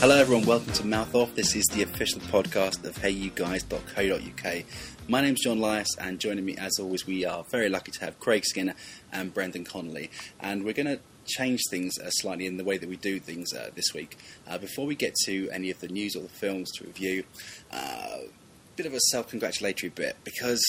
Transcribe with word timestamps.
Hello, 0.00 0.16
everyone. 0.16 0.46
Welcome 0.46 0.72
to 0.74 0.86
Mouth 0.86 1.12
Off. 1.16 1.34
This 1.34 1.56
is 1.56 1.64
the 1.72 1.82
official 1.82 2.20
podcast 2.20 2.84
of 2.84 2.96
HeyYouGuys.co.uk. 2.98 4.64
My 5.08 5.20
name's 5.20 5.40
John 5.42 5.58
Lyas, 5.58 5.88
and 6.00 6.20
joining 6.20 6.44
me, 6.44 6.56
as 6.56 6.78
always, 6.78 7.04
we 7.04 7.24
are 7.24 7.44
very 7.50 7.68
lucky 7.68 7.90
to 7.90 8.04
have 8.04 8.20
Craig 8.20 8.44
Skinner 8.44 8.76
and 9.12 9.34
Brendan 9.34 9.64
Connolly. 9.64 10.08
And 10.38 10.62
we're 10.62 10.72
going 10.72 10.86
to 10.86 11.00
change 11.26 11.58
things 11.68 11.98
uh, 11.98 12.10
slightly 12.10 12.46
in 12.46 12.58
the 12.58 12.62
way 12.62 12.78
that 12.78 12.88
we 12.88 12.94
do 12.94 13.18
things 13.18 13.52
uh, 13.52 13.70
this 13.74 13.92
week. 13.92 14.16
Uh, 14.46 14.56
before 14.56 14.86
we 14.86 14.94
get 14.94 15.16
to 15.24 15.50
any 15.50 15.68
of 15.68 15.80
the 15.80 15.88
news 15.88 16.14
or 16.14 16.22
the 16.22 16.28
films 16.28 16.70
to 16.76 16.84
review, 16.84 17.24
a 17.72 17.76
uh, 17.76 18.18
bit 18.76 18.86
of 18.86 18.94
a 18.94 19.00
self 19.10 19.26
congratulatory 19.28 19.90
bit 19.90 20.16
because 20.22 20.62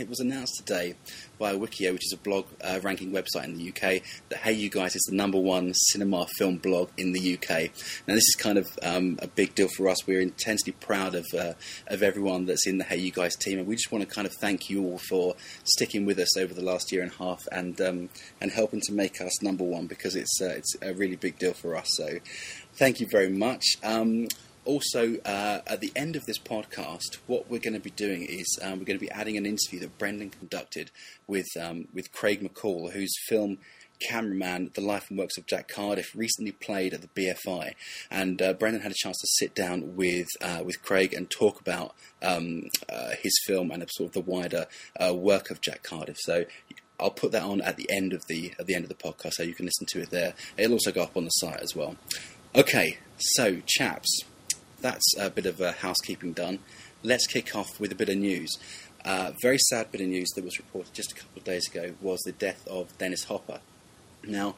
it 0.00 0.08
was 0.08 0.20
announced 0.20 0.56
today 0.56 0.94
by 1.38 1.52
Wikio, 1.52 1.92
which 1.92 2.06
is 2.06 2.12
a 2.12 2.16
blog 2.16 2.46
uh, 2.62 2.80
ranking 2.82 3.12
website 3.12 3.44
in 3.44 3.56
the 3.56 3.68
UK, 3.68 4.02
that 4.30 4.38
Hey 4.38 4.52
You 4.52 4.70
Guys 4.70 4.96
is 4.96 5.02
the 5.08 5.14
number 5.14 5.38
one 5.38 5.74
cinema 5.74 6.26
film 6.38 6.56
blog 6.56 6.88
in 6.96 7.12
the 7.12 7.34
UK. 7.34 7.70
Now, 8.06 8.14
this 8.14 8.26
is 8.28 8.36
kind 8.38 8.58
of 8.58 8.66
um, 8.82 9.18
a 9.20 9.28
big 9.28 9.54
deal 9.54 9.68
for 9.76 9.88
us. 9.88 10.06
We're 10.06 10.20
intensely 10.20 10.72
proud 10.72 11.14
of 11.14 11.26
uh, 11.38 11.52
of 11.88 12.02
everyone 12.02 12.46
that's 12.46 12.66
in 12.66 12.78
the 12.78 12.84
Hey 12.84 12.96
You 12.96 13.12
Guys 13.12 13.36
team, 13.36 13.58
and 13.58 13.68
we 13.68 13.76
just 13.76 13.92
want 13.92 14.08
to 14.08 14.12
kind 14.12 14.26
of 14.26 14.32
thank 14.40 14.70
you 14.70 14.82
all 14.84 14.98
for 14.98 15.34
sticking 15.64 16.06
with 16.06 16.18
us 16.18 16.36
over 16.36 16.54
the 16.54 16.64
last 16.64 16.90
year 16.92 17.02
and 17.02 17.12
a 17.12 17.16
half 17.16 17.46
and 17.52 17.80
um, 17.80 18.08
and 18.40 18.50
helping 18.50 18.80
to 18.82 18.92
make 18.92 19.20
us 19.20 19.42
number 19.42 19.64
one 19.64 19.86
because 19.86 20.16
it's 20.16 20.40
uh, 20.40 20.54
it's 20.56 20.76
a 20.82 20.94
really 20.94 21.16
big 21.16 21.38
deal 21.38 21.52
for 21.52 21.76
us. 21.76 21.88
So, 21.96 22.18
thank 22.74 23.00
you 23.00 23.06
very 23.10 23.28
much. 23.28 23.64
Um, 23.84 24.28
also, 24.64 25.16
uh, 25.24 25.60
at 25.66 25.80
the 25.80 25.92
end 25.96 26.16
of 26.16 26.26
this 26.26 26.38
podcast, 26.38 27.18
what 27.26 27.50
we're 27.50 27.60
going 27.60 27.74
to 27.74 27.80
be 27.80 27.90
doing 27.90 28.22
is 28.22 28.58
um, 28.62 28.78
we're 28.78 28.84
going 28.84 28.98
to 28.98 29.04
be 29.04 29.10
adding 29.10 29.36
an 29.36 29.46
interview 29.46 29.80
that 29.80 29.98
Brendan 29.98 30.30
conducted 30.30 30.90
with 31.26 31.46
um, 31.60 31.88
with 31.92 32.12
Craig 32.12 32.42
McCall, 32.42 32.92
whose 32.92 33.14
film 33.28 33.58
cameraman, 34.00 34.70
The 34.74 34.80
Life 34.80 35.10
and 35.10 35.18
Works 35.18 35.36
of 35.38 35.46
Jack 35.46 35.68
Cardiff, 35.68 36.14
recently 36.14 36.52
played 36.52 36.94
at 36.94 37.02
the 37.02 37.08
BFI, 37.08 37.72
and 38.10 38.40
uh, 38.40 38.52
Brendan 38.54 38.82
had 38.82 38.92
a 38.92 38.96
chance 38.96 39.18
to 39.18 39.26
sit 39.26 39.54
down 39.54 39.96
with 39.96 40.28
uh, 40.40 40.62
with 40.64 40.82
Craig 40.82 41.14
and 41.14 41.30
talk 41.30 41.60
about 41.60 41.94
um, 42.22 42.68
uh, 42.88 43.10
his 43.22 43.38
film 43.46 43.70
and 43.70 43.86
sort 43.90 44.08
of 44.08 44.12
the 44.12 44.30
wider 44.30 44.66
uh, 44.98 45.14
work 45.14 45.50
of 45.50 45.60
Jack 45.60 45.82
Cardiff. 45.82 46.18
So. 46.20 46.44
I'll 47.02 47.08
put 47.08 47.32
that 47.32 47.44
on 47.44 47.62
at 47.62 47.78
the 47.78 47.88
end 47.90 48.12
of 48.12 48.26
the 48.28 48.52
at 48.58 48.66
the 48.66 48.74
end 48.74 48.84
of 48.84 48.90
the 48.90 48.94
podcast, 48.94 49.32
so 49.32 49.42
you 49.42 49.54
can 49.54 49.64
listen 49.64 49.86
to 49.86 50.02
it 50.02 50.10
there. 50.10 50.34
It'll 50.58 50.74
also 50.74 50.92
go 50.92 51.02
up 51.02 51.16
on 51.16 51.24
the 51.24 51.30
site 51.30 51.60
as 51.60 51.74
well. 51.74 51.96
Okay, 52.54 52.98
so 53.16 53.62
chaps, 53.64 54.24
that's 54.80 55.14
a 55.18 55.30
bit 55.30 55.46
of 55.46 55.60
housekeeping 55.78 56.32
done. 56.32 56.58
Let's 57.02 57.26
kick 57.26 57.54
off 57.56 57.80
with 57.80 57.92
a 57.92 57.94
bit 57.94 58.08
of 58.08 58.16
news. 58.16 58.58
Uh, 59.04 59.32
very 59.40 59.58
sad 59.58 59.90
bit 59.90 60.00
of 60.02 60.08
news 60.08 60.28
that 60.36 60.44
was 60.44 60.58
reported 60.58 60.92
just 60.92 61.12
a 61.12 61.14
couple 61.14 61.38
of 61.38 61.44
days 61.44 61.66
ago 61.68 61.94
was 62.02 62.20
the 62.20 62.32
death 62.32 62.66
of 62.68 62.96
Dennis 62.98 63.24
Hopper. 63.24 63.60
Now, 64.22 64.56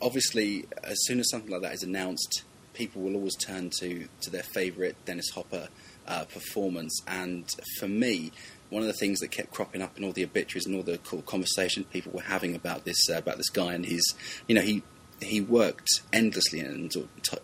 obviously, 0.00 0.66
as 0.82 0.96
soon 1.04 1.20
as 1.20 1.28
something 1.30 1.50
like 1.50 1.62
that 1.62 1.74
is 1.74 1.82
announced, 1.82 2.44
people 2.72 3.02
will 3.02 3.16
always 3.16 3.36
turn 3.36 3.70
to, 3.80 4.08
to 4.22 4.30
their 4.30 4.42
favourite 4.42 4.96
Dennis 5.04 5.30
Hopper 5.30 5.68
uh, 6.06 6.24
performance. 6.24 7.02
And 7.06 7.48
for 7.78 7.88
me, 7.88 8.32
one 8.70 8.82
of 8.82 8.88
the 8.88 8.94
things 8.94 9.20
that 9.20 9.30
kept 9.30 9.52
cropping 9.52 9.82
up 9.82 9.96
in 9.98 10.04
all 10.04 10.12
the 10.12 10.24
obituaries 10.24 10.66
and 10.66 10.74
all 10.74 10.82
the 10.82 10.98
cool 10.98 11.22
conversation 11.22 11.84
people 11.84 12.12
were 12.12 12.22
having 12.22 12.54
about 12.54 12.84
this 12.84 12.98
uh, 13.10 13.18
about 13.18 13.36
this 13.36 13.50
guy 13.50 13.74
and 13.74 13.84
his, 13.84 14.14
you 14.46 14.54
know, 14.54 14.62
he 14.62 14.82
he 15.20 15.40
worked 15.40 15.88
endlessly 16.12 16.60
and 16.60 16.94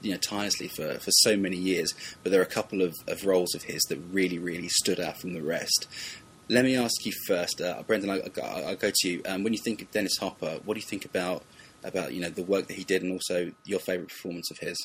you 0.02 0.12
know 0.12 0.16
tirelessly 0.18 0.68
for, 0.68 0.98
for 0.98 1.10
so 1.10 1.36
many 1.36 1.56
years, 1.56 1.94
but 2.22 2.30
there 2.30 2.40
are 2.40 2.44
a 2.44 2.46
couple 2.46 2.82
of, 2.82 2.94
of 3.08 3.24
roles 3.24 3.54
of 3.54 3.64
his 3.64 3.82
that 3.88 3.98
really, 4.10 4.38
really 4.38 4.68
stood 4.68 5.00
out 5.00 5.18
from 5.18 5.32
the 5.32 5.42
rest. 5.42 5.86
Let 6.48 6.64
me 6.64 6.76
ask 6.76 7.06
you 7.06 7.12
first, 7.26 7.60
uh, 7.60 7.82
Brendan. 7.86 8.10
I, 8.10 8.20
I, 8.40 8.64
I, 8.70 8.74
go 8.74 8.90
to 8.94 9.08
you. 9.08 9.22
Um, 9.26 9.42
when 9.42 9.52
you 9.52 9.60
think 9.64 9.80
of 9.80 9.90
Dennis 9.90 10.18
Hopper, 10.18 10.60
what 10.64 10.74
do 10.74 10.80
you 10.80 10.86
think 10.86 11.04
about 11.04 11.44
about 11.84 12.12
you 12.12 12.20
know 12.20 12.30
the 12.30 12.42
work 12.42 12.66
that 12.66 12.76
he 12.76 12.84
did, 12.84 13.02
and 13.02 13.12
also 13.12 13.52
your 13.64 13.78
favourite 13.78 14.08
performance 14.08 14.50
of 14.50 14.58
his? 14.58 14.76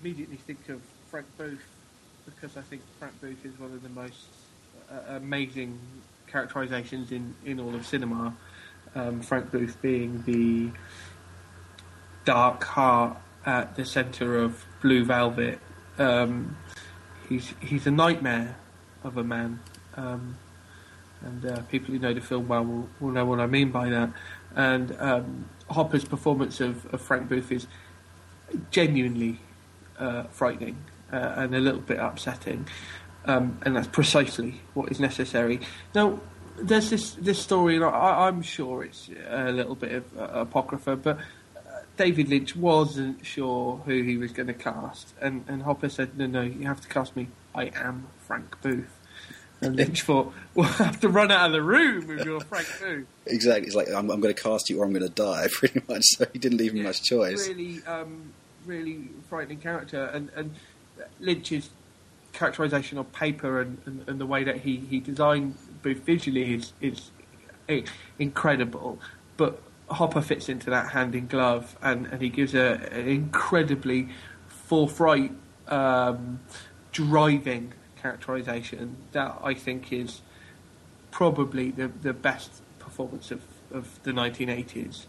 Immediately 0.00 0.36
think 0.36 0.68
of 0.68 0.80
Frank 1.10 1.26
Booth 1.36 1.64
because 2.24 2.56
I 2.56 2.62
think 2.62 2.82
Frank 2.98 3.20
Booth 3.20 3.44
is 3.44 3.58
one 3.58 3.72
of 3.72 3.82
the 3.82 3.88
most 3.88 4.26
uh, 4.90 5.16
amazing 5.16 5.78
characterisations 6.26 7.12
in, 7.12 7.34
in 7.44 7.60
all 7.60 7.74
of 7.74 7.86
cinema. 7.86 8.34
Um, 8.94 9.20
Frank 9.20 9.50
Booth 9.50 9.80
being 9.82 10.22
the 10.26 10.70
dark 12.26 12.64
heart 12.64 13.16
at 13.46 13.76
the 13.76 13.84
centre 13.86 14.36
of 14.36 14.66
Blue 14.82 15.04
Velvet. 15.04 15.58
Um, 15.98 16.56
he's 17.28 17.54
he's 17.60 17.86
a 17.86 17.90
nightmare 17.90 18.56
of 19.02 19.16
a 19.16 19.24
man, 19.24 19.60
um, 19.96 20.36
and 21.22 21.46
uh, 21.46 21.62
people 21.62 21.94
who 21.94 21.98
know 21.98 22.12
the 22.12 22.20
film 22.20 22.48
well 22.48 22.64
will, 22.64 22.88
will, 23.00 23.12
know 23.12 23.24
what 23.24 23.40
I 23.40 23.46
mean 23.46 23.70
by 23.70 23.88
that. 23.88 24.10
And 24.54 24.94
um, 24.98 25.48
Hopper's 25.70 26.04
performance 26.04 26.60
of, 26.60 26.92
of, 26.92 27.00
Frank 27.00 27.28
Booth 27.28 27.52
is 27.52 27.66
genuinely 28.70 29.40
uh, 29.98 30.24
frightening 30.24 30.76
uh, 31.12 31.34
and 31.36 31.54
a 31.54 31.60
little 31.60 31.80
bit 31.80 31.98
upsetting, 31.98 32.66
um, 33.24 33.58
and 33.62 33.76
that's 33.76 33.88
precisely 33.88 34.60
what 34.74 34.90
is 34.90 35.00
necessary. 35.00 35.60
Now. 35.94 36.20
There's 36.58 36.88
this 36.88 37.10
this 37.16 37.38
story, 37.38 37.76
and 37.76 37.84
I, 37.84 38.28
am 38.28 38.40
sure 38.40 38.82
it's 38.82 39.10
a 39.28 39.52
little 39.52 39.74
bit 39.74 39.92
of 39.92 40.04
apocrypha, 40.16 40.96
but 40.96 41.18
David 41.96 42.28
Lynch 42.28 42.54
wasn't 42.54 43.24
sure 43.24 43.82
who 43.86 44.02
he 44.02 44.16
was 44.16 44.32
going 44.32 44.48
to 44.48 44.54
cast, 44.54 45.14
and, 45.20 45.44
and 45.48 45.62
Hopper 45.62 45.88
said, 45.88 46.18
"No, 46.18 46.26
no, 46.26 46.42
you 46.42 46.66
have 46.66 46.80
to 46.82 46.88
cast 46.88 47.16
me. 47.16 47.28
I 47.54 47.70
am 47.74 48.08
Frank 48.18 48.60
Booth." 48.60 48.98
And 49.60 49.76
Lynch 49.76 50.02
thought, 50.02 50.32
"We'll 50.54 50.66
have 50.66 51.00
to 51.00 51.08
run 51.08 51.30
out 51.30 51.46
of 51.46 51.52
the 51.52 51.62
room 51.62 52.10
if 52.18 52.24
you're 52.24 52.40
Frank 52.40 52.68
Booth." 52.80 53.06
Exactly. 53.26 53.66
It's 53.66 53.76
like 53.76 53.88
I'm, 53.88 54.10
I'm 54.10 54.20
going 54.20 54.34
to 54.34 54.40
cast 54.40 54.68
you, 54.68 54.80
or 54.80 54.84
I'm 54.84 54.92
going 54.92 55.06
to 55.06 55.08
die. 55.08 55.48
Pretty 55.52 55.80
much. 55.88 56.02
So 56.04 56.26
he 56.32 56.38
didn't 56.38 56.58
leave 56.58 56.72
him 56.72 56.78
yeah, 56.78 56.84
much 56.84 57.02
choice. 57.02 57.48
Really, 57.48 57.82
um, 57.86 58.32
really 58.66 59.08
frightening 59.28 59.58
character, 59.58 60.04
and 60.06 60.30
and 60.36 60.54
Lynch's 61.18 61.70
characterization 62.32 62.98
on 62.98 63.04
paper 63.06 63.62
and, 63.62 63.78
and, 63.86 64.06
and, 64.06 64.20
the 64.20 64.26
way 64.26 64.44
that 64.44 64.58
he, 64.58 64.76
he 64.76 65.00
designed 65.00 65.54
Booth 65.80 66.00
visually 66.00 66.54
is 66.54 66.74
is 66.82 67.10
incredible. 68.18 68.98
But 69.38 69.62
Hopper 69.88 70.20
fits 70.20 70.48
into 70.48 70.70
that 70.70 70.90
hand 70.90 71.14
in 71.14 71.26
glove, 71.26 71.76
and, 71.82 72.06
and 72.06 72.20
he 72.20 72.28
gives 72.28 72.54
a, 72.54 72.74
an 72.90 73.08
incredibly 73.08 74.08
forthright, 74.48 75.32
um, 75.68 76.40
driving 76.92 77.72
characterization 78.00 78.96
that 79.12 79.38
I 79.42 79.54
think 79.54 79.92
is 79.92 80.22
probably 81.10 81.70
the, 81.70 81.88
the 81.88 82.12
best 82.12 82.50
performance 82.78 83.30
of, 83.30 83.42
of 83.72 84.02
the 84.02 84.12
1980s. 84.12 85.06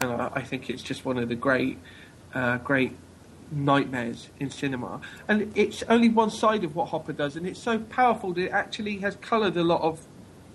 And 0.00 0.10
I, 0.10 0.30
I 0.34 0.42
think 0.42 0.70
it's 0.70 0.82
just 0.82 1.04
one 1.04 1.18
of 1.18 1.28
the 1.28 1.34
great, 1.34 1.78
uh, 2.34 2.58
great 2.58 2.96
nightmares 3.50 4.28
in 4.40 4.50
cinema. 4.50 5.00
And 5.28 5.52
it's 5.56 5.82
only 5.88 6.08
one 6.08 6.30
side 6.30 6.64
of 6.64 6.74
what 6.74 6.88
Hopper 6.88 7.12
does, 7.12 7.36
and 7.36 7.46
it's 7.46 7.60
so 7.60 7.78
powerful 7.78 8.32
that 8.32 8.44
it 8.44 8.50
actually 8.50 8.98
has 8.98 9.16
coloured 9.16 9.56
a 9.56 9.64
lot 9.64 9.82
of, 9.82 10.00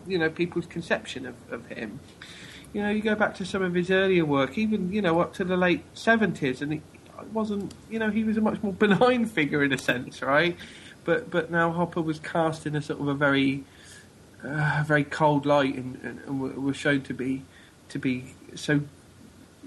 you 0.07 0.17
know, 0.17 0.29
people's 0.29 0.65
conception 0.65 1.25
of, 1.25 1.35
of 1.51 1.65
him. 1.67 1.99
You 2.73 2.83
know, 2.83 2.89
you 2.89 3.01
go 3.01 3.15
back 3.15 3.35
to 3.35 3.45
some 3.45 3.61
of 3.61 3.73
his 3.73 3.91
earlier 3.91 4.25
work, 4.25 4.57
even 4.57 4.91
you 4.91 5.01
know 5.01 5.19
up 5.19 5.33
to 5.35 5.43
the 5.43 5.57
late 5.57 5.83
seventies, 5.93 6.61
and 6.61 6.73
it 6.73 6.81
wasn't. 7.33 7.73
You 7.89 7.99
know, 7.99 8.09
he 8.09 8.23
was 8.23 8.37
a 8.37 8.41
much 8.41 8.61
more 8.63 8.73
benign 8.85 9.25
figure 9.25 9.63
in 9.63 9.73
a 9.73 9.77
sense, 9.77 10.21
right? 10.21 10.55
But 11.03 11.29
but 11.29 11.51
now 11.51 11.71
Hopper 11.71 12.01
was 12.01 12.19
cast 12.19 12.65
in 12.65 12.75
a 12.75 12.81
sort 12.81 13.01
of 13.01 13.07
a 13.07 13.13
very 13.13 13.63
uh, 14.43 14.83
very 14.85 15.03
cold 15.03 15.45
light, 15.45 15.75
and, 15.75 15.99
and, 16.03 16.19
and 16.25 16.63
was 16.63 16.77
shown 16.77 17.01
to 17.03 17.13
be 17.13 17.43
to 17.89 17.99
be 17.99 18.33
so 18.55 18.81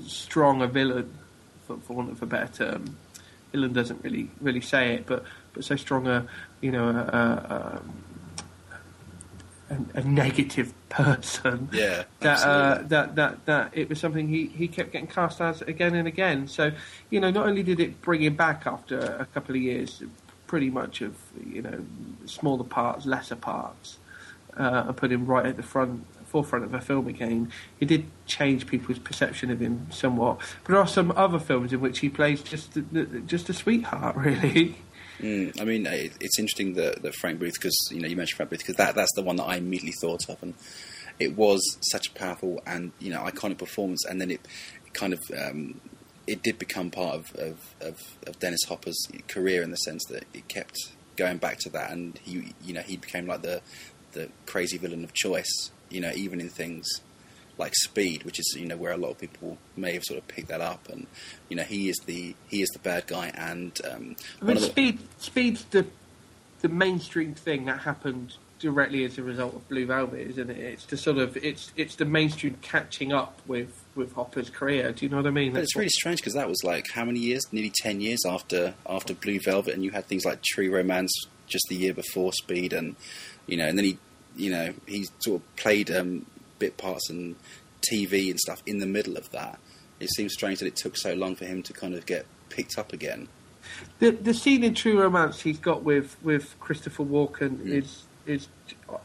strong 0.06 0.62
a 0.62 0.66
villain, 0.66 1.12
for, 1.66 1.76
for 1.78 1.94
want 1.94 2.10
of 2.10 2.22
a 2.22 2.26
better 2.26 2.52
term. 2.52 2.96
Villain 3.52 3.72
doesn't 3.72 4.02
really 4.02 4.30
really 4.40 4.60
say 4.60 4.94
it, 4.94 5.06
but 5.06 5.24
but 5.52 5.64
so 5.64 5.76
strong 5.76 6.06
a 6.06 6.26
you 6.60 6.72
know 6.72 6.88
a, 6.88 6.92
a, 6.92 7.76
um, 7.76 7.94
a, 9.70 9.98
a 9.98 10.02
negative 10.02 10.72
person. 10.88 11.68
Yeah, 11.72 12.04
that, 12.20 12.46
uh, 12.46 12.82
that 12.84 13.16
that 13.16 13.46
that 13.46 13.70
it 13.72 13.88
was 13.88 13.98
something 13.98 14.28
he, 14.28 14.46
he 14.46 14.68
kept 14.68 14.92
getting 14.92 15.08
cast 15.08 15.40
as 15.40 15.62
again 15.62 15.94
and 15.94 16.06
again. 16.06 16.46
So 16.48 16.72
you 17.10 17.20
know, 17.20 17.30
not 17.30 17.46
only 17.46 17.62
did 17.62 17.80
it 17.80 18.00
bring 18.02 18.22
him 18.22 18.36
back 18.36 18.66
after 18.66 18.98
a 18.98 19.26
couple 19.26 19.54
of 19.54 19.62
years, 19.62 20.02
pretty 20.46 20.70
much 20.70 21.00
of 21.00 21.16
you 21.46 21.62
know 21.62 21.84
smaller 22.26 22.64
parts, 22.64 23.06
lesser 23.06 23.36
parts, 23.36 23.98
uh, 24.56 24.84
and 24.88 24.96
put 24.96 25.10
him 25.10 25.26
right 25.26 25.46
at 25.46 25.56
the 25.56 25.62
front 25.62 26.06
forefront 26.34 26.64
of 26.64 26.74
a 26.74 26.80
film 26.80 27.06
again. 27.06 27.48
He 27.78 27.86
did 27.86 28.06
change 28.26 28.66
people's 28.66 28.98
perception 28.98 29.52
of 29.52 29.60
him 29.60 29.86
somewhat. 29.90 30.40
But 30.64 30.72
there 30.72 30.80
are 30.80 30.86
some 30.88 31.12
other 31.16 31.38
films 31.38 31.72
in 31.72 31.80
which 31.80 32.00
he 32.00 32.08
plays 32.08 32.42
just 32.42 32.76
just 33.26 33.48
a 33.48 33.52
sweetheart, 33.52 34.16
really. 34.28 34.76
Mm, 35.20 35.60
I 35.60 35.64
mean, 35.64 35.86
it, 35.86 36.12
it's 36.20 36.38
interesting 36.38 36.74
that, 36.74 37.02
that 37.02 37.14
Frank 37.14 37.38
Booth, 37.38 37.54
because 37.54 37.76
you 37.90 38.00
know 38.00 38.08
you 38.08 38.16
mentioned 38.16 38.36
Frank 38.36 38.50
Booth, 38.50 38.60
because 38.60 38.76
that, 38.76 38.94
that's 38.94 39.12
the 39.14 39.22
one 39.22 39.36
that 39.36 39.44
I 39.44 39.56
immediately 39.56 39.94
thought 40.00 40.28
of, 40.28 40.42
and 40.42 40.54
it 41.18 41.36
was 41.36 41.78
such 41.80 42.08
a 42.08 42.12
powerful 42.12 42.60
and 42.66 42.92
you 42.98 43.10
know 43.10 43.20
iconic 43.20 43.58
performance, 43.58 44.04
and 44.04 44.20
then 44.20 44.30
it, 44.30 44.40
it 44.86 44.94
kind 44.94 45.12
of 45.12 45.20
um, 45.36 45.80
it 46.26 46.42
did 46.42 46.58
become 46.58 46.90
part 46.90 47.16
of, 47.16 47.34
of, 47.36 47.74
of, 47.80 48.00
of, 48.26 48.38
Dennis 48.38 48.64
Hopper's 48.64 49.06
career 49.28 49.62
in 49.62 49.70
the 49.70 49.76
sense 49.76 50.04
that 50.06 50.24
it 50.32 50.48
kept 50.48 50.76
going 51.16 51.38
back 51.38 51.58
to 51.58 51.70
that, 51.70 51.92
and 51.92 52.18
he 52.18 52.54
you 52.62 52.74
know 52.74 52.82
he 52.82 52.96
became 52.96 53.26
like 53.26 53.42
the 53.42 53.60
the 54.12 54.28
crazy 54.46 54.78
villain 54.78 55.04
of 55.04 55.12
choice, 55.12 55.70
you 55.90 56.00
know, 56.00 56.12
even 56.14 56.40
in 56.40 56.48
things 56.48 56.86
like 57.58 57.74
Speed, 57.74 58.24
which 58.24 58.38
is 58.38 58.54
you 58.58 58.66
know 58.66 58.76
where 58.76 58.92
a 58.92 58.96
lot 58.96 59.10
of 59.10 59.18
people 59.18 59.58
may 59.76 59.92
have 59.94 60.04
sort 60.04 60.18
of 60.18 60.26
picked 60.28 60.48
that 60.48 60.60
up, 60.60 60.88
and 60.88 61.06
you 61.48 61.56
know 61.56 61.62
he 61.64 61.88
is 61.88 61.96
the 62.06 62.34
he 62.48 62.62
is 62.62 62.68
the 62.70 62.78
bad 62.80 63.06
guy, 63.06 63.28
and 63.34 63.78
um, 63.90 64.16
I 64.40 64.44
mean, 64.44 64.54
the- 64.56 64.60
Speed, 64.62 64.98
Speed's 65.18 65.64
the 65.66 65.86
the 66.62 66.68
mainstream 66.68 67.34
thing 67.34 67.66
that 67.66 67.80
happened 67.80 68.34
directly 68.60 69.04
as 69.04 69.18
a 69.18 69.22
result 69.22 69.54
of 69.54 69.68
Blue 69.68 69.84
Velvet, 69.84 70.26
isn't 70.30 70.48
it? 70.48 70.56
It's 70.56 70.86
the 70.86 70.96
sort 70.96 71.18
of 71.18 71.36
it's 71.36 71.70
it's 71.76 71.96
the 71.96 72.04
mainstream 72.06 72.56
catching 72.62 73.12
up 73.12 73.40
with 73.46 73.84
with 73.94 74.12
Hopper's 74.14 74.48
career. 74.50 74.90
Do 74.92 75.04
you 75.04 75.10
know 75.10 75.18
what 75.18 75.26
I 75.26 75.30
mean? 75.30 75.52
But 75.52 75.62
it's 75.62 75.76
really 75.76 75.88
strange 75.90 76.20
because 76.20 76.34
that 76.34 76.48
was 76.48 76.64
like 76.64 76.86
how 76.92 77.04
many 77.04 77.20
years? 77.20 77.42
Nearly 77.52 77.72
ten 77.74 78.00
years 78.00 78.24
after 78.26 78.74
after 78.88 79.14
Blue 79.14 79.38
Velvet, 79.40 79.74
and 79.74 79.84
you 79.84 79.90
had 79.90 80.06
things 80.06 80.24
like 80.24 80.42
True 80.42 80.74
Romance 80.74 81.12
just 81.46 81.66
the 81.68 81.76
year 81.76 81.92
before 81.92 82.32
Speed, 82.32 82.72
and 82.72 82.96
you 83.46 83.58
know, 83.58 83.66
and 83.66 83.76
then 83.76 83.84
he, 83.84 83.98
you 84.36 84.50
know, 84.50 84.72
he 84.86 85.04
sort 85.18 85.42
of 85.42 85.56
played 85.56 85.90
um, 85.90 86.24
bit 86.58 86.76
parts 86.76 87.10
and 87.10 87.36
TV 87.90 88.30
and 88.30 88.38
stuff 88.40 88.62
in 88.66 88.78
the 88.78 88.86
middle 88.86 89.16
of 89.16 89.30
that. 89.32 89.58
It 90.00 90.10
seems 90.10 90.32
strange 90.32 90.58
that 90.60 90.66
it 90.66 90.76
took 90.76 90.96
so 90.96 91.14
long 91.14 91.34
for 91.36 91.44
him 91.44 91.62
to 91.64 91.72
kind 91.72 91.94
of 91.94 92.06
get 92.06 92.26
picked 92.48 92.78
up 92.78 92.92
again. 92.92 93.28
the 93.98 94.10
the 94.10 94.34
scene 94.34 94.62
in 94.64 94.74
True 94.74 95.00
Romance 95.00 95.40
he's 95.40 95.58
got 95.58 95.82
with 95.82 96.16
with 96.22 96.54
Christopher 96.60 97.04
Walken 97.04 97.56
Mm. 97.58 97.72
is 97.82 98.04
is 98.26 98.48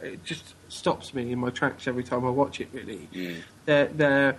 it 0.01 0.23
just 0.23 0.55
stops 0.69 1.13
me 1.13 1.31
in 1.31 1.39
my 1.39 1.49
tracks 1.49 1.87
every 1.87 2.03
time 2.03 2.25
I 2.25 2.29
watch 2.29 2.59
it. 2.61 2.69
Really, 2.73 3.07
Mm. 3.13 3.37
they're 3.65 3.87
they're 3.87 4.37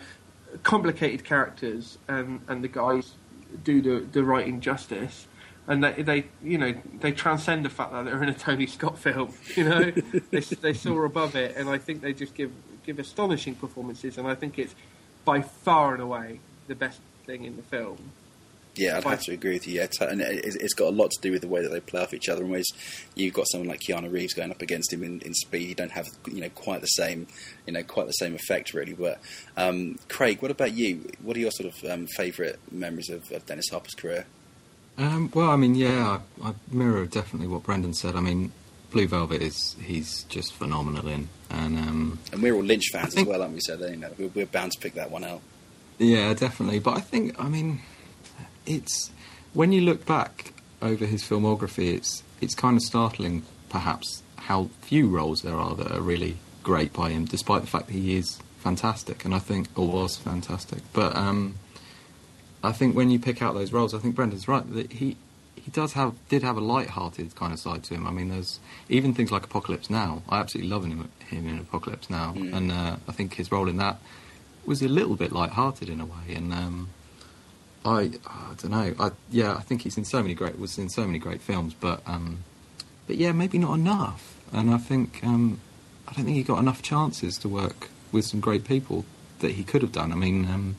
complicated 0.63 1.25
characters, 1.25 1.99
and 2.09 2.41
and 2.49 2.63
the 2.65 2.69
guys 2.69 3.13
do 3.65 3.81
the 3.83 4.07
the 4.13 4.25
writing 4.25 4.61
justice. 4.61 5.27
And 5.67 5.85
they, 5.85 6.03
they, 6.03 6.25
you 6.43 6.59
know, 6.59 6.75
they 7.01 7.13
transcend 7.13 7.65
the 7.65 7.69
fact 7.71 7.93
that 7.93 8.05
they're 8.05 8.21
in 8.25 8.29
a 8.29 8.35
Tony 8.35 8.67
Scott 8.67 8.99
film. 8.99 9.33
You 9.55 9.65
know, 9.69 9.91
they, 10.31 10.41
they 10.41 10.73
soar 10.73 11.05
above 11.05 11.37
it, 11.37 11.55
and 11.57 11.69
I 11.69 11.79
think 11.79 12.01
they 12.01 12.13
just 12.13 12.35
give 12.35 12.51
give 12.91 12.99
astonishing 12.99 13.55
performances. 13.55 14.19
And 14.19 14.27
I 14.27 14.35
think 14.35 14.59
it's 14.59 14.75
by 15.25 15.43
far 15.43 15.95
and 15.95 16.03
away 16.03 16.41
the 16.67 16.75
best 16.75 16.99
thing 17.25 17.45
in 17.45 17.57
the 17.57 17.63
film. 17.63 17.99
Yeah, 18.77 18.97
I'd 18.97 19.03
Fine. 19.03 19.11
have 19.13 19.23
to 19.25 19.33
agree 19.33 19.55
with 19.55 19.67
you. 19.69 19.75
Yeah, 19.81 19.87
and 20.09 20.21
it- 20.21 20.45
it's 20.61 20.75
got 20.75 20.89
a 20.89 20.97
lot 20.97 21.11
to 21.11 21.21
do 21.21 21.33
with 21.33 21.43
the 21.43 21.49
way 21.49 21.61
that 21.63 21.69
they 21.71 21.81
play 21.81 22.01
off 22.03 22.15
each 22.15 22.29
other. 22.29 22.43
And 22.43 22.51
whereas 22.51 22.69
you've 23.15 23.35
got 23.35 23.47
someone 23.51 23.69
like 23.69 23.81
Keanu 23.81 24.11
Reeves 24.11 24.33
going 24.35 24.51
up 24.51 24.63
against 24.63 24.93
him 24.93 25.03
in, 25.05 25.21
in 25.21 25.35
speed, 25.35 25.69
you 25.69 25.75
don't 25.75 25.93
have 25.93 26.07
you 26.27 26.41
know 26.41 26.49
quite 26.51 26.81
the 26.81 26.87
same 26.87 27.27
you 27.67 27.73
know 27.73 27.83
quite 27.83 28.07
the 28.07 28.13
same 28.13 28.35
effect 28.35 28.73
really. 28.75 28.93
But 28.95 29.21
um, 29.57 29.99
Craig, 30.09 30.41
what 30.43 30.51
about 30.51 30.73
you? 30.73 31.11
What 31.23 31.37
are 31.37 31.41
your 31.41 31.51
sort 31.53 31.73
of 31.73 31.91
um, 31.91 32.07
favourite 32.17 32.57
memories 32.73 33.11
of, 33.11 33.31
of 33.33 33.45
Dennis 33.47 33.69
Hopper's 33.71 33.95
career? 33.95 34.27
Um, 34.99 35.31
well, 35.35 35.51
I 35.51 35.57
mean, 35.57 35.75
yeah, 35.75 36.19
I, 36.43 36.49
I 36.49 36.55
mirror 36.71 37.07
definitely 37.07 37.49
what 37.49 37.63
Brendan 37.65 37.95
said. 37.95 38.15
I 38.17 38.21
mean, 38.21 38.53
Blue 38.91 39.07
Velvet 39.07 39.41
is 39.43 39.77
he's 39.83 40.25
just 40.25 40.53
phenomenal 40.53 41.07
in, 41.09 41.29
and 41.49 41.79
um, 41.79 42.19
And 42.33 42.43
we're 42.43 42.55
all 42.55 42.63
Lynch 42.63 42.91
fans 42.93 43.17
as 43.17 43.25
well, 43.25 43.43
aren't 43.43 43.55
we? 43.55 43.61
So 43.61 43.77
you 43.87 43.97
know, 43.97 44.11
we're, 44.19 44.29
we're 44.29 44.47
bound 44.47 44.73
to 44.73 44.79
pick 44.81 44.95
that 44.95 45.11
one 45.11 45.25
out. 45.25 45.41
yeah, 45.99 46.35
definitely. 46.35 46.79
But 46.81 46.97
I 46.97 47.01
think, 47.01 47.41
I 47.43 47.49
mean, 47.49 47.81
it's 48.67 49.11
when 49.55 49.73
you 49.73 49.81
look 49.83 50.07
back 50.07 50.55
over 50.83 51.07
his 51.07 51.23
filmography, 51.23 51.95
it's 51.95 52.23
it's 52.41 52.55
kind 52.55 52.77
of 52.77 52.83
startling, 52.83 53.45
perhaps, 53.69 54.23
how 54.37 54.71
few 54.81 55.09
roles 55.09 55.43
there 55.43 55.57
are 55.57 55.75
that 55.77 55.93
are 55.93 56.01
really 56.01 56.37
great 56.63 56.93
by 56.93 57.11
him, 57.11 57.25
despite 57.25 57.61
the 57.63 57.69
fact 57.69 57.87
that 57.87 57.93
he 57.93 58.17
is 58.17 58.39
fantastic, 58.59 59.25
and 59.25 59.35
I 59.35 59.39
think 59.39 59.69
or 59.79 59.89
was 59.89 60.17
fantastic. 60.17 60.81
But 60.93 61.17
um, 61.17 61.57
I 62.63 62.73
think 62.73 62.97
when 62.97 63.11
you 63.11 63.19
pick 63.19 63.41
out 63.41 63.55
those 63.55 63.73
roles, 63.73 63.95
I 63.95 63.99
think 63.99 64.15
Brendan's 64.15 64.49
right 64.49 64.69
that 64.75 64.93
he 64.93 65.17
he 65.71 65.81
does 65.81 65.93
have 65.93 66.15
did 66.29 66.43
have 66.43 66.57
a 66.57 66.61
light-hearted 66.61 67.35
kind 67.37 67.53
of 67.53 67.59
side 67.61 67.85
to 67.85 67.95
him. 67.95 68.07
I 68.07 68.11
mean, 68.11 68.29
there's 68.29 68.59
even 68.89 69.15
things 69.15 69.31
like 69.31 69.45
Apocalypse 69.45 69.89
Now. 69.89 70.23
I 70.29 70.41
absolutely 70.41 70.71
love 70.71 70.85
him, 70.85 71.09
him 71.29 71.49
in 71.49 71.59
Apocalypse 71.59 72.11
Now, 72.11 72.33
Mm. 72.33 72.53
and 72.57 72.73
uh, 72.73 72.97
I 73.09 73.13
think 73.13 73.35
his 73.35 73.53
role 73.53 73.69
in 73.69 73.77
that 73.77 73.99
was 74.67 74.83
a 74.83 74.89
little 74.89 75.15
bit 75.17 75.33
light-hearted 75.33 75.89
in 75.89 76.01
a 76.01 76.05
way. 76.05 76.35
And 76.35 76.53
um, 76.53 76.89
I 77.85 78.11
I 78.27 78.55
don't 78.61 78.71
know. 78.71 78.95
I 78.99 79.11
yeah, 79.31 79.55
I 79.55 79.61
think 79.61 79.83
he's 79.83 79.97
in 79.97 80.05
so 80.05 80.23
many 80.23 80.35
great 80.35 80.59
was 80.59 80.77
in 80.79 80.89
so 80.89 81.07
many 81.07 81.19
great 81.19 81.41
films, 81.41 81.75
but 81.79 82.03
um, 82.07 82.45
but 83.07 83.17
yeah, 83.17 83.33
maybe 83.33 83.59
not 83.59 83.75
enough. 83.75 84.37
And 84.53 84.71
I 84.75 84.79
think 84.79 85.21
um, 85.23 85.61
I 86.09 86.13
don't 86.15 86.25
think 86.25 86.37
he 86.37 86.43
got 86.43 86.59
enough 86.59 86.83
chances 86.83 87.39
to 87.39 87.49
work 87.49 87.91
with 88.13 88.25
some 88.27 88.41
great 88.41 88.65
people 88.65 89.05
that 89.39 89.53
he 89.53 89.63
could 89.63 89.83
have 89.83 89.93
done. 89.93 90.11
I 90.11 90.17
mean, 90.17 90.47
um, 90.47 90.77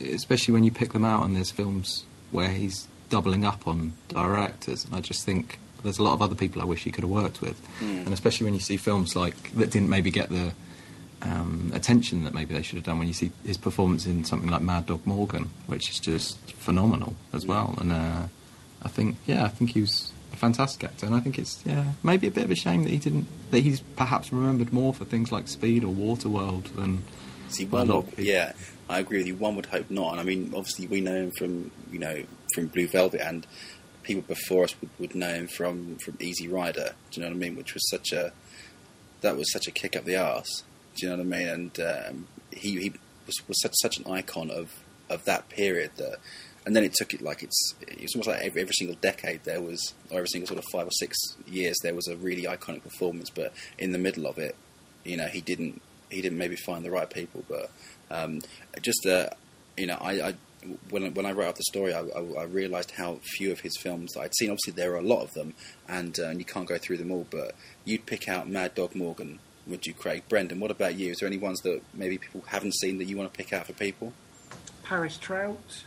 especially 0.00 0.52
when 0.52 0.64
you 0.64 0.70
pick 0.70 0.92
them 0.92 1.04
out 1.04 1.24
and 1.24 1.34
there's 1.34 1.50
films 1.50 2.04
where 2.30 2.50
he's 2.50 2.86
doubling 3.08 3.44
up 3.44 3.66
on 3.66 3.92
directors, 4.08 4.84
and 4.84 4.94
I 4.94 5.00
just 5.00 5.24
think 5.24 5.58
there's 5.82 5.98
a 5.98 6.02
lot 6.02 6.12
of 6.14 6.22
other 6.22 6.34
people 6.34 6.60
I 6.60 6.64
wish 6.64 6.84
he 6.84 6.90
could 6.90 7.04
have 7.04 7.10
worked 7.10 7.40
with, 7.40 7.56
Mm. 7.80 8.04
and 8.06 8.12
especially 8.12 8.44
when 8.44 8.54
you 8.54 8.60
see 8.60 8.76
films 8.76 9.14
like 9.16 9.52
that 9.54 9.70
didn't 9.70 9.88
maybe 9.88 10.10
get 10.10 10.28
the 10.28 10.52
um, 11.22 11.72
attention 11.74 12.24
that 12.24 12.34
maybe 12.34 12.54
they 12.54 12.62
should 12.62 12.76
have 12.76 12.84
done. 12.84 12.98
When 12.98 13.08
you 13.08 13.14
see 13.14 13.32
his 13.44 13.56
performance 13.56 14.06
in 14.06 14.24
something 14.24 14.48
like 14.50 14.62
Mad 14.62 14.86
Dog 14.86 15.04
Morgan, 15.06 15.50
which 15.66 15.90
is 15.90 15.98
just 15.98 16.36
phenomenal 16.52 17.16
as 17.32 17.44
well, 17.46 17.74
and 17.80 17.92
uh, 17.92 18.22
I 18.82 18.88
think 18.88 19.16
yeah, 19.26 19.44
I 19.44 19.48
think 19.48 19.70
he 19.70 19.80
was 19.80 20.12
a 20.32 20.36
fantastic 20.36 20.84
actor, 20.84 21.06
and 21.06 21.14
I 21.14 21.20
think 21.20 21.38
it's 21.38 21.60
yeah 21.66 21.84
maybe 22.02 22.26
a 22.28 22.30
bit 22.30 22.44
of 22.44 22.50
a 22.50 22.54
shame 22.56 22.84
that 22.84 22.90
he 22.90 22.98
didn't 22.98 23.26
that 23.50 23.60
he's 23.60 23.80
perhaps 23.96 24.32
remembered 24.32 24.72
more 24.72 24.94
for 24.94 25.04
things 25.04 25.32
like 25.32 25.48
Speed 25.48 25.82
or 25.84 25.92
Waterworld 25.92 26.74
than 26.76 27.02
See, 27.48 27.64
one 27.64 27.88
a 27.88 27.92
lot 27.94 27.96
would, 27.96 28.04
of 28.04 28.10
people- 28.18 28.24
yeah, 28.24 28.52
I 28.88 29.00
agree 29.00 29.18
with 29.18 29.26
you. 29.26 29.36
One 29.36 29.56
would 29.56 29.66
hope 29.66 29.90
not. 29.90 30.12
And 30.12 30.20
I 30.20 30.24
mean, 30.24 30.52
obviously, 30.56 30.86
we 30.86 31.00
know 31.00 31.14
him 31.14 31.30
from 31.32 31.70
you 31.92 31.98
know 31.98 32.24
from 32.54 32.66
Blue 32.68 32.88
Velvet, 32.88 33.20
and 33.20 33.46
people 34.02 34.22
before 34.22 34.64
us 34.64 34.74
would, 34.80 34.90
would 34.98 35.14
know 35.14 35.32
him 35.32 35.48
from 35.48 35.96
from 35.96 36.16
Easy 36.20 36.48
Rider. 36.48 36.94
Do 37.10 37.20
you 37.20 37.26
know 37.26 37.30
what 37.30 37.36
I 37.36 37.40
mean? 37.40 37.56
Which 37.56 37.74
was 37.74 37.88
such 37.90 38.12
a 38.12 38.32
that 39.20 39.36
was 39.36 39.52
such 39.52 39.66
a 39.66 39.70
kick 39.70 39.96
up 39.96 40.04
the 40.04 40.16
arse. 40.16 40.64
Do 40.96 41.06
you 41.06 41.10
know 41.10 41.22
what 41.22 41.34
I 41.34 41.38
mean? 41.38 41.48
And 41.48 41.80
um, 41.80 42.26
he 42.52 42.80
he 42.80 42.92
was, 43.26 43.36
was 43.46 43.60
such 43.60 43.74
such 43.82 43.98
an 43.98 44.10
icon 44.10 44.50
of 44.50 44.72
of 45.10 45.24
that 45.24 45.48
period 45.48 45.92
that. 45.96 46.18
And 46.66 46.76
then 46.76 46.84
it 46.84 46.92
took 46.92 47.14
it 47.14 47.22
like 47.22 47.42
it's 47.42 47.74
it's 47.80 48.14
almost 48.14 48.28
like 48.28 48.42
every, 48.42 48.60
every 48.60 48.74
single 48.74 48.96
decade 49.00 49.44
there 49.44 49.62
was, 49.62 49.94
or 50.10 50.18
every 50.18 50.28
single 50.28 50.48
sort 50.48 50.58
of 50.58 50.66
five 50.70 50.86
or 50.86 50.90
six 50.90 51.16
years 51.46 51.74
there 51.82 51.94
was 51.94 52.06
a 52.08 52.16
really 52.16 52.42
iconic 52.42 52.82
performance. 52.82 53.30
But 53.30 53.54
in 53.78 53.92
the 53.92 53.98
middle 53.98 54.26
of 54.26 54.36
it, 54.36 54.54
you 55.02 55.16
know, 55.16 55.28
he 55.28 55.40
didn't 55.40 55.80
he 56.10 56.20
didn't 56.22 56.38
maybe 56.38 56.56
find 56.56 56.84
the 56.84 56.90
right 56.90 57.08
people. 57.10 57.44
But 57.48 57.70
um, 58.10 58.40
just 58.82 59.04
uh, 59.06 59.28
you 59.76 59.86
know, 59.86 59.98
I, 60.00 60.12
I 60.28 60.34
when 60.90 61.14
when 61.14 61.26
I 61.26 61.32
wrote 61.32 61.48
up 61.48 61.56
the 61.56 61.62
story, 61.64 61.94
I, 61.94 62.00
I, 62.00 62.20
I 62.40 62.42
realised 62.44 62.92
how 62.92 63.20
few 63.36 63.52
of 63.52 63.60
his 63.60 63.76
films 63.76 64.16
I'd 64.16 64.34
seen. 64.34 64.50
Obviously, 64.50 64.72
there 64.72 64.92
are 64.94 64.98
a 64.98 65.02
lot 65.02 65.22
of 65.22 65.34
them, 65.34 65.54
and, 65.88 66.18
uh, 66.18 66.28
and 66.28 66.38
you 66.38 66.44
can't 66.44 66.66
go 66.68 66.78
through 66.78 66.96
them 66.98 67.10
all. 67.12 67.26
But 67.30 67.54
you'd 67.84 68.06
pick 68.06 68.28
out 68.28 68.48
Mad 68.48 68.74
Dog 68.74 68.94
Morgan, 68.94 69.38
would 69.66 69.86
you, 69.86 69.94
Craig? 69.94 70.24
Brendan, 70.28 70.58
what 70.60 70.70
about 70.70 70.96
you? 70.96 71.12
Is 71.12 71.18
there 71.18 71.26
any 71.28 71.38
ones 71.38 71.60
that 71.62 71.80
maybe 71.94 72.18
people 72.18 72.42
haven't 72.48 72.74
seen 72.74 72.98
that 72.98 73.04
you 73.04 73.16
want 73.16 73.32
to 73.32 73.36
pick 73.36 73.52
out 73.52 73.66
for 73.66 73.72
people? 73.74 74.12
Paris 74.82 75.16
Trout, 75.18 75.84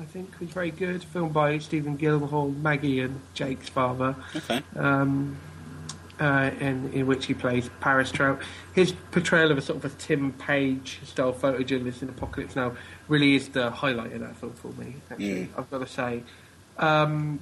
I 0.00 0.04
think, 0.04 0.38
was 0.38 0.50
very 0.50 0.70
good. 0.70 1.02
Filmed 1.02 1.32
by 1.34 1.58
Stephen 1.58 1.98
Gyllenhaal, 1.98 2.54
Maggie, 2.60 3.00
and 3.00 3.20
Jake's 3.34 3.68
father, 3.68 4.14
Okay. 4.36 4.62
um, 4.76 5.38
uh, 6.20 6.50
in, 6.60 6.92
in 6.92 7.06
which 7.06 7.26
he 7.26 7.34
plays 7.34 7.70
Paris 7.80 8.10
Trout. 8.10 8.40
His 8.74 8.92
portrayal 9.10 9.50
of 9.50 9.58
a 9.58 9.62
sort 9.62 9.84
of 9.84 9.92
a 9.92 9.94
Tim 9.96 10.32
Page 10.32 11.00
style 11.04 11.32
photojournalist 11.32 12.02
in 12.02 12.08
Apocalypse 12.08 12.56
Now 12.56 12.72
really 13.08 13.34
is 13.34 13.48
the 13.50 13.70
highlight 13.70 14.12
of 14.12 14.20
that 14.20 14.36
film 14.36 14.52
for 14.54 14.68
me. 14.80 14.96
Actually, 15.10 15.28
Mm. 15.46 15.48
I've 15.56 15.70
got 15.70 15.78
to 15.78 15.86
say. 15.86 16.22
Um, 16.78 17.40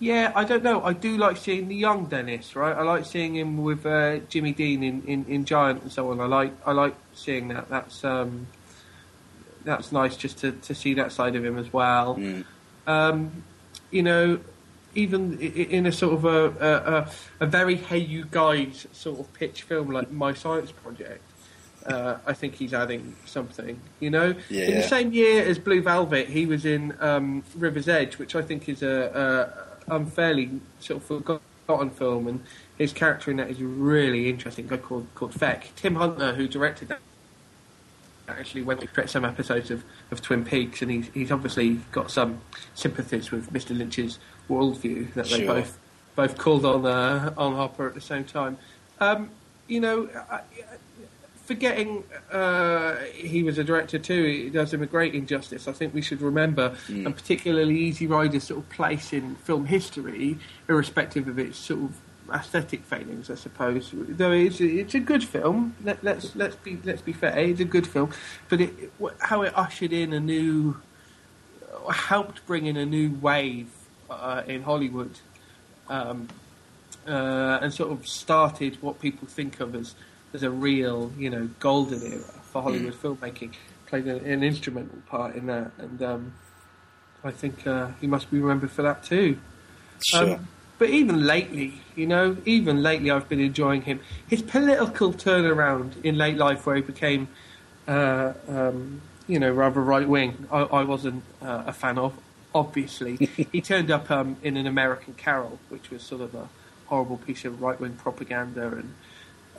yeah, 0.00 0.32
I 0.36 0.44
don't 0.44 0.62
know. 0.62 0.84
I 0.84 0.92
do 0.92 1.16
like 1.16 1.36
seeing 1.36 1.66
the 1.68 1.74
young 1.74 2.06
Dennis, 2.06 2.54
right? 2.54 2.76
I 2.76 2.82
like 2.82 3.04
seeing 3.04 3.34
him 3.34 3.62
with 3.64 3.84
uh, 3.84 4.18
Jimmy 4.28 4.52
Dean 4.52 4.82
in, 4.84 5.02
in, 5.06 5.24
in 5.26 5.44
Giant 5.44 5.82
and 5.82 5.90
so 5.90 6.10
on. 6.12 6.20
I 6.20 6.26
like 6.26 6.52
I 6.64 6.72
like 6.72 6.94
seeing 7.14 7.48
that. 7.48 7.68
That's 7.68 8.04
um, 8.04 8.46
that's 9.64 9.90
nice 9.90 10.16
just 10.16 10.38
to, 10.38 10.52
to 10.52 10.74
see 10.74 10.94
that 10.94 11.10
side 11.12 11.34
of 11.34 11.44
him 11.44 11.58
as 11.58 11.72
well. 11.72 12.14
Mm. 12.16 12.44
Um, 12.86 13.42
you 13.90 14.02
know, 14.04 14.38
even 14.94 15.38
in 15.40 15.86
a 15.86 15.92
sort 15.92 16.14
of 16.14 16.24
a, 16.24 17.08
a, 17.40 17.44
a, 17.44 17.46
very 17.46 17.76
Hey 17.76 17.98
You 17.98 18.24
Guys 18.24 18.86
sort 18.92 19.20
of 19.20 19.32
pitch 19.34 19.62
film 19.62 19.90
like 19.90 20.10
My 20.10 20.34
Science 20.34 20.72
Project, 20.72 21.22
uh, 21.86 22.18
I 22.26 22.32
think 22.32 22.54
he's 22.54 22.74
adding 22.74 23.14
something. 23.24 23.80
You 24.00 24.10
know, 24.10 24.34
Yeah, 24.48 24.64
in 24.64 24.74
the 24.74 24.80
yeah. 24.80 24.86
same 24.86 25.12
year 25.12 25.44
as 25.44 25.58
Blue 25.58 25.82
Velvet, 25.82 26.28
he 26.28 26.46
was 26.46 26.64
in 26.64 26.94
um, 27.00 27.44
River's 27.56 27.88
Edge, 27.88 28.18
which 28.18 28.34
I 28.34 28.42
think 28.42 28.68
is 28.68 28.82
a, 28.82 29.54
a 29.88 29.94
unfairly 29.94 30.60
sort 30.80 31.02
of 31.02 31.04
forgotten 31.04 31.90
film, 31.90 32.26
and 32.26 32.42
his 32.76 32.92
character 32.92 33.30
in 33.30 33.36
that 33.38 33.50
is 33.50 33.60
really 33.60 34.28
interesting. 34.28 34.66
Guy 34.66 34.78
called 34.78 35.06
called 35.14 35.34
Feck, 35.34 35.70
Tim 35.76 35.94
Hunter, 35.94 36.34
who 36.34 36.48
directed 36.48 36.88
that 36.88 37.00
actually 38.28 38.62
went 38.62 38.80
to 38.80 39.08
some 39.08 39.24
episodes 39.24 39.70
of, 39.70 39.84
of 40.10 40.20
Twin 40.20 40.44
Peaks, 40.44 40.82
and 40.82 40.90
he's, 40.90 41.08
he's 41.14 41.32
obviously 41.32 41.80
got 41.92 42.10
some 42.10 42.40
sympathies 42.74 43.30
with 43.30 43.52
Mr. 43.52 43.76
Lynch's 43.76 44.18
worldview 44.48 45.12
that 45.14 45.26
they 45.26 45.38
Sure. 45.44 45.46
both 45.46 45.78
both 46.16 46.36
called 46.38 46.64
on 46.64 46.84
uh, 46.86 47.32
on 47.36 47.54
Hopper 47.54 47.86
at 47.86 47.94
the 47.94 48.00
same 48.00 48.24
time. 48.24 48.58
Um, 49.00 49.30
you 49.68 49.80
know, 49.80 50.08
I, 50.30 50.40
forgetting 51.44 52.04
uh, 52.32 52.96
he 53.14 53.42
was 53.42 53.56
a 53.58 53.64
director 53.64 53.98
too, 53.98 54.44
it 54.46 54.52
does 54.52 54.72
him 54.74 54.82
a 54.82 54.86
great 54.86 55.14
injustice. 55.14 55.66
I 55.68 55.72
think 55.72 55.94
we 55.94 56.02
should 56.02 56.20
remember, 56.20 56.76
Mm. 56.88 57.06
and 57.06 57.16
particularly 57.16 57.76
Easy 57.78 58.06
Rider's 58.06 58.44
sort 58.44 58.60
of 58.60 58.68
place 58.70 59.12
in 59.12 59.36
film 59.36 59.66
history, 59.66 60.38
irrespective 60.68 61.28
of 61.28 61.38
its 61.38 61.56
sort 61.58 61.80
of 61.84 61.96
aesthetic 62.34 62.82
failings, 62.84 63.30
I 63.30 63.36
suppose. 63.36 63.92
Though 63.94 64.32
it's 64.32 64.60
it's 64.60 64.94
a 64.94 65.00
good 65.00 65.24
film. 65.24 65.74
Let, 65.84 66.02
let's 66.04 66.34
let's 66.36 66.56
be 66.56 66.78
let's 66.84 67.00
be 67.02 67.12
fair. 67.12 67.38
It's 67.38 67.60
a 67.60 67.64
good 67.64 67.86
film, 67.86 68.10
but 68.48 68.60
it, 68.60 68.74
how 69.20 69.42
it 69.42 69.52
ushered 69.56 69.92
in 69.92 70.12
a 70.12 70.20
new, 70.20 70.76
helped 71.90 72.44
bring 72.46 72.66
in 72.66 72.76
a 72.76 72.84
new 72.86 73.10
wave 73.20 73.68
uh, 74.10 74.42
in 74.46 74.62
Hollywood, 74.62 75.10
um, 75.88 76.28
uh, 77.06 77.58
and 77.62 77.72
sort 77.72 77.92
of 77.92 78.06
started 78.06 78.80
what 78.82 79.00
people 79.00 79.26
think 79.28 79.60
of 79.60 79.74
as 79.74 79.94
as 80.34 80.42
a 80.42 80.50
real 80.50 81.10
you 81.18 81.30
know 81.30 81.48
golden 81.58 82.02
era 82.02 82.22
for 82.42 82.62
Hollywood 82.62 82.94
mm. 82.94 83.16
filmmaking. 83.16 83.52
Played 83.86 84.06
an, 84.06 84.24
an, 84.26 84.42
instrumental 84.42 84.98
part 85.08 85.34
in 85.34 85.46
that, 85.46 85.70
and 85.78 86.02
um, 86.02 86.32
I 87.24 87.30
think 87.30 87.66
uh, 87.66 87.88
he 88.00 88.06
must 88.06 88.30
be 88.30 88.38
remembered 88.38 88.70
for 88.70 88.82
that 88.82 89.02
too. 89.02 89.38
Sure. 90.10 90.34
Um, 90.34 90.48
but 90.78 90.90
even 90.90 91.24
lately, 91.24 91.80
you 91.96 92.06
know, 92.06 92.36
even 92.44 92.82
lately, 92.82 93.10
I've 93.10 93.28
been 93.28 93.40
enjoying 93.40 93.82
him. 93.82 94.00
His 94.28 94.42
political 94.42 95.12
turnaround 95.12 96.04
in 96.04 96.16
late 96.16 96.36
life, 96.36 96.66
where 96.66 96.76
he 96.76 96.82
became, 96.82 97.28
uh, 97.88 98.32
um, 98.48 99.00
you 99.26 99.40
know, 99.40 99.50
rather 99.50 99.80
right 99.80 100.08
wing, 100.08 100.46
I, 100.52 100.60
I, 100.60 100.84
wasn't 100.84 101.24
uh, 101.42 101.64
a 101.66 101.72
fan 101.72 101.98
of. 101.98 102.14
Obviously, 102.54 103.16
he 103.52 103.60
turned 103.60 103.90
up 103.90 104.10
um, 104.10 104.36
in 104.42 104.56
an 104.56 104.66
American 104.66 105.14
Carol, 105.14 105.58
which 105.68 105.90
was 105.90 106.02
sort 106.02 106.22
of 106.22 106.34
a 106.34 106.48
horrible 106.86 107.18
piece 107.18 107.44
of 107.44 107.60
right 107.60 107.78
wing 107.78 107.94
propaganda, 107.94 108.68
and 108.68 108.94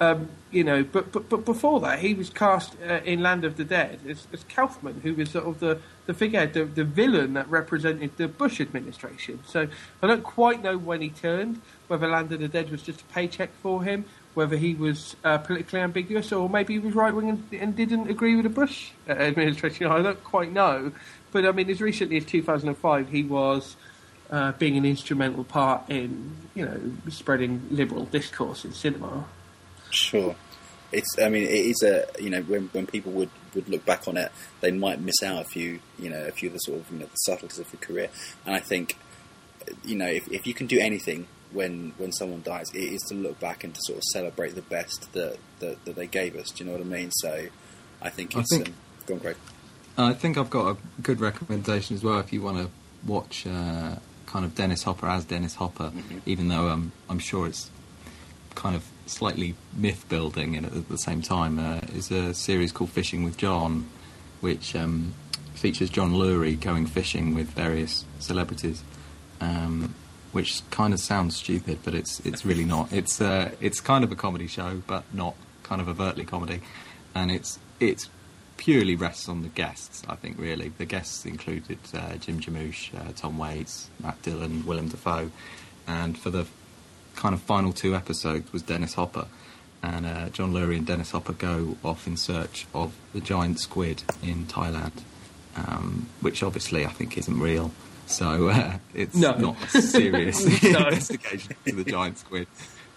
um, 0.02 0.30
you 0.52 0.64
know, 0.64 0.84
but, 0.84 1.12
but 1.12 1.30
but 1.30 1.46
before 1.46 1.80
that, 1.82 2.00
he 2.00 2.14
was 2.14 2.30
cast 2.30 2.76
uh, 2.88 3.02
in 3.04 3.22
Land 3.22 3.44
of 3.44 3.58
the 3.58 3.66
Dead 3.66 4.00
as, 4.08 4.28
as 4.32 4.44
Kaufman, 4.46 5.02
who 5.02 5.14
was 5.14 5.32
sort 5.32 5.46
of 5.46 5.60
the 5.60 5.80
the 6.06 6.14
figure, 6.14 6.48
the, 6.48 6.66
the 6.66 6.84
villain 6.84 7.34
that 7.34 7.50
represented 7.50 8.16
the 8.18 8.28
Bush 8.28 8.60
administration. 8.62 9.42
So 9.46 9.68
I 10.02 10.08
don't 10.08 10.24
quite 10.24 10.64
know 10.64 10.78
when 10.78 11.02
he 11.02 11.10
turned, 11.10 11.62
whether 11.88 12.08
Land 12.08 12.32
of 12.32 12.40
the 12.40 12.48
Dead 12.48 12.72
was 12.72 12.82
just 12.82 13.02
a 13.02 13.06
paycheck 13.06 13.52
for 13.62 13.84
him, 13.84 14.06
whether 14.34 14.58
he 14.58 14.76
was 14.76 15.16
uh, 15.24 15.38
politically 15.38 15.80
ambiguous, 15.80 16.32
or 16.32 16.50
maybe 16.50 16.74
he 16.74 16.80
was 16.80 16.94
right 16.96 17.14
wing 17.14 17.30
and, 17.30 17.44
and, 17.54 17.76
didn't 17.76 18.10
agree 18.10 18.36
with 18.36 18.44
the 18.44 18.50
Bush 18.50 18.92
uh, 19.08 19.14
administration. 19.14 19.88
I 19.88 20.02
don't 20.02 20.24
quite 20.24 20.52
know, 20.52 20.92
but 21.32 21.46
I 21.46 21.52
mean, 21.52 21.70
as 21.70 21.82
recently 21.82 22.18
as 22.18 22.26
2005, 22.26 23.10
he 23.10 23.24
was. 23.24 23.76
Uh, 24.32 24.52
being 24.60 24.78
an 24.78 24.86
instrumental 24.86 25.44
part 25.44 25.90
in, 25.90 26.36
you 26.54 26.64
know, 26.64 26.80
spreading 27.10 27.66
liberal 27.72 28.06
discourse 28.06 28.64
in 28.64 28.72
cinema. 28.72 29.26
Sure. 29.90 30.36
It's. 30.92 31.18
I 31.20 31.30
mean, 31.30 31.44
it 31.44 31.52
is 31.52 31.82
a. 31.84 32.06
You 32.22 32.30
know, 32.30 32.42
when 32.44 32.70
when 32.72 32.86
people 32.86 33.12
would, 33.14 33.30
would 33.56 33.68
look 33.70 33.86
back 33.86 34.08
on 34.08 34.18
it, 34.18 34.32
they 34.62 34.72
might 34.72 35.02
miss 35.02 35.22
out 35.24 35.42
a 35.42 35.46
few. 35.46 35.80
You 35.98 36.10
know, 36.10 36.26
a 36.26 36.32
few 36.32 36.50
of 36.50 36.54
the 36.54 36.60
sort 36.60 36.80
of 36.80 36.92
you 36.92 37.00
know 37.00 37.06
the 37.06 37.16
subtleties 37.16 37.60
of 37.60 37.70
the 37.72 37.78
career. 37.78 38.10
And 38.46 38.56
I 38.56 38.60
think, 38.60 38.98
you 39.84 39.96
know, 39.96 40.08
if 40.08 40.32
if 40.32 40.48
you 40.48 40.54
can 40.54 40.68
do 40.68 40.80
anything 40.80 41.28
when 41.52 41.94
when 41.98 42.12
someone 42.12 42.42
dies, 42.44 42.70
it 42.74 42.80
is 42.80 43.02
to 43.10 43.16
look 43.16 43.40
back 43.40 43.64
and 43.64 43.74
to 43.74 43.80
sort 43.84 43.98
of 43.98 44.04
celebrate 44.14 44.56
the 44.56 44.62
best 44.62 45.12
that 45.14 45.38
that, 45.60 45.84
that 45.86 45.96
they 45.96 46.08
gave 46.08 46.36
us. 46.36 46.52
Do 46.52 46.64
you 46.64 46.70
know 46.70 46.78
what 46.78 46.86
I 46.86 46.90
mean? 46.90 47.12
So, 47.12 47.48
I 48.02 48.10
think 48.10 48.36
it's. 48.36 48.54
I 48.54 48.58
think, 48.58 48.68
um, 48.70 48.76
go 49.06 49.14
on, 49.16 49.20
Craig. 49.20 49.36
I 49.98 50.14
think 50.14 50.38
I've 50.38 50.50
got 50.50 50.78
a 50.78 51.02
good 51.02 51.20
recommendation 51.20 51.96
as 51.96 52.04
well 52.04 52.20
if 52.20 52.32
you 52.32 52.42
want 52.42 52.58
to 52.58 52.70
watch 53.06 53.46
uh, 53.46 53.96
kind 54.26 54.46
of 54.46 54.56
Dennis 54.56 54.84
Hopper 54.84 55.08
as 55.08 55.26
Dennis 55.26 55.56
Hopper, 55.56 55.86
mm-hmm. 55.86 56.20
even 56.26 56.48
though 56.48 56.70
um, 56.70 56.92
I'm 57.10 57.20
sure 57.20 57.48
it's 57.48 57.70
kind 58.56 58.76
of 58.76 58.86
slightly 59.08 59.56
myth 59.74 60.06
building 60.10 60.56
and 60.56 60.66
at 60.66 60.90
the 60.90 60.98
same 60.98 61.22
time 61.22 61.60
uh, 61.60 61.80
is 61.94 62.12
a 62.12 62.34
series 62.34 62.72
called 62.72 62.92
Fishing 62.92 63.24
with 63.24 63.38
John, 63.38 63.90
which 64.42 64.76
um, 64.76 65.14
features 65.54 65.90
John 65.90 66.14
Lurie 66.14 66.60
going 66.60 66.86
fishing 66.86 67.34
with 67.34 67.48
various 67.50 68.06
celebrities. 68.20 68.84
Um, 69.42 69.96
which 70.32 70.62
kind 70.70 70.94
of 70.94 71.00
sounds 71.00 71.36
stupid, 71.36 71.80
but 71.84 71.94
it's 71.94 72.20
it's 72.22 72.46
really 72.46 72.66
not. 72.66 72.92
It's 72.92 73.22
uh, 73.22 73.52
it's 73.60 73.82
kind 73.82 74.04
of 74.04 74.12
a 74.12 74.16
comedy 74.16 74.48
show, 74.48 74.82
but 74.88 75.04
not 75.14 75.36
kind 75.64 75.82
of 75.82 75.90
overtly 75.90 76.26
comedy, 76.26 76.62
and 77.16 77.32
it's 77.32 77.60
it's 77.80 78.10
purely 78.58 78.96
rests 78.96 79.30
on 79.30 79.42
the 79.42 79.48
guests. 79.50 80.04
I 80.10 80.16
think 80.16 80.38
really 80.38 80.70
the 80.78 80.86
guests 80.86 81.26
included 81.26 81.80
uh, 81.94 82.16
Jim 82.16 82.40
Jarmusch, 82.40 82.94
uh, 82.94 83.14
Tom 83.16 83.38
Waits, 83.38 83.90
Matt 84.02 84.22
Dillon, 84.22 84.66
Willem 84.66 84.90
Dafoe, 84.90 85.32
and 85.88 86.18
for 86.18 86.30
the 86.30 86.46
kind 87.16 87.34
of 87.34 87.42
final 87.42 87.74
two 87.74 87.96
episodes 87.96 88.52
was 88.54 88.62
Dennis 88.62 88.94
Hopper. 88.94 89.28
And 89.82 90.06
uh, 90.06 90.30
John 90.30 90.54
Lurie 90.54 90.78
and 90.78 90.86
Dennis 90.86 91.12
Hopper 91.12 91.32
go 91.32 91.78
off 91.86 92.06
in 92.06 92.18
search 92.18 92.68
of 92.74 92.94
the 93.14 93.22
giant 93.22 93.62
squid 93.62 94.04
in 94.22 94.46
Thailand, 94.46 95.04
um, 95.56 96.10
which 96.20 96.44
obviously 96.44 96.86
I 96.86 96.90
think 96.90 97.18
isn't 97.18 97.40
real. 97.40 97.72
So 98.10 98.50
uh, 98.50 98.78
it's 98.94 99.16
no. 99.16 99.34
not 99.36 99.56
a 99.76 99.82
serious 99.82 100.44
investigation 100.64 101.56
to 101.66 101.76
the 101.76 101.84
giant 101.84 102.18
squid. 102.18 102.48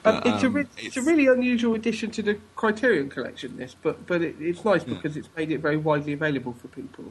Um, 0.04 0.16
but, 0.16 0.26
um, 0.26 0.34
it's, 0.34 0.42
a 0.42 0.50
re- 0.50 0.60
it's, 0.62 0.86
it's, 0.86 0.96
a 0.96 1.02
really 1.02 1.26
unusual 1.26 1.74
addition 1.74 2.10
to 2.12 2.22
the 2.22 2.38
Criterion 2.56 3.10
collection. 3.10 3.56
This, 3.56 3.76
but 3.80 4.06
but 4.06 4.22
it, 4.22 4.36
it's 4.40 4.64
nice 4.64 4.84
yeah. 4.86 4.94
because 4.94 5.16
it's 5.16 5.28
made 5.36 5.52
it 5.52 5.58
very 5.58 5.76
widely 5.76 6.14
available 6.14 6.54
for 6.54 6.68
people. 6.68 7.04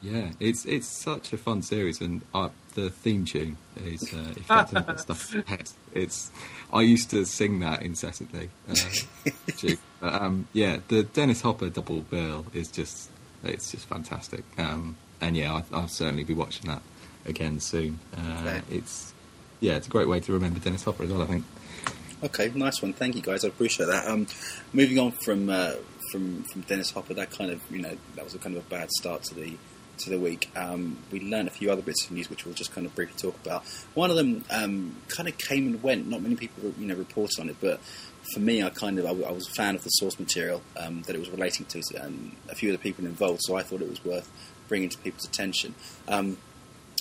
Yeah, 0.00 0.30
it's 0.40 0.64
it's 0.64 0.86
such 0.86 1.32
a 1.32 1.36
fun 1.36 1.62
series, 1.62 2.00
and 2.00 2.22
uh, 2.32 2.48
the 2.74 2.90
theme 2.90 3.24
tune 3.24 3.58
is 3.84 4.14
uh, 4.14 4.34
if 4.36 4.46
that's 4.46 4.72
that 4.72 5.00
stuff 5.00 5.34
it's 5.92 6.30
I 6.72 6.82
used 6.82 7.10
to 7.10 7.26
sing 7.26 7.60
that 7.60 7.82
incessantly. 7.82 8.50
Uh, 8.68 8.76
but, 10.00 10.14
um, 10.14 10.46
yeah, 10.52 10.78
the 10.88 11.02
Dennis 11.02 11.42
Hopper 11.42 11.68
double 11.68 12.00
bill 12.00 12.46
is 12.54 12.68
just 12.68 13.10
it's 13.44 13.72
just 13.72 13.86
fantastic. 13.86 14.44
Um, 14.58 14.96
and 15.20 15.36
yeah, 15.36 15.60
I, 15.70 15.80
will 15.80 15.88
certainly 15.88 16.24
be 16.24 16.34
watching 16.34 16.70
that 16.70 16.82
again 17.26 17.60
soon. 17.60 17.98
Uh, 18.16 18.60
it's 18.70 19.12
yeah, 19.60 19.76
it's 19.76 19.86
a 19.86 19.90
great 19.90 20.08
way 20.08 20.20
to 20.20 20.32
remember 20.32 20.58
Dennis 20.58 20.84
Hopper 20.84 21.04
as 21.04 21.10
well. 21.10 21.22
I 21.22 21.26
think. 21.26 21.44
Okay, 22.24 22.52
nice 22.54 22.80
one. 22.80 22.92
Thank 22.92 23.16
you, 23.16 23.22
guys. 23.22 23.44
I 23.44 23.48
appreciate 23.48 23.86
that. 23.86 24.06
Um, 24.06 24.26
moving 24.72 24.98
on 24.98 25.12
from 25.12 25.48
uh, 25.50 25.74
from 26.10 26.42
from 26.44 26.62
Dennis 26.62 26.90
Hopper, 26.90 27.14
that 27.14 27.30
kind 27.30 27.50
of 27.50 27.60
you 27.70 27.82
know 27.82 27.96
that 28.16 28.24
was 28.24 28.34
a 28.34 28.38
kind 28.38 28.56
of 28.56 28.64
a 28.64 28.68
bad 28.68 28.90
start 28.90 29.22
to 29.24 29.34
the 29.34 29.56
to 29.98 30.10
the 30.10 30.18
week, 30.18 30.50
um, 30.56 30.98
we 31.10 31.20
learned 31.20 31.48
a 31.48 31.50
few 31.50 31.70
other 31.70 31.82
bits 31.82 32.04
of 32.04 32.12
news 32.12 32.28
which 32.30 32.44
we'll 32.44 32.54
just 32.54 32.72
kind 32.72 32.86
of 32.86 32.94
briefly 32.94 33.14
talk 33.16 33.36
about. 33.44 33.64
One 33.94 34.10
of 34.10 34.16
them 34.16 34.44
um, 34.50 34.96
kind 35.08 35.28
of 35.28 35.38
came 35.38 35.66
and 35.66 35.82
went. 35.82 36.08
Not 36.08 36.22
many 36.22 36.36
people, 36.36 36.72
you 36.78 36.86
know, 36.86 36.94
reported 36.94 37.40
on 37.40 37.48
it, 37.48 37.56
but 37.60 37.80
for 38.32 38.40
me, 38.40 38.62
I 38.62 38.70
kind 38.70 38.98
of 38.98 39.06
I, 39.06 39.10
I 39.10 39.32
was 39.32 39.48
a 39.48 39.52
fan 39.52 39.74
of 39.74 39.84
the 39.84 39.90
source 39.90 40.18
material 40.18 40.62
um, 40.76 41.02
that 41.02 41.14
it 41.14 41.18
was 41.18 41.30
relating 41.30 41.66
to, 41.66 41.82
and 42.02 42.36
a 42.48 42.54
few 42.54 42.72
of 42.72 42.78
the 42.78 42.82
people 42.82 43.04
involved. 43.04 43.40
So 43.42 43.56
I 43.56 43.62
thought 43.62 43.80
it 43.80 43.88
was 43.88 44.04
worth 44.04 44.30
bringing 44.68 44.88
to 44.88 44.98
people's 44.98 45.24
attention. 45.24 45.74
Um, 46.08 46.38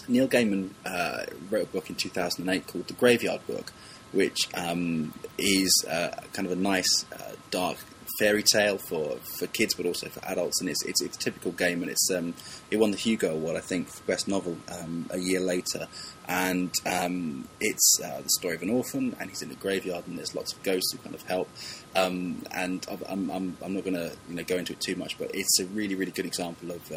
Neil 0.07 0.27
Gaiman 0.27 0.71
uh, 0.85 1.25
wrote 1.49 1.63
a 1.63 1.67
book 1.67 1.89
in 1.89 1.95
2008 1.95 2.67
called 2.67 2.87
The 2.87 2.93
Graveyard 2.93 3.45
Book, 3.47 3.71
which 4.11 4.47
um, 4.53 5.13
is 5.37 5.85
uh, 5.89 6.09
kind 6.33 6.45
of 6.45 6.51
a 6.51 6.61
nice, 6.61 7.05
uh, 7.13 7.33
dark 7.49 7.77
fairy 8.19 8.43
tale 8.43 8.77
for, 8.77 9.15
for 9.17 9.47
kids, 9.47 9.73
but 9.73 9.85
also 9.85 10.07
for 10.09 10.23
adults. 10.25 10.59
And 10.59 10.69
it's 10.69 10.83
it's, 10.85 11.01
it's 11.01 11.17
typical 11.17 11.51
Gaiman, 11.51 11.83
and 11.83 11.89
it's 11.91 12.11
um, 12.11 12.33
it 12.69 12.77
won 12.77 12.91
the 12.91 12.97
Hugo 12.97 13.33
Award, 13.33 13.55
I 13.55 13.61
think, 13.61 13.87
for 13.87 14.03
best 14.03 14.27
novel 14.27 14.57
um, 14.71 15.07
a 15.09 15.17
year 15.17 15.39
later. 15.39 15.87
And 16.27 16.71
um, 16.85 17.47
it's 17.59 17.99
uh, 18.03 18.21
the 18.21 18.29
story 18.29 18.55
of 18.55 18.61
an 18.61 18.69
orphan, 18.69 19.15
and 19.19 19.29
he's 19.29 19.41
in 19.41 19.51
a 19.51 19.55
graveyard, 19.55 20.07
and 20.07 20.17
there's 20.17 20.35
lots 20.35 20.53
of 20.53 20.63
ghosts 20.63 20.91
who 20.91 20.99
kind 20.99 21.15
of 21.15 21.23
help. 21.23 21.49
Um, 21.95 22.43
and 22.51 22.85
I'm, 23.09 23.29
I'm, 23.29 23.57
I'm 23.61 23.73
not 23.73 23.83
going 23.83 23.95
to 23.95 24.11
you 24.29 24.35
know 24.35 24.43
go 24.43 24.57
into 24.57 24.73
it 24.73 24.79
too 24.79 24.95
much, 24.95 25.17
but 25.17 25.31
it's 25.33 25.59
a 25.59 25.65
really 25.65 25.95
really 25.95 26.11
good 26.11 26.25
example 26.25 26.71
of, 26.71 26.91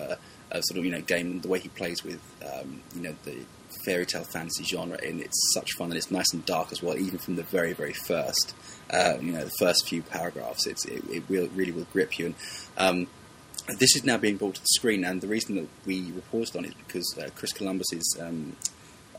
uh, 0.54 0.60
sort 0.62 0.78
of 0.78 0.84
you 0.84 0.92
know 0.92 1.02
Gaiman 1.02 1.42
the 1.42 1.48
way 1.48 1.58
he 1.58 1.68
plays 1.68 2.04
with 2.04 2.20
um, 2.42 2.80
you 2.94 3.02
know 3.02 3.14
the 3.24 3.36
fairy 3.84 4.06
tale 4.06 4.24
fantasy 4.24 4.64
genre, 4.64 4.98
and 5.02 5.20
it's 5.20 5.52
such 5.52 5.72
fun 5.72 5.88
and 5.90 5.96
it's 5.96 6.10
nice 6.10 6.32
and 6.32 6.44
dark 6.46 6.72
as 6.72 6.82
well, 6.82 6.96
even 6.96 7.18
from 7.18 7.36
the 7.36 7.42
very 7.42 7.72
very 7.72 7.92
first. 7.92 8.54
Uh, 8.90 9.14
you 9.20 9.32
know, 9.32 9.44
the 9.44 9.52
first 9.58 9.88
few 9.88 10.02
paragraphs, 10.02 10.66
it, 10.66 10.78
it 10.86 11.28
will, 11.28 11.48
really 11.48 11.72
will 11.72 11.86
grip 11.92 12.18
you. 12.18 12.26
And 12.26 12.34
um, 12.76 13.06
this 13.78 13.96
is 13.96 14.04
now 14.04 14.18
being 14.18 14.36
brought 14.36 14.56
to 14.56 14.60
the 14.60 14.66
screen, 14.68 15.04
and 15.04 15.20
the 15.20 15.26
reason 15.26 15.56
that 15.56 15.68
we 15.86 16.12
reported 16.12 16.54
on 16.56 16.64
it 16.64 16.68
is 16.68 16.74
because 16.86 17.18
uh, 17.18 17.30
Chris 17.34 17.52
Columbus's 17.52 18.16
um, 18.20 18.56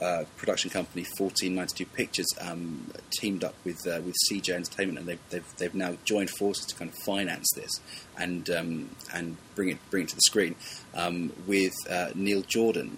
uh, 0.02 0.25
production 0.38 0.70
company, 0.70 1.04
1492 1.04 1.86
Pictures, 1.86 2.28
um, 2.42 2.92
teamed 3.20 3.44
up 3.44 3.56
with 3.64 3.86
uh, 3.88 4.02
with 4.02 4.16
CJ 4.30 4.50
Entertainment, 4.54 5.00
and 5.00 5.08
they've, 5.08 5.30
they've, 5.30 5.56
they've 5.58 5.75
now 5.75 5.98
joined 6.04 6.30
forces 6.30 6.66
to 6.66 6.75
kind 6.75 6.92
of 6.92 6.98
finance 7.06 7.48
this 7.56 7.82
and 8.18 8.50
um, 8.50 8.90
and 9.14 9.38
bring 9.56 9.70
it 9.70 9.78
bring 9.90 10.04
it 10.04 10.10
to 10.10 10.16
the 10.16 10.22
screen 10.22 10.56
um, 10.94 11.32
with 11.48 11.74
uh, 11.90 12.10
Neil 12.16 12.42
Jordan 12.42 12.98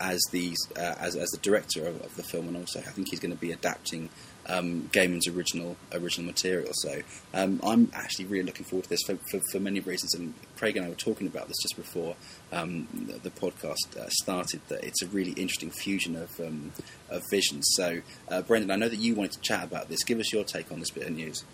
as 0.00 0.20
the 0.32 0.54
uh, 0.76 0.94
as, 1.00 1.16
as 1.16 1.30
the 1.30 1.38
director 1.38 1.86
of, 1.86 2.00
of, 2.02 2.16
the 2.16 2.22
film, 2.22 2.48
and 2.48 2.56
also 2.56 2.80
I 2.80 2.82
think 2.82 3.08
he's 3.08 3.20
going 3.20 3.34
to 3.34 3.40
be 3.40 3.52
adapting 3.52 4.10
um, 4.46 4.88
Gaiman's 4.92 5.28
original 5.28 5.76
original 5.92 6.26
material. 6.26 6.72
So 6.74 7.00
um, 7.32 7.60
I'm 7.62 7.90
actually 7.94 8.26
really 8.26 8.44
looking 8.44 8.64
forward 8.64 8.84
to 8.84 8.90
this 8.90 9.02
for, 9.02 9.16
for, 9.30 9.40
for, 9.52 9.60
many 9.60 9.80
reasons. 9.80 10.14
And 10.14 10.34
Craig 10.56 10.76
and 10.76 10.86
I 10.86 10.88
were 10.88 10.94
talking 10.94 11.26
about 11.26 11.48
this 11.48 11.56
just 11.62 11.76
before 11.76 12.16
um, 12.52 12.88
the, 12.92 13.18
the, 13.18 13.30
podcast 13.30 13.96
uh, 13.96 14.08
started. 14.08 14.60
That 14.68 14.84
it's 14.84 15.02
a 15.02 15.06
really 15.06 15.32
interesting 15.32 15.70
fusion 15.70 16.16
of 16.16 16.38
um, 16.40 16.72
of 17.10 17.22
visions. 17.30 17.66
So 17.76 18.00
uh, 18.28 18.42
Brendan, 18.42 18.70
I 18.70 18.76
know 18.76 18.88
that 18.88 18.98
you 18.98 19.14
wanted 19.14 19.32
to 19.32 19.40
chat 19.40 19.64
about 19.64 19.88
this. 19.88 20.04
Give 20.04 20.18
us 20.18 20.32
your 20.32 20.44
take 20.44 20.70
on 20.72 20.80
this 20.80 20.90
bit 20.90 21.04
of 21.04 21.12
news. 21.12 21.44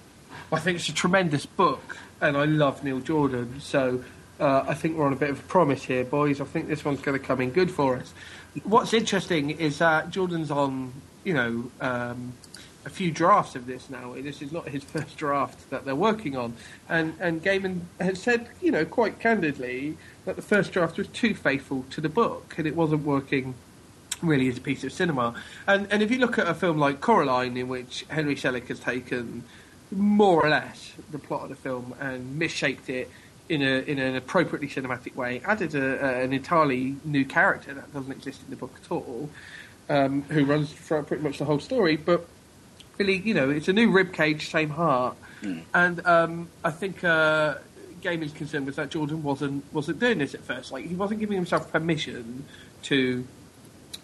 I 0.53 0.59
think 0.59 0.79
it's 0.79 0.89
a 0.89 0.95
tremendous 0.95 1.47
book, 1.47 1.97
and 2.21 2.37
I 2.37 2.45
love 2.45 2.85
Neil 2.85 3.01
Jordan. 3.01 3.61
So 3.61 4.03
uh, 4.41 4.65
I 4.67 4.75
think 4.75 4.97
we're 4.97 5.07
on 5.07 5.13
a 5.13 5.17
bit 5.17 5.31
of 5.31 5.39
a 5.39 5.43
promise 5.43 5.85
here, 5.85 6.05
boys. 6.05 6.41
I 6.41 6.45
think 6.45 6.69
this 6.69 6.85
one's 6.85 7.01
going 7.01 7.19
to 7.19 7.25
come 7.25 7.41
in 7.41 7.51
good 7.51 7.71
for 7.71 7.97
us. 7.97 8.13
What's 8.65 8.93
interesting 8.95 9.51
is 9.51 9.79
that 9.79 10.11
Jordan's 10.11 10.51
on, 10.51 10.93
you 11.25 11.35
know, 11.35 11.71
um, 11.81 12.33
a 12.85 12.91
few 12.91 13.11
drafts 13.11 13.55
of 13.55 13.67
this 13.67 13.91
now. 13.91 14.15
This 14.15 14.43
is 14.43 14.53
not 14.53 14.69
his 14.69 14.85
first 14.95 15.17
draft 15.17 15.71
that 15.71 15.85
they're 15.85 15.95
working 15.95 16.37
on, 16.37 16.55
and 16.89 17.15
and 17.21 17.43
Gaiman 17.43 17.81
has 18.01 18.21
said, 18.21 18.49
you 18.61 18.71
know, 18.71 18.85
quite 18.85 19.19
candidly 19.21 19.97
that 20.25 20.37
the 20.37 20.43
first 20.43 20.73
draft 20.73 20.99
was 20.99 21.09
too 21.09 21.35
faithful 21.35 21.85
to 21.91 22.01
the 22.01 22.09
book, 22.09 22.55
and 22.59 22.67
it 22.67 22.77
wasn't 22.77 23.05
working 23.05 23.55
really 24.23 24.49
as 24.49 24.59
a 24.59 24.61
piece 24.61 24.85
of 24.85 24.93
cinema. 24.93 25.35
And 25.67 25.87
and 25.91 26.03
if 26.03 26.11
you 26.11 26.19
look 26.19 26.39
at 26.39 26.47
a 26.47 26.55
film 26.55 26.79
like 26.79 27.01
Coraline, 27.01 27.57
in 27.57 27.69
which 27.69 28.05
Henry 28.09 28.35
Selick 28.35 28.69
has 28.69 28.81
taken 28.81 29.45
more 29.91 30.45
or 30.45 30.49
less 30.49 30.93
the 31.11 31.19
plot 31.19 31.45
of 31.45 31.49
the 31.49 31.57
film 31.57 31.95
and 32.01 32.39
misshaped 32.39 32.89
it 32.89 33.11
in 33.49 33.63
a 33.63 33.81
in 33.81 33.99
an 33.99 34.17
appropriately 34.17 34.69
cinematic 34.69 35.15
way, 35.17 35.43
added 35.45 35.75
a, 35.75 36.05
a, 36.05 36.25
an 36.25 36.33
entirely 36.33 36.97
new 37.05 37.25
character 37.25 37.75
that 37.75 37.93
doesn't 37.93 38.13
exist 38.13 38.41
in 38.45 38.51
the 38.51 38.57
book 38.57 38.75
at 38.83 38.91
all, 38.91 39.29
um, 39.89 40.23
who 40.23 40.45
runs 40.45 40.73
throughout 40.73 41.07
pretty 41.07 41.23
much 41.23 41.39
the 41.39 41.45
whole 41.45 41.61
story. 41.61 41.97
But 41.97 42.27
really, 43.01 43.17
you 43.19 43.35
know, 43.35 43.49
it's 43.51 43.69
a 43.69 43.73
new 43.73 43.91
rib 43.91 44.13
cage, 44.13 44.51
same 44.51 44.71
heart, 44.71 45.17
Mm. 45.43 45.63
and 45.75 46.07
um, 46.07 46.49
I 46.63 46.71
think. 46.71 47.03
Uh, 47.03 47.55
Gaiman's 48.03 48.33
concern 48.33 48.65
was 48.65 48.77
that 48.77 48.91
Jordan 48.91 49.23
wasn't 49.23 49.63
wasn't 49.75 49.99
doing 50.01 50.17
this 50.19 50.33
at 50.35 50.43
first. 50.43 50.73
Like 50.73 50.87
he 50.87 50.95
wasn't 50.95 51.21
giving 51.21 51.37
himself 51.37 51.71
permission 51.71 52.45
to 52.85 53.27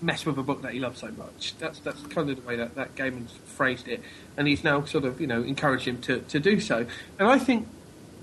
mess 0.03 0.26
with 0.26 0.37
a 0.37 0.43
book 0.43 0.61
that 0.61 0.75
he 0.75 0.81
loves 0.81 1.00
so 1.00 1.11
much. 1.12 1.55
That's 1.59 1.79
that's 1.81 2.03
kind 2.09 2.29
of 2.29 2.37
the 2.37 2.43
way 2.47 2.57
that, 2.57 2.75
that 2.75 2.95
Gaiman's 2.95 3.33
phrased 3.47 3.88
it, 3.88 4.03
and 4.37 4.47
he's 4.47 4.62
now 4.62 4.85
sort 4.85 5.05
of 5.07 5.19
you 5.19 5.26
know 5.26 5.43
encouraged 5.43 5.87
him 5.88 5.97
to, 6.03 6.19
to 6.21 6.38
do 6.38 6.61
so. 6.61 6.85
And 7.19 7.26
I 7.26 7.38
think 7.38 7.67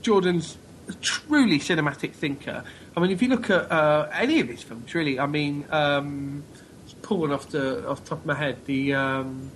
Jordan's 0.04 0.58
a 0.88 0.94
truly 0.94 1.58
cinematic 1.58 2.12
thinker. 2.12 2.64
I 2.96 3.00
mean, 3.00 3.10
if 3.10 3.24
you 3.24 3.30
look 3.30 3.50
at 3.50 3.72
uh, 3.72 4.10
any 4.14 4.42
of 4.42 4.50
his 4.50 4.62
films, 4.62 4.94
really, 4.94 5.20
I 5.20 5.26
mean, 5.26 5.66
um, 5.72 6.44
just 6.86 7.02
pull 7.02 7.18
one 7.18 7.32
off 7.32 7.50
the 7.50 7.90
off 7.90 8.04
the 8.04 8.10
top 8.12 8.20
of 8.20 8.26
my 8.28 8.36
head, 8.36 8.64
the. 8.66 8.94
Um, 8.94 9.50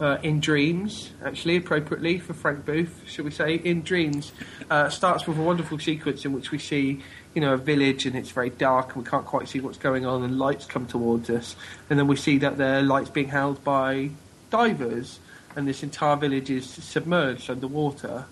uh, 0.00 0.18
in 0.22 0.40
Dreams, 0.40 1.10
actually, 1.22 1.56
appropriately 1.56 2.18
for 2.18 2.32
Frank 2.32 2.64
Booth, 2.64 3.02
shall 3.06 3.24
we 3.24 3.30
say? 3.30 3.56
In 3.56 3.82
Dreams, 3.82 4.32
uh, 4.70 4.88
starts 4.88 5.26
with 5.26 5.38
a 5.38 5.42
wonderful 5.42 5.78
sequence 5.78 6.24
in 6.24 6.32
which 6.32 6.50
we 6.50 6.58
see, 6.58 7.02
you 7.34 7.40
know, 7.40 7.52
a 7.52 7.58
village 7.58 8.06
and 8.06 8.16
it's 8.16 8.30
very 8.30 8.50
dark 8.50 8.94
and 8.94 9.04
we 9.04 9.08
can't 9.08 9.26
quite 9.26 9.48
see 9.48 9.60
what's 9.60 9.78
going 9.78 10.06
on 10.06 10.24
and 10.24 10.38
lights 10.38 10.64
come 10.64 10.86
towards 10.86 11.28
us. 11.28 11.54
And 11.90 11.98
then 11.98 12.06
we 12.06 12.16
see 12.16 12.38
that 12.38 12.56
the 12.56 12.80
lights 12.82 13.10
being 13.10 13.28
held 13.28 13.62
by 13.62 14.10
divers 14.48 15.20
and 15.54 15.68
this 15.68 15.82
entire 15.82 16.16
village 16.16 16.48
is 16.48 16.68
submerged 16.68 17.50
underwater. 17.50 18.24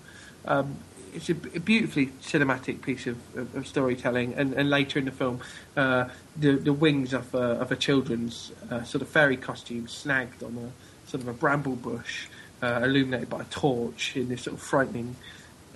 Um, 0.46 0.78
it's 1.14 1.28
a, 1.28 1.32
a 1.32 1.60
beautifully 1.60 2.06
cinematic 2.22 2.82
piece 2.82 3.06
of, 3.06 3.18
of, 3.36 3.54
of 3.56 3.66
storytelling, 3.66 4.34
and, 4.34 4.52
and 4.52 4.70
later 4.70 4.98
in 4.98 5.06
the 5.06 5.10
film, 5.10 5.40
uh, 5.76 6.08
the 6.36 6.52
the 6.52 6.72
wings 6.72 7.12
of 7.12 7.34
a, 7.34 7.38
of 7.38 7.72
a 7.72 7.76
children's 7.76 8.52
uh, 8.70 8.84
sort 8.84 9.00
of 9.02 9.08
fairy 9.08 9.36
costume 9.36 9.88
snagged 9.88 10.42
on 10.42 10.56
a 10.58 10.87
sort 11.08 11.22
of 11.22 11.28
a 11.28 11.32
bramble 11.32 11.76
bush, 11.76 12.26
uh, 12.62 12.80
illuminated 12.84 13.28
by 13.28 13.40
a 13.42 13.44
torch 13.44 14.16
in 14.16 14.28
this 14.28 14.42
sort 14.42 14.54
of 14.56 14.62
frightening 14.62 15.16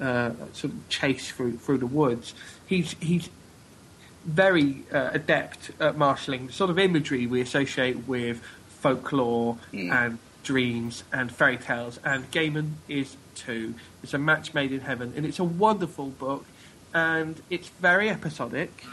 uh, 0.01 0.31
sort 0.53 0.73
of 0.73 0.89
chase 0.89 1.31
through 1.31 1.57
through 1.59 1.79
the 1.79 1.87
woods. 1.87 2.35
He's 2.67 2.95
he's 3.01 3.29
very 4.25 4.85
uh, 4.93 5.11
adept 5.12 5.71
at 5.81 5.97
marshalling 5.97 6.47
the 6.47 6.53
sort 6.53 6.71
of 6.71 6.79
imagery 6.79 7.27
we 7.27 7.41
associate 7.41 8.07
with 8.07 8.41
folklore 8.81 9.59
Mm. 9.73 9.91
and 9.93 10.19
dreams 10.45 11.05
and 11.12 11.31
fairy 11.31 11.57
tales, 11.57 11.99
and 12.05 12.29
Gaiman 12.33 12.73
is 12.89 13.17
too. 13.35 13.75
It's 14.03 14.12
a 14.15 14.19
match 14.19 14.55
made 14.55 14.73
in 14.73 14.81
heaven, 14.81 15.12
and 15.17 15.25
it's 15.25 15.39
a 15.39 15.45
wonderful 15.45 16.07
book, 16.11 16.45
and 16.93 17.41
it's 17.49 17.69
very 17.81 18.11
episodic. 18.11 18.85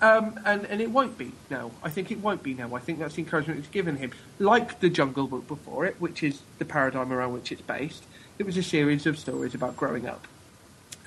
Um, 0.00 0.38
and, 0.44 0.66
and 0.66 0.80
it 0.80 0.90
won't 0.90 1.16
be 1.16 1.32
now. 1.48 1.70
I 1.82 1.90
think 1.90 2.10
it 2.10 2.20
won't 2.20 2.42
be 2.42 2.54
now. 2.54 2.74
I 2.74 2.80
think 2.80 2.98
that's 2.98 3.14
the 3.14 3.22
encouragement 3.22 3.60
it's 3.60 3.68
given 3.68 3.96
him. 3.96 4.12
Like 4.38 4.80
the 4.80 4.90
Jungle 4.90 5.26
Book 5.26 5.48
before 5.48 5.86
it, 5.86 5.96
which 5.98 6.22
is 6.22 6.42
the 6.58 6.64
paradigm 6.64 7.12
around 7.12 7.32
which 7.32 7.50
it's 7.50 7.62
based, 7.62 8.04
it 8.38 8.44
was 8.44 8.56
a 8.56 8.62
series 8.62 9.06
of 9.06 9.18
stories 9.18 9.54
about 9.54 9.76
growing 9.76 10.06
up. 10.06 10.26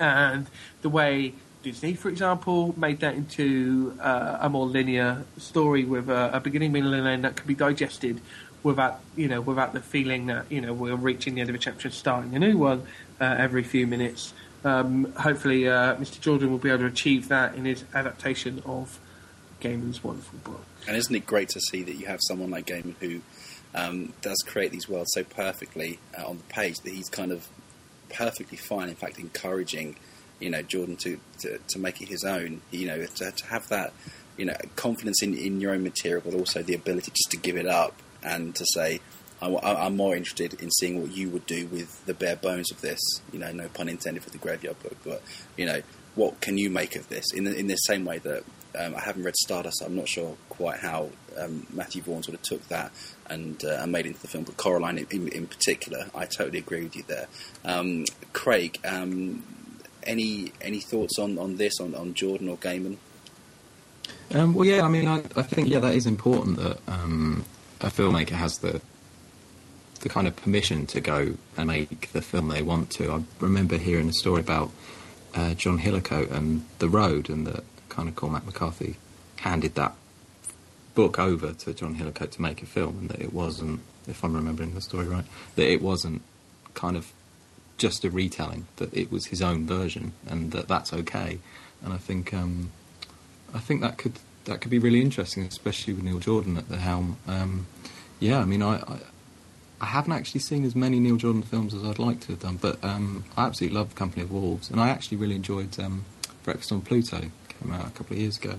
And 0.00 0.46
the 0.82 0.88
way 0.88 1.34
Disney, 1.62 1.94
for 1.94 2.08
example, 2.08 2.74
made 2.78 3.00
that 3.00 3.14
into 3.14 3.96
uh, 4.00 4.38
a 4.40 4.48
more 4.48 4.66
linear 4.66 5.24
story 5.36 5.84
with 5.84 6.08
a, 6.08 6.36
a 6.36 6.40
beginning, 6.40 6.72
middle, 6.72 6.94
and 6.94 7.06
end 7.06 7.24
that 7.24 7.36
could 7.36 7.46
be 7.46 7.54
digested 7.54 8.20
without, 8.62 9.00
you 9.16 9.28
know, 9.28 9.40
without 9.40 9.72
the 9.72 9.80
feeling 9.80 10.26
that 10.26 10.50
you 10.50 10.60
know 10.60 10.72
we're 10.72 10.96
reaching 10.96 11.34
the 11.34 11.42
end 11.42 11.50
of 11.50 11.56
a 11.56 11.58
chapter 11.58 11.88
and 11.88 11.94
starting 11.94 12.34
a 12.34 12.38
new 12.38 12.56
one 12.56 12.82
uh, 13.20 13.36
every 13.38 13.62
few 13.62 13.86
minutes. 13.86 14.32
Um, 14.64 15.12
hopefully, 15.12 15.68
uh, 15.68 15.96
Mr. 15.96 16.20
Jordan 16.20 16.50
will 16.50 16.58
be 16.58 16.68
able 16.68 16.80
to 16.80 16.86
achieve 16.86 17.28
that 17.28 17.54
in 17.54 17.64
his 17.64 17.84
adaptation 17.94 18.62
of 18.66 18.98
Gaiman's 19.60 20.02
wonderful 20.04 20.38
book. 20.40 20.64
And 20.86 20.96
isn't 20.96 21.14
it 21.14 21.26
great 21.26 21.48
to 21.50 21.60
see 21.60 21.82
that 21.82 21.94
you 21.94 22.06
have 22.06 22.20
someone 22.26 22.50
like 22.50 22.66
Gaiman 22.66 22.94
who 23.00 23.20
um, 23.74 24.12
does 24.20 24.38
create 24.46 24.72
these 24.72 24.88
worlds 24.88 25.10
so 25.14 25.24
perfectly 25.24 25.98
uh, 26.18 26.26
on 26.26 26.38
the 26.38 26.44
page 26.44 26.76
that 26.80 26.92
he's 26.92 27.08
kind 27.08 27.32
of 27.32 27.48
perfectly 28.10 28.58
fine. 28.58 28.88
In 28.88 28.94
fact, 28.94 29.18
encouraging 29.18 29.96
you 30.40 30.50
know 30.50 30.62
Jordan 30.62 30.96
to, 30.96 31.18
to, 31.40 31.58
to 31.68 31.78
make 31.78 32.00
it 32.00 32.08
his 32.08 32.24
own. 32.24 32.62
You 32.70 32.86
know, 32.86 33.04
to, 33.04 33.30
to 33.30 33.46
have 33.46 33.68
that 33.68 33.92
you 34.36 34.44
know 34.44 34.56
confidence 34.76 35.22
in, 35.22 35.36
in 35.36 35.60
your 35.60 35.72
own 35.72 35.82
material, 35.82 36.22
but 36.24 36.34
also 36.34 36.62
the 36.62 36.74
ability 36.74 37.12
just 37.12 37.30
to 37.30 37.36
give 37.36 37.56
it 37.56 37.66
up 37.66 37.94
and 38.22 38.54
to 38.56 38.64
say. 38.74 39.00
I, 39.42 39.86
am 39.86 39.96
more 39.96 40.14
interested 40.14 40.54
in 40.54 40.70
seeing 40.70 41.00
what 41.00 41.12
you 41.12 41.30
would 41.30 41.46
do 41.46 41.66
with 41.66 42.04
the 42.06 42.14
bare 42.14 42.36
bones 42.36 42.70
of 42.70 42.80
this. 42.80 43.00
You 43.32 43.38
know, 43.38 43.52
no 43.52 43.68
pun 43.68 43.88
intended 43.88 44.22
for 44.22 44.30
the 44.30 44.38
graveyard 44.38 44.80
book, 44.82 44.96
but 45.04 45.22
you 45.56 45.66
know, 45.66 45.82
what 46.14 46.40
can 46.40 46.58
you 46.58 46.70
make 46.70 46.96
of 46.96 47.08
this? 47.08 47.32
In 47.32 47.44
the, 47.44 47.56
in 47.56 47.66
the 47.66 47.76
same 47.76 48.04
way 48.04 48.18
that 48.18 48.44
um, 48.78 48.94
I 48.94 49.00
haven't 49.00 49.22
read 49.22 49.36
Stardust, 49.36 49.82
I'm 49.84 49.96
not 49.96 50.08
sure 50.08 50.36
quite 50.48 50.80
how 50.80 51.10
um, 51.38 51.66
Matthew 51.72 52.02
Vaughan 52.02 52.22
sort 52.22 52.34
of 52.34 52.42
took 52.42 52.68
that 52.68 52.92
and, 53.28 53.64
uh, 53.64 53.78
and 53.80 53.92
made 53.92 54.06
into 54.06 54.20
the 54.20 54.28
film. 54.28 54.44
But 54.44 54.56
Coraline, 54.56 54.98
in, 54.98 55.06
in, 55.10 55.28
in 55.28 55.46
particular, 55.46 56.06
I 56.14 56.26
totally 56.26 56.58
agree 56.58 56.84
with 56.84 56.96
you 56.96 57.04
there. 57.06 57.26
Um, 57.64 58.04
Craig, 58.32 58.78
um, 58.84 59.42
any 60.04 60.52
any 60.62 60.80
thoughts 60.80 61.18
on, 61.18 61.38
on 61.38 61.56
this 61.56 61.78
on, 61.80 61.94
on 61.94 62.14
Jordan 62.14 62.48
or 62.48 62.56
Gaiman? 62.56 62.96
Um, 64.32 64.54
well, 64.54 64.66
yeah, 64.66 64.82
I 64.82 64.88
mean, 64.88 65.08
I, 65.08 65.18
I 65.36 65.42
think 65.42 65.68
yeah, 65.68 65.80
that 65.80 65.94
is 65.94 66.06
important 66.06 66.56
that 66.58 66.78
um, 66.86 67.44
a 67.80 67.86
filmmaker 67.88 68.30
has 68.30 68.58
the 68.58 68.80
the 70.00 70.08
kind 70.08 70.26
of 70.26 70.36
permission 70.36 70.86
to 70.86 71.00
go 71.00 71.34
and 71.56 71.68
make 71.68 72.12
the 72.12 72.22
film 72.22 72.48
they 72.48 72.62
want 72.62 72.90
to. 72.90 73.12
I 73.12 73.22
remember 73.38 73.76
hearing 73.76 74.08
a 74.08 74.12
story 74.12 74.40
about 74.40 74.70
uh, 75.34 75.54
John 75.54 75.78
Hillcoat 75.78 76.30
and 76.30 76.64
The 76.78 76.88
Road, 76.88 77.28
and 77.28 77.46
that 77.46 77.64
kind 77.88 78.08
of 78.08 78.16
Cormac 78.16 78.44
McCarthy 78.44 78.96
handed 79.36 79.74
that 79.74 79.94
book 80.94 81.18
over 81.18 81.52
to 81.52 81.74
John 81.74 81.96
Hillcoat 81.96 82.30
to 82.32 82.42
make 82.42 82.62
a 82.62 82.66
film, 82.66 82.98
and 82.98 83.08
that 83.10 83.20
it 83.20 83.32
wasn't, 83.32 83.80
if 84.08 84.24
I'm 84.24 84.34
remembering 84.34 84.74
the 84.74 84.80
story 84.80 85.06
right, 85.06 85.24
that 85.56 85.70
it 85.70 85.82
wasn't 85.82 86.22
kind 86.74 86.96
of 86.96 87.12
just 87.76 88.04
a 88.04 88.10
retelling, 88.10 88.66
that 88.76 88.92
it 88.94 89.10
was 89.10 89.26
his 89.26 89.40
own 89.40 89.66
version, 89.66 90.12
and 90.26 90.52
that 90.52 90.68
that's 90.68 90.92
okay. 90.92 91.38
And 91.82 91.92
I 91.92 91.96
think 91.96 92.34
um, 92.34 92.70
I 93.54 93.58
think 93.58 93.80
that 93.80 93.98
could 93.98 94.14
that 94.44 94.60
could 94.60 94.70
be 94.70 94.78
really 94.78 95.00
interesting, 95.00 95.44
especially 95.44 95.94
with 95.94 96.02
Neil 96.02 96.18
Jordan 96.18 96.56
at 96.56 96.68
the 96.68 96.78
helm. 96.78 97.18
Um, 97.26 97.66
yeah, 98.18 98.40
I 98.40 98.44
mean, 98.44 98.62
I, 98.62 98.76
I 98.76 98.98
I 99.80 99.86
haven't 99.86 100.12
actually 100.12 100.40
seen 100.40 100.64
as 100.64 100.76
many 100.76 101.00
Neil 101.00 101.16
Jordan 101.16 101.42
films 101.42 101.72
as 101.74 101.84
I'd 101.84 101.98
like 101.98 102.20
to 102.20 102.28
have 102.28 102.40
done, 102.40 102.56
but 102.56 102.82
um, 102.84 103.24
I 103.36 103.46
absolutely 103.46 103.78
love 103.78 103.94
Company 103.94 104.22
of 104.22 104.30
Wolves, 104.30 104.70
and 104.70 104.78
I 104.78 104.90
actually 104.90 105.16
really 105.16 105.34
enjoyed 105.34 105.78
um, 105.80 106.04
Breakfast 106.44 106.70
on 106.70 106.82
Pluto. 106.82 107.20
Came 107.48 107.72
out 107.72 107.86
a 107.86 107.90
couple 107.90 108.14
of 108.14 108.20
years 108.20 108.36
ago, 108.36 108.56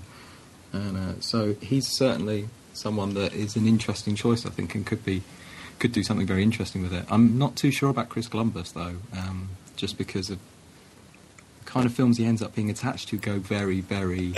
and 0.73 0.97
uh, 0.97 1.19
so 1.19 1.53
he's 1.61 1.87
certainly 1.87 2.49
someone 2.73 3.13
that 3.13 3.33
is 3.33 3.55
an 3.55 3.67
interesting 3.67 4.15
choice, 4.15 4.45
I 4.45 4.49
think, 4.49 4.73
and 4.73 4.85
could 4.85 5.05
be 5.05 5.21
could 5.77 5.91
do 5.91 6.03
something 6.03 6.27
very 6.27 6.43
interesting 6.43 6.81
with 6.81 6.93
it. 6.93 7.05
I'm 7.09 7.37
not 7.37 7.55
too 7.55 7.71
sure 7.71 7.89
about 7.89 8.09
Chris 8.09 8.27
Columbus 8.27 8.71
though, 8.71 8.95
um, 9.15 9.49
just 9.75 9.97
because 9.97 10.29
of 10.31 10.39
the 11.59 11.65
kind 11.65 11.85
of 11.85 11.93
films 11.93 12.17
he 12.17 12.25
ends 12.25 12.41
up 12.41 12.55
being 12.55 12.69
attached 12.71 13.09
to 13.09 13.17
go 13.17 13.37
very, 13.39 13.81
very 13.81 14.33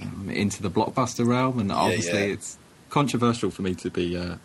um, 0.00 0.28
into 0.30 0.62
the 0.62 0.70
blockbuster 0.70 1.26
realm, 1.26 1.58
and 1.58 1.72
obviously 1.72 2.26
yeah. 2.26 2.34
it's 2.34 2.58
controversial 2.90 3.50
for 3.50 3.62
me 3.62 3.74
to 3.76 3.88
be. 3.88 4.14
Uh, 4.14 4.36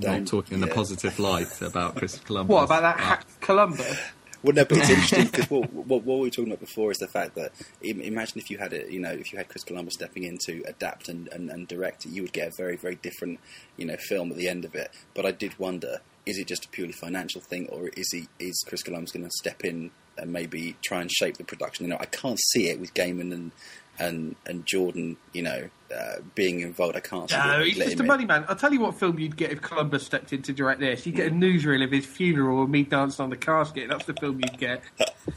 not 0.00 0.26
talking 0.26 0.58
in 0.58 0.64
a 0.64 0.72
positive 0.72 1.18
light 1.18 1.60
about 1.62 1.96
Chris 1.96 2.18
Columbus. 2.18 2.52
What 2.52 2.64
about 2.64 2.82
that 2.82 2.94
ah. 2.94 2.98
but- 2.98 3.04
hacked 3.04 3.40
Columbus? 3.40 3.98
Well, 4.44 4.54
no, 4.54 4.66
but 4.66 4.76
it's 4.76 4.90
interesting 4.90 5.24
because 5.24 5.48
what, 5.48 5.72
what, 5.72 6.04
what 6.04 6.18
we 6.18 6.26
were 6.26 6.30
talking 6.30 6.52
about 6.52 6.60
before 6.60 6.90
is 6.90 6.98
the 6.98 7.08
fact 7.08 7.34
that 7.36 7.52
imagine 7.80 8.38
if 8.38 8.50
you 8.50 8.58
had 8.58 8.74
it, 8.74 8.90
you 8.90 9.00
know, 9.00 9.10
if 9.10 9.32
you 9.32 9.38
had 9.38 9.48
Chris 9.48 9.64
Columbus 9.64 9.94
stepping 9.94 10.24
in 10.24 10.36
to 10.44 10.62
adapt 10.66 11.08
and, 11.08 11.28
and, 11.28 11.48
and 11.48 11.66
direct 11.66 12.04
it, 12.04 12.10
you 12.10 12.20
would 12.20 12.34
get 12.34 12.48
a 12.48 12.52
very, 12.54 12.76
very 12.76 12.96
different, 12.96 13.40
you 13.78 13.86
know, 13.86 13.96
film 13.96 14.30
at 14.30 14.36
the 14.36 14.46
end 14.46 14.66
of 14.66 14.74
it. 14.74 14.90
But 15.14 15.24
I 15.24 15.30
did 15.30 15.58
wonder, 15.58 16.00
is 16.26 16.36
it 16.36 16.46
just 16.46 16.66
a 16.66 16.68
purely 16.68 16.92
financial 16.92 17.40
thing, 17.40 17.68
or 17.68 17.88
is 17.88 18.12
he 18.12 18.28
is 18.38 18.62
Chris 18.66 18.82
Columbus 18.82 19.12
going 19.12 19.24
to 19.24 19.30
step 19.30 19.64
in 19.64 19.90
and 20.18 20.30
maybe 20.30 20.76
try 20.84 21.00
and 21.00 21.10
shape 21.10 21.38
the 21.38 21.44
production? 21.44 21.86
You 21.86 21.92
know, 21.92 21.98
I 21.98 22.06
can't 22.06 22.38
see 22.52 22.68
it 22.68 22.78
with 22.78 22.92
Gaiman 22.92 23.32
and 23.32 23.50
and 23.98 24.36
and 24.46 24.64
Jordan, 24.66 25.16
you 25.32 25.42
know, 25.42 25.68
uh, 25.94 26.16
being 26.34 26.60
involved. 26.60 26.96
I 26.96 27.00
can't. 27.00 27.30
see 27.30 27.36
No, 27.36 27.60
it. 27.60 27.66
he's 27.68 27.76
just 27.76 27.92
him 27.94 28.00
a 28.00 28.02
in. 28.02 28.06
money 28.08 28.24
man. 28.24 28.44
I'll 28.48 28.56
tell 28.56 28.72
you 28.72 28.80
what 28.80 28.94
film 28.94 29.18
you'd 29.18 29.36
get 29.36 29.52
if 29.52 29.60
Columbus 29.62 30.04
stepped 30.04 30.32
in 30.32 30.42
to 30.42 30.52
direct 30.52 30.80
this. 30.80 31.06
You'd 31.06 31.16
get 31.16 31.28
a 31.28 31.30
newsreel 31.30 31.84
of 31.84 31.90
his 31.90 32.06
funeral 32.06 32.62
and 32.62 32.70
me 32.72 32.82
dancing 32.84 33.22
on 33.24 33.30
the 33.30 33.36
casket. 33.36 33.88
That's 33.88 34.04
the 34.06 34.14
film 34.14 34.40
you'd 34.40 34.58
get. 34.58 34.82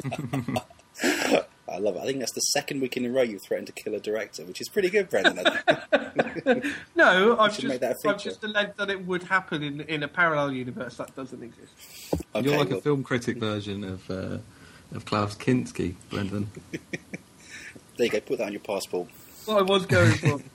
I 1.69 1.79
love 1.79 1.97
it. 1.97 1.99
I 1.99 2.05
think 2.05 2.19
that's 2.19 2.31
the 2.31 2.39
second 2.41 2.81
week 2.81 2.95
in 2.95 3.05
a 3.05 3.09
row 3.09 3.21
you've 3.23 3.41
threatened 3.41 3.67
to 3.67 3.73
kill 3.73 3.93
a 3.93 3.99
director, 3.99 4.45
which 4.45 4.61
is 4.61 4.69
pretty 4.69 4.89
good, 4.89 5.09
Brendan. 5.09 5.45
No, 6.95 7.37
I've 7.37 7.53
should 7.53 7.63
just 7.63 7.67
make 7.73 7.81
that 7.81 7.97
a 8.03 8.09
I've 8.09 8.15
feature. 8.17 8.29
just 8.29 8.43
alleged 8.43 8.77
that 8.77 8.89
it 8.89 9.05
would 9.05 9.23
happen 9.23 9.61
in 9.61 9.81
in 9.81 10.01
a 10.03 10.07
parallel 10.07 10.53
universe 10.53 10.95
that 10.97 11.13
doesn't 11.15 11.43
exist. 11.43 11.73
Okay, 12.33 12.47
You're 12.47 12.57
like 12.57 12.69
well, 12.69 12.77
a 12.79 12.81
film 12.81 13.03
critic 13.03 13.37
version 13.37 13.83
of 13.83 14.09
uh, 14.09 14.37
of 14.95 15.03
Klaus 15.05 15.35
Kinski, 15.35 15.95
Brendan. 16.09 16.49
there 17.97 18.05
you 18.05 18.11
go. 18.11 18.19
Put 18.21 18.37
that 18.39 18.47
on 18.47 18.53
your 18.53 18.61
passport. 18.61 19.09
What 19.45 19.57
I 19.57 19.61
was 19.61 19.85
going 19.85 20.13
for. 20.13 20.41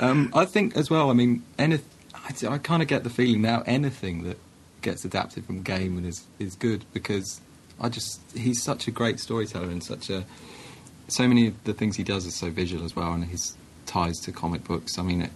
Um, 0.00 0.32
I 0.34 0.44
think 0.44 0.76
as 0.76 0.90
well. 0.90 1.08
I 1.08 1.12
mean, 1.12 1.44
any, 1.56 1.78
I, 2.16 2.34
I 2.48 2.58
kind 2.58 2.82
of 2.82 2.88
get 2.88 3.04
the 3.04 3.10
feeling 3.10 3.42
now 3.42 3.62
anything 3.64 4.24
that 4.24 4.38
gets 4.82 5.04
adapted 5.04 5.44
from 5.44 5.62
Gaiman 5.62 6.04
is 6.04 6.24
is 6.40 6.56
good 6.56 6.84
because 6.92 7.40
I 7.80 7.90
just 7.90 8.20
he's 8.34 8.60
such 8.60 8.88
a 8.88 8.90
great 8.90 9.20
storyteller 9.20 9.68
and 9.68 9.84
such 9.84 10.10
a 10.10 10.24
so 11.06 11.28
many 11.28 11.46
of 11.46 11.62
the 11.62 11.72
things 11.72 11.94
he 11.94 12.02
does 12.02 12.26
are 12.26 12.32
so 12.32 12.50
visual 12.50 12.84
as 12.84 12.96
well 12.96 13.12
and 13.12 13.24
his 13.24 13.54
ties 13.86 14.18
to 14.20 14.32
comic 14.32 14.64
books. 14.64 14.98
I 14.98 15.02
mean, 15.02 15.22
it, 15.22 15.30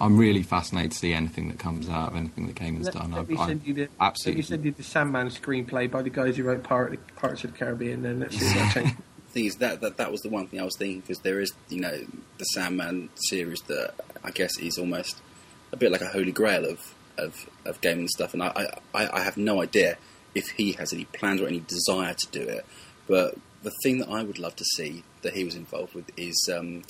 I'm 0.00 0.16
really 0.16 0.42
fascinated 0.42 0.92
to 0.92 0.98
see 0.98 1.12
anything 1.12 1.48
that 1.48 1.58
comes 1.58 1.88
out 1.88 2.10
of 2.10 2.16
anything 2.16 2.46
that 2.46 2.56
Gaiman's 2.56 2.86
Let, 2.86 2.94
done. 2.94 3.10
let 3.12 3.20
I, 3.20 3.24
me 3.24 3.36
I 3.36 3.46
send 3.46 3.66
you 3.66 3.74
the 3.74 3.80
let 3.82 3.90
absolutely 4.00 4.42
me 4.42 4.46
send 4.46 4.64
you 4.64 4.72
the 4.72 4.82
Sandman 4.82 5.28
screenplay 5.28 5.90
by 5.90 6.02
the 6.02 6.10
guys 6.10 6.36
who 6.36 6.44
wrote 6.44 6.62
Pirate, 6.62 7.00
Pirates 7.16 7.44
of 7.44 7.52
the 7.52 7.58
Caribbean. 7.58 8.02
Then 8.02 8.20
let's 8.20 8.36
see 8.36 8.44
if 8.46 8.54
that 8.54 8.74
changes. 8.74 8.96
Thing 9.38 9.46
is 9.46 9.56
that, 9.58 9.80
that 9.82 9.98
that 9.98 10.10
was 10.10 10.22
the 10.22 10.30
one 10.30 10.48
thing 10.48 10.60
I 10.60 10.64
was 10.64 10.76
thinking 10.76 10.98
because 10.98 11.20
there 11.20 11.38
is 11.38 11.52
you 11.68 11.80
know 11.80 11.96
the 12.38 12.44
Sandman 12.44 13.08
series 13.14 13.60
that 13.68 13.94
I 14.24 14.32
guess 14.32 14.58
is 14.58 14.78
almost 14.78 15.22
a 15.72 15.76
bit 15.76 15.92
like 15.92 16.00
a 16.00 16.08
holy 16.08 16.32
grail 16.32 16.64
of 16.64 16.92
of, 17.16 17.48
of 17.64 17.80
Gaiman 17.80 18.08
stuff, 18.08 18.34
and 18.34 18.42
I, 18.42 18.80
I 18.92 19.08
I 19.12 19.20
have 19.22 19.36
no 19.36 19.62
idea 19.62 19.96
if 20.34 20.48
he 20.50 20.72
has 20.72 20.92
any 20.92 21.04
plans 21.04 21.40
or 21.40 21.46
any 21.46 21.60
desire 21.60 22.14
to 22.14 22.26
do 22.32 22.42
it. 22.42 22.66
But 23.06 23.36
the 23.62 23.70
thing 23.84 23.98
that 23.98 24.08
I 24.08 24.24
would 24.24 24.40
love 24.40 24.56
to 24.56 24.64
see 24.76 25.04
that 25.22 25.34
he 25.34 25.44
was 25.44 25.54
involved 25.54 25.94
with 25.94 26.10
is 26.16 26.50
um, 26.52 26.82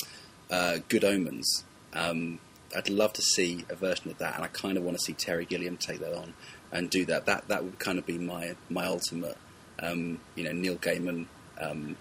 uh, 0.51 0.79
Good 0.89 1.05
Omens. 1.05 1.65
Um, 1.93 2.39
I'd 2.75 2.89
love 2.89 3.13
to 3.15 3.23
see 3.23 3.67
a 3.69 3.75
version 3.75 4.11
of 4.11 4.17
that, 4.19 4.37
and 4.37 4.45
I 4.45 4.49
kind 4.49 4.79
of 4.79 4.85
want 4.85 4.97
to 4.97 5.05
see 5.05 5.13
Terry 5.13 5.45
Gilliam 5.45 5.77
take 5.77 6.01
that 6.01 6.17
on 6.17 6.33
and 6.73 6.89
do 6.89 7.05
that. 7.05 7.27
That 7.27 7.49
that 7.49 7.63
would 7.63 7.79
kind 7.79 7.99
of 7.99 8.07
be 8.07 8.17
my 8.17 8.57
my 8.71 8.87
ultimate, 8.87 9.37
um, 9.81 10.21
you 10.35 10.45
know, 10.45 10.53
Neil 10.53 10.77
Gaiman 10.77 11.27
um, 11.61 11.97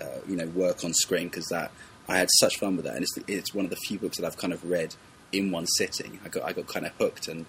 uh, 0.00 0.20
you 0.28 0.36
know 0.36 0.46
work 0.46 0.84
on 0.84 0.92
screen 0.92 1.28
because 1.28 1.46
that 1.46 1.70
I 2.08 2.18
had 2.18 2.28
such 2.38 2.58
fun 2.58 2.76
with 2.76 2.84
that, 2.84 2.94
and 2.94 3.02
it's 3.02 3.16
it's 3.26 3.54
one 3.54 3.64
of 3.64 3.70
the 3.70 3.76
few 3.76 3.98
books 3.98 4.18
that 4.18 4.26
I've 4.26 4.36
kind 4.36 4.52
of 4.52 4.64
read 4.68 4.94
in 5.32 5.50
one 5.50 5.66
sitting. 5.66 6.20
I 6.24 6.28
got 6.28 6.44
I 6.44 6.52
got 6.52 6.66
kind 6.66 6.86
of 6.86 6.92
hooked, 6.92 7.28
and 7.28 7.46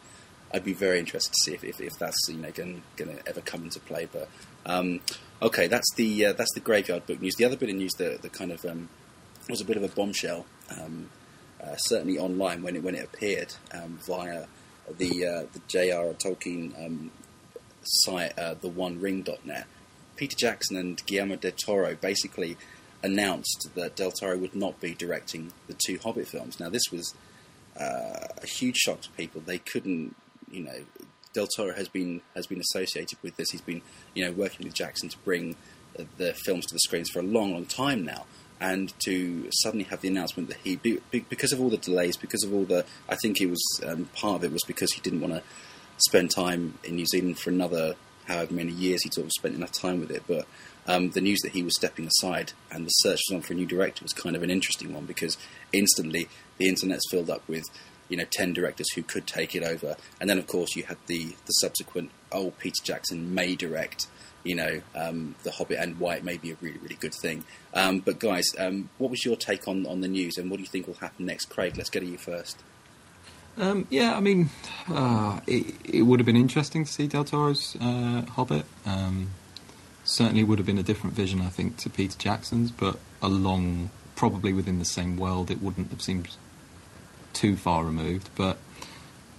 I'd 0.54 0.64
be 0.64 0.74
very 0.74 1.00
interested 1.00 1.34
to 1.34 1.40
see 1.44 1.54
if, 1.54 1.64
if, 1.64 1.82
if 1.82 1.94
that's 2.00 2.18
you 2.30 2.38
know 2.38 2.52
going 2.52 2.84
to 2.98 3.28
ever 3.28 3.42
come 3.42 3.64
into 3.64 3.80
play. 3.80 4.08
But 4.12 4.30
um, 4.66 5.02
okay, 5.42 5.68
that's 5.68 5.92
the 5.96 6.28
uh, 6.28 6.34
that's 6.34 6.54
the 6.54 6.60
graveyard 6.60 7.08
book 7.08 7.22
news. 7.22 7.36
The 7.36 7.46
other 7.46 7.58
bit 7.58 7.70
of 7.70 7.76
news 7.76 7.94
that, 7.98 8.22
that 8.22 8.34
kind 8.34 8.52
of 8.52 8.64
um, 8.66 8.90
was 9.50 9.62
a 9.62 9.66
bit 9.66 9.78
of 9.78 9.84
a 9.84 9.90
bombshell, 9.90 10.46
um, 10.80 11.10
uh, 11.62 11.76
certainly 11.76 12.18
online 12.20 12.62
when 12.62 12.76
it 12.76 12.84
when 12.84 12.96
it 12.96 13.04
appeared 13.04 13.54
um, 13.74 14.00
via 14.06 14.46
the 14.98 15.26
uh, 15.26 15.46
the 15.54 15.62
J.R.R. 15.68 16.14
Tolkien 16.14 16.86
um, 16.86 17.12
site, 17.84 18.38
uh, 18.38 18.54
the 18.54 18.70
OneRing.net. 18.70 19.66
Peter 20.16 20.36
Jackson 20.38 20.78
and 20.78 21.04
Guillermo 21.06 21.36
del 21.36 21.52
Toro 21.52 21.96
basically 21.96 22.58
announced 23.04 23.70
that 23.76 23.96
Del 23.96 24.12
Toro 24.12 24.38
would 24.38 24.56
not 24.56 24.80
be 24.80 24.94
directing 24.94 25.52
the 25.68 25.76
two 25.86 26.00
Hobbit 26.00 26.28
films. 26.28 26.60
Now, 26.60 26.70
this 26.70 26.84
was 26.92 27.14
uh, 27.80 28.28
a 28.42 28.46
huge 28.46 28.78
shock 28.78 29.02
to 29.02 29.10
people. 29.12 29.42
They 29.42 29.58
couldn't, 29.58 30.16
you 30.50 30.64
know, 30.64 30.86
Del 31.34 31.48
Toro 31.48 31.74
has 31.74 31.90
been 31.90 32.22
has 32.36 32.48
been 32.48 32.62
associated 32.62 33.18
with 33.22 33.36
this. 33.36 33.50
He's 33.52 33.62
been, 33.62 33.82
you 34.14 34.24
know, 34.24 34.32
working 34.32 34.66
with 34.66 34.76
Jackson 34.76 35.10
to 35.10 35.18
bring 35.20 35.56
the 36.18 36.34
films 36.34 36.66
to 36.68 36.74
the 36.74 36.80
screens 36.80 37.10
for 37.10 37.20
a 37.20 37.24
long, 37.24 37.54
long 37.54 37.66
time 37.66 38.06
now. 38.06 38.26
And 38.60 38.94
to 39.00 39.50
suddenly 39.52 39.84
have 39.86 40.02
the 40.02 40.08
announcement 40.08 40.48
that 40.48 40.58
he, 40.64 40.78
be- 40.78 41.02
be- 41.12 41.26
because 41.28 41.52
of 41.52 41.60
all 41.60 41.70
the 41.70 41.78
delays, 41.78 42.16
because 42.16 42.44
of 42.44 42.54
all 42.54 42.64
the, 42.64 42.86
I 43.10 43.16
think 43.16 43.42
it 43.42 43.48
was 43.48 43.62
um, 43.86 44.10
part 44.16 44.38
of 44.38 44.44
it 44.46 44.54
was 44.54 44.64
because 44.64 44.94
he 44.94 45.02
didn't 45.02 45.20
want 45.20 45.34
to 45.34 45.44
spend 45.98 46.32
time 46.32 46.78
in 46.84 46.96
New 46.96 47.06
Zealand 47.06 47.40
for 47.40 47.50
another 47.50 47.96
however 48.28 48.54
many 48.54 48.72
years 48.72 49.04
he 49.04 49.10
sort 49.12 49.26
of 49.26 49.32
spent 49.32 49.56
enough 49.56 49.72
time 49.72 50.00
with 50.00 50.12
it. 50.12 50.24
But 50.28 50.46
um, 50.88 51.12
the 51.12 51.22
news 51.22 51.40
that 51.42 51.54
he 51.54 51.64
was 51.64 51.76
stepping 51.76 52.08
aside 52.08 52.54
and 52.72 52.86
the 52.86 52.90
search 52.90 53.20
was 53.30 53.36
on 53.36 53.42
for 53.42 53.54
a 53.54 53.56
new 53.56 53.66
director 53.66 54.04
was 54.04 54.14
kind 54.14 54.36
of 54.36 54.44
an 54.44 54.50
interesting 54.50 54.94
one 54.94 55.06
because 55.06 55.38
instantly 55.72 56.28
the 56.58 56.68
internet's 56.68 57.10
filled 57.10 57.30
up 57.30 57.48
with 57.48 57.64
you 58.10 58.18
know 58.18 58.26
ten 58.32 58.54
directors 58.54 58.92
who 58.94 59.04
could 59.04 59.26
take 59.26 59.56
it 59.56 59.64
over, 59.64 59.96
and 60.20 60.30
then 60.30 60.38
of 60.38 60.48
course 60.48 60.76
you 60.76 60.84
had 60.84 60.98
the 61.08 61.36
the 61.46 61.54
subsequent 61.54 62.12
oh 62.32 62.52
Peter 62.60 62.84
Jackson 62.84 63.34
may 63.34 63.56
direct. 63.56 64.08
You 64.46 64.56
know, 64.56 64.82
um, 64.94 65.36
The 65.44 65.52
Hobbit 65.52 65.78
and 65.80 65.98
why 66.02 66.16
it 66.16 66.26
may 66.26 66.36
be 66.36 66.52
a 66.52 66.58
really, 66.60 66.78
really 66.78 66.98
good 67.00 67.14
thing. 67.14 67.46
Um, 67.74 68.00
but, 68.00 68.20
guys, 68.20 68.44
um, 68.60 68.90
what 68.98 69.10
was 69.10 69.24
your 69.24 69.38
take 69.38 69.70
on, 69.70 69.86
on 69.86 70.02
the 70.02 70.10
news 70.10 70.38
and 70.38 70.52
what 70.52 70.58
do 70.58 70.64
you 70.64 70.68
think 70.68 70.86
will 70.86 70.96
happen 70.96 71.28
next? 71.28 71.46
Craig, 71.46 71.78
let's 71.78 71.90
go 71.90 72.02
to 72.02 72.06
you 72.06 72.18
first. 72.18 72.62
Um, 73.58 73.88
yeah, 73.90 74.16
I 74.16 74.20
mean, 74.20 74.50
uh, 74.90 75.40
it, 75.46 75.76
it 75.86 76.02
would 76.04 76.20
have 76.20 76.26
been 76.26 76.36
interesting 76.36 76.86
to 76.86 76.92
see 76.92 77.08
Del 77.08 77.24
Toro's 77.24 77.78
uh, 77.80 78.24
Hobbit. 78.32 78.66
Um, 78.86 79.30
certainly 80.04 80.44
would 80.44 80.60
have 80.60 80.66
been 80.66 80.80
a 80.80 80.84
different 80.84 81.16
vision, 81.16 81.42
I 81.42 81.50
think, 81.50 81.78
to 81.78 81.90
Peter 81.90 82.18
Jackson's, 82.18 82.72
but 82.72 82.98
along, 83.22 83.92
probably 84.16 84.54
within 84.54 84.80
the 84.80 84.86
same 84.86 85.18
world, 85.18 85.52
it 85.52 85.62
wouldn't 85.62 85.92
have 85.92 86.02
seemed 86.02 86.30
too 87.34 87.56
far 87.56 87.84
removed. 87.84 88.30
But 88.36 88.58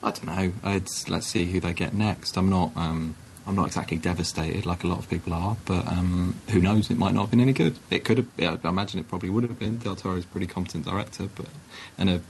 I 0.02 0.10
don't 0.10 0.26
know. 0.26 0.52
It's, 0.64 1.08
let's 1.08 1.26
see 1.26 1.46
who 1.46 1.60
they 1.60 1.72
get 1.72 1.94
next. 1.94 2.36
I'm 2.36 2.50
not. 2.50 2.72
Um, 2.76 3.16
I'm 3.46 3.56
not 3.56 3.66
exactly 3.66 3.98
devastated 3.98 4.64
like 4.64 4.84
a 4.84 4.86
lot 4.86 4.98
of 4.98 5.10
people 5.10 5.34
are, 5.34 5.58
but 5.66 5.86
um, 5.86 6.34
who 6.48 6.60
knows? 6.60 6.90
It 6.90 6.96
might 6.96 7.12
not 7.12 7.22
have 7.22 7.30
been 7.30 7.40
any 7.40 7.52
good. 7.52 7.76
It 7.90 8.02
could 8.02 8.16
have. 8.16 8.28
I 8.64 8.68
imagine 8.68 9.00
it 9.00 9.08
probably 9.08 9.28
would 9.28 9.44
have 9.44 9.58
been. 9.58 9.76
Del 9.76 9.96
Toro 9.96 10.16
is 10.16 10.24
a 10.24 10.28
pretty 10.28 10.46
competent 10.46 10.86
director, 10.86 11.28
but 11.34 11.46
and 11.98 12.08
a 12.08 12.20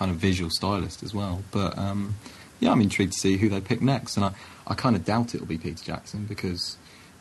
kind 0.00 0.10
of 0.10 0.16
visual 0.16 0.50
stylist 0.50 1.02
as 1.02 1.12
well. 1.12 1.42
But 1.50 1.76
um, 1.76 2.14
yeah, 2.58 2.72
I'm 2.72 2.80
intrigued 2.80 3.12
to 3.12 3.18
see 3.18 3.36
who 3.36 3.50
they 3.50 3.60
pick 3.60 3.82
next, 3.82 4.16
and 4.16 4.24
I, 4.24 4.32
I 4.66 4.74
kind 4.74 4.96
of 4.96 5.04
doubt 5.04 5.34
it'll 5.34 5.46
be 5.46 5.58
Peter 5.58 5.84
Jackson 5.84 6.24
because 6.24 6.78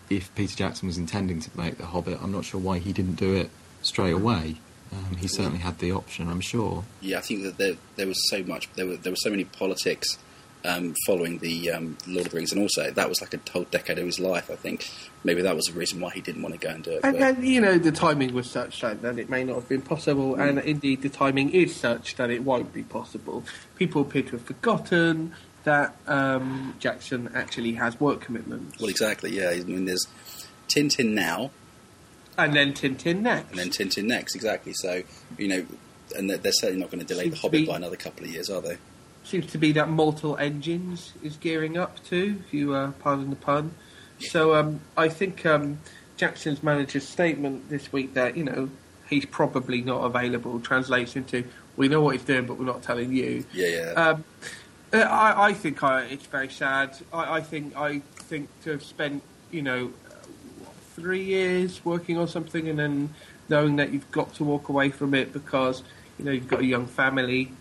if 0.10 0.34
Peter 0.34 0.56
Jackson 0.56 0.88
was 0.88 0.98
intending 0.98 1.42
to 1.42 1.50
make 1.58 1.78
The 1.78 1.88
Hobbit, 1.88 2.20
I'm 2.24 2.32
not 2.32 2.46
sure 2.46 2.60
why 2.60 2.80
he 2.80 2.94
didn't 2.94 3.15
do 3.15 3.36
it 3.36 3.50
straight 3.82 4.13
away. 4.13 4.56
Um, 4.94 5.18
he 5.18 5.28
certainly 5.28 5.60
had 5.60 5.80
the 5.80 5.92
option, 5.92 6.30
I'm 6.30 6.39
sure. 6.39 6.86
Yeah, 7.02 7.18
I 7.18 7.22
think 7.22 7.44
that 7.44 7.58
there, 7.58 7.74
there 7.98 8.08
was 8.08 8.30
so 8.30 8.44
much, 8.44 8.72
there 8.76 8.88
were 8.88 8.96
there 8.96 9.12
were 9.12 9.24
so 9.28 9.30
many 9.30 9.44
politics 9.44 10.18
um, 10.65 10.93
following 11.06 11.38
the 11.39 11.72
um, 11.72 11.98
Lord 12.08 12.26
of 12.26 12.32
the 12.32 12.38
Rings, 12.38 12.52
and 12.52 12.62
also 12.62 12.91
that 12.91 13.08
was 13.08 13.22
like 13.22 13.34
a 13.34 13.39
whole 13.52 13.63
decade 13.63 13.98
of 14.00 14.06
his 14.06 14.19
life. 14.19 14.50
I 14.52 14.56
think 14.56 14.89
maybe 15.24 15.41
that 15.41 15.56
was 15.56 15.65
the 15.65 15.74
reason 15.74 16.00
why 16.00 16.12
he 16.12 16.22
didn't 16.22 16.41
want 16.41 16.60
to 16.60 16.60
go 16.60 16.74
and 16.74 16.84
do 16.84 16.91
it. 16.91 17.02
And, 17.04 17.15
and 17.17 17.45
you 17.45 17.62
know 17.62 17.78
the 17.78 17.91
timing 17.91 18.34
was 18.34 18.50
such 18.50 18.82
that, 18.82 19.02
that 19.02 19.17
it 19.17 19.30
may 19.30 19.43
not 19.43 19.56
have 19.56 19.69
been 19.69 19.82
possible, 19.82 20.36
and 20.36 20.60
indeed 20.60 21.02
the 21.02 21.10
timing 21.10 21.52
is 21.52 21.76
such 21.76 22.15
that 22.15 22.30
it 22.30 22.43
won't 22.43 22.74
be 22.74 22.84
possible. 22.84 23.43
People 23.76 24.02
appear 24.02 24.24
to 24.24 24.32
have 24.32 24.41
forgotten 24.41 25.34
that 25.63 25.95
um, 26.08 26.76
Jackson 26.80 27.30
actually 27.34 27.74
has 27.74 28.00
work 28.00 28.22
commitments, 28.22 28.80
well, 28.80 28.89
exactly. 28.89 29.32
Yeah, 29.32 29.50
I 29.50 29.63
mean, 29.63 29.86
there's 29.86 30.08
Tintin 30.67 31.13
now, 31.13 31.52
and 32.38 32.54
then 32.54 32.74
Tintin 32.74 33.22
next. 33.22 33.50
and 33.52 33.60
then 33.60 33.69
Tintin 33.69 34.06
next. 34.06 34.36
Exactly. 34.36 34.74
So 34.74 35.04
you 35.38 35.48
know, 35.48 35.65
and 36.17 36.30
they're, 36.30 36.38
they're 36.38 36.52
certainly 36.52 36.82
not 36.82 36.91
going 36.91 37.00
to 37.00 37.06
delay 37.06 37.30
the 37.30 37.38
Hobbit 37.38 37.62
be- 37.62 37.65
by 37.65 37.78
another 37.78 37.95
couple 37.95 38.26
of 38.26 38.32
years, 38.32 38.50
are 38.50 38.62
they? 38.62 38.78
Seems 39.30 39.46
to 39.52 39.60
be 39.60 39.74
that 39.74 39.89
Mortal 39.89 40.36
Engines 40.38 41.13
is 41.22 41.38
gearing 41.38 41.78
up 41.78 42.04
too, 42.04 42.42
if 42.48 42.52
you 42.52 42.74
uh, 42.74 42.94
pardon 42.94 43.30
the 43.30 43.36
pun. 43.36 43.76
So 44.18 44.56
um, 44.56 44.80
I 44.98 45.08
think 45.08 45.46
um, 45.46 45.78
Jackson's 46.18 46.63
manager's 46.63 47.08
statement 47.08 47.70
this 47.70 47.94
week 47.94 48.15
that 48.15 48.36
you 48.36 48.44
know 48.44 48.72
he's 49.08 49.26
probably 49.26 49.84
not 49.84 50.04
available 50.04 50.60
translates 50.60 51.15
into 51.15 51.44
we 51.78 51.88
know 51.88 52.02
what 52.02 52.15
he's 52.15 52.24
doing, 52.24 52.48
but 52.48 52.58
we're 52.58 52.65
not 52.65 52.82
telling 52.82 53.13
you. 53.13 53.46
Yeah, 53.54 53.68
yeah. 53.68 53.92
Um, 53.92 54.24
uh, 54.92 54.98
I, 54.98 55.50
I 55.50 55.54
think 55.54 55.84
I, 55.84 56.06
it's 56.06 56.26
very 56.26 56.50
sad. 56.50 56.98
I, 57.13 57.36
I 57.36 57.42
think 57.42 57.78
I 57.78 58.00
think 58.00 58.50
to 58.63 58.72
have 58.72 58.84
spent 58.84 59.22
you 59.52 59.62
know 59.62 59.94
three 60.96 61.24
years 61.24 61.86
working 61.86 62.18
on 62.18 62.28
something 62.28 62.68
and 62.68 62.80
then 62.80 63.13
knowing 63.48 63.76
that 63.76 63.94
you've 63.94 64.10
got 64.10 64.34
to 64.34 64.44
walk 64.44 64.70
away 64.70 64.89
from 64.89 65.13
it 65.13 65.32
because 65.34 65.84
you 66.18 66.26
know 66.26 66.32
you've 66.32 66.48
got 66.48 66.62
a 66.62 66.65
young 66.65 66.88
family 66.88 67.52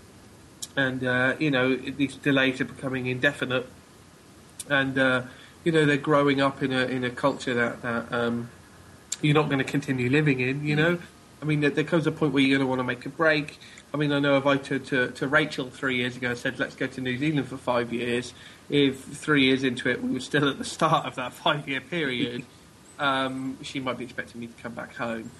and 0.76 1.04
uh, 1.04 1.35
you 1.38 1.50
know 1.50 1.74
these 1.76 2.16
delays 2.16 2.61
are 2.61 2.66
becoming 2.66 3.07
indefinite 3.07 3.66
and 4.68 4.98
uh, 4.98 5.22
you 5.64 5.72
know 5.72 5.85
they're 5.85 5.96
growing 5.96 6.40
up 6.40 6.62
in 6.62 6.72
a 6.72 6.85
in 6.85 7.04
a 7.04 7.11
culture 7.11 7.54
that 7.54 7.83
that 7.83 8.12
um, 8.12 8.50
you're 9.22 9.35
not 9.35 9.46
going 9.46 9.59
to 9.59 9.64
continue 9.64 10.09
living 10.09 10.40
in. 10.40 10.64
You 10.64 10.76
know, 10.76 10.98
I 11.42 11.44
mean, 11.44 11.61
there, 11.61 11.70
there 11.70 11.85
comes 11.85 12.07
a 12.07 12.12
point 12.12 12.33
where 12.33 12.42
you're 12.42 12.59
going 12.59 12.66
to 12.66 12.68
want 12.68 12.81
to 12.81 12.85
make 12.85 13.04
a 13.07 13.11
break. 13.11 13.59
I 13.92 13.96
mean, 13.96 14.12
I 14.12 14.18
know 14.18 14.42
I 14.44 14.57
turned 14.59 14.87
to, 14.87 15.11
to 15.12 15.26
Rachel 15.26 15.70
three 15.70 15.96
years 15.96 16.16
ago 16.16 16.31
and 16.31 16.38
said, 16.38 16.59
let's 16.59 16.74
go 16.74 16.87
to 16.87 17.00
New 17.00 17.16
Zealand 17.16 17.48
for 17.48 17.57
five 17.57 17.92
years, 17.92 18.35
if 18.68 19.02
three 19.02 19.44
years 19.44 19.64
into 19.64 19.88
it 19.88 20.02
we 20.02 20.11
were 20.11 20.20
still 20.20 20.48
at 20.48 20.59
the 20.59 20.64
start 20.64 21.07
of 21.07 21.14
that 21.14 21.33
five 21.44 21.66
year 21.68 21.81
period, 21.81 22.44
um, 22.98 23.59
she 23.62 23.81
might 23.81 23.98
be 23.98 24.04
expecting 24.04 24.40
me 24.40 24.46
to 24.48 24.62
come 24.62 24.74
back 24.74 24.94
home. 24.96 25.31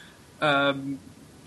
Um, 0.41 0.99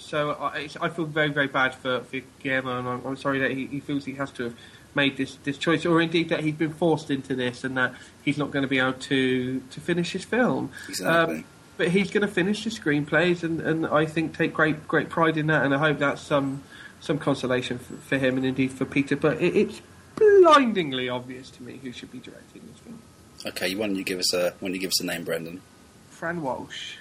so 0.02 0.32
I, 0.32 0.68
I 0.82 0.90
feel 0.90 1.06
very, 1.06 1.30
very 1.30 1.48
bad 1.48 1.76
for, 1.76 2.02
for 2.02 2.20
Guillermo, 2.42 2.80
and 2.80 2.88
I'm, 2.88 3.06
I'm 3.06 3.18
sorry 3.18 3.40
that 3.40 3.52
he, 3.52 3.68
he 3.68 3.80
feels 3.80 4.06
he 4.06 4.14
has 4.14 4.32
to 4.32 4.44
have 4.46 4.56
made 4.96 5.16
this, 5.16 5.36
this 5.44 5.58
choice, 5.58 5.86
or 5.86 6.02
indeed 6.02 6.30
that 6.30 6.42
he's 6.42 6.56
been 6.56 6.74
forced 6.74 7.10
into 7.12 7.36
this 7.36 7.64
and 7.64 7.78
that 7.78 7.94
he's 8.24 8.38
not 8.38 8.52
going 8.52 8.64
to 8.64 8.68
be 8.68 8.80
able 8.80 8.94
to, 8.94 9.60
to 9.60 9.80
finish 9.80 10.12
his 10.12 10.26
film. 10.26 10.72
Exactly. 10.90 11.38
Um, 11.38 11.46
but 11.78 11.90
he's 11.90 12.12
going 12.12 12.26
to 12.26 12.32
finish 12.32 12.64
the 12.64 12.70
screenplays, 12.70 13.44
and, 13.44 13.62
and 13.62 13.88
I 13.88 14.06
think 14.06 14.38
take 14.38 14.54
great 14.54 14.88
great 14.88 15.10
pride 15.10 15.38
in 15.38 15.48
that, 15.48 15.64
and 15.64 15.74
I 15.74 15.78
hope 15.78 16.00
that's 16.00 16.32
um, 16.32 16.64
some 17.00 17.18
consolation 17.18 17.80
for, 17.80 17.96
for 17.96 18.18
him 18.18 18.38
and 18.38 18.46
indeed 18.46 18.72
for 18.72 18.86
Peter. 18.86 19.16
But 19.16 19.42
it, 19.42 19.56
it's 19.56 19.82
blindingly 20.16 21.10
obvious 21.10 21.50
to 21.52 21.64
me 21.64 21.80
who 21.82 21.92
should 21.92 22.12
be 22.12 22.20
directing 22.20 22.62
this 22.72 22.80
film. 22.80 23.00
Okay, 23.48 23.74
why 23.76 23.88
don't 23.88 23.96
you 23.96 24.04
give 24.04 24.20
us 24.20 24.34
a 24.34 24.52
why 24.60 24.68
don't 24.68 24.76
you 24.76 24.82
give 24.82 24.90
us 24.90 25.02
a 25.02 25.06
name, 25.06 25.24
Brendan? 25.24 25.62
Fran 26.10 26.42
Walsh. 26.42 26.98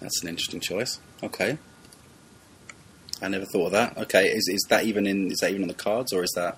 That's 0.00 0.22
an 0.22 0.28
interesting 0.28 0.60
choice. 0.60 1.00
Okay. 1.22 1.58
I 3.24 3.28
never 3.28 3.44
thought 3.44 3.66
of 3.66 3.72
that. 3.72 3.96
Okay, 3.98 4.28
is 4.28 4.48
is 4.48 4.62
that 4.68 4.84
even 4.84 5.06
in 5.06 5.30
is 5.30 5.38
that 5.38 5.50
even 5.50 5.62
on 5.62 5.68
the 5.68 5.74
cards 5.74 6.12
or 6.12 6.22
is 6.22 6.30
that 6.36 6.56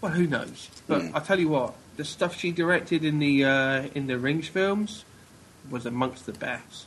Well, 0.00 0.12
who 0.12 0.26
knows? 0.26 0.68
But 0.86 1.02
Hmm. 1.02 1.16
I 1.16 1.20
tell 1.20 1.38
you 1.40 1.48
what, 1.48 1.74
the 1.96 2.04
stuff 2.04 2.36
she 2.38 2.52
directed 2.52 3.04
in 3.04 3.18
the 3.18 3.44
uh, 3.44 3.82
in 3.94 4.06
the 4.06 4.18
Rings 4.18 4.48
films 4.48 5.04
was 5.70 5.86
amongst 5.86 6.26
the 6.26 6.32
best. 6.32 6.86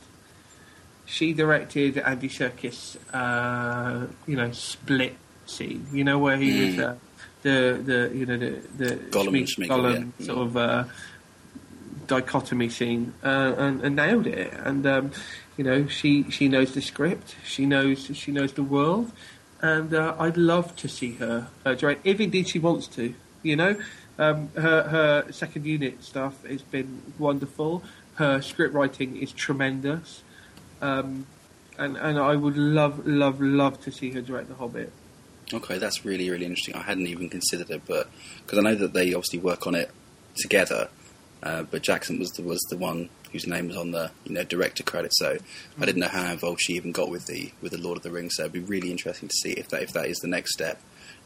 She 1.06 1.32
directed 1.34 1.98
Andy 1.98 2.28
Serkis, 2.28 2.96
uh, 3.12 4.06
you 4.26 4.36
know, 4.36 4.50
split 4.52 5.14
scene. 5.46 5.86
You 5.92 6.04
know 6.04 6.18
where 6.18 6.36
he 6.36 6.66
was 6.66 6.74
Hmm. 6.76 6.80
uh, 6.80 6.94
the 7.42 7.80
the 7.84 8.10
you 8.16 8.24
know 8.26 8.36
the 8.38 8.62
the 8.78 8.96
Gollum 9.10 9.36
and 9.38 9.46
Schmeek- 9.48 9.68
Gollum 9.68 10.12
yeah. 10.18 10.26
sort 10.26 10.38
of 10.38 10.56
uh, 10.56 10.84
dichotomy 12.06 12.68
scene, 12.68 13.14
uh, 13.22 13.54
and, 13.56 13.82
and 13.82 13.96
nailed 13.96 14.26
it. 14.26 14.52
And 14.52 14.86
um, 14.86 15.10
you 15.56 15.64
know, 15.64 15.86
she 15.86 16.30
she 16.30 16.48
knows 16.48 16.74
the 16.74 16.82
script, 16.82 17.36
she 17.44 17.66
knows 17.66 18.10
she 18.14 18.32
knows 18.32 18.52
the 18.52 18.62
world, 18.62 19.12
and 19.60 19.92
uh, 19.94 20.14
I'd 20.18 20.36
love 20.36 20.74
to 20.76 20.88
see 20.88 21.12
her 21.14 21.48
uh, 21.64 21.74
direct, 21.74 22.06
if 22.06 22.20
indeed 22.20 22.48
she 22.48 22.58
wants 22.58 22.86
to. 22.88 23.14
You 23.42 23.56
know, 23.56 23.76
um, 24.18 24.50
her 24.54 24.82
her 24.82 25.32
second 25.32 25.66
unit 25.66 26.02
stuff 26.04 26.44
has 26.46 26.62
been 26.62 27.02
wonderful. 27.18 27.82
Her 28.14 28.40
script 28.40 28.74
writing 28.74 29.16
is 29.16 29.32
tremendous, 29.32 30.22
um, 30.80 31.26
and 31.78 31.96
and 31.96 32.18
I 32.18 32.36
would 32.36 32.56
love 32.56 33.06
love 33.06 33.40
love 33.40 33.80
to 33.82 33.90
see 33.90 34.10
her 34.10 34.20
direct 34.20 34.48
The 34.48 34.54
Hobbit. 34.54 34.92
Okay, 35.52 35.76
that's 35.78 36.04
really, 36.04 36.30
really 36.30 36.46
interesting. 36.46 36.74
I 36.74 36.82
hadn't 36.82 37.06
even 37.06 37.28
considered 37.28 37.70
it, 37.70 37.82
but 37.86 38.08
because 38.44 38.58
I 38.58 38.62
know 38.62 38.74
that 38.74 38.94
they 38.94 39.12
obviously 39.12 39.38
work 39.38 39.66
on 39.66 39.74
it 39.74 39.90
together. 40.36 40.88
Uh, 41.42 41.64
but 41.64 41.82
Jackson 41.82 42.18
was 42.18 42.30
the 42.30 42.42
was 42.42 42.60
the 42.70 42.76
one 42.76 43.08
whose 43.32 43.46
name 43.46 43.68
was 43.68 43.76
on 43.76 43.90
the 43.90 44.10
you 44.24 44.32
know 44.32 44.44
director 44.44 44.82
credit, 44.82 45.12
so 45.14 45.38
I 45.80 45.84
didn't 45.84 46.00
know 46.00 46.08
how 46.08 46.30
involved 46.30 46.60
she 46.62 46.74
even 46.74 46.92
got 46.92 47.10
with 47.10 47.26
the 47.26 47.52
with 47.60 47.72
the 47.72 47.78
Lord 47.78 47.96
of 47.96 48.02
the 48.02 48.10
Rings. 48.10 48.34
So 48.36 48.44
it'd 48.44 48.52
be 48.52 48.60
really 48.60 48.90
interesting 48.90 49.28
to 49.28 49.34
see 49.34 49.52
if 49.52 49.68
that 49.68 49.82
if 49.82 49.92
that 49.92 50.06
is 50.06 50.18
the 50.18 50.28
next 50.28 50.52
step. 50.52 50.80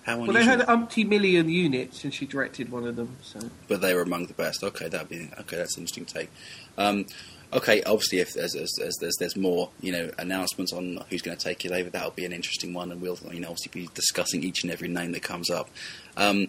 How 0.05 0.19
Well, 0.19 0.33
they 0.33 0.45
had 0.45 0.63
umpty 0.69 1.03
million 1.03 1.49
units, 1.49 2.05
and 2.05 2.15
she 2.15 2.27
directed 2.27 2.71
one 2.71 2.87
of 2.87 2.97
them. 2.97 3.17
So 3.23 3.41
but 3.69 3.81
they 3.81 3.93
were 3.93 4.03
among 4.03 4.27
the 4.27 4.35
best. 4.35 4.63
Okay, 4.63 4.89
that'd 4.89 5.09
be 5.09 5.29
okay. 5.41 5.57
That's 5.57 5.77
an 5.77 5.83
interesting 5.83 6.05
take. 6.05 6.31
Um, 6.79 7.07
okay, 7.53 7.83
obviously, 7.83 8.21
if 8.21 8.35
there's, 8.35 8.53
there's, 8.53 8.73
there's, 8.79 8.97
there's, 9.01 9.17
there's 9.19 9.37
more, 9.37 9.71
you 9.81 9.93
know, 9.93 10.11
announcements 10.19 10.73
on 10.73 11.01
who's 11.11 11.23
going 11.23 11.37
to 11.37 11.43
take 11.43 11.65
it 11.65 11.73
over, 11.73 11.91
that'll 11.91 12.11
be 12.11 12.25
an 12.25 12.33
interesting 12.33 12.73
one, 12.75 12.93
and 12.93 13.01
we'll, 13.01 13.19
you 13.33 13.41
know, 13.41 13.49
obviously 13.49 13.83
be 13.83 13.89
discussing 13.95 14.43
each 14.43 14.63
and 14.63 14.73
every 14.73 14.89
name 14.89 15.13
that 15.13 15.23
comes 15.23 15.51
up. 15.51 15.71
Um, 16.17 16.49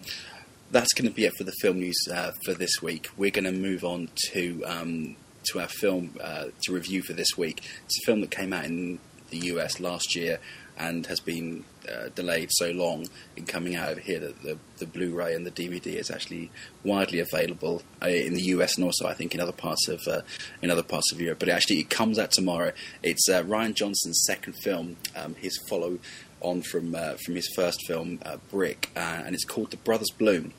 that's 0.70 0.92
going 0.94 1.08
to 1.08 1.14
be 1.14 1.24
it 1.24 1.32
for 1.36 1.44
the 1.44 1.52
film 1.60 1.78
news 1.78 1.96
uh, 2.12 2.32
for 2.44 2.54
this 2.54 2.82
week. 2.82 3.08
We're 3.16 3.30
going 3.30 3.44
to 3.44 3.52
move 3.52 3.84
on 3.84 4.08
to 4.32 4.64
um, 4.64 5.16
to 5.52 5.60
our 5.60 5.68
film 5.68 6.14
uh, 6.22 6.46
to 6.64 6.72
review 6.72 7.02
for 7.02 7.14
this 7.14 7.36
week. 7.36 7.62
It's 7.84 7.98
a 8.02 8.06
film 8.06 8.20
that 8.20 8.30
came 8.30 8.52
out 8.52 8.64
in 8.64 8.98
the 9.30 9.38
US 9.38 9.80
last 9.80 10.14
year 10.14 10.38
and 10.78 11.06
has 11.06 11.20
been 11.20 11.64
uh, 11.90 12.08
delayed 12.14 12.50
so 12.52 12.70
long 12.70 13.06
in 13.36 13.44
coming 13.44 13.74
out 13.74 13.88
over 13.88 14.00
here 14.00 14.20
that 14.20 14.42
the, 14.42 14.56
the 14.78 14.86
Blu-ray 14.86 15.34
and 15.34 15.44
the 15.44 15.50
DVD 15.50 15.86
is 15.86 16.10
actually 16.10 16.50
widely 16.84 17.18
available 17.18 17.82
uh, 18.00 18.06
in 18.06 18.34
the 18.34 18.42
US 18.42 18.76
and 18.76 18.84
also 18.84 19.08
I 19.08 19.14
think 19.14 19.34
in 19.34 19.40
other 19.40 19.52
parts 19.52 19.88
of 19.88 20.00
uh, 20.06 20.20
in 20.62 20.70
other 20.70 20.82
parts 20.82 21.12
of 21.12 21.20
Europe. 21.20 21.40
But 21.40 21.48
actually, 21.48 21.80
it 21.80 21.90
comes 21.90 22.18
out 22.18 22.30
tomorrow. 22.30 22.72
It's 23.02 23.28
uh, 23.28 23.42
Rian 23.42 23.74
Johnson's 23.74 24.22
second 24.26 24.54
film, 24.62 24.96
um, 25.16 25.34
his 25.34 25.58
follow 25.68 25.98
on 26.40 26.62
from 26.62 26.94
uh, 26.94 27.14
from 27.24 27.34
his 27.34 27.48
first 27.54 27.86
film, 27.86 28.18
uh, 28.24 28.36
Brick, 28.50 28.90
uh, 28.96 29.22
and 29.24 29.34
it's 29.34 29.44
called 29.44 29.70
The 29.70 29.76
Brothers 29.78 30.10
Bloom. 30.16 30.52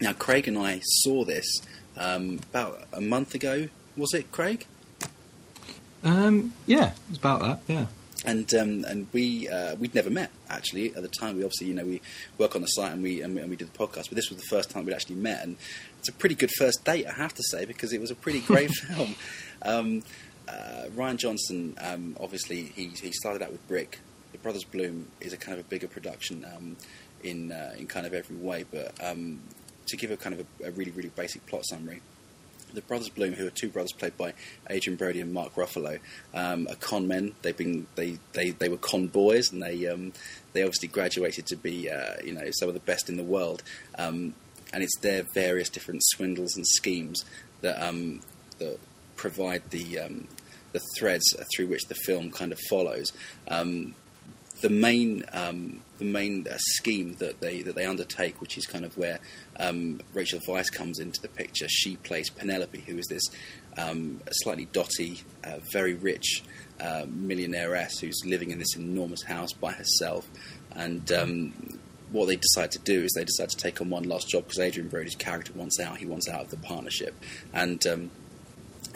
Now, 0.00 0.12
Craig 0.12 0.46
and 0.46 0.58
I 0.58 0.80
saw 0.82 1.24
this 1.24 1.46
um, 1.96 2.40
about 2.50 2.82
a 2.92 3.00
month 3.00 3.34
ago. 3.34 3.68
Was 3.96 4.12
it 4.14 4.30
Craig? 4.30 4.66
Um, 6.04 6.52
yeah, 6.66 6.92
it's 7.08 7.18
about 7.18 7.40
that. 7.40 7.60
Yeah. 7.66 7.86
and 8.24 8.52
um, 8.54 8.84
and 8.84 9.06
we 9.12 9.48
uh, 9.48 9.74
we'd 9.76 9.94
never 9.94 10.10
met 10.10 10.30
actually 10.48 10.94
at 10.94 11.02
the 11.02 11.08
time. 11.08 11.36
We 11.36 11.44
obviously 11.44 11.68
you 11.68 11.74
know 11.74 11.84
we 11.84 12.00
work 12.38 12.54
on 12.54 12.60
the 12.62 12.68
site 12.68 12.92
and 12.92 13.02
we, 13.02 13.22
and 13.22 13.34
we 13.34 13.40
and 13.40 13.50
we 13.50 13.56
did 13.56 13.72
the 13.72 13.78
podcast, 13.78 14.08
but 14.08 14.16
this 14.16 14.28
was 14.30 14.38
the 14.38 14.46
first 14.48 14.70
time 14.70 14.84
we'd 14.84 14.92
actually 14.94 15.16
met, 15.16 15.42
and 15.42 15.56
it's 15.98 16.08
a 16.08 16.12
pretty 16.12 16.34
good 16.34 16.50
first 16.58 16.84
date, 16.84 17.06
I 17.06 17.12
have 17.14 17.34
to 17.34 17.42
say, 17.50 17.64
because 17.64 17.92
it 17.92 18.00
was 18.00 18.10
a 18.10 18.14
pretty 18.14 18.40
great 18.40 18.70
film. 18.70 19.14
Um, 19.62 20.02
uh, 20.48 20.84
Rian 20.94 21.16
Johnson, 21.16 21.74
um, 21.80 22.16
obviously 22.20 22.64
he 22.64 22.88
he 22.88 23.10
started 23.12 23.42
out 23.42 23.50
with 23.50 23.66
Brick. 23.66 23.98
The 24.46 24.52
Brothers 24.52 24.64
Bloom 24.64 25.08
is 25.20 25.32
a 25.32 25.36
kind 25.36 25.58
of 25.58 25.66
a 25.66 25.68
bigger 25.68 25.88
production 25.88 26.46
um, 26.56 26.76
in 27.24 27.50
uh, 27.50 27.74
in 27.76 27.88
kind 27.88 28.06
of 28.06 28.14
every 28.14 28.36
way, 28.36 28.64
but 28.70 28.94
um, 29.04 29.40
to 29.86 29.96
give 29.96 30.12
a 30.12 30.16
kind 30.16 30.38
of 30.38 30.46
a, 30.60 30.68
a 30.68 30.70
really 30.70 30.92
really 30.92 31.08
basic 31.16 31.44
plot 31.46 31.66
summary 31.66 32.00
the 32.72 32.80
brothers 32.82 33.08
Bloom, 33.08 33.32
who 33.32 33.48
are 33.48 33.50
two 33.50 33.68
brothers 33.68 33.90
played 33.90 34.16
by 34.16 34.34
Adrien 34.70 34.96
Brody 34.96 35.20
and 35.20 35.32
Mark 35.32 35.56
Ruffalo, 35.56 35.98
um, 36.32 36.68
are 36.68 36.76
con 36.76 37.08
men. 37.08 37.34
They've 37.42 37.56
been 37.56 37.88
they, 37.96 38.18
they, 38.34 38.50
they 38.50 38.68
were 38.68 38.76
con 38.76 39.08
boys, 39.08 39.50
and 39.50 39.60
they 39.60 39.84
um, 39.88 40.12
they 40.52 40.62
obviously 40.62 40.86
graduated 40.86 41.46
to 41.46 41.56
be 41.56 41.90
uh, 41.90 42.14
you 42.24 42.32
know 42.32 42.48
some 42.52 42.68
of 42.68 42.74
the 42.74 42.80
best 42.80 43.08
in 43.08 43.16
the 43.16 43.24
world. 43.24 43.64
Um, 43.98 44.34
and 44.72 44.84
it's 44.84 44.96
their 45.00 45.24
various 45.34 45.68
different 45.68 46.02
swindles 46.04 46.54
and 46.54 46.64
schemes 46.64 47.24
that 47.62 47.84
um, 47.84 48.20
that 48.58 48.78
provide 49.16 49.68
the 49.70 49.98
the 50.70 50.80
threads 50.96 51.34
through 51.56 51.66
which 51.66 51.86
the 51.86 51.96
film 51.96 52.30
kind 52.30 52.52
of 52.52 52.60
follows. 52.70 53.12
Um, 53.48 53.96
the 54.60 54.70
main 54.70 55.24
um, 55.32 55.80
the 55.98 56.04
main 56.04 56.46
uh, 56.50 56.56
scheme 56.58 57.14
that 57.18 57.40
they 57.40 57.62
that 57.62 57.74
they 57.74 57.84
undertake, 57.84 58.40
which 58.40 58.56
is 58.56 58.66
kind 58.66 58.84
of 58.84 58.96
where 58.96 59.18
um, 59.58 60.00
Rachel 60.14 60.40
Weisz 60.40 60.72
comes 60.72 60.98
into 60.98 61.20
the 61.20 61.28
picture. 61.28 61.68
She 61.68 61.96
plays 61.96 62.30
Penelope, 62.30 62.80
who 62.80 62.98
is 62.98 63.06
this 63.06 63.22
um, 63.78 64.20
slightly 64.30 64.66
dotty, 64.66 65.22
uh, 65.44 65.58
very 65.72 65.94
rich 65.94 66.42
uh, 66.80 67.04
millionaireess 67.06 68.00
who's 68.00 68.20
living 68.24 68.50
in 68.50 68.58
this 68.58 68.76
enormous 68.76 69.22
house 69.22 69.52
by 69.52 69.72
herself. 69.72 70.28
And 70.74 71.10
um, 71.12 71.78
what 72.10 72.26
they 72.26 72.36
decide 72.36 72.70
to 72.72 72.78
do 72.78 73.02
is 73.02 73.12
they 73.12 73.24
decide 73.24 73.50
to 73.50 73.56
take 73.56 73.80
on 73.80 73.90
one 73.90 74.04
last 74.04 74.28
job 74.28 74.44
because 74.44 74.58
Adrien 74.58 74.88
Brody's 74.88 75.16
character 75.16 75.52
wants 75.54 75.80
out. 75.80 75.98
He 75.98 76.06
wants 76.06 76.28
out 76.28 76.42
of 76.42 76.50
the 76.50 76.56
partnership, 76.58 77.14
and 77.52 77.84
um, 77.86 78.10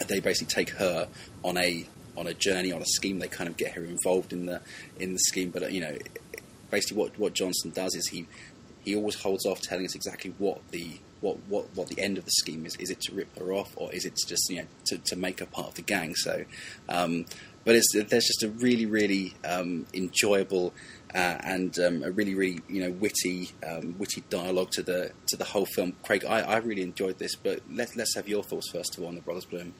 they 0.07 0.19
basically 0.19 0.53
take 0.53 0.71
her 0.71 1.07
on 1.43 1.57
a 1.57 1.85
on 2.17 2.27
a 2.27 2.33
journey 2.33 2.71
on 2.71 2.81
a 2.81 2.85
scheme. 2.85 3.19
They 3.19 3.27
kind 3.27 3.49
of 3.49 3.57
get 3.57 3.73
her 3.73 3.83
involved 3.83 4.33
in 4.33 4.45
the 4.45 4.61
in 4.99 5.13
the 5.13 5.19
scheme, 5.19 5.49
but 5.49 5.63
uh, 5.63 5.67
you 5.67 5.81
know, 5.81 5.97
basically 6.69 6.97
what 6.97 7.19
what 7.19 7.33
Johnson 7.33 7.71
does 7.71 7.95
is 7.95 8.07
he 8.07 8.27
he 8.83 8.95
always 8.95 9.15
holds 9.15 9.45
off 9.45 9.61
telling 9.61 9.85
us 9.85 9.95
exactly 9.95 10.33
what 10.37 10.59
the 10.71 10.99
what, 11.21 11.37
what, 11.47 11.67
what 11.75 11.87
the 11.87 12.01
end 12.01 12.17
of 12.17 12.25
the 12.25 12.31
scheme 12.31 12.65
is. 12.65 12.75
Is 12.77 12.89
it 12.89 12.99
to 13.01 13.15
rip 13.15 13.37
her 13.37 13.53
off, 13.53 13.71
or 13.75 13.93
is 13.93 14.05
it 14.05 14.19
just 14.27 14.49
you 14.49 14.57
know 14.57 14.67
to, 14.85 14.97
to 14.97 15.15
make 15.15 15.39
her 15.39 15.45
part 15.45 15.69
of 15.69 15.75
the 15.75 15.83
gang? 15.83 16.15
So, 16.15 16.45
um, 16.89 17.25
but 17.63 17.75
it's, 17.75 17.93
there's 17.93 18.25
just 18.25 18.43
a 18.43 18.49
really 18.49 18.85
really 18.85 19.35
um, 19.45 19.85
enjoyable 19.93 20.73
uh, 21.13 21.37
and 21.43 21.77
um, 21.79 22.03
a 22.03 22.11
really 22.11 22.33
really 22.33 22.59
you 22.67 22.83
know 22.83 22.91
witty 22.91 23.51
um, 23.67 23.95
witty 23.97 24.23
dialogue 24.29 24.71
to 24.71 24.83
the 24.83 25.11
to 25.27 25.37
the 25.37 25.45
whole 25.45 25.65
film. 25.65 25.93
Craig, 26.03 26.25
I, 26.25 26.41
I 26.41 26.57
really 26.57 26.81
enjoyed 26.81 27.19
this, 27.19 27.35
but 27.35 27.61
let, 27.71 27.95
let's 27.95 28.15
have 28.15 28.27
your 28.27 28.43
thoughts 28.43 28.69
first 28.71 28.97
of 28.97 29.03
all 29.03 29.09
on 29.09 29.15
the 29.15 29.21
Brothers 29.21 29.45
Bloom. 29.45 29.73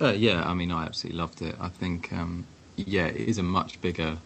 Uh, 0.00 0.12
yeah, 0.12 0.42
I 0.44 0.54
mean, 0.54 0.72
I 0.72 0.84
absolutely 0.84 1.18
loved 1.18 1.42
it. 1.42 1.54
I 1.60 1.68
think, 1.68 2.12
um, 2.12 2.44
yeah, 2.76 3.06
it 3.06 3.16
is 3.16 3.38
a 3.38 3.42
much 3.42 3.80
bigger 3.80 4.18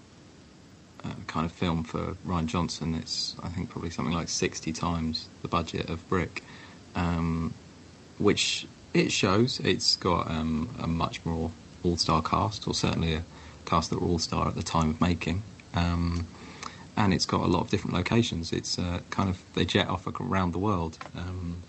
uh, 1.04 1.14
kind 1.26 1.44
of 1.44 1.52
film 1.52 1.84
for 1.84 2.16
Rian 2.26 2.46
Johnson. 2.46 2.94
It's, 2.94 3.36
I 3.42 3.48
think, 3.48 3.70
probably 3.70 3.90
something 3.90 4.14
like 4.14 4.28
60 4.28 4.72
times 4.72 5.28
the 5.42 5.48
budget 5.48 5.90
of 5.90 6.06
Brick, 6.08 6.42
um, 6.94 7.52
which 8.18 8.66
it 8.94 9.12
shows. 9.12 9.60
It's 9.60 9.96
got 9.96 10.30
um, 10.30 10.70
a 10.80 10.86
much 10.86 11.24
more 11.24 11.50
all 11.82 11.96
star 11.96 12.22
cast, 12.22 12.66
or 12.66 12.74
certainly 12.74 13.14
a 13.14 13.24
cast 13.66 13.90
that 13.90 14.00
were 14.00 14.08
all 14.08 14.18
star 14.18 14.48
at 14.48 14.54
the 14.54 14.62
time 14.62 14.90
of 14.90 15.00
making. 15.00 15.42
Um, 15.74 16.26
and 16.96 17.12
it's 17.12 17.26
got 17.26 17.42
a 17.42 17.46
lot 17.46 17.60
of 17.60 17.70
different 17.70 17.94
locations. 17.94 18.52
It's 18.52 18.78
uh, 18.78 19.00
kind 19.10 19.28
of, 19.28 19.42
they 19.54 19.66
jet 19.66 19.88
off 19.88 20.06
around 20.06 20.52
the 20.52 20.58
world. 20.58 20.96
Um, 21.14 21.62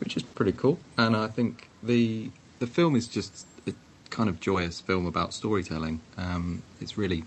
which 0.00 0.16
is 0.16 0.22
pretty 0.22 0.52
cool. 0.52 0.78
And 0.96 1.16
I 1.16 1.28
think 1.28 1.68
the 1.82 2.30
the 2.58 2.66
film 2.66 2.96
is 2.96 3.06
just 3.06 3.46
a 3.66 3.72
kind 4.10 4.28
of 4.28 4.40
joyous 4.40 4.80
film 4.80 5.06
about 5.06 5.32
storytelling. 5.32 6.00
Um, 6.16 6.62
it's 6.80 6.98
really, 6.98 7.24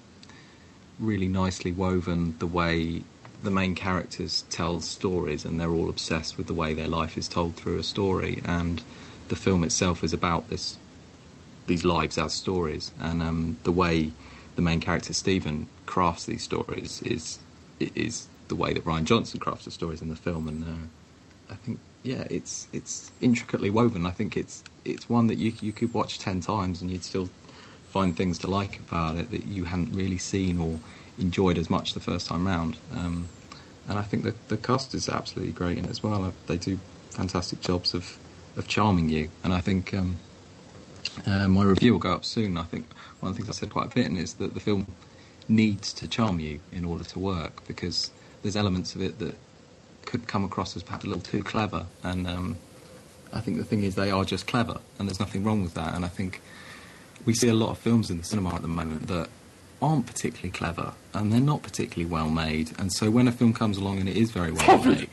really 1.00 1.28
nicely 1.28 1.72
woven 1.72 2.36
the 2.40 2.48
way 2.48 3.04
the 3.44 3.52
main 3.52 3.74
characters 3.74 4.44
tell 4.50 4.82
stories, 4.82 5.46
and 5.46 5.60
they're 5.60 5.72
all 5.72 5.90
obsessed 5.90 6.38
with 6.38 6.48
the 6.48 6.54
way 6.54 6.74
their 6.74 6.88
life 6.88 7.18
is 7.18 7.28
told 7.28 7.56
through 7.56 7.80
a 7.80 7.84
story. 7.84 8.42
And 8.46 8.84
the 9.30 9.36
film 9.36 9.64
itself 9.64 10.04
is 10.04 10.14
about 10.14 10.50
this 10.50 10.78
these 11.68 11.86
lives 11.86 12.18
as 12.18 12.34
stories, 12.34 12.92
and 13.00 13.22
um, 13.22 13.58
the 13.64 13.72
way 13.72 14.12
the 14.56 14.62
main 14.62 14.80
character 14.80 15.14
Stephen 15.14 15.68
crafts 15.86 16.26
these 16.26 16.44
stories 16.44 17.02
is 17.04 17.40
is 17.80 18.28
the 18.48 18.56
way 18.56 18.74
that 18.74 18.84
Rian 18.84 19.06
Johnson 19.06 19.40
crafts 19.40 19.66
the 19.66 19.72
stories 19.72 20.02
in 20.02 20.10
the 20.10 20.16
film, 20.16 20.48
and 20.48 20.64
uh, 20.64 21.54
I 21.54 21.56
think 21.56 21.80
yeah, 22.04 22.26
it's 22.30 22.68
it's 22.74 23.12
intricately 23.22 23.70
woven. 23.70 24.06
I 24.06 24.12
think 24.12 24.38
it's 24.38 24.64
it's 24.86 25.10
one 25.10 25.28
that 25.28 25.38
you 25.38 25.54
you 25.62 25.74
could 25.74 25.94
watch 25.94 26.20
ten 26.20 26.42
times 26.42 26.82
and 26.82 26.90
you'd 26.92 27.04
still 27.04 27.30
find 27.90 28.16
things 28.16 28.40
to 28.40 28.48
like 28.48 28.80
about 28.80 29.18
it 29.18 29.32
that 29.32 29.46
you 29.46 29.66
hadn't 29.66 29.94
really 29.94 30.18
seen 30.18 30.60
or 30.60 30.80
enjoyed 31.18 31.58
as 31.58 31.70
much 31.70 31.94
the 31.94 32.00
first 32.00 32.28
time 32.28 32.48
round. 32.48 32.78
Um, 32.92 33.32
and 33.88 34.00
I 34.00 34.04
think 34.04 34.24
the 34.48 34.58
cast 34.58 34.94
is 34.94 35.10
absolutely 35.10 35.54
great 35.54 35.78
in 35.78 35.86
it 35.86 35.92
as 35.92 36.04
well. 36.04 36.34
They 36.48 36.58
do 36.58 36.80
fantastic 37.12 37.62
jobs 37.62 37.94
of 37.94 38.20
of 38.56 38.68
charming 38.68 39.10
you, 39.10 39.32
and 39.44 39.54
I 39.54 39.62
think 39.62 39.94
um, 39.94 40.22
uh, 41.26 41.48
my 41.48 41.64
review 41.64 41.94
will 41.94 42.00
go 42.00 42.14
up 42.14 42.26
soon. 42.26 42.58
I 42.58 42.64
think 42.64 42.94
one 43.20 43.32
of 43.32 43.36
the 43.38 43.44
things 43.44 43.50
I 43.56 43.60
said 43.60 43.70
quite 43.72 43.88
a 43.88 43.96
bit 43.96 44.08
in 44.08 44.18
is 44.18 44.36
that 44.36 44.54
the 44.54 44.60
film 44.60 44.88
needs 45.48 45.94
to 45.94 46.08
charm 46.08 46.40
you 46.40 46.62
in 46.72 46.86
order 46.86 47.04
to 47.04 47.20
work 47.20 47.66
because 47.68 48.12
there's 48.42 48.56
elements 48.56 48.96
of 48.96 49.02
it 49.02 49.20
that 49.20 49.36
could 50.06 50.28
come 50.28 50.44
across 50.44 50.76
as 50.76 50.84
perhaps 50.84 51.06
a 51.06 51.08
little 51.08 51.22
too 51.22 51.44
clever, 51.44 51.86
and 52.04 52.28
um, 52.28 52.58
I 53.34 53.40
think 53.40 53.58
the 53.58 53.64
thing 53.64 53.84
is 53.84 53.96
they 53.96 54.12
are 54.12 54.26
just 54.26 54.48
clever, 54.48 54.80
and 55.00 55.08
there's 55.08 55.20
nothing 55.20 55.44
wrong 55.44 55.62
with 55.64 55.74
that. 55.76 55.96
And 55.96 56.04
I 56.06 56.10
think 56.10 56.42
we 57.26 57.34
see 57.34 57.48
a 57.48 57.54
lot 57.54 57.70
of 57.70 57.78
films 57.78 58.10
in 58.10 58.18
the 58.18 58.24
cinema 58.24 58.56
at 58.56 58.62
the 58.62 58.68
moment 58.68 59.08
that 59.08 59.30
aren't 59.82 60.06
particularly 60.06 60.52
clever 60.52 60.94
and 61.14 61.32
they're 61.34 61.40
not 61.40 61.64
particularly 61.64 62.10
well 62.10 62.30
made. 62.30 62.72
And 62.80 62.94
so 62.94 63.10
when 63.10 63.28
a 63.28 63.32
film 63.32 63.54
comes 63.54 63.78
along 63.78 64.00
and 64.00 64.08
it 64.08 64.16
is 64.16 64.32
very 64.32 64.52
well 64.52 64.84
made, 64.84 65.10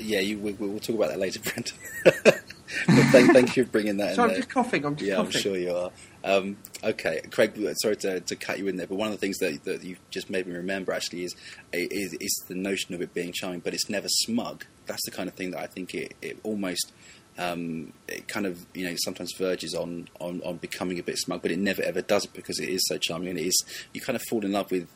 Yeah, 0.00 0.20
you, 0.20 0.38
we, 0.38 0.52
we'll 0.52 0.78
talk 0.78 0.96
about 0.96 1.10
that 1.10 1.18
later, 1.18 1.40
Brent. 1.44 1.72
but 2.04 2.42
thank, 2.86 3.32
thank 3.32 3.56
you 3.56 3.64
for 3.64 3.70
bringing 3.70 3.96
that 3.98 4.14
So 4.14 4.22
in 4.22 4.24
I'm 4.24 4.28
there. 4.28 4.36
just 4.38 4.50
coughing. 4.50 4.84
I'm 4.84 4.96
just 4.96 5.08
Yeah, 5.08 5.18
I'm 5.18 5.30
sure 5.30 5.56
you 5.56 5.74
are. 5.74 5.90
Um, 6.24 6.56
okay, 6.84 7.20
Craig. 7.30 7.52
Sorry 7.80 7.96
to, 7.96 8.20
to 8.20 8.36
cut 8.36 8.58
you 8.58 8.68
in 8.68 8.76
there, 8.76 8.86
but 8.86 8.96
one 8.96 9.06
of 9.08 9.12
the 9.12 9.18
things 9.18 9.38
that, 9.38 9.64
that 9.64 9.82
you 9.84 9.96
just 10.10 10.28
made 10.30 10.46
me 10.46 10.54
remember 10.54 10.92
actually 10.92 11.24
is, 11.24 11.34
is 11.72 12.14
is 12.14 12.44
the 12.48 12.54
notion 12.54 12.94
of 12.94 13.00
it 13.02 13.14
being 13.14 13.32
charming, 13.32 13.60
but 13.60 13.72
it's 13.74 13.88
never 13.88 14.08
smug. 14.08 14.64
That's 14.86 15.04
the 15.04 15.10
kind 15.10 15.28
of 15.28 15.34
thing 15.34 15.52
that 15.52 15.60
I 15.60 15.66
think 15.66 15.94
it, 15.94 16.14
it 16.20 16.38
almost 16.42 16.92
um, 17.38 17.92
it 18.08 18.26
kind 18.26 18.46
of 18.46 18.66
you 18.74 18.88
know 18.88 18.94
sometimes 18.98 19.32
verges 19.38 19.74
on, 19.74 20.08
on 20.20 20.42
on 20.44 20.56
becoming 20.56 20.98
a 20.98 21.02
bit 21.02 21.18
smug, 21.18 21.40
but 21.40 21.50
it 21.50 21.58
never 21.58 21.82
ever 21.82 22.02
does 22.02 22.24
it 22.24 22.32
because 22.32 22.58
it 22.58 22.68
is 22.68 22.84
so 22.88 22.98
charming 22.98 23.30
and 23.30 23.38
it 23.38 23.46
is 23.46 23.64
you 23.94 24.00
kind 24.00 24.16
of 24.16 24.22
fall 24.28 24.44
in 24.44 24.52
love 24.52 24.70
with 24.70 24.88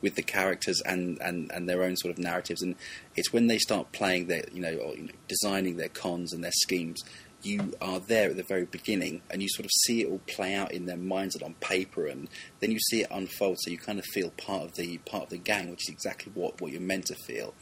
with 0.00 0.14
the 0.14 0.22
characters 0.22 0.80
and, 0.86 1.20
and, 1.20 1.52
and 1.52 1.68
their 1.68 1.82
own 1.82 1.94
sort 1.94 2.10
of 2.10 2.18
narratives, 2.18 2.62
and 2.62 2.74
it's 3.16 3.34
when 3.34 3.48
they 3.48 3.58
start 3.58 3.92
playing 3.92 4.26
their 4.26 4.44
you 4.52 4.62
know 4.62 4.74
or 4.76 4.96
you 4.96 5.04
know 5.04 5.12
designing 5.28 5.76
their 5.76 5.90
cons 5.90 6.32
and 6.32 6.42
their 6.42 6.52
schemes 6.52 7.02
you 7.42 7.72
are 7.80 8.00
there 8.00 8.30
at 8.30 8.36
the 8.36 8.42
very 8.42 8.66
beginning 8.66 9.22
and 9.30 9.42
you 9.42 9.48
sort 9.48 9.64
of 9.64 9.70
see 9.84 10.02
it 10.02 10.10
all 10.10 10.20
play 10.26 10.54
out 10.54 10.72
in 10.72 10.86
their 10.86 10.96
minds 10.96 11.34
and 11.34 11.42
on 11.42 11.54
paper 11.54 12.06
and 12.06 12.28
then 12.60 12.70
you 12.70 12.78
see 12.78 13.02
it 13.02 13.08
unfold. 13.10 13.56
So 13.60 13.70
you 13.70 13.78
kind 13.78 13.98
of 13.98 14.04
feel 14.04 14.30
part 14.30 14.64
of 14.64 14.74
the 14.74 14.98
part 14.98 15.24
of 15.24 15.30
the 15.30 15.38
gang 15.38 15.70
which 15.70 15.88
is 15.88 15.88
exactly 15.88 16.32
what, 16.34 16.60
what 16.60 16.72
you're 16.72 16.80
meant 16.80 17.06
to 17.06 17.14
feel. 17.14 17.54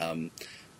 Um, 0.00 0.30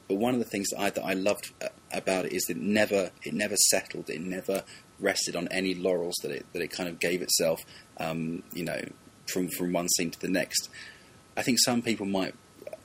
but 0.08 0.16
one 0.16 0.34
of 0.34 0.38
the 0.38 0.46
things 0.46 0.68
that 0.70 0.80
I, 0.80 0.90
that 0.90 1.04
I 1.04 1.14
loved 1.14 1.52
uh, 1.62 1.68
about 1.92 2.26
it 2.26 2.32
is 2.32 2.44
that 2.44 2.56
it 2.56 2.62
never 2.62 3.10
it 3.22 3.34
never 3.34 3.56
settled. 3.70 4.08
It 4.08 4.20
never 4.20 4.62
rested 4.98 5.36
on 5.36 5.48
any 5.48 5.74
laurels 5.74 6.14
that 6.22 6.30
it 6.30 6.46
that 6.52 6.62
it 6.62 6.68
kind 6.68 6.88
of 6.88 6.98
gave 6.98 7.22
itself 7.22 7.60
um, 7.98 8.42
you 8.52 8.64
know 8.64 8.80
from 9.26 9.48
from 9.48 9.72
one 9.72 9.88
scene 9.88 10.10
to 10.10 10.20
the 10.20 10.28
next. 10.28 10.68
I 11.36 11.42
think 11.42 11.58
some 11.64 11.82
people 11.82 12.06
might 12.06 12.34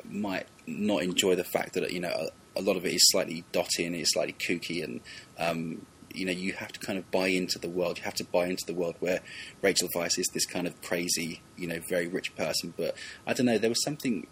might 0.05 0.47
not 0.67 1.03
enjoy 1.03 1.36
the 1.36 1.43
fact 1.43 1.73
that 1.73 1.91
you 1.91 1.99
know 1.99 2.10
a, 2.55 2.60
a 2.60 2.62
lot 2.62 2.75
of 2.75 2.86
it 2.86 2.93
is 2.93 3.01
slightly 3.12 3.43
dotty 3.51 3.86
and 3.86 3.95
it's 3.95 4.13
slightly 4.13 4.34
kooky 4.34 4.84
and 4.84 5.01
um, 5.38 5.86
you 6.13 6.25
know 6.25 6.31
you 6.31 6.53
have 6.53 6.71
to 6.71 6.79
kind 6.79 6.97
of 6.97 7.10
buy 7.12 7.27
into 7.27 7.60
the 7.60 7.69
world. 7.69 7.99
You 7.99 8.03
have 8.03 8.15
to 8.15 8.25
buy 8.25 8.47
into 8.47 8.65
the 8.65 8.73
world 8.73 8.95
where 8.99 9.21
Rachel 9.62 9.89
Weisz 9.95 10.17
is 10.17 10.27
this 10.34 10.45
kind 10.45 10.65
of 10.65 10.81
crazy 10.81 11.41
you 11.55 11.67
know 11.67 11.79
very 11.88 12.07
rich 12.07 12.36
person. 12.36 12.73
But 12.75 12.95
I 13.27 13.34
don't 13.34 13.45
know 13.45 13.60
there 13.60 13.69
was 13.69 13.84
something 13.84 14.25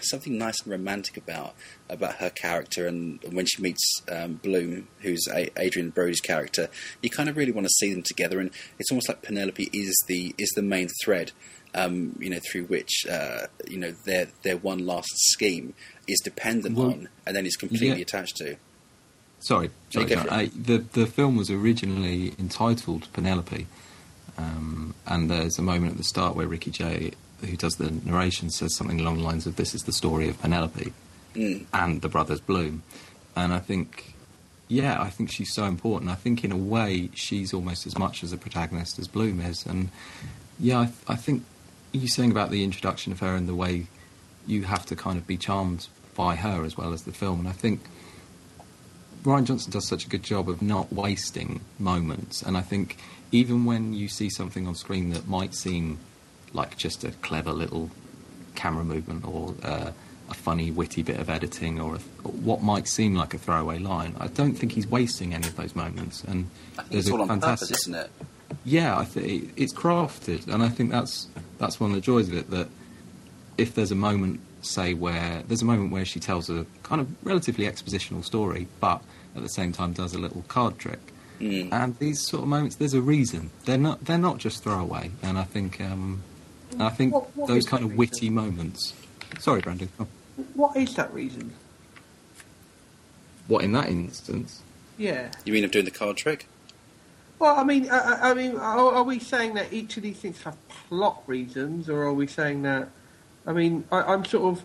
something 0.00 0.36
nice 0.36 0.60
and 0.62 0.70
romantic 0.70 1.16
about 1.16 1.54
about 1.88 2.16
her 2.16 2.30
character 2.30 2.86
and 2.86 3.22
when 3.32 3.46
she 3.46 3.62
meets 3.62 4.02
um, 4.10 4.34
Bloom 4.34 4.88
who's 5.00 5.26
a- 5.32 5.50
Adrien 5.58 5.90
Brody's 5.90 6.20
character 6.20 6.68
you 7.00 7.10
kind 7.10 7.28
of 7.28 7.36
really 7.36 7.52
want 7.52 7.66
to 7.66 7.72
see 7.78 7.92
them 7.92 8.02
together 8.02 8.38
and 8.40 8.50
it's 8.78 8.90
almost 8.90 9.08
like 9.08 9.22
Penelope 9.22 9.70
is 9.72 9.94
the 10.08 10.34
is 10.38 10.50
the 10.56 10.62
main 10.62 10.88
thread 11.02 11.32
um, 11.74 12.16
you 12.20 12.30
know, 12.30 12.40
through 12.50 12.64
which 12.64 13.06
uh, 13.10 13.46
you 13.68 13.78
know 13.78 13.92
their 14.04 14.28
their 14.42 14.56
one 14.56 14.84
last 14.86 15.08
scheme 15.14 15.74
is 16.06 16.20
dependent 16.22 16.76
Well, 16.76 16.88
on, 16.88 17.08
and 17.26 17.34
then 17.34 17.46
is 17.46 17.56
completely 17.56 17.88
yeah. 17.88 18.02
attached 18.02 18.36
to. 18.38 18.56
Sorry, 19.40 19.70
sorry. 19.90 20.06
no. 20.06 20.24
I, 20.30 20.46
the 20.54 20.78
the 20.78 21.06
film 21.06 21.36
was 21.36 21.50
originally 21.50 22.34
entitled 22.38 23.08
Penelope, 23.12 23.66
um, 24.38 24.94
and 25.06 25.30
there's 25.30 25.58
a 25.58 25.62
moment 25.62 25.92
at 25.92 25.98
the 25.98 26.04
start 26.04 26.36
where 26.36 26.46
Ricky 26.46 26.70
Jay, 26.70 27.12
who 27.46 27.56
does 27.56 27.76
the 27.76 27.90
narration, 27.90 28.50
says 28.50 28.74
something 28.74 29.00
along 29.00 29.18
the 29.18 29.24
lines 29.24 29.46
of 29.46 29.56
"This 29.56 29.74
is 29.74 29.82
the 29.84 29.92
story 29.92 30.28
of 30.28 30.40
Penelope 30.40 30.92
Mm. 31.34 31.64
and 31.72 32.02
the 32.02 32.08
brothers 32.08 32.40
Bloom," 32.40 32.82
and 33.34 33.52
I 33.52 33.58
think, 33.58 34.14
yeah, 34.68 35.00
I 35.00 35.10
think 35.10 35.30
she's 35.30 35.52
so 35.52 35.64
important. 35.64 36.10
I 36.10 36.14
think 36.14 36.44
in 36.44 36.52
a 36.52 36.56
way 36.56 37.10
she's 37.14 37.54
almost 37.54 37.86
as 37.86 37.96
much 37.98 38.22
as 38.22 38.32
a 38.32 38.36
protagonist 38.36 38.98
as 38.98 39.08
Bloom 39.08 39.40
is, 39.40 39.64
and 39.66 39.88
yeah, 40.58 40.78
I, 40.80 40.92
I 41.08 41.16
think 41.16 41.44
you 41.92 42.08
saying 42.08 42.30
about 42.30 42.50
the 42.50 42.64
introduction 42.64 43.12
of 43.12 43.20
her 43.20 43.34
and 43.34 43.48
the 43.48 43.54
way 43.54 43.86
you 44.46 44.64
have 44.64 44.84
to 44.86 44.96
kind 44.96 45.18
of 45.18 45.26
be 45.26 45.36
charmed 45.36 45.88
by 46.14 46.36
her 46.36 46.64
as 46.64 46.76
well 46.76 46.92
as 46.92 47.02
the 47.02 47.12
film, 47.12 47.40
and 47.40 47.48
I 47.48 47.52
think. 47.52 47.80
Rian 49.24 49.44
Johnson 49.44 49.70
does 49.70 49.86
such 49.86 50.04
a 50.04 50.08
good 50.08 50.24
job 50.24 50.48
of 50.48 50.60
not 50.60 50.92
wasting 50.92 51.60
moments, 51.78 52.42
and 52.42 52.56
I 52.56 52.60
think 52.60 52.96
even 53.30 53.64
when 53.64 53.92
you 53.94 54.08
see 54.08 54.28
something 54.28 54.66
on 54.66 54.74
screen 54.74 55.10
that 55.10 55.28
might 55.28 55.54
seem 55.54 55.98
like 56.52 56.76
just 56.76 57.04
a 57.04 57.10
clever 57.22 57.52
little 57.52 57.90
camera 58.54 58.84
movement 58.84 59.24
or 59.26 59.54
uh, 59.62 59.90
a 60.30 60.34
funny, 60.34 60.70
witty 60.70 61.02
bit 61.02 61.18
of 61.18 61.28
editing 61.30 61.80
or, 61.80 61.96
a, 61.96 61.98
what 62.28 62.62
might 62.62 62.86
seem 62.88 63.14
like 63.14 63.34
a 63.34 63.38
throwaway 63.38 63.78
line, 63.78 64.14
I 64.20 64.28
don't 64.28 64.54
think 64.54 64.72
he's 64.72 64.86
wasting 64.86 65.34
any 65.34 65.46
of 65.48 65.56
those 65.56 65.74
moments. 65.74 66.22
And 66.24 66.48
I 66.78 66.82
think 66.82 66.94
it's 66.94 67.10
all 67.10 67.22
on 67.22 67.28
fantastic, 67.28 67.68
purpose, 67.68 67.82
isn't 67.88 67.94
it? 67.94 68.10
yeah, 68.64 68.96
I 68.98 69.04
think 69.04 69.52
it's 69.56 69.72
crafted, 69.72 70.46
and 70.48 70.62
I 70.62 70.68
think 70.68 70.90
that's 70.90 71.28
that's 71.58 71.80
one 71.80 71.90
of 71.90 71.94
the 71.96 72.00
joys 72.02 72.28
of 72.28 72.34
it. 72.36 72.50
That 72.50 72.68
if 73.58 73.74
there's 73.74 73.90
a 73.90 73.96
moment, 73.96 74.40
say 74.60 74.94
where 74.94 75.42
there's 75.48 75.62
a 75.62 75.64
moment 75.66 75.90
where 75.92 76.04
she 76.04 76.20
tells 76.20 76.48
a 76.50 76.66
kind 76.82 77.00
of 77.00 77.08
relatively 77.24 77.64
expositional 77.66 78.24
story, 78.24 78.68
but 78.80 79.02
at 79.34 79.42
the 79.42 79.48
same 79.48 79.72
time 79.72 79.92
does 79.92 80.14
a 80.14 80.18
little 80.18 80.42
card 80.48 80.78
trick, 80.78 81.00
Mm. 81.40 81.72
and 81.72 81.98
these 81.98 82.20
sort 82.20 82.42
of 82.44 82.48
moments, 82.48 82.76
there's 82.76 82.94
a 82.94 83.00
reason. 83.02 83.50
They're 83.64 83.76
not 83.78 84.04
they're 84.04 84.18
not 84.18 84.38
just 84.38 84.62
throwaway, 84.62 85.10
and 85.22 85.36
I 85.38 85.44
think 85.44 85.80
um, 85.80 86.22
and 86.72 86.82
I 86.82 86.90
think 86.90 87.12
What- 87.14 87.36
what 87.36 87.48
those 87.48 87.64
kind 87.66 87.82
the 87.84 87.88
of 87.88 87.96
witty 87.96 88.28
reason? 88.28 88.34
moments. 88.34 88.92
Sorry, 89.38 89.60
Brandon. 89.60 89.88
Oh. 90.00 90.06
What 90.54 90.76
is 90.76 90.94
that 90.94 91.12
reason? 91.12 91.52
What 93.48 93.64
in 93.64 93.72
that 93.72 93.88
instance? 93.88 94.62
Yeah. 94.98 95.30
You 95.44 95.52
mean 95.52 95.64
of 95.64 95.70
doing 95.70 95.84
the 95.84 95.90
card 95.90 96.16
trick? 96.16 96.46
Well, 97.38 97.58
I 97.58 97.64
mean, 97.64 97.90
I, 97.90 97.98
I 97.98 98.30
I 98.30 98.34
mean, 98.34 98.56
are, 98.56 98.92
are 98.94 99.02
we 99.02 99.18
saying 99.18 99.54
that 99.54 99.72
each 99.72 99.96
of 99.96 100.02
these 100.04 100.16
things 100.18 100.40
have 100.42 100.56
plot 100.88 101.22
reasons, 101.26 101.88
or 101.88 102.02
are 102.02 102.12
we 102.12 102.26
saying 102.26 102.62
that? 102.62 102.88
I 103.46 103.52
mean, 103.52 103.84
I, 103.90 104.02
I'm 104.02 104.24
sort 104.24 104.56
of. 104.58 104.64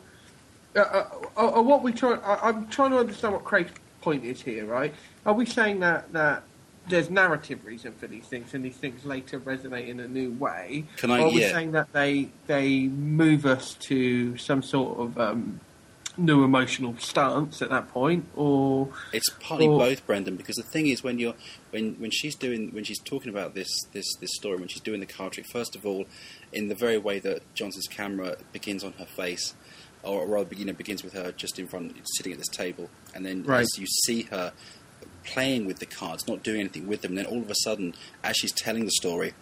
Uh, 0.75 0.79
uh, 0.81 1.07
uh, 1.37 1.59
uh, 1.59 1.61
what 1.63 1.81
we 1.81 1.91
try, 1.91 2.13
I, 2.17 2.49
I'm 2.49 2.67
trying 2.67 2.91
to 2.91 2.99
understand 2.99 3.33
what 3.33 3.43
Craig's 3.43 3.71
point 4.01 4.23
is 4.23 4.41
here, 4.41 4.65
right? 4.65 4.93
Are 5.25 5.33
we 5.33 5.45
saying 5.47 5.79
that 5.79 6.13
that 6.13 6.43
there's 6.89 7.09
narrative 7.09 7.65
reason 7.65 7.93
for 7.93 8.07
these 8.07 8.25
things, 8.25 8.53
and 8.53 8.63
these 8.63 8.77
things 8.77 9.05
later 9.05 9.39
resonate 9.39 9.87
in 9.87 9.99
a 9.99 10.07
new 10.07 10.31
way? 10.31 10.85
Can 10.97 11.11
I- 11.11 11.19
Or 11.19 11.27
are 11.27 11.31
we 11.31 11.41
yeah. 11.41 11.51
saying 11.51 11.71
that 11.73 11.91
they 11.93 12.29
they 12.47 12.87
move 12.87 13.45
us 13.45 13.73
to 13.89 14.37
some 14.37 14.61
sort 14.63 14.99
of 14.99 15.17
um, 15.19 15.59
new 16.19 16.43
emotional 16.43 16.95
stance 16.97 17.61
at 17.61 17.69
that 17.69 17.89
point, 17.89 18.25
or 18.35 18.89
It's 19.13 19.29
partly 19.39 19.67
Or- 19.67 19.77
both, 19.79 20.05
Brendan, 20.07 20.35
because 20.35 20.55
the 20.55 20.63
thing 20.63 20.87
is 20.87 21.03
when 21.03 21.19
you're 21.19 21.35
when 21.71 21.93
when 21.95 22.09
she's 22.11 22.35
doing 22.35 22.71
when 22.73 22.83
she's 22.83 22.99
talking 22.99 23.29
about 23.29 23.53
this 23.53 23.69
this 23.93 24.15
this 24.19 24.33
story 24.33 24.57
when 24.57 24.67
she's 24.67 24.81
doing 24.81 24.99
the 24.99 25.05
card 25.05 25.33
trick, 25.33 25.45
first 25.47 25.75
of 25.75 25.85
all, 25.85 26.05
in 26.53 26.69
the 26.69 26.75
very 26.75 26.97
way 26.97 27.19
that 27.19 27.41
Johnson's 27.53 27.87
camera 27.87 28.37
begins 28.53 28.83
on 28.83 28.93
her 28.93 29.05
face, 29.05 29.53
or 30.03 30.25
rather, 30.25 30.55
you 30.55 30.65
know, 30.65 30.73
begins 30.73 31.03
with 31.03 31.13
her 31.13 31.31
just 31.33 31.59
in 31.59 31.67
front, 31.67 31.95
sitting 32.15 32.31
at 32.31 32.37
this 32.39 32.47
table, 32.47 32.89
and 33.13 33.25
then 33.25 33.43
Right. 33.43 33.61
as 33.61 33.77
you 33.77 33.85
see 34.05 34.23
her 34.23 34.53
playing 35.27 35.65
with 35.65 35.79
the 35.79 35.85
cards, 35.85 36.27
not 36.27 36.43
doing 36.43 36.61
anything 36.61 36.87
with 36.87 37.01
them, 37.01 37.11
And 37.11 37.19
then 37.19 37.25
all 37.25 37.41
of 37.41 37.49
a 37.49 37.55
sudden, 37.55 37.93
as 38.23 38.37
she's 38.37 38.51
telling 38.51 38.85
the 38.85 38.91
story, 38.91 39.33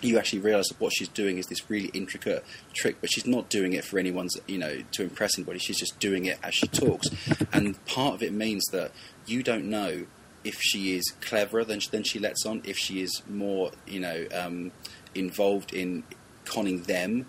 you 0.00 0.18
actually 0.18 0.40
realise 0.40 0.68
that 0.68 0.80
what 0.80 0.92
she's 0.92 1.08
doing 1.08 1.38
is 1.38 1.46
this 1.46 1.70
really 1.70 1.88
intricate 1.88 2.44
trick, 2.74 2.96
but 3.00 3.10
she's 3.12 3.26
not 3.26 3.48
doing 3.48 3.72
it 3.72 3.84
for 3.84 3.98
anyone's, 3.98 4.36
you 4.46 4.58
know, 4.58 4.82
to 4.92 5.02
impress 5.02 5.38
anybody. 5.38 5.58
She's 5.58 5.78
just 5.78 5.98
doing 5.98 6.24
it 6.24 6.38
as 6.42 6.54
she 6.54 6.66
talks, 6.66 7.08
and 7.52 7.82
part 7.86 8.14
of 8.14 8.22
it 8.22 8.32
means 8.32 8.64
that 8.72 8.92
you 9.26 9.42
don't 9.42 9.66
know 9.66 10.06
if 10.44 10.60
she 10.60 10.96
is 10.96 11.04
cleverer 11.20 11.64
than 11.64 11.80
than 11.90 12.02
she 12.02 12.18
lets 12.18 12.44
on, 12.44 12.62
if 12.64 12.76
she 12.76 13.00
is 13.02 13.22
more, 13.28 13.70
you 13.86 14.00
know, 14.00 14.26
um, 14.34 14.72
involved 15.14 15.72
in 15.72 16.02
conning 16.44 16.82
them. 16.82 17.26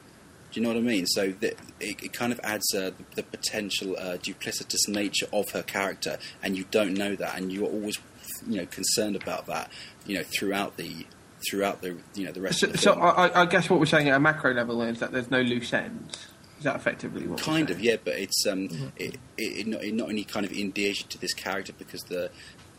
Do 0.53 0.59
you 0.59 0.67
know 0.67 0.71
what 0.73 0.77
I 0.77 0.81
mean? 0.81 1.07
So 1.07 1.31
that 1.41 1.55
it, 1.79 2.03
it 2.03 2.13
kind 2.13 2.31
of 2.31 2.39
adds 2.43 2.73
uh, 2.75 2.91
the, 2.91 3.03
the 3.15 3.23
potential 3.23 3.95
uh, 3.97 4.17
duplicitous 4.17 4.87
nature 4.87 5.25
of 5.33 5.49
her 5.49 5.63
character, 5.63 6.19
and 6.43 6.55
you 6.55 6.65
don't 6.69 6.93
know 6.93 7.15
that, 7.15 7.35
and 7.37 7.51
you're 7.51 7.65
always, 7.67 7.97
you 8.47 8.57
know, 8.57 8.67
concerned 8.67 9.15
about 9.15 9.47
that, 9.47 9.71
you 10.05 10.15
know, 10.15 10.23
throughout 10.23 10.77
the 10.77 11.07
throughout 11.49 11.81
the 11.81 11.97
you 12.13 12.23
know 12.25 12.31
the 12.31 12.39
rest 12.39 12.59
so, 12.59 12.67
of 12.67 12.71
the 12.73 12.77
so. 12.77 12.93
I, 12.93 13.27
I- 13.27 13.41
I 13.41 13.45
guess 13.47 13.67
what 13.69 13.79
we're 13.79 13.87
saying 13.87 14.07
at 14.09 14.15
a 14.15 14.19
macro 14.19 14.53
level 14.53 14.81
is 14.83 14.99
that 14.99 15.11
there's 15.11 15.31
no 15.31 15.41
loose 15.41 15.73
ends. 15.73 16.27
Is 16.59 16.65
that 16.65 16.75
effectively 16.77 17.27
what? 17.27 17.41
kind 17.41 17.69
of 17.71 17.81
yeah 17.81 17.97
but 18.01 18.13
it's 18.13 18.45
um 18.47 18.69
it, 18.95 19.15
it, 19.37 19.57
it, 19.57 19.67
not, 19.67 19.83
it 19.83 19.93
not 19.93 20.07
only 20.07 20.23
kind 20.23 20.45
of 20.45 20.53
endears 20.53 21.01
you 21.01 21.07
to 21.09 21.17
this 21.19 21.33
character 21.33 21.73
because 21.77 22.03
the 22.03 22.29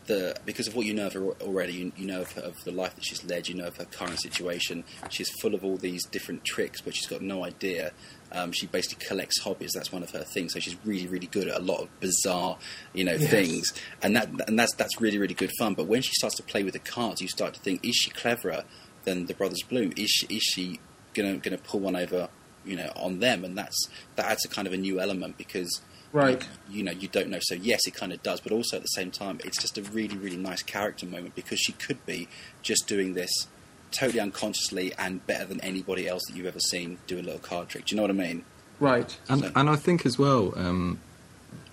the 0.07 0.35
because 0.45 0.67
of 0.67 0.75
what 0.75 0.85
you 0.85 0.93
know 0.93 1.07
of 1.07 1.13
her 1.13 1.23
already, 1.41 1.73
you, 1.73 1.91
you 1.97 2.05
know 2.05 2.21
of, 2.21 2.31
her, 2.33 2.41
of 2.41 2.55
the 2.63 2.71
life 2.71 2.95
that 2.95 3.03
she's 3.05 3.23
led, 3.25 3.47
you 3.47 3.55
know 3.55 3.65
of 3.67 3.77
her 3.77 3.85
current 3.85 4.19
situation. 4.21 4.83
She's 5.09 5.29
full 5.41 5.53
of 5.55 5.63
all 5.63 5.77
these 5.77 6.05
different 6.05 6.45
tricks, 6.45 6.81
but 6.81 6.95
she's 6.95 7.07
got 7.07 7.21
no 7.21 7.43
idea. 7.43 7.91
Um, 8.31 8.51
she 8.51 8.67
basically 8.67 9.05
collects 9.05 9.39
hobbies. 9.41 9.71
That's 9.73 9.91
one 9.91 10.03
of 10.03 10.11
her 10.11 10.23
things. 10.23 10.53
So 10.53 10.59
she's 10.59 10.75
really, 10.85 11.07
really 11.07 11.27
good 11.27 11.47
at 11.47 11.57
a 11.57 11.63
lot 11.63 11.81
of 11.81 11.99
bizarre, 11.99 12.57
you 12.93 13.03
know, 13.03 13.13
Yes. 13.13 13.29
things, 13.31 13.73
and 14.01 14.15
that 14.15 14.29
and 14.47 14.59
that's 14.59 14.73
that's 14.75 14.99
really, 15.01 15.17
really 15.17 15.33
good 15.35 15.51
fun. 15.57 15.73
But 15.73 15.87
when 15.87 16.01
she 16.01 16.11
starts 16.13 16.35
to 16.37 16.43
play 16.43 16.63
with 16.63 16.73
the 16.73 16.79
cards, 16.79 17.21
you 17.21 17.27
start 17.27 17.53
to 17.53 17.59
think: 17.59 17.85
Is 17.85 17.95
she 17.95 18.09
cleverer 18.11 18.63
than 19.05 19.25
the 19.27 19.33
brothers 19.33 19.61
Bloom? 19.69 19.93
Is 19.97 20.09
she, 20.09 20.25
is 20.35 20.43
she 20.43 20.79
gonna 21.13 21.37
gonna 21.37 21.57
pull 21.57 21.79
one 21.79 21.95
over, 21.95 22.29
you 22.65 22.75
know, 22.75 22.91
on 22.95 23.19
them? 23.19 23.45
And 23.45 23.57
that's 23.57 23.87
that 24.15 24.25
adds 24.25 24.43
a 24.45 24.49
kind 24.49 24.67
of 24.67 24.73
a 24.73 24.77
new 24.77 24.99
element 24.99 25.37
because 25.37 25.81
Right. 26.13 26.47
you 26.69 26.81
know 26.83 26.91
you 26.91 27.07
don't 27.09 27.29
know 27.29 27.39
so 27.41 27.55
yes 27.55 27.81
it 27.87 27.93
kind 27.93 28.13
of 28.13 28.23
does 28.23 28.39
but 28.39 28.51
also 28.53 28.77
at 28.77 28.81
the 28.83 28.87
same 28.87 29.11
time 29.11 29.39
it's 29.43 29.59
just 29.61 29.77
a 29.77 29.81
really 29.81 30.17
really 30.17 30.37
nice 30.37 30.63
character 30.63 31.05
moment 31.05 31.35
because 31.35 31.59
she 31.59 31.73
could 31.73 32.05
be 32.05 32.27
just 32.61 32.87
doing 32.87 33.13
this 33.15 33.47
totally 33.91 34.19
unconsciously 34.19 34.93
and 34.97 35.25
better 35.27 35.45
than 35.45 35.59
anybody 35.61 36.07
else 36.07 36.21
that 36.27 36.35
you've 36.35 36.45
ever 36.45 36.59
seen 36.59 36.97
do 37.07 37.19
a 37.19 37.21
little 37.21 37.39
card 37.39 37.67
trick 37.69 37.85
do 37.85 37.93
you 37.93 37.97
know 37.97 38.03
what 38.03 38.11
i 38.11 38.13
mean 38.13 38.43
Right. 38.77 39.17
And, 39.29 39.39
So- 39.41 39.51
and 39.55 39.69
I 39.69 39.77
think 39.77 40.05
as 40.05 40.19
well, 40.19 40.51
um, 40.57 40.99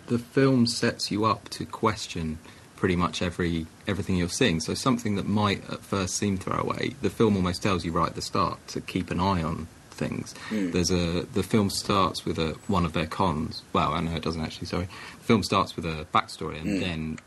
the 0.06 0.20
film 0.20 0.68
sets 0.68 1.10
you 1.10 1.24
up 1.24 1.48
to 1.48 1.64
question 1.64 2.38
pretty 2.76 2.94
much 2.94 3.20
every 3.22 3.66
everything 3.88 4.14
you're 4.16 4.28
seeing. 4.28 4.60
So 4.60 4.74
something 4.74 5.16
that 5.16 5.26
might 5.26 5.68
at 5.68 5.80
first 5.80 6.14
seem 6.16 6.36
throwaway, 6.36 6.94
the 7.02 7.10
film 7.10 7.34
almost 7.34 7.60
tells 7.60 7.84
you 7.84 7.90
right 7.90 8.10
at 8.10 8.14
the 8.14 8.22
start 8.22 8.64
to 8.68 8.80
keep 8.80 9.10
an 9.10 9.18
eye 9.18 9.42
on 9.42 9.66
things. 9.92 10.34
Mm. 10.50 10.72
There's 10.72 10.90
a 10.90 11.22
the 11.32 11.42
film 11.42 11.70
starts 11.70 12.24
with 12.24 12.38
a 12.38 12.56
one 12.68 12.84
of 12.84 12.92
their 12.92 13.06
cons. 13.06 13.62
Well, 13.72 13.92
I 13.94 14.00
know 14.00 14.14
it 14.14 14.22
doesn't 14.22 14.42
actually. 14.42 14.66
Sorry, 14.66 14.88
the 15.18 15.24
film 15.24 15.42
starts 15.42 15.76
with 15.76 15.84
a 15.86 16.06
backstory 16.14 16.60
and 16.60 16.66
Mm. 16.66 16.80
then 16.80 17.18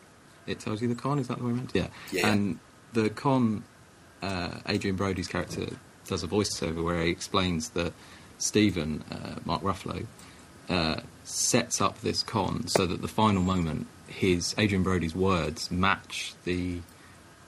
it 0.47 0.59
tells 0.59 0.82
you 0.82 0.88
the 0.88 0.95
con. 0.95 1.20
Is 1.20 1.28
that 1.28 1.38
the 1.39 1.43
way 1.45 1.51
around? 1.51 1.72
Yeah. 1.74 1.88
Yeah. 2.11 2.28
And 2.32 2.59
the 2.93 3.09
con, 3.09 3.63
uh, 4.22 4.59
Adrien 4.68 4.95
Brody's 4.95 5.28
character 5.28 5.68
does 6.07 6.24
a 6.24 6.28
voiceover 6.28 6.84
where 6.84 7.01
he 7.01 7.09
explains 7.09 7.70
that 7.70 7.93
Stephen, 8.38 9.03
uh, 9.11 9.39
Mark 9.45 9.61
Ruffalo, 9.63 10.05
uh, 10.70 11.01
sets 11.24 11.82
up 11.82 12.01
this 12.01 12.22
con 12.24 12.68
so 12.68 12.86
that 12.86 13.01
the 13.01 13.07
final 13.07 13.41
moment, 13.41 13.88
his 14.07 14.53
Adrien 14.57 14.84
Brody's 14.84 15.16
words 15.16 15.72
match 15.72 16.34
the 16.43 16.80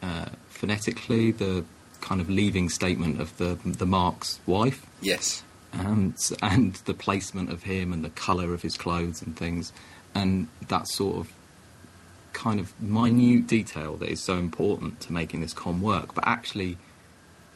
uh, 0.02 0.30
phonetically 0.50 1.32
the 1.32 1.66
kind 2.02 2.22
of 2.22 2.30
leaving 2.30 2.70
statement 2.70 3.20
of 3.22 3.36
the 3.38 3.58
the 3.64 3.86
Mark's 3.86 4.40
wife, 4.46 4.86
yes 5.02 5.44
and 5.74 6.16
and 6.42 6.76
the 6.86 6.94
placement 6.94 7.52
of 7.52 7.64
him 7.64 7.92
and 7.94 8.04
the 8.04 8.10
colour 8.12 8.54
of 8.54 8.62
his 8.62 8.78
clothes 8.78 9.22
and 9.22 9.36
things, 9.36 9.72
and 10.16 10.48
that 10.70 10.88
sort 10.88 11.18
of 11.18 11.32
kind 12.34 12.60
of 12.60 12.80
minute 12.82 13.48
detail 13.48 13.96
that 13.98 14.10
is 14.10 14.24
so 14.24 14.38
important 14.38 15.00
to 15.02 15.12
making 15.12 15.42
this 15.42 15.54
con 15.54 15.82
work, 15.82 16.14
but 16.16 16.24
actually 16.28 16.78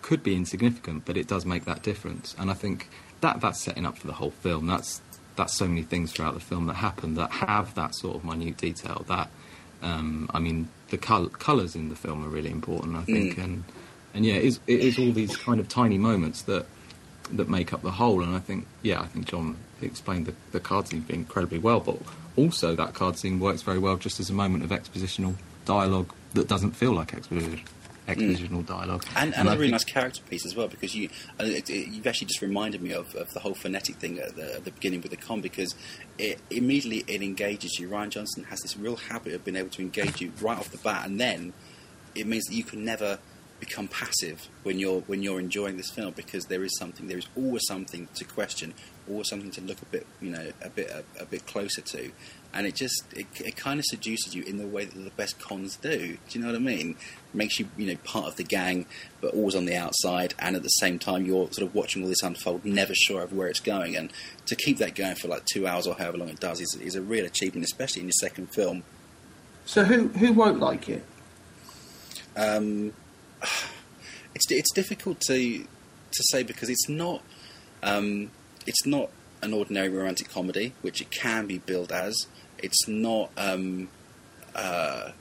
could 0.01 0.23
be 0.23 0.35
insignificant, 0.35 1.05
but 1.05 1.15
it 1.15 1.27
does 1.27 1.45
make 1.45 1.65
that 1.65 1.83
difference. 1.83 2.35
And 2.39 2.49
I 2.49 2.55
think 2.55 2.89
that 3.21 3.39
that's 3.39 3.61
setting 3.61 3.85
up 3.85 3.97
for 3.99 4.07
the 4.07 4.13
whole 4.13 4.31
film. 4.31 4.65
That's 4.67 5.01
that's 5.35 5.55
so 5.57 5.67
many 5.67 5.83
things 5.83 6.11
throughout 6.11 6.33
the 6.33 6.39
film 6.39 6.65
that 6.67 6.73
happen 6.75 7.13
that 7.15 7.31
have 7.31 7.75
that 7.75 7.95
sort 7.95 8.17
of 8.17 8.25
minute 8.25 8.57
detail. 8.57 9.05
That 9.07 9.29
um, 9.81 10.29
I 10.33 10.39
mean, 10.39 10.67
the 10.89 10.97
col- 10.97 11.29
colours 11.29 11.75
in 11.75 11.89
the 11.89 11.95
film 11.95 12.25
are 12.25 12.29
really 12.29 12.51
important. 12.51 12.95
I 12.97 13.03
think, 13.03 13.37
Mm. 13.37 13.43
and 13.43 13.63
and 14.13 14.25
yeah, 14.25 14.35
it 14.35 14.43
is, 14.43 14.59
it 14.67 14.79
is 14.79 14.99
all 14.99 15.11
these 15.11 15.35
kind 15.35 15.59
of 15.59 15.67
tiny 15.67 15.97
moments 15.97 16.43
that 16.43 16.65
that 17.31 17.49
make 17.49 17.73
up 17.73 17.81
the 17.81 17.91
whole. 17.91 18.21
And 18.21 18.35
I 18.35 18.39
think, 18.39 18.67
yeah, 18.81 19.01
I 19.01 19.05
think 19.07 19.25
John 19.25 19.57
explained 19.81 20.25
the, 20.25 20.35
the 20.51 20.59
card 20.59 20.87
scene 20.87 21.05
incredibly 21.09 21.57
well, 21.57 21.79
but 21.79 21.97
also 22.35 22.75
that 22.75 22.93
card 22.93 23.17
scene 23.17 23.39
works 23.39 23.61
very 23.61 23.79
well 23.79 23.97
just 23.97 24.19
as 24.19 24.29
a 24.29 24.33
moment 24.33 24.63
of 24.63 24.69
expositional 24.69 25.35
dialogue 25.65 26.13
that 26.33 26.47
doesn't 26.47 26.71
feel 26.71 26.93
like 26.93 27.13
exposition, 27.13 27.61
expositional 28.07 28.65
dialogue. 28.65 29.05
and, 29.15 29.33
and, 29.35 29.49
I 29.49 29.53
a 29.53 29.57
really 29.57 29.71
nice 29.71 29.83
character 29.83 30.21
piece 30.29 30.45
as 30.45 30.55
well 30.55 30.67
because 30.67 30.95
you 30.95 31.09
uh, 31.39 31.43
it, 31.43 31.69
it, 31.69 31.87
you've 31.87 32.07
actually 32.07 32.27
just 32.27 32.41
reminded 32.41 32.81
me 32.81 32.91
of, 32.91 33.13
of 33.15 33.31
the 33.33 33.39
whole 33.39 33.53
phonetic 33.53 33.95
thing 33.95 34.19
at 34.19 34.35
the, 34.35 34.55
at 34.55 34.65
the 34.65 34.71
beginning 34.71 35.01
with 35.01 35.11
the 35.11 35.17
con 35.17 35.41
because 35.41 35.75
it 36.17 36.39
immediately 36.49 37.03
it 37.13 37.21
engages 37.21 37.79
you. 37.79 37.89
Rian 37.89 38.09
Johnson 38.09 38.43
has 38.45 38.59
this 38.59 38.77
real 38.77 38.95
habit 38.95 39.33
of 39.33 39.43
being 39.45 39.57
able 39.57 39.69
to 39.69 39.81
engage 39.81 40.21
you 40.21 40.31
right 40.41 40.57
off 40.57 40.69
the 40.69 40.77
bat, 40.77 41.05
and 41.05 41.19
then 41.19 41.53
it 42.15 42.27
means 42.27 42.45
that 42.45 42.55
you 42.55 42.63
can 42.63 42.83
never 42.83 43.19
become 43.61 43.87
passive 43.87 44.49
when 44.63 44.79
you're 44.79 45.01
when 45.01 45.21
you're 45.21 45.39
enjoying 45.39 45.77
this 45.77 45.91
film 45.91 46.11
because 46.15 46.47
there 46.47 46.63
is 46.65 46.75
something 46.77 47.07
there 47.07 47.19
is 47.19 47.27
always 47.37 47.61
something 47.67 48.09
to 48.15 48.25
question, 48.25 48.73
always 49.07 49.29
something 49.29 49.51
to 49.51 49.61
look 49.61 49.81
a 49.81 49.85
bit 49.85 50.05
you 50.19 50.31
know 50.31 50.51
a 50.61 50.69
bit 50.69 50.89
a, 50.89 51.03
a 51.21 51.25
bit 51.25 51.45
closer 51.45 51.79
to, 51.79 52.11
and 52.53 52.65
it 52.65 52.75
just 52.75 53.03
it, 53.13 53.27
it 53.39 53.55
kind 53.55 53.79
of 53.79 53.85
seduces 53.85 54.35
you 54.35 54.43
in 54.43 54.57
the 54.57 54.65
way 54.65 54.83
that 54.83 54.97
the 54.97 55.11
best 55.11 55.39
cons 55.39 55.77
do. 55.77 56.17
Do 56.27 56.39
you 56.39 56.41
know 56.41 56.47
what 56.51 56.55
I 56.55 56.59
mean? 56.59 56.97
Makes 57.33 57.59
you 57.59 57.67
you 57.77 57.85
know 57.85 57.97
part 58.03 58.25
of 58.25 58.35
the 58.35 58.43
gang, 58.43 58.87
but 59.21 59.33
always 59.35 59.55
on 59.55 59.65
the 59.65 59.75
outside, 59.75 60.33
and 60.39 60.55
at 60.55 60.63
the 60.63 60.69
same 60.69 60.97
time 60.97 61.25
you're 61.25 61.45
sort 61.51 61.67
of 61.67 61.75
watching 61.75 62.01
all 62.01 62.09
this 62.09 62.23
unfold, 62.23 62.65
never 62.65 62.95
sure 62.95 63.21
of 63.21 63.31
where 63.31 63.47
it's 63.47 63.61
going, 63.61 63.95
and 63.95 64.11
to 64.47 64.55
keep 64.55 64.79
that 64.79 64.95
going 64.95 65.15
for 65.15 65.27
like 65.27 65.45
two 65.45 65.67
hours 65.67 65.85
or 65.85 65.93
however 65.93 66.17
long 66.17 66.29
it 66.29 66.39
does 66.39 66.59
is, 66.59 66.75
is 66.81 66.95
a 66.95 67.01
real 67.01 67.25
achievement, 67.25 67.63
especially 67.63 68.01
in 68.01 68.07
your 68.07 68.13
second 68.19 68.47
film. 68.47 68.83
So 69.65 69.83
who 69.83 70.07
who 70.07 70.33
won't 70.33 70.59
like 70.59 70.89
it? 70.89 71.05
Um, 72.35 72.93
it's 74.35 74.49
it's 74.49 74.71
difficult 74.73 75.19
to 75.21 75.59
to 75.59 76.23
say 76.31 76.43
because 76.43 76.69
it's 76.69 76.89
not 76.89 77.21
um, 77.83 78.31
it's 78.65 78.85
not 78.85 79.09
an 79.41 79.53
ordinary 79.53 79.89
romantic 79.89 80.29
comedy, 80.29 80.73
which 80.81 81.01
it 81.01 81.09
can 81.09 81.47
be 81.47 81.57
billed 81.57 81.91
as. 81.91 82.27
It's 82.59 82.87
not 82.87 83.31
um, 83.37 83.89
uh, 84.53 85.11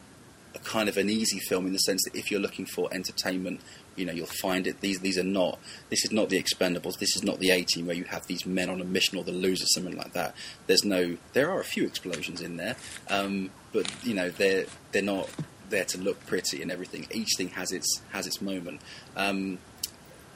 a 0.54 0.58
kind 0.58 0.88
of 0.88 0.96
an 0.96 1.08
easy 1.08 1.38
film 1.38 1.66
in 1.66 1.72
the 1.72 1.78
sense 1.78 2.02
that 2.04 2.14
if 2.18 2.30
you're 2.30 2.40
looking 2.40 2.66
for 2.66 2.92
entertainment, 2.92 3.60
you 3.96 4.04
know 4.04 4.12
you'll 4.12 4.26
find 4.26 4.66
it. 4.66 4.80
These 4.80 5.00
these 5.00 5.18
are 5.18 5.24
not. 5.24 5.58
This 5.88 6.04
is 6.04 6.12
not 6.12 6.28
the 6.28 6.42
Expendables. 6.42 6.98
This 6.98 7.16
is 7.16 7.22
not 7.22 7.38
the 7.38 7.50
A 7.50 7.62
Team 7.62 7.86
where 7.86 7.96
you 7.96 8.04
have 8.04 8.26
these 8.26 8.44
men 8.44 8.68
on 8.68 8.80
a 8.80 8.84
mission 8.84 9.18
or 9.18 9.24
the 9.24 9.32
losers, 9.32 9.72
something 9.74 9.96
like 9.96 10.12
that. 10.12 10.34
There's 10.66 10.84
no. 10.84 11.16
There 11.32 11.50
are 11.50 11.60
a 11.60 11.64
few 11.64 11.84
explosions 11.84 12.40
in 12.40 12.56
there, 12.56 12.76
um, 13.08 13.50
but 13.72 13.90
you 14.04 14.14
know 14.14 14.30
they're 14.30 14.66
they're 14.92 15.02
not 15.02 15.30
there 15.70 15.84
to 15.84 15.98
look 15.98 16.24
pretty 16.26 16.62
and 16.62 16.70
everything. 16.70 17.06
Each 17.10 17.30
thing 17.36 17.48
has 17.50 17.72
its 17.72 18.02
has 18.12 18.26
its 18.26 18.40
moment. 18.40 18.80
Um, 19.16 19.58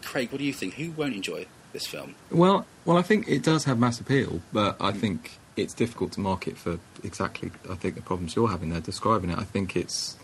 Craig, 0.03 0.31
what 0.33 0.39
do 0.39 0.45
you 0.45 0.53
think? 0.53 0.75
Who 0.75 0.91
won't 0.93 1.15
enjoy 1.15 1.47
this 1.73 1.87
film? 1.87 2.15
Well, 2.31 2.67
well, 2.85 2.97
I 2.97 3.03
think 3.03 3.29
it 3.29 3.43
does 3.43 3.65
have 3.65 3.79
mass 3.79 4.01
appeal, 4.01 4.41
but 4.53 4.77
I 4.81 4.93
think 4.93 5.39
it's 5.57 5.75
difficult 5.75 6.13
to 6.13 6.21
market 6.21 6.57
for 6.57 6.79
exactly. 7.03 7.51
I 7.71 7.75
think 7.75 7.95
the 7.95 8.03
problems 8.03 8.35
you're 8.35 8.49
having 8.49 8.71
there 8.71 8.81
describing 8.81 9.31
it. 9.31 9.39
I 9.39 9.45
think 9.45 9.77
it's 9.77 10.17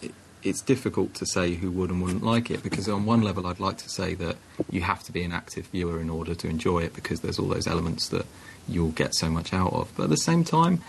it, 0.00 0.12
it's 0.42 0.60
difficult 0.60 1.14
to 1.14 1.26
say 1.26 1.54
who 1.54 1.70
would 1.72 1.90
and 1.90 2.02
wouldn't 2.02 2.22
like 2.22 2.50
it 2.50 2.62
because 2.62 2.88
on 2.88 3.04
one 3.04 3.22
level, 3.22 3.46
I'd 3.46 3.60
like 3.60 3.78
to 3.78 3.88
say 3.88 4.14
that 4.14 4.36
you 4.70 4.82
have 4.82 5.02
to 5.04 5.12
be 5.12 5.22
an 5.22 5.32
active 5.32 5.66
viewer 5.66 6.00
in 6.00 6.10
order 6.10 6.34
to 6.34 6.48
enjoy 6.48 6.80
it 6.80 6.94
because 6.94 7.20
there's 7.20 7.38
all 7.38 7.48
those 7.48 7.66
elements 7.66 8.08
that 8.08 8.26
you'll 8.68 8.92
get 8.92 9.14
so 9.14 9.30
much 9.30 9.52
out 9.52 9.72
of. 9.72 9.92
But 9.96 10.04
at 10.04 10.10
the 10.10 10.16
same 10.16 10.44
time, 10.44 10.82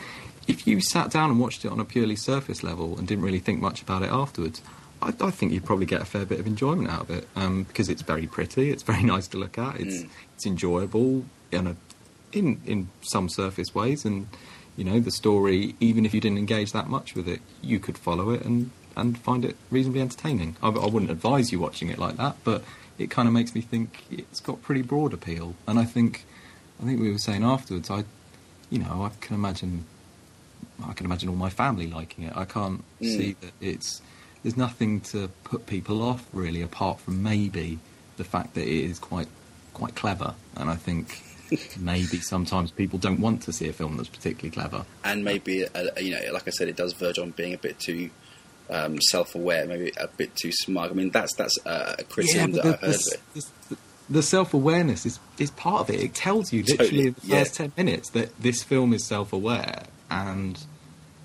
if 0.48 0.66
you 0.68 0.82
sat 0.82 1.12
down 1.12 1.30
and 1.30 1.40
watched 1.40 1.64
it 1.66 1.72
on 1.72 1.80
a 1.80 1.86
purely 1.86 2.16
surface 2.16 2.64
level 2.64 2.98
and 2.98 3.08
didn't 3.08 3.24
really 3.24 3.40
think 3.40 3.62
much 3.62 3.82
about 3.82 4.04
it 4.04 4.10
afterwards. 4.10 4.62
I, 5.02 5.14
I 5.22 5.32
think 5.32 5.52
you'd 5.52 5.66
probably 5.66 5.86
get 5.88 6.02
a 6.02 6.06
fair 6.06 6.26
bit 6.26 6.40
of 6.40 6.46
enjoyment 6.48 6.90
out 6.90 7.02
of 7.02 7.10
it 7.10 7.28
um, 7.36 7.64
because 7.64 7.90
it's 7.90 8.02
very 8.04 8.28
pretty, 8.28 8.70
it's 8.70 8.84
very 8.84 9.04
nice 9.14 9.28
to 9.30 9.38
look 9.38 9.58
at, 9.58 9.80
it's 9.80 10.04
Mm. 10.04 10.10
it's 10.36 10.46
enjoyable 10.46 11.26
in 11.52 11.68
a 11.68 11.76
in 12.32 12.62
in 12.66 12.90
some 13.02 13.28
surface 13.28 13.74
ways, 13.76 14.06
and 14.06 14.28
you 14.78 14.84
know 14.84 15.00
the 15.00 15.12
story. 15.12 15.76
Even 15.80 16.06
if 16.06 16.14
you 16.14 16.22
didn't 16.22 16.38
engage 16.38 16.72
that 16.72 16.88
much 16.88 17.14
with 17.16 17.28
it, 17.28 17.42
you 17.62 17.80
could 17.80 17.98
follow 17.98 18.30
it 18.30 18.44
and 18.46 18.72
and 18.96 19.18
find 19.18 19.44
it 19.46 19.56
reasonably 19.70 20.02
entertaining. 20.02 20.56
I, 20.62 20.68
I 20.70 20.88
wouldn't 20.88 21.12
advise 21.12 21.52
you 21.52 21.60
watching 21.60 21.90
it 21.90 21.98
like 21.98 22.18
that, 22.18 22.36
but 22.44 22.64
it 22.98 23.10
kind 23.10 23.28
of 23.28 23.34
makes 23.34 23.56
me 23.56 23.62
think 23.62 24.04
it's 24.12 24.40
got 24.40 24.62
pretty 24.62 24.82
broad 24.82 25.14
appeal, 25.14 25.56
and 25.68 25.80
I 25.80 25.86
think 25.86 26.26
I 26.82 26.86
think 26.86 27.00
we 27.02 27.12
were 27.12 27.18
saying 27.18 27.44
afterwards, 27.44 27.90
I 27.90 28.04
you 28.70 28.80
know 28.80 29.04
I 29.04 29.12
can 29.20 29.36
imagine 29.36 29.86
I 30.88 30.94
can 30.94 31.06
imagine 31.06 31.30
all 31.30 31.36
my 31.36 31.50
family 31.50 31.88
liking 31.88 32.26
it. 32.26 32.34
I 32.36 32.46
can't 32.46 32.84
Mm. 33.02 33.18
see 33.18 33.36
that 33.42 33.52
it's 33.62 34.02
there's 34.44 34.58
nothing 34.58 35.02
to 35.02 35.30
put 35.44 35.66
people 35.68 36.02
off 36.02 36.26
really, 36.34 36.62
apart 36.62 37.00
from 37.00 37.22
maybe 37.22 37.80
the 38.18 38.24
fact 38.24 38.54
that 38.56 38.64
it 38.64 38.86
is 38.90 39.00
quite 39.00 39.28
quite 39.74 39.96
clever, 39.96 40.34
and 40.56 40.70
I 40.70 40.76
think 40.76 41.22
maybe 41.80 42.20
sometimes 42.20 42.72
people 42.72 42.98
don't 43.00 43.20
want 43.20 43.42
to 43.44 43.54
see 43.54 43.68
a 43.68 43.74
film 43.74 43.98
that's 43.98 44.10
particularly 44.10 44.52
clever. 44.52 44.86
And 45.04 45.24
maybe, 45.24 45.66
uh, 45.68 45.88
you 46.00 46.12
know, 46.12 46.34
like 46.34 46.48
I 46.48 46.52
said, 46.52 46.68
it 46.70 46.76
does 46.76 46.94
verge 46.94 47.20
on 47.20 47.32
being 47.32 47.54
a 47.54 47.58
bit 47.58 47.78
too 47.80 48.10
um, 48.70 49.00
self-aware, 49.02 49.66
maybe 49.68 49.92
a 49.98 50.08
bit 50.08 50.34
too 50.36 50.52
smug. 50.52 50.92
I 50.92 50.94
mean, 50.94 51.10
that's 51.10 51.36
that's 51.36 51.58
uh, 51.66 51.96
a 52.00 52.04
criticism 52.04 52.52
that 52.54 52.64
the, 52.64 52.70
I've 52.74 52.80
heard 52.80 52.96
of 52.96 53.02
it. 53.14 53.20
the, 53.34 53.46
the, 53.70 53.78
the 54.10 54.24
self-awareness 54.24 55.06
is, 55.06 55.20
is 55.40 55.52
part 55.52 55.82
of 55.82 55.90
it. 55.94 56.00
It 56.02 56.14
tells 56.16 56.52
you 56.54 56.64
literally 56.64 56.78
Totally, 56.90 57.08
in 57.08 57.16
the 57.22 57.28
yeah. 57.28 57.40
first 57.40 57.56
ten 57.56 57.72
minutes 57.78 58.10
that 58.12 58.38
this 58.42 58.64
film 58.64 58.94
is 58.94 59.06
self-aware 59.06 59.84
and 60.10 60.58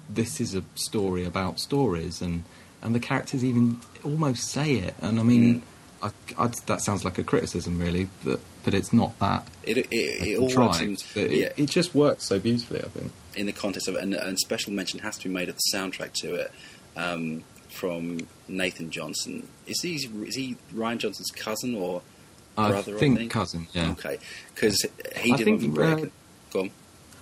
this 0.09 0.41
is 0.41 0.55
a 0.55 0.63
story 0.75 1.25
about 1.25 1.59
stories, 1.61 2.21
and 2.23 2.45
and 2.83 2.95
the 2.95 3.01
characters 3.01 3.45
even 3.45 3.81
almost 4.05 4.49
say 4.51 4.75
it. 4.75 4.95
And 5.01 5.19
I 5.19 5.23
mean, 5.23 5.61
Mm. 5.61 5.63
I, 6.03 6.11
I, 6.45 6.51
that 6.67 6.83
sounds 6.83 7.05
like 7.07 7.17
a 7.19 7.25
criticism, 7.25 7.79
really, 7.79 8.09
but 8.25 8.41
but 8.65 8.75
it's 8.75 8.93
not 8.93 9.19
that. 9.19 9.49
It, 9.63 9.79
it, 9.79 9.87
it, 9.91 10.39
all 10.39 10.55
works 10.55 10.81
in, 10.81 10.97
yeah, 11.15 11.49
it, 11.57 11.71
just 11.71 11.95
works 11.95 12.25
so 12.25 12.39
beautifully. 12.39 12.81
I 12.81 12.89
think. 12.89 13.13
in 13.35 13.47
the 13.47 13.53
context 13.53 13.89
of 13.89 13.95
it, 13.97 14.03
and, 14.03 14.13
and 14.15 14.39
special 14.39 14.73
mention 14.73 15.01
has 15.01 15.17
to 15.19 15.29
be 15.29 15.35
made 15.35 15.49
of 15.49 15.57
the 15.57 15.63
soundtrack 15.77 16.13
to 16.21 16.35
it. 16.35 16.53
um, 16.97 17.43
from 17.71 18.27
Nathan 18.49 18.91
Johnson. 18.91 19.49
Is 19.67 19.81
he 19.83 19.95
is 19.97 20.35
he 20.37 20.57
Rian 20.75 20.99
Johnson's 20.99 21.31
cousin 21.31 21.75
or 21.75 22.03
I 22.57 22.71
brother? 22.71 22.97
think 22.99 23.19
think? 23.19 23.33
cousin. 23.33 23.67
Yeah. 23.73 23.91
Okay, 23.93 24.19
because 24.55 24.85
he 25.19 25.33
I 25.33 25.37
did 25.37 25.45
think, 25.45 25.79
uh, 25.79 26.07
Go 26.53 26.61
on. 26.61 26.71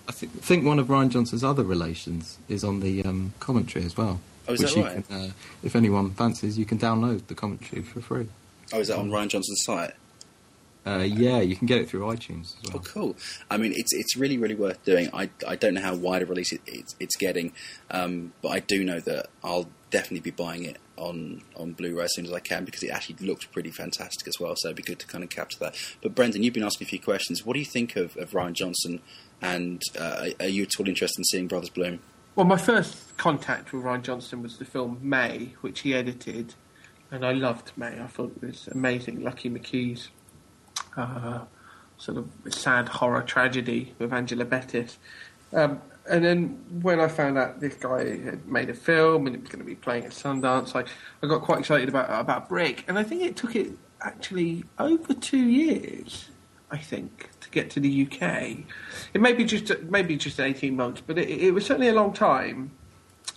I 0.09 0.13
think, 0.13 0.33
think 0.43 0.65
one 0.65 0.79
of 0.79 0.89
Rian 0.89 1.09
Johnson's 1.09 1.45
other 1.45 1.65
relations 1.65 2.39
is 2.49 2.63
on 2.63 2.81
the 2.81 3.03
um, 3.05 3.33
commentary 3.41 3.85
as 3.85 3.97
well. 3.97 4.21
Oh, 4.47 4.53
is 4.53 4.61
which 4.61 4.75
that 4.75 4.85
right? 4.85 5.09
Can, 5.09 5.17
uh, 5.17 5.31
if 5.63 5.75
anyone 5.75 6.11
fancies, 6.11 6.59
you 6.59 6.67
can 6.67 6.79
download 6.79 7.27
the 7.27 7.35
commentary 7.35 7.83
for 7.83 8.01
free. 8.01 8.29
Oh, 8.73 8.81
is 8.81 8.89
that 8.89 8.99
on 8.99 9.11
Rian 9.11 9.29
Johnson's 9.29 9.63
site? 9.65 9.93
Uh, 10.87 10.99
yeah, 10.99 11.41
you 11.41 11.57
can 11.57 11.67
get 11.67 11.81
it 11.81 11.89
through 11.89 12.03
iTunes 12.03 12.57
as 12.63 12.75
Oh, 12.75 12.79
cool. 12.79 13.17
I 13.51 13.57
mean, 13.57 13.73
it's 13.75 13.95
it's 13.95 14.17
really 14.19 14.37
really 14.37 14.55
worth 14.55 14.85
doing. 14.85 15.09
I, 15.15 15.31
I 15.49 15.57
don't 15.57 15.73
know 15.73 15.81
how 15.81 15.95
wide 15.95 16.21
a 16.21 16.27
release 16.27 16.53
it, 16.53 16.61
it's, 16.67 16.95
it's 17.01 17.17
getting, 17.17 17.53
um, 17.91 18.35
but 18.43 18.51
I 18.51 18.61
do 18.61 18.85
know 18.85 19.01
that 19.01 19.29
I'll 19.43 19.69
definitely 19.91 20.21
be 20.21 20.31
buying 20.31 20.65
it 20.65 20.77
on 20.97 21.41
on 21.57 21.73
Blu-ray 21.73 22.05
as 22.05 22.15
soon 22.15 22.27
as 22.27 22.33
I 22.33 22.41
can 22.41 22.67
because 22.67 22.83
it 22.83 22.91
actually 22.91 23.27
looked 23.27 23.51
pretty 23.51 23.71
fantastic 23.71 24.29
as 24.29 24.39
well. 24.39 24.57
So 24.59 24.69
it'd 24.69 24.77
be 24.77 24.83
good 24.83 24.99
to 24.99 25.07
kind 25.07 25.25
of 25.25 25.31
capture 25.31 25.59
that. 25.61 25.75
But 26.03 26.15
Brendan, 26.15 26.43
you've 26.43 26.53
been 26.53 26.65
asking 26.65 26.87
a 26.87 26.91
few 26.91 27.01
questions. 27.01 27.47
What 27.47 27.55
do 27.55 27.61
you 27.61 27.65
think 27.65 27.97
of, 27.97 28.15
of 28.19 28.33
Rian 28.33 28.53
Johnson? 28.53 29.01
And 29.45 29.83
uh, 29.99 30.31
are 30.41 30.49
you 30.49 30.63
at 30.63 30.81
all 30.81 30.89
interested 30.89 31.21
in 31.21 31.25
seeing 31.25 31.47
Brothers 31.49 31.69
Bloom? 31.69 32.01
Well, 32.35 32.47
my 32.47 32.57
first 32.57 33.17
contact 33.19 33.73
with 33.73 33.85
Rian 33.85 34.03
Johnson 34.03 34.43
was 34.43 34.59
the 34.59 34.65
film 34.65 34.99
May, 35.03 35.55
which 35.61 35.81
he 35.81 35.95
edited, 35.95 36.55
and 37.11 37.25
I 37.25 37.33
loved 37.33 37.73
May. 37.77 38.01
I 38.01 38.07
thought 38.07 38.33
it 38.37 38.47
was 38.47 38.69
amazing. 38.69 39.23
Lucky 39.23 39.51
McKee's 39.51 40.09
uh, 40.97 41.41
sort 41.99 42.19
of 42.19 42.29
sad 42.53 42.89
horror 42.89 43.23
tragedy 43.23 43.95
with 43.99 44.13
Angela 44.13 44.45
Bettis. 44.45 44.99
Um, 45.53 45.81
and 46.11 46.25
then 46.25 46.65
when 46.83 47.01
I 47.01 47.09
found 47.09 47.39
out 47.39 47.61
this 47.61 47.75
guy 47.75 48.19
had 48.19 48.47
made 48.47 48.69
a 48.71 48.75
film 48.75 49.27
and 49.27 49.37
it 49.37 49.43
was 49.43 49.51
going 49.51 49.61
to 49.61 49.65
be 49.65 49.77
playing 49.77 50.05
at 50.05 50.11
Sundance, 50.11 50.75
I, 50.75 50.85
I 51.23 51.29
got 51.29 51.43
quite 51.43 51.61
excited 51.61 51.89
about 51.89 52.09
about 52.11 52.49
Brick. 52.49 52.85
And 52.89 52.99
I 52.99 53.05
think 53.05 53.23
it 53.23 53.37
took 53.37 53.55
it 53.57 53.73
actually 54.01 54.65
over 54.79 55.15
two 55.15 55.47
years, 55.49 56.31
I 56.71 56.79
think, 56.79 57.31
get 57.55 57.71
to 57.71 57.81
the 57.81 58.07
UK. 58.07 58.65
It 59.15 59.21
may 59.21 59.33
be 59.33 59.45
just 59.45 59.71
maybe 59.83 60.17
just 60.17 60.41
eighteen 60.41 60.77
months, 60.77 61.03
but 61.07 61.19
it, 61.19 61.29
it 61.29 61.51
was 61.53 61.65
certainly 61.65 61.89
a 61.89 61.95
long 61.95 62.13
time. 62.13 62.73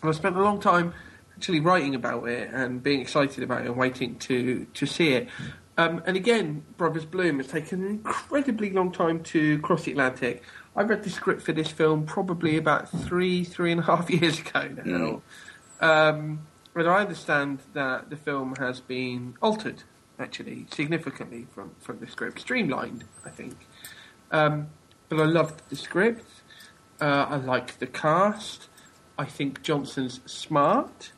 And 0.02 0.10
I 0.10 0.14
spent 0.14 0.36
a 0.36 0.44
long 0.44 0.60
time 0.60 0.94
actually 1.36 1.60
writing 1.60 1.96
about 1.96 2.28
it 2.28 2.50
and 2.52 2.82
being 2.82 3.00
excited 3.00 3.44
about 3.44 3.62
it 3.62 3.68
and 3.68 3.78
waiting 3.78 4.18
to 4.20 4.66
to 4.74 4.86
see 4.86 5.14
it. 5.14 5.30
Um, 5.78 6.02
and 6.08 6.18
again, 6.18 6.64
Brothers 6.78 7.06
Bloom 7.06 7.38
has 7.38 7.48
taken 7.48 7.84
an 7.84 7.90
incredibly 7.92 8.72
long 8.72 8.92
time 8.92 9.22
to 9.26 9.60
cross 9.60 9.84
the 9.84 9.92
Atlantic. 9.92 10.44
I 10.76 10.82
read 10.82 11.04
the 11.04 11.10
script 11.12 11.44
for 11.44 11.54
this 11.54 11.70
film 11.70 12.06
probably 12.06 12.58
about 12.58 12.90
three, 12.90 13.44
three 13.44 13.72
and 13.72 13.82
a 13.82 13.84
half 13.84 14.10
years 14.10 14.40
ago 14.40 14.70
now. 14.84 15.22
Um, 15.80 16.48
but 16.74 16.88
I 16.88 17.02
understand 17.02 17.60
that 17.74 18.10
the 18.10 18.16
film 18.16 18.56
has 18.58 18.80
been 18.80 19.36
altered, 19.42 19.84
actually, 20.20 20.66
significantly 20.72 21.48
from, 21.54 21.76
from 21.80 22.00
the 22.00 22.08
script. 22.08 22.40
Streamlined, 22.40 23.04
I 23.24 23.30
think. 23.30 23.56
Um, 24.32 24.68
but 25.10 25.20
I 25.20 25.26
loved 25.26 25.62
the 25.70 25.76
script. 25.76 26.26
Uh, 27.00 27.26
I 27.30 27.36
like 27.38 27.80
the 27.80 27.88
cast. 27.88 28.70
I 29.18 29.26
think 29.26 29.62
Johnson's 29.62 30.20
smart. 30.26 31.12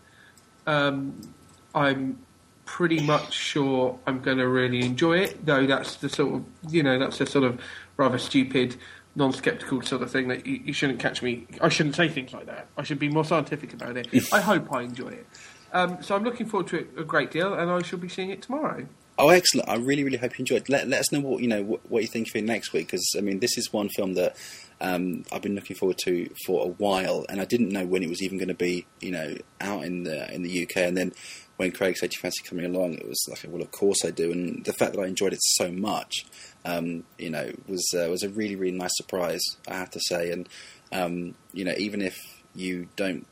Um, 0.67 1.33
I'm 1.73 2.19
pretty 2.65 3.01
much 3.01 3.33
sure 3.33 3.97
I'm 4.05 4.21
going 4.21 4.37
to 4.37 4.47
really 4.47 4.81
enjoy 4.81 5.19
it, 5.19 5.45
though 5.45 5.65
that's 5.65 5.95
the 5.95 6.09
sort 6.09 6.35
of, 6.35 6.45
you 6.71 6.83
know, 6.83 6.99
that's 6.99 7.19
a 7.19 7.25
sort 7.25 7.43
of 7.43 7.59
rather 7.97 8.17
stupid, 8.17 8.75
non-skeptical 9.15 9.81
sort 9.81 10.01
of 10.01 10.11
thing 10.11 10.27
that 10.27 10.45
you, 10.45 10.61
you 10.65 10.73
shouldn't 10.73 10.99
catch 10.99 11.23
me. 11.23 11.47
I 11.61 11.69
shouldn't 11.69 11.95
say 11.95 12.07
things 12.09 12.31
like 12.31 12.45
that. 12.45 12.67
I 12.77 12.83
should 12.83 12.99
be 12.99 13.09
more 13.09 13.25
scientific 13.25 13.73
about 13.73 13.97
it. 13.97 14.07
I 14.33 14.39
hope 14.39 14.71
I 14.71 14.83
enjoy 14.83 15.09
it. 15.09 15.27
Um, 15.73 16.01
so 16.01 16.15
I'm 16.15 16.23
looking 16.23 16.45
forward 16.45 16.67
to 16.67 16.79
it 16.79 16.89
a 16.97 17.03
great 17.03 17.31
deal, 17.31 17.53
and 17.53 17.71
I 17.71 17.81
shall 17.81 17.99
be 17.99 18.09
seeing 18.09 18.29
it 18.29 18.41
tomorrow. 18.41 18.85
Oh, 19.21 19.27
excellent! 19.27 19.67
I 19.67 19.75
really, 19.75 20.05
really 20.05 20.17
hope 20.17 20.39
you 20.39 20.43
enjoyed. 20.43 20.69
Let 20.69 20.87
let 20.87 21.01
us 21.01 21.11
know 21.11 21.19
what 21.19 21.41
you 21.41 21.49
know 21.49 21.61
what, 21.61 21.81
what 21.91 22.01
you 22.01 22.07
think 22.07 22.29
of 22.29 22.35
it 22.37 22.45
next 22.45 22.71
week 22.71 22.87
because 22.87 23.05
I 23.17 23.21
mean 23.21 23.39
this 23.39 23.57
is 23.57 23.73
one 23.73 23.89
film 23.89 24.13
that 24.13 24.37
um, 24.79 25.25
I've 25.29 25.41
been 25.41 25.55
looking 25.55 25.75
forward 25.75 25.97
to 26.05 26.29
for 26.45 26.65
a 26.65 26.69
while, 26.69 27.25
and 27.27 27.41
I 27.41 27.43
didn't 27.43 27.67
know 27.67 27.85
when 27.85 28.01
it 28.01 28.07
was 28.07 28.23
even 28.23 28.37
going 28.37 28.47
to 28.47 28.53
be 28.53 28.85
you 29.01 29.11
know 29.11 29.35
out 29.59 29.83
in 29.83 30.03
the 30.03 30.33
in 30.33 30.43
the 30.43 30.63
UK. 30.63 30.77
And 30.77 30.95
then 30.95 31.11
when 31.57 31.73
Craig 31.73 31.97
said 31.97 32.13
you 32.13 32.19
fancy 32.21 32.43
coming 32.47 32.63
along, 32.63 32.93
it 32.93 33.09
was 33.09 33.21
like, 33.27 33.43
well, 33.49 33.61
of 33.61 33.71
course 33.71 34.05
I 34.05 34.11
do. 34.11 34.31
And 34.31 34.63
the 34.63 34.71
fact 34.71 34.93
that 34.93 35.01
I 35.01 35.07
enjoyed 35.07 35.33
it 35.33 35.41
so 35.41 35.69
much, 35.69 36.25
um, 36.63 37.03
you 37.17 37.29
know, 37.29 37.51
was 37.67 37.85
uh, 37.93 38.07
was 38.09 38.23
a 38.23 38.29
really, 38.29 38.55
really 38.55 38.77
nice 38.77 38.95
surprise. 38.95 39.41
I 39.67 39.73
have 39.73 39.89
to 39.91 39.99
say, 39.99 40.31
and 40.31 40.47
um, 40.93 41.35
you 41.51 41.65
know, 41.65 41.73
even 41.77 42.01
if 42.01 42.17
you 42.55 42.87
don't 42.95 43.27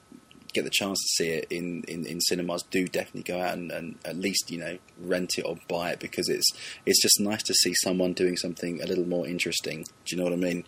get 0.58 0.64
the 0.64 0.72
chance 0.72 1.00
to 1.00 1.24
see 1.24 1.30
it 1.30 1.48
in, 1.50 1.84
in, 1.88 2.06
in 2.06 2.20
cinemas, 2.22 2.64
do 2.64 2.88
definitely 2.88 3.24
go 3.24 3.40
out 3.40 3.54
and, 3.54 3.72
and 3.72 3.98
at 4.06 4.18
least 4.18 4.52
you 4.52 4.60
know 4.60 4.78
rent 5.00 5.38
it 5.38 5.44
or 5.44 5.58
buy 5.68 5.92
it 5.92 6.00
because 6.00 6.30
it's 6.30 6.50
it's 6.86 7.02
just 7.02 7.20
nice 7.20 7.44
to 7.44 7.54
see 7.54 7.74
someone 7.76 8.14
doing 8.14 8.36
something 8.38 8.82
a 8.82 8.86
little 8.86 9.08
more 9.08 9.28
interesting. 9.28 9.84
Do 10.06 10.16
you 10.16 10.18
know 10.18 10.24
what 10.24 10.34
I 10.34 10.38
mean? 10.38 10.66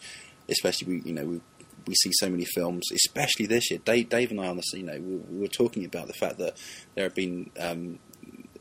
Especially 0.47 0.87
we 0.87 1.01
you 1.01 1.13
know 1.13 1.25
we 1.25 1.41
we 1.87 1.95
see 1.95 2.11
so 2.13 2.29
many 2.29 2.45
films, 2.45 2.85
especially 2.93 3.47
this 3.47 3.71
year. 3.71 3.79
Dave, 3.83 4.09
Dave 4.09 4.31
and 4.31 4.39
I 4.39 4.47
on 4.47 4.57
the 4.57 4.63
you 4.73 4.83
know 4.83 4.99
we, 4.99 5.15
we 5.15 5.39
were 5.39 5.47
talking 5.47 5.85
about 5.85 6.07
the 6.07 6.13
fact 6.13 6.37
that 6.37 6.57
there 6.95 7.05
have 7.05 7.15
been. 7.15 7.51
Um, 7.59 7.99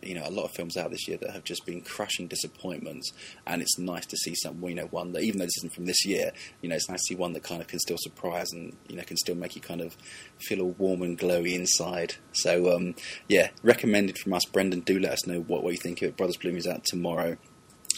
you 0.02 0.14
know, 0.14 0.22
a 0.24 0.30
lot 0.30 0.44
of 0.44 0.52
films 0.52 0.76
out 0.76 0.90
this 0.90 1.08
year 1.08 1.18
that 1.18 1.30
have 1.30 1.44
just 1.44 1.66
been 1.66 1.80
crushing 1.80 2.28
disappointments, 2.28 3.12
and 3.46 3.62
it's 3.62 3.78
nice 3.78 4.06
to 4.06 4.16
see 4.16 4.34
some, 4.34 4.62
you 4.62 4.74
know, 4.74 4.86
one 4.86 5.12
that 5.12 5.22
even 5.22 5.38
though 5.38 5.44
this 5.44 5.58
isn't 5.58 5.74
from 5.74 5.86
this 5.86 6.04
year, 6.04 6.32
you 6.62 6.68
know, 6.68 6.76
it's 6.76 6.88
nice 6.88 7.00
to 7.00 7.14
see 7.14 7.14
one 7.14 7.32
that 7.32 7.42
kind 7.42 7.60
of 7.60 7.68
can 7.68 7.78
still 7.78 7.98
surprise 7.98 8.48
and 8.52 8.76
you 8.88 8.96
know 8.96 9.02
can 9.02 9.16
still 9.16 9.34
make 9.34 9.54
you 9.54 9.62
kind 9.62 9.80
of 9.80 9.96
feel 10.38 10.60
all 10.62 10.74
warm 10.78 11.02
and 11.02 11.18
glowy 11.18 11.54
inside. 11.54 12.14
So, 12.32 12.74
um, 12.74 12.94
yeah, 13.28 13.50
recommended 13.62 14.18
from 14.18 14.34
us. 14.34 14.44
Brendan, 14.44 14.80
do 14.80 14.98
let 14.98 15.12
us 15.12 15.26
know 15.26 15.40
what, 15.40 15.62
what 15.62 15.72
you 15.72 15.78
think 15.78 16.02
of 16.02 16.08
it. 16.08 16.16
Brothers 16.16 16.36
Bloom 16.36 16.56
is 16.56 16.66
out 16.66 16.84
tomorrow. 16.84 17.36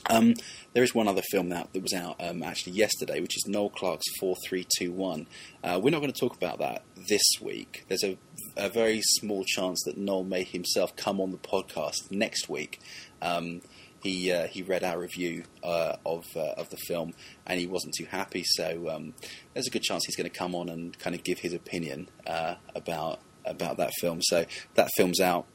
Um, 0.09 0.35
there 0.73 0.83
is 0.83 0.95
one 0.95 1.09
other 1.09 1.23
film 1.31 1.53
out 1.53 1.73
that 1.73 1.83
was 1.83 1.93
out 1.93 2.17
um, 2.21 2.43
actually 2.43 2.73
yesterday, 2.73 3.21
which 3.21 3.37
is 3.37 3.45
Noel 3.47 3.71
Clarke's 3.71 4.07
Four 4.19 4.37
Three 4.47 4.67
Two 4.79 4.93
One. 4.93 5.27
Uh, 5.63 5.79
we're 5.83 5.91
not 5.91 6.01
going 6.01 6.13
to 6.13 6.19
talk 6.19 6.37
about 6.37 6.59
that 6.59 6.83
this 7.09 7.23
week. 7.41 7.85
There's 7.89 8.05
a, 8.05 8.17
a 8.61 8.69
very 8.69 9.01
small 9.03 9.45
chance 9.45 9.83
that 9.85 9.97
Noel 9.97 10.25
may 10.25 10.45
himself 10.45 10.95
come 10.95 11.21
on 11.21 11.31
the 11.31 11.39
podcast 11.39 12.11
next 12.11 12.49
week. 12.49 12.81
Um, 13.23 13.63
he 14.03 14.33
uh, 14.33 14.47
he 14.47 14.63
read 14.63 14.85
our 14.85 14.99
review 14.99 15.45
uh, 15.63 15.97
of 16.07 16.25
uh, 16.37 16.53
of 16.57 16.71
the 16.71 16.77
film 16.77 17.13
and 17.47 17.59
he 17.59 17.67
wasn't 17.67 17.95
too 17.95 18.07
happy. 18.07 18.45
So 18.45 18.89
um, 18.91 19.15
there's 19.53 19.67
a 19.67 19.71
good 19.71 19.83
chance 19.83 20.05
he's 20.07 20.17
going 20.17 20.31
to 20.31 20.37
come 20.37 20.55
on 20.55 20.69
and 20.69 20.99
kind 20.99 21.15
of 21.15 21.25
give 21.25 21.41
his 21.41 21.53
opinion 21.53 22.09
uh, 22.27 22.55
about 22.75 23.21
about 23.45 23.79
that 23.79 23.93
film. 24.01 24.21
So 24.23 24.45
that 24.75 24.91
film's 24.97 25.21
out 25.21 25.47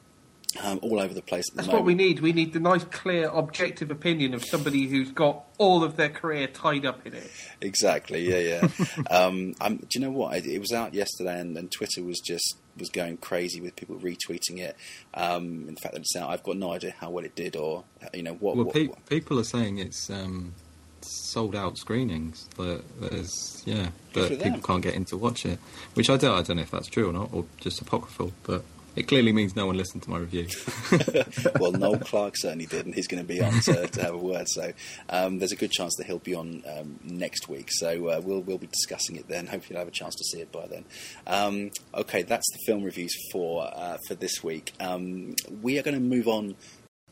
um, 0.63 0.79
all 0.81 0.99
over 0.99 1.13
the 1.13 1.21
place 1.21 1.45
at 1.49 1.53
the 1.53 1.57
That's 1.57 1.67
moment. 1.67 1.83
what 1.83 1.87
we 1.87 1.95
need. 1.95 2.19
We 2.19 2.33
need 2.33 2.53
the 2.53 2.59
nice, 2.59 2.83
clear, 2.85 3.29
objective 3.29 3.91
opinion 3.91 4.33
of 4.33 4.43
somebody 4.43 4.87
who's 4.87 5.11
got 5.11 5.43
all 5.57 5.83
of 5.83 5.97
their 5.97 6.09
career 6.09 6.47
tied 6.47 6.85
up 6.85 7.05
in 7.05 7.13
it. 7.13 7.29
Exactly. 7.61 8.29
Yeah, 8.29 8.67
yeah. 8.69 8.87
um, 9.11 9.55
um, 9.61 9.77
do 9.77 9.87
you 9.93 10.01
know 10.01 10.11
what? 10.11 10.37
It, 10.37 10.45
it 10.45 10.59
was 10.59 10.71
out 10.71 10.93
yesterday, 10.93 11.39
and, 11.39 11.57
and 11.57 11.71
Twitter 11.71 12.03
was 12.03 12.19
just 12.19 12.57
was 12.77 12.89
going 12.89 13.17
crazy 13.17 13.61
with 13.61 13.75
people 13.75 13.95
retweeting 13.97 14.59
it. 14.59 14.75
Um, 15.13 15.65
in 15.67 15.75
fact, 15.77 15.93
that 15.93 16.01
it's 16.01 16.15
out. 16.15 16.29
I've 16.29 16.43
got 16.43 16.57
no 16.57 16.73
idea 16.73 16.93
how 16.99 17.09
well 17.09 17.25
it 17.25 17.35
did, 17.35 17.55
or 17.55 17.83
you 18.13 18.23
know 18.23 18.33
what. 18.33 18.55
Well, 18.55 18.65
what, 18.65 18.73
pe- 18.75 18.87
what- 18.87 19.05
people 19.07 19.39
are 19.39 19.45
saying 19.45 19.77
it's 19.77 20.09
um, 20.09 20.53
sold 21.01 21.55
out 21.55 21.77
screenings. 21.77 22.47
That 22.57 22.83
there's 22.99 23.63
yeah, 23.65 23.89
that 24.13 24.41
people 24.41 24.61
can't 24.61 24.81
get 24.81 24.93
in 24.93 25.05
to 25.05 25.17
watch 25.17 25.45
it. 25.45 25.59
Which 25.93 26.09
I 26.09 26.17
don't. 26.17 26.37
I 26.37 26.41
don't 26.41 26.57
know 26.57 26.63
if 26.63 26.71
that's 26.71 26.87
true 26.87 27.09
or 27.09 27.13
not, 27.13 27.29
or 27.33 27.45
just 27.59 27.81
apocryphal. 27.81 28.33
But 28.43 28.63
it 28.95 29.07
clearly 29.07 29.33
means 29.33 29.55
no 29.55 29.65
one 29.65 29.77
listened 29.77 30.03
to 30.03 30.09
my 30.09 30.17
review. 30.17 30.47
well, 31.59 31.71
Noel 31.71 31.99
Clarke 31.99 32.35
certainly 32.37 32.65
did, 32.65 32.85
and 32.85 32.95
he's 32.95 33.07
going 33.07 33.21
to 33.21 33.27
be 33.27 33.41
on 33.41 33.53
to, 33.61 33.87
to 33.91 34.01
have 34.01 34.13
a 34.13 34.17
word. 34.17 34.47
So 34.47 34.71
um, 35.09 35.39
there's 35.39 35.51
a 35.51 35.57
good 35.57 35.71
chance 35.71 35.95
that 35.97 36.07
he'll 36.07 36.19
be 36.19 36.35
on 36.35 36.63
um, 36.77 36.99
next 37.03 37.49
week. 37.49 37.69
So 37.71 38.07
uh, 38.09 38.21
we'll 38.23 38.41
we'll 38.41 38.57
be 38.57 38.67
discussing 38.67 39.15
it 39.15 39.27
then. 39.27 39.47
Hopefully, 39.47 39.75
you'll 39.75 39.79
have 39.79 39.87
a 39.87 39.91
chance 39.91 40.15
to 40.15 40.23
see 40.23 40.41
it 40.41 40.51
by 40.51 40.67
then. 40.67 40.85
Um, 41.27 41.71
okay, 41.93 42.23
that's 42.23 42.49
the 42.51 42.59
film 42.65 42.83
reviews 42.83 43.13
for 43.31 43.69
uh, 43.73 43.97
for 44.07 44.15
this 44.15 44.43
week. 44.43 44.73
Um, 44.79 45.35
we 45.61 45.77
are 45.77 45.83
going 45.83 45.95
to 45.95 46.01
move 46.01 46.27
on. 46.27 46.55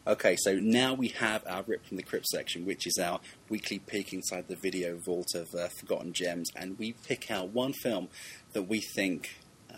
Okay, 0.06 0.36
so 0.38 0.56
now 0.56 0.94
we 0.94 1.08
have 1.10 1.46
our 1.48 1.64
Rip 1.66 1.86
from 1.86 1.96
the 1.96 2.04
Crypt 2.04 2.28
section, 2.28 2.66
which 2.66 2.86
is 2.86 3.00
our 3.02 3.22
weekly 3.48 3.80
peek 3.80 4.12
inside 4.12 4.50
the 4.50 4.58
video 4.58 4.98
vault 4.98 5.34
of 5.34 5.48
uh, 5.58 5.70
forgotten 5.80 6.12
gems, 6.12 6.50
and 6.58 6.78
we 6.78 6.92
pick 7.08 7.32
out 7.32 7.50
one 7.50 7.72
film 7.72 8.10
that 8.52 8.64
we 8.64 8.82
think 8.82 9.30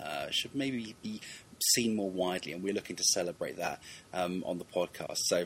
uh, 0.04 0.28
should 0.30 0.54
maybe 0.54 0.96
be 1.02 1.22
seen 1.64 1.96
more 1.96 2.10
widely, 2.10 2.52
and 2.52 2.64
we're 2.64 2.74
looking 2.74 2.96
to 2.96 3.04
celebrate 3.04 3.58
that 3.58 3.82
um, 4.14 4.44
on 4.46 4.58
the 4.58 4.66
podcast. 4.66 5.18
So 5.26 5.46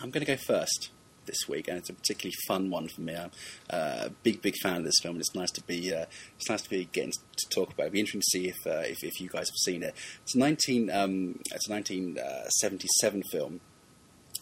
I'm 0.00 0.10
going 0.10 0.24
to 0.24 0.36
go 0.36 0.36
first 0.36 0.90
this 1.26 1.48
week, 1.48 1.68
and 1.68 1.78
it's 1.78 1.90
a 1.90 1.92
particularly 1.92 2.34
fun 2.46 2.70
one 2.70 2.88
for 2.88 3.00
me. 3.00 3.14
I'm 3.14 3.30
uh, 3.70 4.06
a 4.06 4.10
big, 4.22 4.42
big 4.42 4.54
fan 4.62 4.76
of 4.76 4.84
this 4.84 4.98
film, 5.02 5.16
and 5.16 5.20
it's 5.20 5.34
nice 5.34 5.50
to 5.52 5.62
be 5.62 5.92
uh, 5.94 6.06
it's 6.36 6.48
nice 6.48 6.62
to 6.62 6.70
be 6.70 6.88
getting 6.92 7.12
to 7.12 7.48
talk 7.48 7.72
about. 7.72 7.84
it. 7.84 7.86
It'd 7.86 7.92
be 7.92 8.00
interesting 8.00 8.20
to 8.20 8.30
see 8.30 8.48
if, 8.48 8.66
uh, 8.66 8.82
if 8.88 9.02
if 9.02 9.20
you 9.20 9.28
guys 9.28 9.48
have 9.48 9.56
seen 9.64 9.82
it. 9.82 9.94
It's 10.22 10.34
a 10.34 10.38
19 10.38 10.90
um, 10.90 11.40
it's 11.50 11.68
a 11.68 11.72
1977 11.72 13.22
film, 13.30 13.60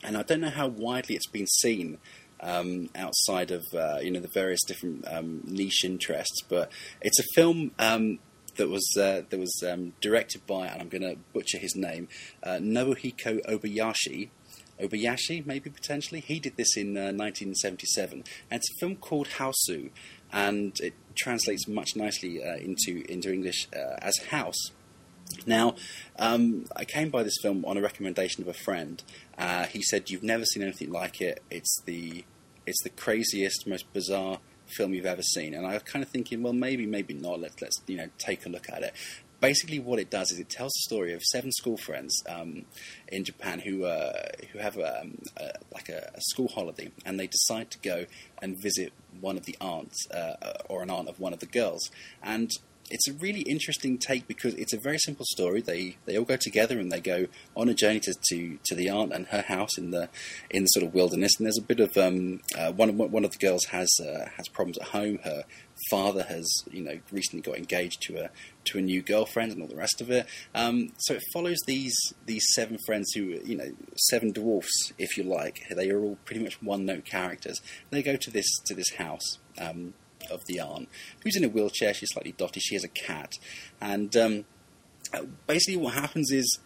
and 0.03 0.17
I 0.17 0.23
don't 0.23 0.41
know 0.41 0.51
how 0.51 0.69
widely 0.69 1.17
it's 1.17 1.29
been 1.29 1.47
seen. 1.47 1.99
Um, 2.43 2.89
outside 2.95 3.51
of 3.51 3.67
uh, 3.75 3.99
you 4.01 4.11
know 4.11 4.21
the 4.21 4.31
various 4.33 4.65
different 4.67 5.07
um, 5.07 5.43
niche 5.45 5.85
interests, 5.85 6.41
but 6.49 6.73
it's 7.03 7.19
a 7.19 7.25
film 7.35 7.73
um, 7.79 8.19
that 8.57 8.69
was 8.69 8.87
uh, 8.97 9.23
that 9.29 9.39
was 9.39 9.63
um, 9.69 9.93
directed 10.01 10.47
by, 10.47 10.67
and 10.67 10.81
I'm 10.81 10.89
going 10.89 11.03
to 11.03 11.17
butcher 11.33 11.59
his 11.59 11.75
name, 11.77 12.09
uh, 12.43 12.59
Nobuhiko 12.61 13.45
Obayashi. 13.47 14.31
Obayashi, 14.81 15.45
maybe 15.45 15.69
potentially. 15.69 16.21
He 16.21 16.41
did 16.41 16.57
this 16.57 16.75
in 16.77 16.97
uh, 16.97 17.13
1977, 17.13 18.25
and 18.51 18.59
it's 18.59 18.71
a 18.71 18.75
film 18.81 18.97
called 18.97 19.29
Hausu, 19.39 19.91
and 20.33 20.73
it 20.81 20.95
translates 21.15 21.69
much 21.69 21.97
nicely 21.97 22.43
uh, 22.43 22.57
into 22.57 23.05
into 23.11 23.33
English 23.33 23.69
uh, 23.77 23.97
as 23.99 24.17
House. 24.31 24.71
Now, 25.47 25.77
um, 26.19 26.65
I 26.75 26.85
came 26.85 27.11
by 27.11 27.23
this 27.23 27.37
film 27.43 27.65
on 27.65 27.77
a 27.77 27.81
recommendation 27.81 28.43
of 28.43 28.49
a 28.49 28.55
friend. 28.55 29.03
Uh, 29.39 29.67
he 29.67 29.83
said, 29.83 30.11
"You've 30.11 30.23
never 30.23 30.45
seen 30.45 30.63
anything 30.63 30.91
like 30.91 31.21
it. 31.21 31.43
It's 31.51 31.83
the 31.85 32.25
it's 32.67 32.83
the 32.83 32.91
craziest, 32.91 33.67
most 33.67 33.93
bizarre 33.93 34.39
film 34.71 34.95
you've 34.95 35.07
ever 35.07 35.23
seen." 35.23 35.55
And 35.55 35.67
I 35.67 35.75
was 35.75 35.83
kind 35.83 36.03
of 36.03 36.11
thinking, 36.11 36.43
well, 36.43 36.53
maybe, 36.53 36.87
maybe 36.87 37.15
not. 37.15 37.41
Let's 37.41 37.61
let's 37.61 37.81
you 37.87 37.97
know 37.97 38.09
take 38.19 38.47
a 38.47 38.49
look 38.49 38.69
at 38.71 38.83
it. 38.83 38.95
Basically, 39.41 39.79
what 39.79 39.99
it 39.99 40.11
does 40.11 40.31
is 40.31 40.39
it 40.39 40.51
tells 40.51 40.73
the 40.73 40.83
story 40.83 41.15
of 41.15 41.23
seven 41.23 41.51
school 41.53 41.79
friends 41.79 42.23
um, 42.29 42.67
in 43.09 43.25
Japan 43.25 43.61
who 43.61 43.85
uh, 43.85 44.29
who 44.53 44.59
have 44.59 44.77
um, 44.77 45.19
a, 45.37 45.53
like 45.73 45.89
a, 45.89 46.11
a, 46.15 46.21
school 46.21 46.49
holiday, 46.49 46.91
and 47.07 47.19
they 47.19 47.27
decide 47.27 47.71
to 47.71 47.79
go 47.79 48.05
and 48.43 48.61
visit 48.61 48.93
one 49.21 49.37
of 49.37 49.47
the 49.47 49.57
aunts 49.61 50.07
uh, 50.11 50.63
or 50.69 50.83
an 50.83 50.91
aunt 50.91 51.09
of 51.09 51.19
one 51.19 51.33
of 51.33 51.41
the 51.41 51.47
girls, 51.47 51.91
and 52.23 52.51
it's 52.91 53.09
a 53.09 53.13
really 53.15 53.43
interesting 53.43 53.99
take 53.99 54.27
because 54.27 54.55
it's 54.55 54.73
a 54.73 54.79
very 54.79 54.99
simple 54.99 55.25
story. 55.25 55.61
They 55.61 55.97
they 56.07 56.19
all 56.19 56.25
go 56.25 56.37
together 56.37 56.79
and 56.79 56.91
they 56.91 57.01
go 57.01 57.27
on 57.57 57.69
a 57.69 57.75
journey 57.75 58.01
to, 58.01 58.15
to, 58.31 58.59
to 58.65 58.75
the 58.75 58.91
aunt 58.91 59.13
and 59.13 59.27
her 59.29 59.43
house 59.43 59.79
in 59.79 59.91
the 59.91 60.09
in 60.51 60.65
the 60.65 60.69
sort 60.69 60.85
of 60.85 60.93
wilderness. 60.93 61.33
And 61.39 61.47
there's 61.47 61.59
a 61.59 61.63
bit 61.63 61.81
of 61.81 61.97
um, 61.97 62.41
uh, 62.59 62.73
one 62.73 62.97
one 62.97 63.25
of 63.25 63.31
the 63.31 63.39
girls 63.39 63.67
has 63.67 63.89
uh, 64.01 64.29
has 64.37 64.49
problems 64.49 64.79
at 64.79 64.89
home. 64.89 65.19
Her 65.25 65.45
father 65.89 66.25
has 66.25 66.47
you 66.71 66.83
know 66.83 66.99
recently 67.13 67.43
got 67.43 67.57
engaged 67.57 68.03
to 68.03 68.25
a 68.25 68.31
to 68.65 68.79
a 68.79 68.83
new 68.83 69.03
girlfriend 69.03 69.53
and 69.53 69.63
all 69.63 69.69
the 69.69 69.77
rest 69.77 70.01
of 70.01 70.11
it. 70.11 70.27
Um, 70.55 70.93
so 70.99 71.15
it 71.15 71.23
follows 71.33 71.59
these 71.67 71.97
these 72.27 72.45
seven 72.55 72.79
friends 72.87 73.13
who 73.13 73.39
you 73.45 73.57
know 73.57 73.73
seven 73.97 74.33
dwarfs 74.33 74.93
if 74.99 75.17
you 75.17 75.25
like. 75.25 75.63
They 75.71 75.91
are 75.91 76.01
all 76.01 76.19
pretty 76.25 76.43
much 76.43 76.61
one 76.63 76.85
note 76.85 77.05
characters. 77.05 77.61
They 77.91 78.03
go 78.03 78.17
to 78.17 78.31
this 78.31 78.49
to 78.67 78.75
this 78.75 78.95
house. 78.95 79.39
Um, 79.59 79.95
of 80.31 80.45
the 80.47 80.61
aunt, 80.61 80.89
who's 81.23 81.37
in 81.37 81.45
a 81.45 81.49
wheelchair. 81.49 81.95
She's 81.95 82.11
slightly 82.13 82.33
dotty. 82.33 82.61
She 82.61 82.75
has 82.75 82.85
a 82.85 82.89
cat, 82.89 83.39
and 83.81 84.17
um, 84.17 84.45
basically 85.47 85.77
what 85.77 85.95
happens 85.95 86.31
is 86.31 86.59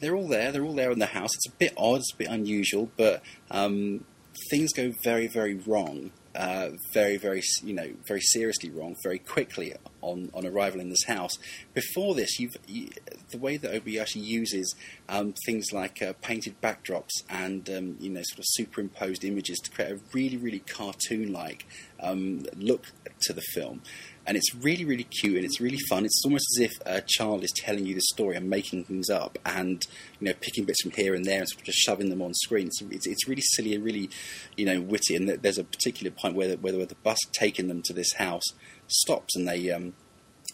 they're 0.00 0.14
all 0.14 0.28
there. 0.28 0.52
They're 0.52 0.64
all 0.64 0.74
there 0.74 0.90
in 0.90 0.98
the 0.98 1.06
house. 1.06 1.34
It's 1.34 1.48
a 1.48 1.56
bit 1.58 1.74
odd. 1.76 2.00
It's 2.00 2.12
a 2.12 2.16
bit 2.16 2.28
unusual, 2.28 2.90
but 2.96 3.22
um, 3.50 4.04
things 4.50 4.72
go 4.72 4.92
very, 5.02 5.26
very 5.26 5.54
wrong 5.54 6.10
uh, 6.34 6.70
very, 6.92 7.16
very, 7.16 7.42
you 7.62 7.74
know, 7.74 7.90
very 8.06 8.20
seriously 8.20 8.70
wrong 8.70 8.94
very 9.02 9.18
quickly 9.18 9.74
on, 10.00 10.30
on 10.32 10.46
arrival 10.46 10.80
in 10.80 10.88
this 10.88 11.04
house. 11.04 11.38
Before 11.74 12.14
this, 12.14 12.38
you've 12.38 12.56
you, 12.66 12.90
the 13.30 13.38
way 13.38 13.56
that 13.56 13.72
Obayashi 13.72 14.22
uses 14.22 14.74
um, 15.08 15.34
things 15.44 15.72
like 15.72 16.00
uh, 16.02 16.12
painted 16.20 16.60
backdrops 16.60 17.22
and 17.28 17.68
um, 17.70 17.96
you 18.00 18.10
know 18.10 18.22
sort 18.22 18.38
of 18.38 18.44
superimposed 18.46 19.24
images 19.24 19.58
to 19.58 19.70
create 19.70 19.92
a 19.92 20.00
really, 20.12 20.36
really 20.36 20.60
cartoon-like 20.60 21.66
um, 22.00 22.44
look 22.56 22.92
to 23.22 23.32
the 23.32 23.42
film 23.42 23.82
and 24.30 24.36
it's 24.36 24.54
really 24.54 24.84
really 24.84 25.02
cute 25.02 25.34
and 25.34 25.44
it's 25.44 25.60
really 25.60 25.80
fun. 25.88 26.04
It's 26.04 26.22
almost 26.24 26.46
as 26.56 26.62
if 26.62 26.72
a 26.86 27.02
child 27.04 27.42
is 27.42 27.50
telling 27.50 27.84
you 27.84 27.96
the 27.96 28.00
story 28.12 28.36
and 28.36 28.48
making 28.48 28.84
things 28.84 29.10
up 29.10 29.36
and 29.44 29.84
you 30.20 30.28
know 30.28 30.34
picking 30.40 30.64
bits 30.64 30.82
from 30.82 30.92
here 30.92 31.16
and 31.16 31.24
there 31.24 31.40
and 31.40 31.48
sort 31.48 31.62
of 31.62 31.66
just 31.66 31.78
shoving 31.78 32.10
them 32.10 32.22
on 32.22 32.32
screen. 32.34 32.68
It's, 32.68 32.80
it's, 32.80 33.06
it's 33.08 33.26
really 33.26 33.42
silly 33.42 33.74
and 33.74 33.84
really 33.84 34.08
you 34.56 34.66
know 34.66 34.80
witty. 34.80 35.16
And 35.16 35.28
there's 35.28 35.58
a 35.58 35.64
particular 35.64 36.12
point 36.12 36.36
where 36.36 36.46
the, 36.46 36.56
where 36.58 36.86
the 36.86 36.94
bus 37.02 37.18
taking 37.32 37.66
them 37.66 37.82
to 37.82 37.92
this 37.92 38.12
house 38.18 38.44
stops 38.86 39.34
and 39.34 39.48
they 39.48 39.68
um, 39.72 39.94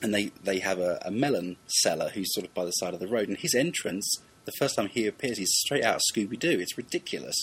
and 0.01 0.15
they 0.15 0.33
they 0.43 0.61
have 0.61 0.79
a, 0.79 0.99
a 1.05 1.11
melon 1.11 1.59
seller 1.67 2.09
who's 2.15 2.33
sort 2.33 2.47
of 2.47 2.55
by 2.55 2.65
the 2.65 2.71
side 2.71 2.95
of 2.95 3.01
the 3.01 3.07
road 3.07 3.29
and 3.29 3.37
his 3.37 3.55
entrance 3.55 4.11
the 4.47 4.53
first 4.59 4.77
time 4.77 4.89
he 4.89 5.07
appears 5.07 5.37
he's 5.37 5.53
straight 5.53 5.85
out 5.85 5.97
of 5.97 6.03
Scooby 6.11 6.39
Doo. 6.39 6.59
It's 6.59 6.79
ridiculous 6.79 7.37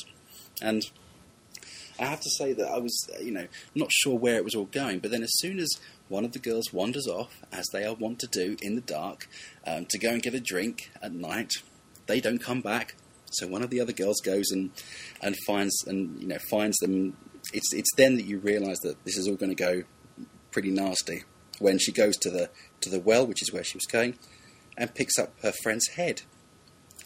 and. 0.64 0.84
I 2.00 2.06
have 2.06 2.22
to 2.22 2.30
say 2.32 2.54
that 2.54 2.68
I 2.68 2.80
was, 2.80 3.08
you 3.22 3.32
know, 3.32 3.48
not 3.76 3.92
sure 3.92 4.18
where 4.18 4.36
it 4.36 4.44
was 4.44 4.56
all 4.56 4.66
going. 4.66 4.98
But 4.98 5.12
then, 5.12 5.22
as 5.22 5.32
soon 5.38 5.60
as 5.60 5.70
one 6.10 6.26
of 6.26 6.34
the 6.34 6.39
girls 6.39 6.74
wanders 6.74 7.08
off, 7.08 7.41
as 7.51 7.66
they 7.72 7.86
are 7.86 7.95
wont 7.95 8.20
to 8.20 8.28
do 8.28 8.58
in 8.62 8.76
the 8.76 8.82
dark, 8.82 9.28
um, 9.66 9.86
to 9.89 9.97
go 9.97 10.10
and 10.10 10.22
get 10.22 10.34
a 10.34 10.39
drink 10.39 10.91
at 11.01 11.14
night. 11.14 11.54
They 12.08 12.20
don't 12.20 12.39
come 12.39 12.62
back, 12.62 12.95
so 13.32 13.47
one 13.47 13.64
of 13.64 13.70
the 13.70 13.80
other 13.80 13.93
girls 13.93 14.22
goes 14.22 14.51
and 14.51 14.72
and 15.22 15.36
finds 15.47 15.84
and 15.88 16.22
you 16.22 16.28
know 16.28 16.38
finds 16.49 16.78
them. 16.78 17.18
It's 17.54 17.74
it's 17.74 17.89
then 17.97 18.16
that 18.18 18.26
you 18.26 18.39
realise 18.39 18.80
that 18.80 19.04
this 19.06 19.18
is 19.18 19.28
all 19.28 19.36
going 19.36 19.56
to 19.56 19.64
go 19.64 19.84
pretty 20.51 20.72
nasty. 20.72 21.24
When 21.60 21.78
she 21.78 21.91
goes 21.91 22.18
to 22.18 22.30
the 22.30 22.49
to 22.82 22.89
the 22.89 22.99
well, 22.99 23.26
which 23.26 23.41
is 23.41 23.54
where 23.54 23.64
she 23.64 23.78
was 23.78 23.86
going, 23.86 24.18
and 24.78 24.93
picks 24.93 25.18
up 25.18 25.34
her 25.41 25.54
friend's 25.64 25.89
head, 25.89 26.24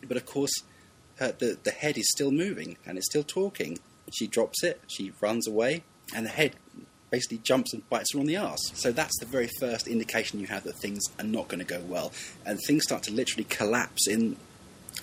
but 0.07 0.17
of 0.17 0.25
course, 0.25 0.63
her, 1.19 1.31
the 1.31 1.57
the 1.63 1.71
head 1.71 1.97
is 1.97 2.09
still 2.11 2.31
moving 2.31 2.77
and 2.85 2.97
it's 2.97 3.07
still 3.07 3.23
talking. 3.23 3.79
She 4.11 4.25
drops 4.25 4.63
it. 4.63 4.81
She 4.87 5.11
runs 5.21 5.47
away, 5.47 5.83
and 6.15 6.25
the 6.25 6.29
head 6.29 6.55
basically 7.09 7.39
jumps 7.39 7.73
and 7.73 7.87
bites 7.89 8.13
her 8.13 8.19
on 8.19 8.25
the 8.25 8.35
ass. 8.35 8.59
So 8.73 8.91
that's 8.91 9.17
the 9.19 9.25
very 9.25 9.49
first 9.59 9.87
indication 9.87 10.39
you 10.39 10.47
have 10.47 10.63
that 10.63 10.75
things 10.75 11.03
are 11.19 11.25
not 11.25 11.47
going 11.47 11.59
to 11.59 11.65
go 11.65 11.81
well, 11.87 12.11
and 12.45 12.59
things 12.67 12.83
start 12.83 13.03
to 13.03 13.13
literally 13.13 13.45
collapse 13.45 14.07
in 14.07 14.37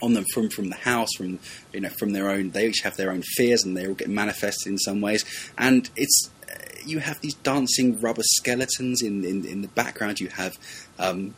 on 0.03 0.15
them 0.15 0.25
from 0.33 0.49
from 0.51 0.69
the 0.71 0.77
house, 0.77 1.09
from 1.17 1.39
you 1.73 1.81
know 1.81 1.91
from 1.99 2.13
their 2.13 2.31
own. 2.31 2.51
They 2.51 2.69
each 2.69 2.81
have 2.81 2.97
their 2.97 3.11
own 3.11 3.23
fears, 3.23 3.65
and 3.65 3.77
they 3.77 3.87
all 3.87 3.95
get 3.95 4.09
manifested 4.09 4.73
in 4.73 4.79
some 4.79 5.01
ways. 5.01 5.25
And 5.57 5.89
it's 5.97 6.31
uh, 6.51 6.55
you 6.85 6.99
have 7.01 7.21
these 7.21 7.35
dancing 7.35 8.01
rubber 8.01 8.23
skeletons 8.25 9.03
in 9.03 9.25
in, 9.25 9.45
in 9.45 9.63
the 9.63 9.69
background. 9.69 10.21
You 10.21 10.29
have. 10.29 10.59
Um, 10.99 11.35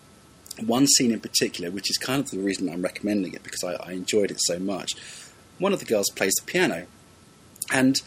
one 0.64 0.86
scene 0.86 1.12
in 1.12 1.20
particular, 1.20 1.70
which 1.70 1.90
is 1.90 1.98
kind 1.98 2.18
of 2.18 2.30
the 2.30 2.38
reason 2.38 2.70
I'm 2.70 2.80
recommending 2.80 3.34
it 3.34 3.42
because 3.42 3.62
I, 3.62 3.74
I 3.74 3.92
enjoyed 3.92 4.30
it 4.30 4.40
so 4.40 4.58
much. 4.58 4.92
One 5.58 5.74
of 5.74 5.80
the 5.80 5.84
girls 5.84 6.08
plays 6.16 6.32
the 6.40 6.50
piano, 6.50 6.86
and 7.70 8.00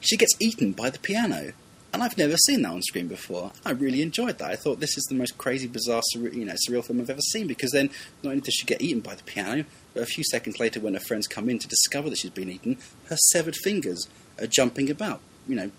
she 0.00 0.16
gets 0.16 0.32
eaten 0.40 0.72
by 0.72 0.90
the 0.90 0.98
piano 0.98 1.52
and 1.94 2.02
I've 2.02 2.18
never 2.18 2.36
seen 2.36 2.62
that 2.62 2.72
on 2.72 2.82
screen 2.82 3.06
before. 3.06 3.52
I 3.64 3.70
really 3.70 4.02
enjoyed 4.02 4.38
that. 4.38 4.50
I 4.50 4.56
thought 4.56 4.80
this 4.80 4.98
is 4.98 5.04
the 5.04 5.14
most 5.14 5.38
crazy, 5.38 5.68
bizarre, 5.68 6.02
you 6.14 6.44
know, 6.44 6.54
surreal 6.54 6.84
film 6.84 7.00
I've 7.00 7.08
ever 7.08 7.20
seen 7.20 7.46
because 7.46 7.70
then 7.70 7.88
not 8.24 8.30
only 8.30 8.40
does 8.40 8.54
she 8.54 8.66
get 8.66 8.82
eaten 8.82 9.00
by 9.00 9.14
the 9.14 9.22
piano, 9.22 9.64
but 9.94 10.02
a 10.02 10.06
few 10.06 10.24
seconds 10.24 10.58
later, 10.58 10.80
when 10.80 10.94
her 10.94 11.00
friends 11.00 11.28
come 11.28 11.48
in 11.48 11.60
to 11.60 11.68
discover 11.68 12.10
that 12.10 12.18
she's 12.18 12.32
been 12.32 12.50
eaten, 12.50 12.78
her 13.06 13.16
severed 13.16 13.54
fingers 13.62 14.08
are 14.40 14.48
jumping 14.48 14.90
about, 14.90 15.20
you 15.46 15.54
know, 15.54 15.70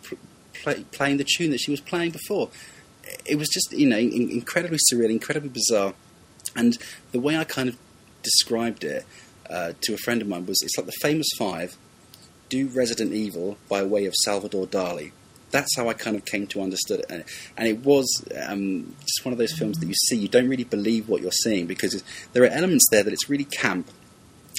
play, 0.53 0.85
playing 0.93 1.17
the 1.17 1.25
tune 1.25 1.51
that 1.51 1.59
she 1.59 1.69
was 1.69 1.81
playing 1.81 2.11
before. 2.11 2.49
It 3.25 3.37
was 3.37 3.49
just, 3.49 3.73
you 3.73 3.87
know, 3.87 3.97
in, 3.97 4.31
incredibly 4.31 4.79
surreal, 4.89 5.09
incredibly 5.09 5.49
bizarre, 5.49 5.95
and 6.55 6.77
the 7.11 7.19
way 7.19 7.37
I 7.37 7.43
kind 7.43 7.67
of 7.67 7.77
described 8.23 8.85
it 8.85 9.05
uh, 9.49 9.73
to 9.81 9.93
a 9.93 9.97
friend 9.97 10.21
of 10.21 10.29
mine 10.29 10.45
was, 10.45 10.61
it's 10.63 10.77
like 10.77 10.85
the 10.87 10.93
famous 11.01 11.27
five 11.37 11.75
do 12.47 12.67
Resident 12.67 13.11
Evil 13.11 13.57
by 13.67 13.83
way 13.83 14.05
of 14.05 14.13
Salvador 14.23 14.65
Dali 14.65 15.11
that's 15.51 15.75
how 15.77 15.89
I 15.89 15.93
kind 15.93 16.15
of 16.15 16.25
came 16.25 16.47
to 16.47 16.61
understand 16.61 17.01
it. 17.01 17.25
And, 17.57 17.67
it 17.67 17.79
was 17.79 18.25
um, 18.47 18.95
just 19.01 19.23
one 19.23 19.31
of 19.31 19.37
those 19.37 19.53
films 19.53 19.79
that 19.79 19.87
you 19.87 19.93
see, 19.93 20.17
you 20.17 20.27
don't 20.27 20.49
really 20.49 20.63
believe 20.63 21.07
what 21.07 21.21
you're 21.21 21.31
seeing 21.31 21.65
because 21.65 22.03
there 22.33 22.43
are 22.43 22.47
elements 22.47 22.87
there 22.91 23.03
that 23.03 23.13
it's 23.13 23.29
really 23.29 23.45
camp, 23.45 23.89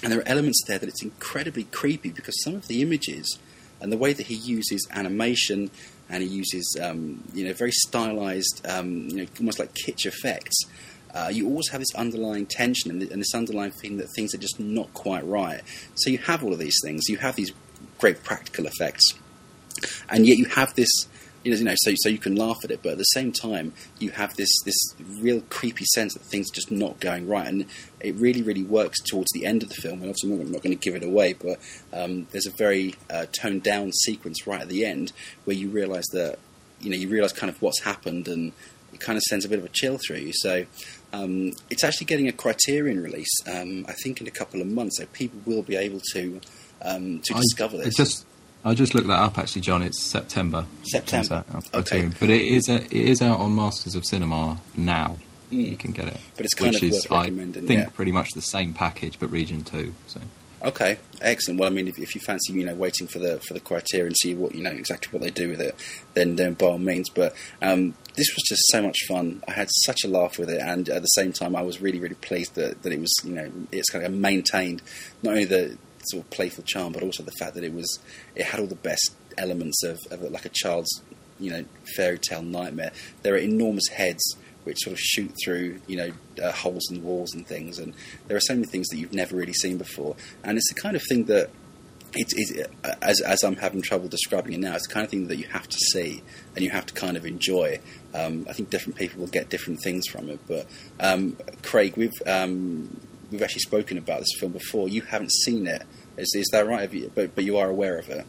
and 0.02 0.12
there 0.12 0.20
are 0.20 0.28
elements 0.28 0.62
there 0.66 0.78
that 0.78 0.88
it's 0.88 1.02
incredibly 1.02 1.64
creepy 1.64 2.10
because 2.10 2.42
some 2.42 2.54
of 2.54 2.68
the 2.68 2.82
images 2.82 3.38
and 3.80 3.92
the 3.92 3.96
way 3.96 4.12
that 4.12 4.26
he 4.26 4.34
uses 4.34 4.86
animation 4.90 5.70
and 6.08 6.22
he 6.22 6.28
uses 6.28 6.76
um, 6.80 7.22
you 7.34 7.44
know 7.44 7.52
very 7.52 7.72
stylized, 7.72 8.64
um, 8.66 9.08
you 9.08 9.16
know, 9.16 9.26
almost 9.38 9.58
like 9.58 9.74
kitsch 9.74 10.06
effects. 10.06 10.56
Uh, 11.14 11.30
you 11.32 11.46
always 11.48 11.68
have 11.70 11.80
this 11.80 11.94
underlying 11.94 12.44
tension 12.44 12.90
and, 12.90 13.02
and 13.02 13.22
this 13.22 13.34
underlying 13.34 13.70
feeling 13.70 13.96
that 13.96 14.08
things 14.14 14.34
are 14.34 14.38
just 14.38 14.60
not 14.60 14.92
quite 14.92 15.26
right. 15.26 15.62
So 15.94 16.10
you 16.10 16.18
have 16.18 16.44
all 16.44 16.52
of 16.52 16.58
these 16.58 16.78
things. 16.84 17.08
You 17.08 17.16
have 17.18 17.36
these 17.36 17.52
great 17.98 18.22
practical 18.22 18.66
effects 18.66 19.14
and 20.08 20.26
yet 20.26 20.38
you 20.38 20.46
have 20.46 20.74
this 20.74 20.90
you 21.46 21.64
know, 21.64 21.74
so 21.76 21.92
so 21.96 22.08
you 22.08 22.18
can 22.18 22.34
laugh 22.34 22.58
at 22.64 22.70
it, 22.70 22.80
but 22.82 22.92
at 22.92 22.98
the 22.98 23.04
same 23.04 23.30
time, 23.30 23.72
you 23.98 24.10
have 24.10 24.34
this 24.34 24.50
this 24.64 24.76
real 25.20 25.42
creepy 25.42 25.84
sense 25.94 26.14
that 26.14 26.24
things 26.24 26.50
are 26.50 26.54
just 26.54 26.72
not 26.72 26.98
going 26.98 27.28
right, 27.28 27.46
and 27.46 27.66
it 28.00 28.16
really 28.16 28.42
really 28.42 28.64
works 28.64 29.00
towards 29.00 29.30
the 29.32 29.46
end 29.46 29.62
of 29.62 29.68
the 29.68 29.76
film. 29.76 30.00
And 30.00 30.10
obviously, 30.10 30.32
I'm 30.32 30.50
not 30.50 30.62
going 30.62 30.76
to 30.76 30.84
give 30.84 30.96
it 30.96 31.04
away, 31.04 31.34
but 31.34 31.60
um, 31.92 32.26
there's 32.32 32.46
a 32.46 32.52
very 32.58 32.96
uh, 33.08 33.26
toned 33.30 33.62
down 33.62 33.92
sequence 33.92 34.46
right 34.46 34.60
at 34.60 34.68
the 34.68 34.84
end 34.84 35.12
where 35.44 35.56
you 35.56 35.68
realise 35.68 36.06
that 36.12 36.38
you 36.80 36.90
know 36.90 36.96
you 36.96 37.08
realise 37.08 37.32
kind 37.32 37.50
of 37.50 37.62
what's 37.62 37.82
happened, 37.82 38.26
and 38.26 38.52
it 38.92 38.98
kind 38.98 39.16
of 39.16 39.22
sends 39.22 39.44
a 39.44 39.48
bit 39.48 39.60
of 39.60 39.64
a 39.64 39.70
chill 39.70 39.98
through 40.04 40.18
you. 40.18 40.32
So. 40.34 40.66
Um, 41.12 41.52
it's 41.70 41.82
actually 41.82 42.06
getting 42.06 42.28
a 42.28 42.32
Criterion 42.32 43.02
release, 43.02 43.32
um, 43.46 43.86
I 43.88 43.92
think, 43.92 44.20
in 44.20 44.26
a 44.26 44.30
couple 44.30 44.60
of 44.60 44.66
months, 44.66 44.98
so 44.98 45.06
people 45.06 45.40
will 45.46 45.62
be 45.62 45.76
able 45.76 46.00
to 46.12 46.40
um, 46.82 47.20
to 47.20 47.32
discover 47.32 47.78
this. 47.78 47.94
Just 47.94 48.26
I 48.66 48.74
just 48.74 48.96
looked 48.96 49.06
that 49.06 49.20
up 49.20 49.38
actually, 49.38 49.62
John. 49.62 49.80
It's 49.80 50.02
September. 50.02 50.66
September. 50.82 51.44
okay. 51.72 52.10
But 52.18 52.30
it 52.30 52.42
is 52.42 52.68
a, 52.68 52.82
it 52.84 52.92
is 52.92 53.22
out 53.22 53.38
on 53.38 53.54
Masters 53.54 53.94
of 53.94 54.04
Cinema 54.04 54.58
now. 54.76 55.18
Mm. 55.52 55.70
You 55.70 55.76
can 55.76 55.92
get 55.92 56.08
it. 56.08 56.16
But 56.34 56.46
it's 56.46 56.54
kind 56.54 56.72
which 56.74 56.82
of 56.82 56.88
is, 56.88 57.08
worth 57.08 57.10
recommending. 57.10 57.62
I 57.62 57.66
think 57.68 57.80
yeah. 57.80 57.88
pretty 57.90 58.10
much 58.10 58.32
the 58.32 58.42
same 58.42 58.74
package, 58.74 59.20
but 59.20 59.30
region 59.30 59.62
two. 59.62 59.94
So. 60.08 60.20
Okay, 60.64 60.98
excellent. 61.20 61.60
Well, 61.60 61.70
I 61.70 61.72
mean, 61.72 61.86
if, 61.86 61.96
if 61.96 62.16
you 62.16 62.20
fancy, 62.20 62.54
you 62.54 62.64
know, 62.64 62.74
waiting 62.74 63.06
for 63.06 63.20
the 63.20 63.38
for 63.38 63.54
the 63.54 63.60
Criterion 63.60 64.08
and 64.08 64.16
see 64.16 64.34
what 64.34 64.52
you 64.56 64.64
know 64.64 64.72
exactly 64.72 65.16
what 65.16 65.22
they 65.22 65.30
do 65.30 65.48
with 65.48 65.60
it, 65.60 65.76
then 66.14 66.34
then 66.34 66.54
by 66.54 66.66
all 66.66 66.78
means. 66.78 67.08
But 67.08 67.36
um, 67.62 67.94
this 68.16 68.34
was 68.34 68.42
just 68.48 68.62
so 68.72 68.82
much 68.82 68.98
fun. 69.06 69.44
I 69.46 69.52
had 69.52 69.68
such 69.84 70.02
a 70.02 70.08
laugh 70.08 70.40
with 70.40 70.50
it, 70.50 70.60
and 70.60 70.88
at 70.88 71.02
the 71.02 71.08
same 71.08 71.32
time, 71.32 71.54
I 71.54 71.62
was 71.62 71.80
really 71.80 72.00
really 72.00 72.16
pleased 72.16 72.56
that, 72.56 72.82
that 72.82 72.92
it 72.92 72.98
was 72.98 73.14
you 73.22 73.32
know 73.32 73.48
it's 73.70 73.90
kind 73.90 74.04
of 74.04 74.12
maintained 74.12 74.82
not 75.22 75.34
only 75.34 75.44
the 75.44 75.78
sort 76.08 76.24
of 76.24 76.30
playful 76.30 76.64
charm, 76.64 76.92
but 76.92 77.02
also 77.02 77.22
the 77.22 77.32
fact 77.38 77.54
that 77.54 77.64
it 77.64 77.72
was 77.72 77.98
it 78.34 78.46
had 78.46 78.60
all 78.60 78.66
the 78.66 78.74
best 78.74 79.14
elements 79.38 79.82
of, 79.82 79.98
of 80.10 80.22
like 80.22 80.44
a 80.44 80.50
child's 80.50 81.02
you 81.38 81.50
know 81.50 81.64
fairy 81.96 82.18
tale 82.18 82.42
nightmare. 82.42 82.92
There 83.22 83.34
are 83.34 83.38
enormous 83.38 83.88
heads 83.88 84.36
which 84.66 84.78
sort 84.80 84.94
of 84.94 84.98
shoot 84.98 85.32
through, 85.44 85.80
you 85.86 85.96
know, 85.96 86.10
uh, 86.42 86.50
holes 86.50 86.90
in 86.90 87.00
walls 87.02 87.32
and 87.34 87.46
things. 87.46 87.78
And 87.78 87.94
there 88.26 88.36
are 88.36 88.40
so 88.40 88.54
many 88.54 88.66
things 88.66 88.88
that 88.88 88.98
you've 88.98 89.12
never 89.12 89.36
really 89.36 89.52
seen 89.52 89.78
before. 89.78 90.16
And 90.42 90.58
it's 90.58 90.68
the 90.74 90.80
kind 90.80 90.96
of 90.96 91.02
thing 91.08 91.26
that, 91.26 91.50
it's, 92.14 92.34
it's, 92.36 92.68
as, 93.00 93.20
as 93.20 93.44
I'm 93.44 93.54
having 93.54 93.80
trouble 93.80 94.08
describing 94.08 94.54
it 94.54 94.60
now, 94.60 94.74
it's 94.74 94.88
the 94.88 94.92
kind 94.92 95.04
of 95.04 95.10
thing 95.10 95.28
that 95.28 95.36
you 95.36 95.46
have 95.46 95.68
to 95.68 95.76
see 95.92 96.20
and 96.56 96.64
you 96.64 96.70
have 96.70 96.84
to 96.86 96.94
kind 96.94 97.16
of 97.16 97.24
enjoy. 97.24 97.78
Um, 98.12 98.44
I 98.50 98.54
think 98.54 98.70
different 98.70 98.98
people 98.98 99.20
will 99.20 99.28
get 99.28 99.50
different 99.50 99.80
things 99.84 100.08
from 100.08 100.28
it. 100.30 100.40
But 100.48 100.66
um, 100.98 101.36
Craig, 101.62 101.96
we've 101.96 102.20
um, 102.26 103.00
we've 103.30 103.42
actually 103.42 103.60
spoken 103.60 103.98
about 103.98 104.20
this 104.20 104.32
film 104.38 104.52
before. 104.52 104.88
You 104.88 105.02
haven't 105.02 105.32
seen 105.32 105.66
it, 105.66 105.82
is, 106.16 106.34
is 106.34 106.48
that 106.52 106.66
right? 106.66 106.92
You, 106.92 107.10
but 107.14 107.34
but 107.34 107.44
you 107.44 107.58
are 107.58 107.68
aware 107.68 107.98
of 107.98 108.08
it. 108.08 108.26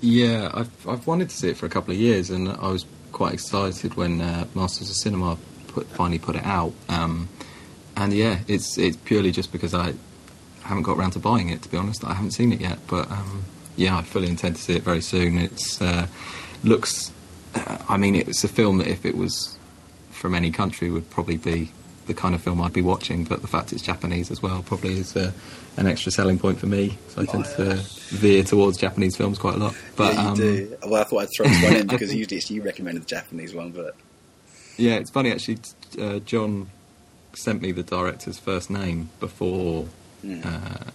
Yeah, 0.00 0.50
I've 0.52 0.88
I've 0.88 1.06
wanted 1.06 1.30
to 1.30 1.36
see 1.36 1.48
it 1.48 1.56
for 1.56 1.66
a 1.66 1.70
couple 1.70 1.92
of 1.92 2.00
years, 2.00 2.30
and 2.30 2.48
I 2.48 2.68
was 2.68 2.84
quite 3.12 3.34
excited 3.34 3.94
when 3.94 4.20
uh, 4.20 4.46
Masters 4.54 4.88
of 4.90 4.96
Cinema 4.96 5.36
put, 5.68 5.86
finally 5.88 6.18
put 6.18 6.36
it 6.36 6.44
out. 6.44 6.72
Um, 6.88 7.28
and 7.96 8.12
yeah, 8.12 8.40
it's 8.48 8.78
it's 8.78 8.96
purely 8.96 9.30
just 9.32 9.52
because 9.52 9.74
I 9.74 9.94
haven't 10.62 10.84
got 10.84 10.96
around 10.96 11.12
to 11.12 11.18
buying 11.18 11.48
it. 11.50 11.62
To 11.62 11.68
be 11.68 11.76
honest, 11.76 12.04
I 12.04 12.14
haven't 12.14 12.32
seen 12.32 12.52
it 12.52 12.60
yet. 12.60 12.78
But 12.86 13.10
um, 13.10 13.44
yeah, 13.76 13.98
I 13.98 14.02
fully 14.02 14.28
intend 14.28 14.56
to 14.56 14.62
see 14.62 14.74
it 14.74 14.82
very 14.82 15.02
soon. 15.02 15.38
It's 15.38 15.80
uh, 15.80 16.06
looks. 16.64 17.12
Uh, 17.54 17.78
I 17.88 17.96
mean, 17.96 18.14
it's 18.14 18.44
a 18.44 18.48
film 18.48 18.78
that 18.78 18.86
if 18.86 19.04
it 19.04 19.16
was 19.16 19.58
from 20.10 20.34
any 20.34 20.50
country 20.50 20.90
would 20.90 21.10
probably 21.10 21.36
be 21.36 21.72
the 22.06 22.14
kind 22.14 22.34
of 22.34 22.42
film 22.42 22.60
I'd 22.60 22.72
be 22.72 22.82
watching. 22.82 23.24
But 23.24 23.42
the 23.42 23.48
fact 23.48 23.72
it's 23.72 23.82
Japanese 23.82 24.30
as 24.30 24.42
well 24.42 24.62
probably 24.62 24.98
is 24.98 25.16
uh, 25.16 25.32
an 25.76 25.86
extra 25.86 26.10
selling 26.12 26.38
point 26.38 26.58
for 26.58 26.66
me. 26.66 26.98
So 27.08 27.22
I 27.22 27.24
tend 27.26 27.44
to 27.56 27.74
veer 28.16 28.42
towards 28.42 28.78
Japanese 28.78 29.16
films 29.16 29.38
quite 29.38 29.54
a 29.54 29.58
lot. 29.58 29.76
But 29.96 30.14
yeah, 30.14 30.22
you 30.22 30.28
um, 30.28 30.36
do. 30.36 30.76
Well, 30.86 31.00
I 31.00 31.04
thought 31.04 31.18
I'd 31.22 31.28
throw 31.36 31.46
this 31.46 31.62
one 31.62 31.76
in 31.76 31.86
because 31.88 32.14
usually 32.14 32.36
it's 32.38 32.50
you 32.50 32.62
recommended 32.62 33.02
the 33.02 33.06
Japanese 33.06 33.54
one, 33.54 33.70
but 33.70 33.94
Yeah, 34.76 34.94
it's 34.96 35.10
funny 35.10 35.30
actually. 35.30 35.58
Uh, 35.98 36.18
John 36.20 36.70
sent 37.34 37.62
me 37.62 37.72
the 37.72 37.82
director's 37.82 38.38
first 38.38 38.70
name 38.70 39.10
before 39.20 39.86
Mm. 40.24 40.44
uh, 40.44 40.90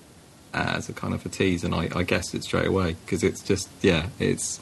as 0.53 0.87
a 0.87 0.93
kind 0.93 1.13
of 1.15 1.25
a 1.25 1.29
tease, 1.29 1.63
and 1.63 1.73
I, 1.73 1.89
I 1.95 2.03
guessed 2.03 2.35
it 2.35 2.43
straight 2.43 2.67
away 2.67 2.95
because 3.05 3.23
it's 3.23 3.41
just 3.41 3.67
yeah, 3.81 4.05
it's 4.19 4.59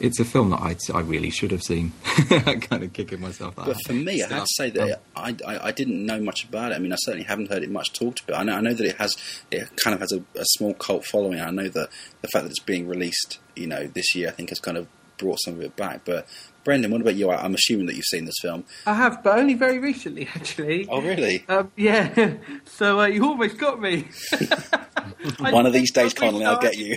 it's 0.00 0.18
a 0.20 0.24
film 0.24 0.50
that 0.50 0.60
I, 0.60 0.76
I 0.94 1.00
really 1.00 1.30
should 1.30 1.50
have 1.52 1.62
seen. 1.62 1.92
I 2.30 2.56
kind 2.60 2.82
of 2.82 2.92
kicking 2.92 3.20
myself. 3.20 3.54
That 3.56 3.66
But 3.66 3.76
for 3.86 3.92
me, 3.92 4.22
I 4.22 4.28
have 4.28 4.44
to 4.44 4.48
say 4.56 4.70
that 4.70 4.92
Um, 4.92 4.96
I, 5.16 5.36
I, 5.46 5.66
I 5.68 5.72
didn't 5.72 6.04
know 6.04 6.20
much 6.20 6.44
about 6.44 6.72
it. 6.72 6.76
I 6.76 6.78
mean, 6.78 6.92
I 6.92 6.96
certainly 6.98 7.24
haven't 7.26 7.50
heard 7.50 7.62
it 7.62 7.70
much 7.70 7.92
talked 7.92 8.20
about. 8.20 8.40
I 8.40 8.42
know, 8.44 8.56
I 8.56 8.60
know 8.60 8.74
that 8.74 8.86
it 8.86 8.96
has, 8.96 9.16
it 9.50 9.68
kind 9.82 9.94
of 9.94 10.00
has 10.00 10.12
a, 10.12 10.18
a 10.38 10.44
small 10.56 10.74
cult 10.74 11.04
following. 11.04 11.40
I 11.40 11.50
know 11.50 11.68
that 11.68 11.88
the 12.20 12.28
fact 12.28 12.44
that 12.44 12.50
it's 12.50 12.60
being 12.60 12.88
released, 12.88 13.38
you 13.56 13.66
know, 13.66 13.86
this 13.86 14.14
year, 14.14 14.28
I 14.28 14.32
think 14.32 14.48
has 14.48 14.58
kind 14.60 14.76
of 14.76 14.86
brought 15.18 15.38
some 15.44 15.54
of 15.54 15.60
it 15.62 15.76
back. 15.76 16.04
But 16.04 16.26
Brendan, 16.64 16.90
what 16.90 17.00
about 17.00 17.14
you? 17.16 17.30
I- 17.30 17.42
I'm 17.44 17.54
assuming 17.54 17.86
that 17.86 17.94
you've 17.96 18.04
seen 18.06 18.24
this 18.24 18.34
film. 18.42 18.64
I 18.86 18.94
have, 18.94 19.22
but 19.22 19.38
only 19.38 19.54
very 19.54 19.78
recently, 19.78 20.26
actually. 20.34 20.86
Oh, 20.88 21.00
really? 21.00 21.44
Um, 21.48 21.70
yeah, 21.76 22.34
so 22.64 23.00
uh, 23.00 23.06
you 23.06 23.24
almost 23.24 23.58
got 23.58 23.80
me. 23.80 24.08
One 25.38 25.66
of 25.66 25.72
these 25.72 25.92
days, 25.92 26.12
when 26.18 26.30
Connolly, 26.32 26.44
I'll 26.44 26.58
get 26.60 26.76
you. 26.76 26.96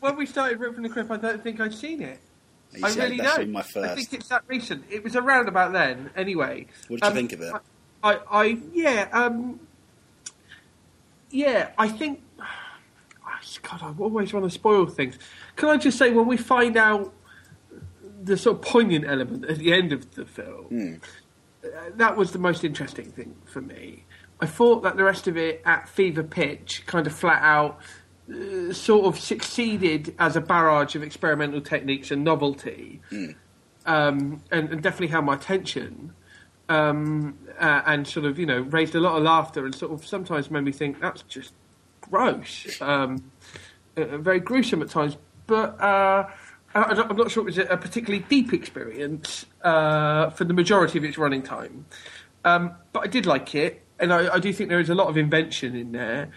When 0.00 0.16
we 0.16 0.26
started 0.26 0.58
Rip 0.60 0.74
from 0.74 0.82
the 0.82 0.88
Crypt, 0.88 1.10
I 1.10 1.16
don't 1.16 1.42
think 1.42 1.60
I'd 1.60 1.74
seen 1.74 2.02
it. 2.02 2.18
You 2.72 2.86
I 2.86 2.94
really 2.94 3.16
don't. 3.16 3.50
my 3.50 3.60
I 3.60 3.94
think 3.94 4.12
it's 4.12 4.28
that 4.28 4.42
recent. 4.46 4.84
It 4.90 5.02
was 5.02 5.16
around 5.16 5.48
about 5.48 5.72
then, 5.72 6.10
anyway. 6.16 6.66
What 6.88 7.00
did 7.00 7.04
you 7.04 7.08
Um, 7.08 7.14
think 7.14 7.32
of 7.32 7.40
it? 7.40 7.52
I, 8.02 8.18
I, 8.30 8.58
yeah, 8.72 9.08
um, 9.12 9.60
yeah, 11.30 11.70
I 11.78 11.88
think. 11.88 12.22
God, 13.62 13.80
I 13.82 13.94
always 13.98 14.32
want 14.32 14.44
to 14.44 14.50
spoil 14.50 14.86
things. 14.86 15.18
Can 15.56 15.68
I 15.70 15.76
just 15.78 15.98
say, 15.98 16.10
when 16.12 16.26
we 16.26 16.36
find 16.36 16.76
out 16.76 17.12
the 18.22 18.36
sort 18.36 18.56
of 18.58 18.62
poignant 18.62 19.06
element 19.06 19.46
at 19.46 19.58
the 19.58 19.72
end 19.72 19.92
of 19.92 20.14
the 20.14 20.24
film, 20.26 21.00
uh, 21.64 21.68
that 21.94 22.16
was 22.16 22.32
the 22.32 22.38
most 22.38 22.64
interesting 22.64 23.10
thing 23.10 23.34
for 23.46 23.60
me. 23.62 24.04
I 24.40 24.46
thought 24.46 24.82
that 24.82 24.96
the 24.96 25.04
rest 25.04 25.26
of 25.26 25.36
it, 25.36 25.62
at 25.64 25.88
fever 25.88 26.22
pitch, 26.22 26.84
kind 26.86 27.06
of 27.06 27.14
flat 27.14 27.42
out, 27.42 27.80
sort 28.72 29.06
of 29.06 29.18
succeeded 29.18 30.14
as 30.18 30.36
a 30.36 30.40
barrage 30.40 30.94
of 30.94 31.02
experimental 31.02 31.60
techniques 31.60 32.10
and 32.10 32.24
novelty, 32.24 33.00
um, 33.86 34.42
and, 34.50 34.70
and 34.70 34.82
definitely 34.82 35.08
held 35.08 35.24
my 35.24 35.34
attention. 35.34 36.12
Um, 36.68 37.36
uh, 37.58 37.82
and 37.84 38.06
sort 38.06 38.26
of, 38.26 38.38
you 38.38 38.46
know, 38.46 38.60
raised 38.60 38.94
a 38.94 39.00
lot 39.00 39.16
of 39.16 39.24
laughter 39.24 39.66
and 39.66 39.74
sort 39.74 39.90
of 39.90 40.06
sometimes 40.06 40.52
made 40.52 40.62
me 40.62 40.70
think 40.70 41.00
that's 41.00 41.22
just 41.22 41.52
gross, 42.00 42.80
um, 42.80 43.32
uh, 43.96 44.18
very 44.18 44.38
gruesome 44.38 44.80
at 44.80 44.88
times. 44.88 45.16
But 45.48 45.80
uh, 45.80 46.28
I, 46.72 46.80
I'm 46.80 47.16
not 47.16 47.32
sure 47.32 47.42
it 47.42 47.46
was 47.46 47.58
a 47.58 47.76
particularly 47.76 48.24
deep 48.28 48.52
experience 48.52 49.46
uh, 49.62 50.30
for 50.30 50.44
the 50.44 50.54
majority 50.54 50.96
of 50.96 51.04
its 51.04 51.18
running 51.18 51.42
time. 51.42 51.86
Um, 52.44 52.76
but 52.92 53.00
I 53.00 53.06
did 53.08 53.26
like 53.26 53.52
it, 53.56 53.84
and 53.98 54.12
I, 54.12 54.34
I 54.34 54.38
do 54.38 54.52
think 54.52 54.68
there 54.68 54.78
is 54.78 54.90
a 54.90 54.94
lot 54.94 55.08
of 55.08 55.16
invention 55.16 55.74
in 55.74 55.90
there. 55.90 56.30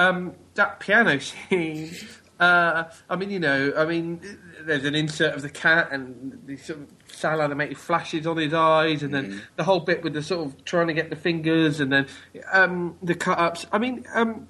Um, 0.00 0.34
that 0.54 0.80
piano 0.80 1.18
scene. 1.20 1.94
Uh, 2.38 2.84
I 3.10 3.16
mean, 3.16 3.30
you 3.30 3.38
know, 3.38 3.74
I 3.76 3.84
mean, 3.84 4.20
there's 4.62 4.86
an 4.86 4.94
insert 4.94 5.34
of 5.34 5.42
the 5.42 5.50
cat 5.50 5.88
and 5.92 6.40
the 6.46 6.56
sort 6.56 6.78
of 6.78 6.88
cel 7.06 7.42
animated 7.42 7.76
flashes 7.76 8.26
on 8.26 8.38
his 8.38 8.54
eyes, 8.54 9.02
and 9.02 9.12
then 9.12 9.42
the 9.56 9.64
whole 9.64 9.80
bit 9.80 10.02
with 10.02 10.14
the 10.14 10.22
sort 10.22 10.46
of 10.46 10.64
trying 10.64 10.86
to 10.86 10.94
get 10.94 11.10
the 11.10 11.16
fingers, 11.16 11.80
and 11.80 11.92
then 11.92 12.06
um, 12.50 12.96
the 13.02 13.14
cut 13.14 13.38
ups. 13.38 13.66
I 13.72 13.78
mean, 13.78 14.06
um, 14.14 14.48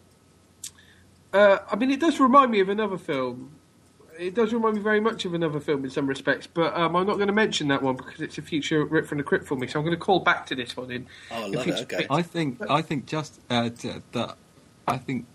uh, 1.32 1.58
I 1.68 1.74
mean, 1.74 1.90
it 1.90 1.98
does 1.98 2.20
remind 2.20 2.52
me 2.52 2.60
of 2.60 2.68
another 2.68 2.96
film. 2.96 3.56
It 4.16 4.34
does 4.34 4.52
remind 4.52 4.76
me 4.76 4.82
very 4.82 5.00
much 5.00 5.24
of 5.24 5.34
another 5.34 5.58
film 5.58 5.82
in 5.82 5.90
some 5.90 6.06
respects, 6.06 6.46
but 6.46 6.76
um, 6.76 6.94
I'm 6.94 7.06
not 7.08 7.16
going 7.16 7.26
to 7.26 7.32
mention 7.32 7.66
that 7.68 7.82
one 7.82 7.96
because 7.96 8.20
it's 8.20 8.38
a 8.38 8.42
future 8.42 8.84
rip 8.84 9.06
from 9.06 9.18
the 9.18 9.24
crypt 9.24 9.48
for 9.48 9.56
me. 9.56 9.66
So 9.66 9.80
I'm 9.80 9.84
going 9.84 9.96
to 9.96 10.04
call 10.04 10.20
back 10.20 10.46
to 10.46 10.54
this 10.54 10.76
one 10.76 10.92
in. 10.92 11.08
Oh, 11.32 11.42
I 11.42 11.46
love 11.48 11.66
it, 11.66 11.80
okay. 11.92 12.06
I 12.08 12.22
think 12.22 12.60
I 12.70 12.82
think 12.82 13.06
just 13.06 13.40
uh, 13.50 13.70
that 14.12 14.36
I 14.86 14.98
think 14.98 15.26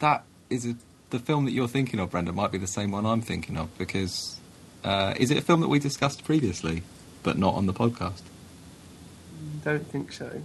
that 0.00 0.24
is 0.50 0.66
a, 0.66 0.74
the 1.10 1.18
film 1.18 1.44
that 1.46 1.52
you're 1.52 1.68
thinking 1.68 2.00
of, 2.00 2.10
Brenda, 2.10 2.32
might 2.32 2.52
be 2.52 2.58
the 2.58 2.66
same 2.66 2.90
one 2.90 3.06
I'm 3.06 3.20
thinking 3.22 3.56
of 3.56 3.76
because 3.78 4.38
uh, 4.84 5.14
is 5.16 5.30
it 5.30 5.38
a 5.38 5.42
film 5.42 5.60
that 5.60 5.68
we 5.68 5.78
discussed 5.78 6.24
previously, 6.24 6.82
but 7.22 7.38
not 7.38 7.54
on 7.54 7.66
the 7.66 7.72
podcast? 7.72 8.22
Don't 9.64 9.86
think 9.86 10.12
so. 10.12 10.42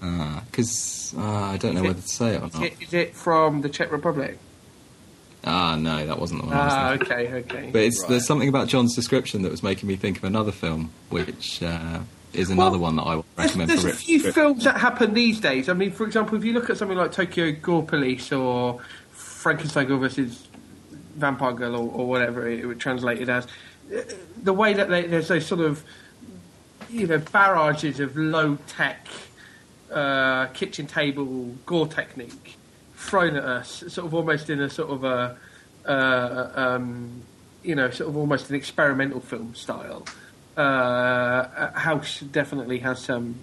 Because 0.00 1.14
uh, 1.16 1.20
I 1.22 1.56
don't 1.58 1.74
know 1.74 1.82
it- 1.84 1.88
whether 1.88 2.00
to 2.00 2.08
say 2.08 2.34
it 2.34 2.42
or 2.42 2.46
Is 2.46 2.54
not. 2.54 2.62
it, 2.64 2.74
is 2.80 2.92
it 2.94 3.14
from 3.14 3.60
the 3.60 3.68
Czech 3.68 3.92
Republic? 3.92 4.38
Ah, 5.44 5.74
no, 5.76 6.06
that 6.06 6.18
wasn't 6.20 6.40
the 6.42 6.46
one. 6.46 6.56
Ah, 6.56 6.92
okay, 6.92 7.32
okay. 7.32 7.70
But 7.72 7.82
it's, 7.82 8.00
Right. 8.02 8.10
there's 8.10 8.26
something 8.26 8.48
about 8.48 8.68
John's 8.68 8.94
description 8.94 9.42
that 9.42 9.50
was 9.50 9.62
making 9.62 9.88
me 9.88 9.96
think 9.96 10.18
of 10.18 10.24
another 10.24 10.52
film, 10.52 10.90
which 11.10 11.60
uh, 11.62 12.00
is 12.32 12.50
another 12.50 12.78
Well, 12.78 12.80
one 12.80 12.96
that 12.96 13.02
I 13.02 13.16
would 13.16 13.24
There's, 13.36 13.48
recommend 13.48 13.70
there's 13.70 13.82
for 13.82 13.88
a 13.88 13.92
few 13.92 14.22
Rip- 14.22 14.34
films 14.34 14.64
that 14.64 14.78
happen 14.78 15.14
these 15.14 15.40
days. 15.40 15.68
I 15.68 15.74
mean, 15.74 15.90
for 15.90 16.06
example, 16.06 16.36
if 16.36 16.44
you 16.44 16.52
look 16.52 16.70
at 16.70 16.76
something 16.76 16.96
like 16.96 17.12
Tokyo 17.12 17.52
Gore 17.52 17.82
Police 17.82 18.32
or 18.32 18.80
Frankenstein 19.12 19.86
Girl 19.86 19.98
versus 19.98 20.48
Vampire 21.16 21.52
Girl 21.52 21.76
or, 21.76 21.90
or 21.92 22.08
whatever 22.08 22.48
it, 22.48 22.64
it 22.64 22.78
translated 22.78 23.28
as, 23.28 23.46
uh, 23.94 24.00
the 24.42 24.52
way 24.52 24.72
that 24.72 24.88
they, 24.88 25.06
there's 25.06 25.28
those 25.28 25.46
sort 25.46 25.60
of 25.60 25.84
you 26.90 27.06
know 27.06 27.18
barrages 27.18 28.00
of 28.00 28.16
low 28.16 28.56
tech 28.66 29.06
uh, 29.92 30.46
kitchen 30.48 30.86
table 30.86 31.54
gore 31.66 31.86
technique 31.86 32.56
thrown 32.96 33.36
at 33.36 33.44
us, 33.44 33.84
sort 33.88 34.06
of 34.06 34.14
almost 34.14 34.48
in 34.48 34.60
a 34.60 34.70
sort 34.70 34.90
of 34.90 35.04
a 35.04 35.36
uh, 35.86 36.50
um, 36.54 37.22
you 37.62 37.74
know 37.74 37.90
sort 37.90 38.08
of 38.08 38.16
almost 38.16 38.48
an 38.50 38.56
experimental 38.56 39.20
film 39.20 39.54
style. 39.54 40.06
Uh, 40.56 41.70
House 41.72 42.20
definitely 42.20 42.78
has 42.80 43.00
some, 43.00 43.36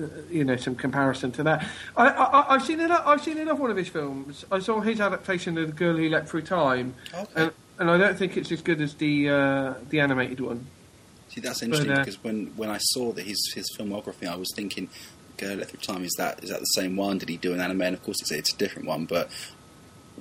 uh, 0.00 0.06
you 0.30 0.44
know, 0.44 0.56
some 0.56 0.74
comparison 0.74 1.32
to 1.32 1.42
that. 1.42 1.66
I, 1.96 2.08
I, 2.08 2.54
I've 2.54 2.62
seen 2.64 2.80
enough. 2.80 3.02
I've 3.06 3.22
seen 3.22 3.38
enough 3.38 3.58
one 3.58 3.70
of 3.70 3.76
his 3.76 3.88
films. 3.88 4.44
I 4.50 4.60
saw 4.60 4.80
his 4.80 5.00
adaptation 5.00 5.58
of 5.58 5.66
The 5.68 5.72
Girl 5.72 5.96
Who 5.96 6.08
Leapt 6.08 6.28
Through 6.28 6.42
Time, 6.42 6.94
Okay. 7.12 7.26
and, 7.34 7.52
and 7.78 7.90
I 7.90 7.98
don't 7.98 8.16
think 8.16 8.36
it's 8.36 8.52
as 8.52 8.62
good 8.62 8.80
as 8.80 8.94
the 8.94 9.28
uh, 9.28 9.74
the 9.90 10.00
animated 10.00 10.40
one. 10.40 10.66
See, 11.28 11.40
that's 11.40 11.62
interesting 11.62 11.88
But, 11.88 11.96
uh, 11.96 12.04
because 12.04 12.22
when, 12.22 12.52
when 12.56 12.68
I 12.68 12.78
saw 12.78 13.10
that 13.12 13.24
his 13.24 13.52
his 13.54 13.64
filmography, 13.76 14.28
I 14.28 14.36
was 14.36 14.48
thinking, 14.54 14.88
"Girl 15.38 15.56
Let 15.56 15.68
Through 15.70 15.80
Time." 15.80 16.04
Is 16.04 16.14
that 16.18 16.44
is 16.44 16.50
that 16.50 16.60
the 16.60 16.66
same 16.66 16.94
one? 16.96 17.18
Did 17.18 17.28
he 17.28 17.36
do 17.38 17.52
an 17.54 17.60
anime? 17.60 17.82
And 17.82 17.94
of 17.96 18.02
course, 18.02 18.20
it's 18.20 18.30
it's 18.30 18.54
a 18.54 18.56
different 18.56 18.86
one. 18.86 19.06
But 19.06 19.30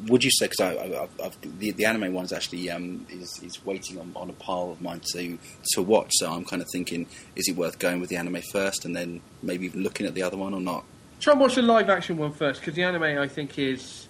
would 0.07 0.23
you 0.23 0.31
say 0.31 0.47
because 0.47 0.59
I, 0.59 0.73
I, 0.73 1.03
I've, 1.03 1.21
I've, 1.23 1.59
the 1.59 1.71
the 1.71 1.85
anime 1.85 2.13
one 2.13 2.25
is 2.25 2.33
actually 2.33 2.69
um, 2.69 3.05
is 3.09 3.41
is 3.43 3.63
waiting 3.65 3.99
on, 3.99 4.11
on 4.15 4.29
a 4.29 4.33
pile 4.33 4.71
of 4.71 4.81
mine 4.81 5.01
to 5.13 5.37
to 5.73 5.81
watch. 5.81 6.11
So 6.13 6.31
I'm 6.31 6.45
kind 6.45 6.61
of 6.61 6.67
thinking, 6.71 7.07
is 7.35 7.47
it 7.47 7.55
worth 7.55 7.79
going 7.79 7.99
with 7.99 8.09
the 8.09 8.15
anime 8.17 8.41
first 8.51 8.85
and 8.85 8.95
then 8.95 9.21
maybe 9.43 9.65
even 9.65 9.83
looking 9.83 10.05
at 10.05 10.13
the 10.13 10.23
other 10.23 10.37
one 10.37 10.53
or 10.53 10.61
not? 10.61 10.83
Try 11.19 11.33
and 11.33 11.41
watch 11.41 11.55
the 11.55 11.61
live 11.61 11.89
action 11.89 12.17
one 12.17 12.33
first 12.33 12.61
because 12.61 12.73
the 12.75 12.83
anime 12.83 13.03
I 13.03 13.27
think 13.27 13.59
is. 13.59 14.07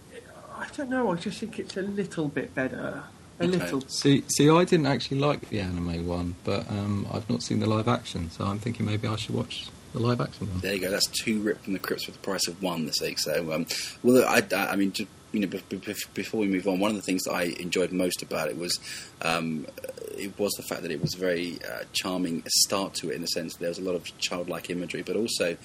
I 0.58 0.68
don't 0.78 0.90
know. 0.90 1.12
I 1.12 1.16
just 1.16 1.40
think 1.40 1.58
it's 1.60 1.76
a 1.76 1.82
little 1.82 2.28
bit 2.28 2.54
better. 2.54 3.04
A 3.40 3.44
Okay. 3.44 3.58
little. 3.58 3.82
See, 3.88 4.24
see, 4.28 4.50
I 4.50 4.64
didn't 4.64 4.86
actually 4.86 5.18
like 5.20 5.50
the 5.50 5.60
anime 5.60 6.06
one, 6.06 6.36
but 6.44 6.70
um, 6.70 7.08
I've 7.12 7.28
not 7.28 7.42
seen 7.42 7.60
the 7.60 7.66
live 7.68 7.88
action, 7.88 8.30
so 8.30 8.46
I'm 8.46 8.60
thinking 8.60 8.86
maybe 8.86 9.08
I 9.08 9.16
should 9.16 9.34
watch 9.34 9.68
the 9.94 10.00
live 10.00 10.22
action 10.22 10.50
one. 10.50 10.60
There 10.60 10.74
you 10.74 10.80
go. 10.82 10.90
That's 10.92 11.08
two 11.08 11.40
ripped 11.42 11.64
from 11.66 11.74
the 11.74 11.80
crypts 11.80 12.06
for 12.06 12.12
the 12.12 12.20
price 12.20 12.48
of 12.48 12.62
one 12.62 12.86
this 12.86 13.00
week. 13.02 13.20
So, 13.20 13.52
um, 13.54 13.66
well, 14.04 14.24
I, 14.28 14.42
I, 14.56 14.68
I 14.72 14.76
mean, 14.76 14.92
just, 14.92 15.10
you 15.32 15.40
know, 15.42 15.48
be- 15.48 15.62
be- 15.78 15.96
before 16.14 16.40
we 16.42 16.48
move 16.48 16.68
on, 16.68 16.80
one 16.80 16.92
of 16.92 16.96
the 16.98 17.02
things 17.02 17.24
that 17.24 17.34
I 17.34 17.44
enjoyed 17.60 17.92
most 17.92 18.22
about 18.22 18.48
it 18.50 18.58
was 18.58 18.80
um, 19.22 19.66
it 20.18 20.38
was 20.40 20.52
the 20.54 20.64
fact 20.64 20.82
that 20.84 20.92
it 20.92 21.02
was 21.02 21.16
a 21.16 21.18
very 21.18 21.60
uh, 21.64 21.84
charming 21.94 22.44
start 22.48 22.94
to 22.96 23.10
it 23.12 23.16
in 23.16 23.22
the 23.22 23.28
sense 23.28 23.54
that 23.54 23.60
there 23.60 23.70
was 23.70 23.80
a 23.80 23.84
lot 23.84 23.96
of 23.96 24.18
childlike 24.18 24.70
imagery, 24.70 25.02
but 25.02 25.16
also 25.16 25.58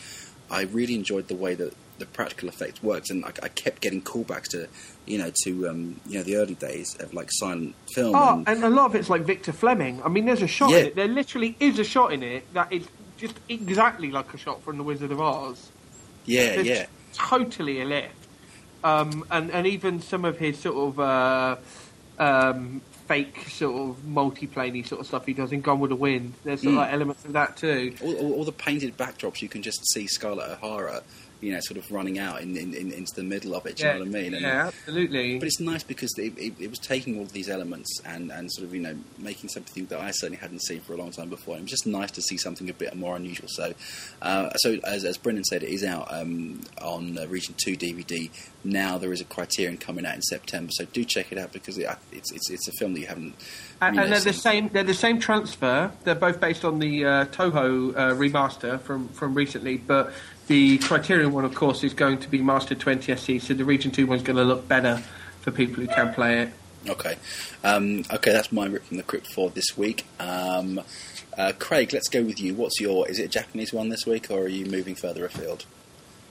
I 0.50 0.62
really 0.62 0.94
enjoyed 0.94 1.28
the 1.28 1.34
way 1.36 1.54
that 1.54 1.74
the 1.98 2.06
practical 2.06 2.48
effects 2.50 2.82
worked, 2.82 3.08
and 3.10 3.24
I, 3.24 3.32
I 3.42 3.48
kept 3.48 3.80
getting 3.80 4.02
callbacks 4.02 4.48
to, 4.50 4.68
you 5.06 5.16
know, 5.16 5.32
to 5.44 5.66
um, 5.68 5.98
you 6.06 6.18
know 6.18 6.24
the 6.24 6.36
early 6.36 6.54
days 6.54 6.94
of 7.00 7.14
like 7.14 7.28
silent 7.32 7.74
film. 7.94 8.14
Oh, 8.14 8.34
and, 8.46 8.48
and 8.48 8.64
a 8.64 8.68
lot 8.70 8.84
of 8.86 8.94
it's 8.94 9.08
like 9.08 9.22
Victor 9.22 9.52
Fleming. 9.52 10.02
I 10.04 10.08
mean, 10.08 10.26
there's 10.26 10.42
a 10.42 10.46
shot 10.46 10.70
Yeah. 10.70 10.76
in 10.78 10.86
it. 10.88 10.94
There 10.96 11.08
literally 11.08 11.56
is 11.58 11.78
a 11.78 11.84
shot 11.84 12.12
in 12.12 12.22
it 12.22 12.52
that 12.52 12.70
is 12.72 12.86
just 13.16 13.34
exactly 13.48 14.10
like 14.10 14.32
a 14.34 14.36
shot 14.38 14.62
from 14.62 14.76
The 14.78 14.82
Wizard 14.82 15.10
of 15.12 15.20
Oz. 15.20 15.70
yeah, 16.24 16.60
yeah. 16.60 16.86
totally 17.14 17.80
a 17.80 17.84
lift. 17.84 18.14
Um, 18.84 19.24
and, 19.30 19.50
and 19.50 19.66
even 19.66 20.00
some 20.00 20.24
of 20.24 20.38
his 20.38 20.58
sort 20.58 20.76
of 20.76 21.00
uh, 21.00 21.56
um, 22.18 22.80
fake 23.08 23.48
sort 23.48 23.90
of 23.90 24.04
multi-planey 24.04 24.86
sort 24.86 25.00
of 25.00 25.06
stuff 25.06 25.26
he 25.26 25.32
does 25.32 25.50
in 25.52 25.60
Gone 25.60 25.80
with 25.80 25.90
the 25.90 25.96
Wind. 25.96 26.34
There's 26.44 26.62
Mm. 26.62 26.76
like 26.76 26.92
elements 26.92 27.24
of 27.24 27.32
that 27.32 27.56
too. 27.56 27.94
all, 28.02 28.14
all, 28.16 28.32
all 28.34 28.44
the 28.44 28.52
painted 28.52 28.96
backdrops, 28.96 29.42
you 29.42 29.48
can 29.48 29.62
just 29.62 29.88
see 29.92 30.06
Scarlett 30.06 30.50
O'Hara, 30.62 31.02
you 31.40 31.52
know, 31.52 31.60
sort 31.60 31.76
of 31.78 31.90
running 31.90 32.18
out 32.18 32.40
in, 32.40 32.56
in, 32.56 32.72
in, 32.74 32.92
into 32.92 33.12
the 33.14 33.22
middle 33.22 33.54
of 33.54 33.66
it. 33.66 33.76
Do 33.76 33.82
you 33.86 33.92
know 33.92 33.98
what 34.00 34.08
I 34.08 34.10
mean? 34.10 34.34
And- 34.34 34.42
Yeah, 34.42 34.66
absolutely. 34.68 35.38
But 35.38 35.46
it's 35.48 35.60
nice 35.60 35.82
because 35.82 36.10
it, 36.18 36.32
it, 36.38 36.54
it 36.58 36.70
was 36.70 36.78
taking 36.78 37.16
all 37.18 37.22
of 37.24 37.32
these 37.32 37.48
elements 37.48 38.00
and, 38.04 38.32
and 38.32 38.50
sort 38.52 38.66
of, 38.66 38.74
you 38.74 38.80
know, 38.80 38.96
making 39.18 39.50
something 39.50 39.86
that 39.86 40.00
I 40.00 40.10
certainly 40.12 40.38
hadn't 40.38 40.62
seen 40.62 40.80
for 40.80 40.94
a 40.94 40.96
long 40.96 41.10
time 41.10 41.28
before. 41.28 41.54
And 41.54 41.60
it 41.60 41.64
was 41.64 41.70
just 41.72 41.86
nice 41.86 42.10
to 42.12 42.22
see 42.22 42.36
something 42.38 42.70
a 42.70 42.74
bit 42.74 42.94
more 42.96 43.16
unusual. 43.16 43.48
So, 43.48 43.74
uh, 44.22 44.50
so 44.54 44.78
as, 44.84 45.04
as 45.04 45.18
Brendan 45.18 45.44
said, 45.44 45.62
it 45.62 45.68
is 45.70 45.84
out 45.84 46.06
um, 46.12 46.60
on 46.80 47.18
uh, 47.18 47.26
Region 47.26 47.54
2 47.62 47.76
DVD. 47.76 48.30
Now 48.66 48.98
there 48.98 49.12
is 49.12 49.20
a 49.20 49.24
Criterion 49.24 49.78
coming 49.78 50.04
out 50.04 50.16
in 50.16 50.22
September. 50.22 50.72
So 50.72 50.84
do 50.86 51.04
check 51.04 51.32
it 51.32 51.38
out 51.38 51.52
because 51.52 51.78
it, 51.78 51.88
it's, 52.12 52.32
it's, 52.32 52.50
it's 52.50 52.68
a 52.68 52.72
film 52.72 52.94
that 52.94 53.00
you 53.00 53.06
haven't. 53.06 53.34
And, 53.80 53.96
know, 53.96 54.02
and 54.02 54.12
they're 54.12 54.20
the 54.20 54.32
same. 54.32 54.68
They're 54.68 54.82
the 54.82 54.94
same 54.94 55.20
transfer. 55.20 55.92
They're 56.04 56.14
both 56.14 56.40
based 56.40 56.64
on 56.64 56.78
the 56.78 57.04
uh, 57.04 57.24
Toho 57.26 57.94
uh, 57.94 58.14
remaster 58.14 58.80
from, 58.80 59.08
from 59.08 59.34
recently, 59.34 59.76
but 59.76 60.12
the 60.48 60.78
Criterion 60.78 61.32
one, 61.32 61.44
of 61.44 61.54
course, 61.54 61.84
is 61.84 61.94
going 61.94 62.18
to 62.18 62.28
be 62.28 62.42
mastered 62.42 62.80
NTSC. 62.80 63.40
So 63.40 63.54
the 63.54 63.64
Region 63.64 63.90
Two 63.90 64.06
one's 64.06 64.22
going 64.22 64.36
to 64.36 64.44
look 64.44 64.66
better 64.68 65.02
for 65.40 65.50
people 65.50 65.76
who 65.76 65.86
can 65.86 66.12
play 66.14 66.42
it. 66.42 66.50
Okay, 66.88 67.16
um, 67.64 68.04
okay, 68.12 68.32
that's 68.32 68.52
my 68.52 68.66
rip 68.66 68.84
from 68.84 68.96
the 68.96 69.02
crypt 69.02 69.26
for 69.32 69.50
this 69.50 69.76
week. 69.76 70.04
Um, 70.20 70.80
uh, 71.36 71.52
Craig, 71.58 71.92
let's 71.92 72.08
go 72.08 72.22
with 72.22 72.40
you. 72.40 72.54
What's 72.54 72.80
your? 72.80 73.08
Is 73.08 73.18
it 73.18 73.24
a 73.24 73.28
Japanese 73.28 73.72
one 73.72 73.88
this 73.88 74.06
week, 74.06 74.30
or 74.30 74.42
are 74.42 74.48
you 74.48 74.66
moving 74.66 74.94
further 74.94 75.24
afield? 75.24 75.66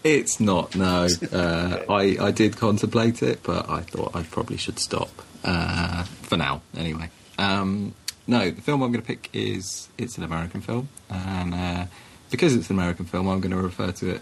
It's 0.06 0.40
not, 0.40 0.76
no. 0.76 1.08
Uh, 1.34 1.84
I, 1.90 2.18
I 2.22 2.32
did 2.32 2.56
contemplate 2.56 3.22
it, 3.24 3.42
but 3.44 3.70
I 3.70 3.82
thought 3.82 4.16
I 4.16 4.24
probably 4.24 4.58
should 4.58 4.80
stop. 4.80 5.10
Uh, 5.44 6.04
for 6.04 6.38
now, 6.38 6.62
anyway. 6.78 7.10
Um, 7.38 7.94
no, 8.28 8.52
the 8.52 8.62
film 8.62 8.82
I'm 8.82 8.92
going 8.92 9.02
to 9.02 9.08
pick 9.08 9.30
is 9.34 9.90
it's 9.98 10.18
an 10.18 10.24
American 10.24 10.62
film, 10.62 10.90
and 11.10 11.54
uh, 11.54 11.86
because 12.32 12.56
it's 12.56 12.70
an 12.70 12.78
American 12.78 13.06
film, 13.06 13.28
I'm 13.28 13.42
going 13.42 13.52
to 13.52 13.62
refer 13.62 13.92
to 13.92 14.10
it. 14.12 14.22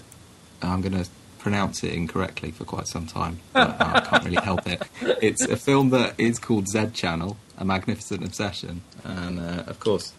I'm 0.62 0.82
going 0.82 1.04
to 1.04 1.10
pronounce 1.40 1.84
it 1.84 1.94
incorrectly 1.94 2.52
for 2.52 2.64
quite 2.64 2.88
some 2.88 3.06
time, 3.06 3.40
but 3.52 3.80
I 3.80 4.00
can't 4.02 4.24
really 4.24 4.44
help 4.44 4.66
it. 4.68 4.82
It's 5.22 5.44
a 5.46 5.58
film 5.58 5.90
that 5.92 6.16
is 6.18 6.40
called 6.40 6.68
Z 6.68 6.88
Channel, 6.94 7.38
A 7.58 7.66
Magnificent 7.66 8.24
Obsession, 8.24 8.82
and 9.04 9.40
uh, 9.40 9.64
of 9.68 9.80
course, 9.80 10.14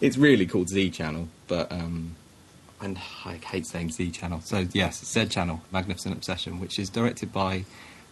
it's 0.00 0.16
really 0.16 0.46
called 0.46 0.68
Z 0.68 0.90
Channel, 0.90 1.28
but 1.48 1.72
um, 1.72 2.16
and 2.80 2.98
I 3.24 3.36
hate 3.36 3.66
saying 3.66 3.92
Z 3.92 4.10
Channel. 4.10 4.40
So 4.42 4.66
yes, 4.72 5.04
Z 5.04 5.26
Channel, 5.26 5.60
Magnificent 5.72 6.14
Obsession, 6.14 6.60
which 6.60 6.78
is 6.78 6.90
directed 6.90 7.32
by 7.32 7.64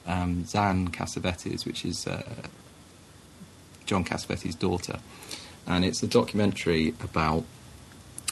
um, 0.06 0.44
Zan 0.46 0.88
Cassavetes, 0.88 1.66
which 1.66 1.84
is 1.84 2.06
uh, 2.06 2.22
John 3.86 4.04
Cassavetes' 4.04 4.58
daughter, 4.58 4.98
and 5.66 5.84
it's 5.84 6.02
a 6.02 6.06
documentary 6.06 6.94
about. 7.02 7.44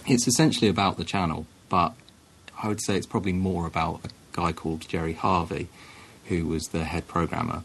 It's 0.04 0.26
essentially 0.26 0.68
about 0.68 0.96
the 0.96 1.04
channel, 1.04 1.46
but 1.68 1.94
I 2.60 2.66
would 2.66 2.82
say 2.82 2.96
it's 2.96 3.06
probably 3.06 3.32
more 3.32 3.66
about 3.66 4.00
a 4.04 4.08
guy 4.32 4.52
called 4.52 4.88
Jerry 4.88 5.12
Harvey, 5.12 5.68
who 6.24 6.46
was 6.46 6.64
the 6.68 6.82
head 6.82 7.06
programmer 7.06 7.62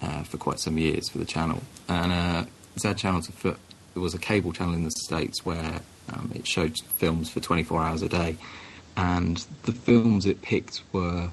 uh, 0.00 0.22
for 0.22 0.36
quite 0.36 0.60
some 0.60 0.78
years 0.78 1.08
for 1.08 1.18
the 1.18 1.24
channel. 1.24 1.62
And 1.88 2.12
uh, 2.12 2.44
Z 2.78 2.94
Channel's 2.94 3.28
a 3.44 3.56
was 3.98 4.14
a 4.14 4.18
cable 4.18 4.52
channel 4.52 4.74
in 4.74 4.84
the 4.84 4.90
States 4.90 5.44
where 5.44 5.80
um, 6.12 6.30
it 6.34 6.46
showed 6.46 6.78
films 6.96 7.30
for 7.30 7.40
24 7.40 7.82
hours 7.82 8.02
a 8.02 8.08
day. 8.08 8.36
And 8.96 9.44
the 9.64 9.72
films 9.72 10.26
it 10.26 10.42
picked 10.42 10.82
were, 10.92 11.30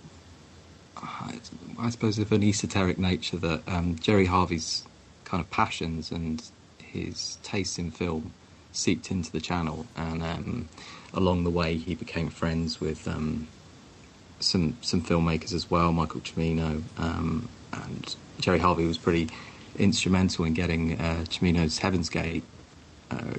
I 0.98 1.90
suppose, 1.90 2.20
of 2.20 2.32
an 2.32 2.44
esoteric 2.44 2.98
nature 2.98 3.38
that 3.38 3.62
um, 3.68 3.96
Jerry 4.00 4.26
Harvey's 4.26 4.84
kind 5.24 5.42
of 5.42 5.50
passions 5.50 6.12
and 6.12 6.44
his 6.82 7.38
taste 7.44 7.80
in 7.80 7.92
film 7.92 8.34
seeped 8.74 9.12
into 9.12 9.32
the 9.32 9.40
channel. 9.40 9.86
And 9.96 10.22
um, 10.22 10.70
along 11.14 11.44
the 11.44 11.50
way, 11.50 11.78
he 11.78 11.96
became 11.96 12.30
friends 12.30 12.82
with 12.82 13.08
um, 13.08 13.48
some 14.40 14.78
some 14.82 15.02
filmmakers 15.02 15.54
as 15.54 15.72
well, 15.72 15.94
Michael 15.94 16.22
Cimino, 16.22 16.82
um, 16.98 17.48
and 17.72 18.16
Jerry 18.40 18.60
Harvey 18.60 18.86
was 18.86 18.98
pretty 18.98 19.30
instrumental 19.78 20.46
in 20.46 20.54
getting 20.54 21.00
uh, 21.00 21.24
Cimino's 21.30 21.78
Heaven's 21.78 22.10
Gate 22.10 22.44
uh, 23.10 23.36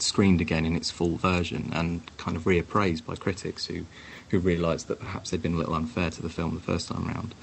screened 0.00 0.40
again 0.40 0.64
in 0.64 0.76
its 0.76 0.90
full 0.90 1.16
version 1.16 1.70
and 1.74 2.00
kind 2.16 2.36
of 2.36 2.44
reappraised 2.44 3.04
by 3.04 3.16
critics 3.16 3.66
who 3.66 3.84
who 4.30 4.38
realised 4.38 4.88
that 4.88 4.98
perhaps 4.98 5.30
they'd 5.30 5.42
been 5.42 5.54
a 5.54 5.58
little 5.58 5.74
unfair 5.74 6.08
to 6.10 6.22
the 6.22 6.30
film 6.30 6.54
the 6.54 6.60
first 6.60 6.88
time 6.88 7.06
round. 7.06 7.34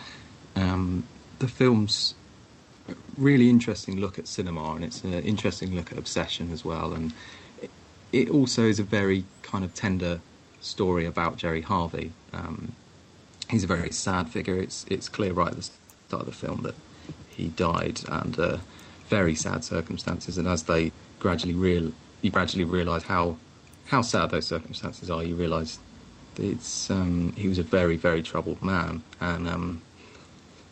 Um, 0.56 1.04
the 1.38 1.48
film's 1.48 2.16
really 3.16 3.48
interesting 3.48 4.00
look 4.00 4.18
at 4.18 4.28
cinema, 4.28 4.74
and 4.74 4.84
it's 4.84 5.04
an 5.04 5.14
interesting 5.14 5.76
look 5.76 5.92
at 5.92 6.00
obsession 6.00 6.52
as 6.52 6.66
well, 6.66 6.94
and 6.94 7.14
it, 8.12 8.30
also 8.30 8.64
is 8.64 8.80
a 8.80 8.84
very 8.84 9.24
kind 9.44 9.64
of 9.64 9.74
tender 9.76 10.20
story 10.62 11.06
about 11.06 11.38
Jerry 11.38 11.62
Harvey. 11.62 12.12
Um, 12.34 12.74
he's 13.50 13.64
a 13.64 13.68
very 13.68 13.92
sad 13.92 14.30
figure. 14.30 14.58
It's 14.58 14.86
it's 14.90 15.10
clear 15.10 15.34
right 15.34 15.50
at 15.50 15.56
the 15.56 15.64
start 15.64 16.22
of 16.22 16.26
the 16.26 16.32
film 16.32 16.64
that 16.64 16.76
he 17.30 17.50
died 17.50 18.02
under 18.10 18.62
very 19.08 19.36
sad 19.36 19.64
circumstances, 19.64 20.38
and 20.38 20.48
as 20.48 20.64
they 20.64 20.92
gradually 21.20 21.54
real 21.54 21.92
you 22.22 22.32
gradually 22.32 22.66
realise 22.66 23.04
how 23.04 23.38
how 23.88 24.02
sad 24.02 24.30
those 24.30 24.46
circumstances 24.46 25.10
are. 25.10 25.24
You 25.24 25.36
realise 25.36 25.80
it's 26.38 26.90
um, 26.90 27.34
he 27.36 27.48
was 27.48 27.60
a 27.60 27.64
very 27.64 27.98
very 27.98 28.22
troubled 28.22 28.62
man, 28.62 29.04
and 29.20 29.48
um, 29.48 29.82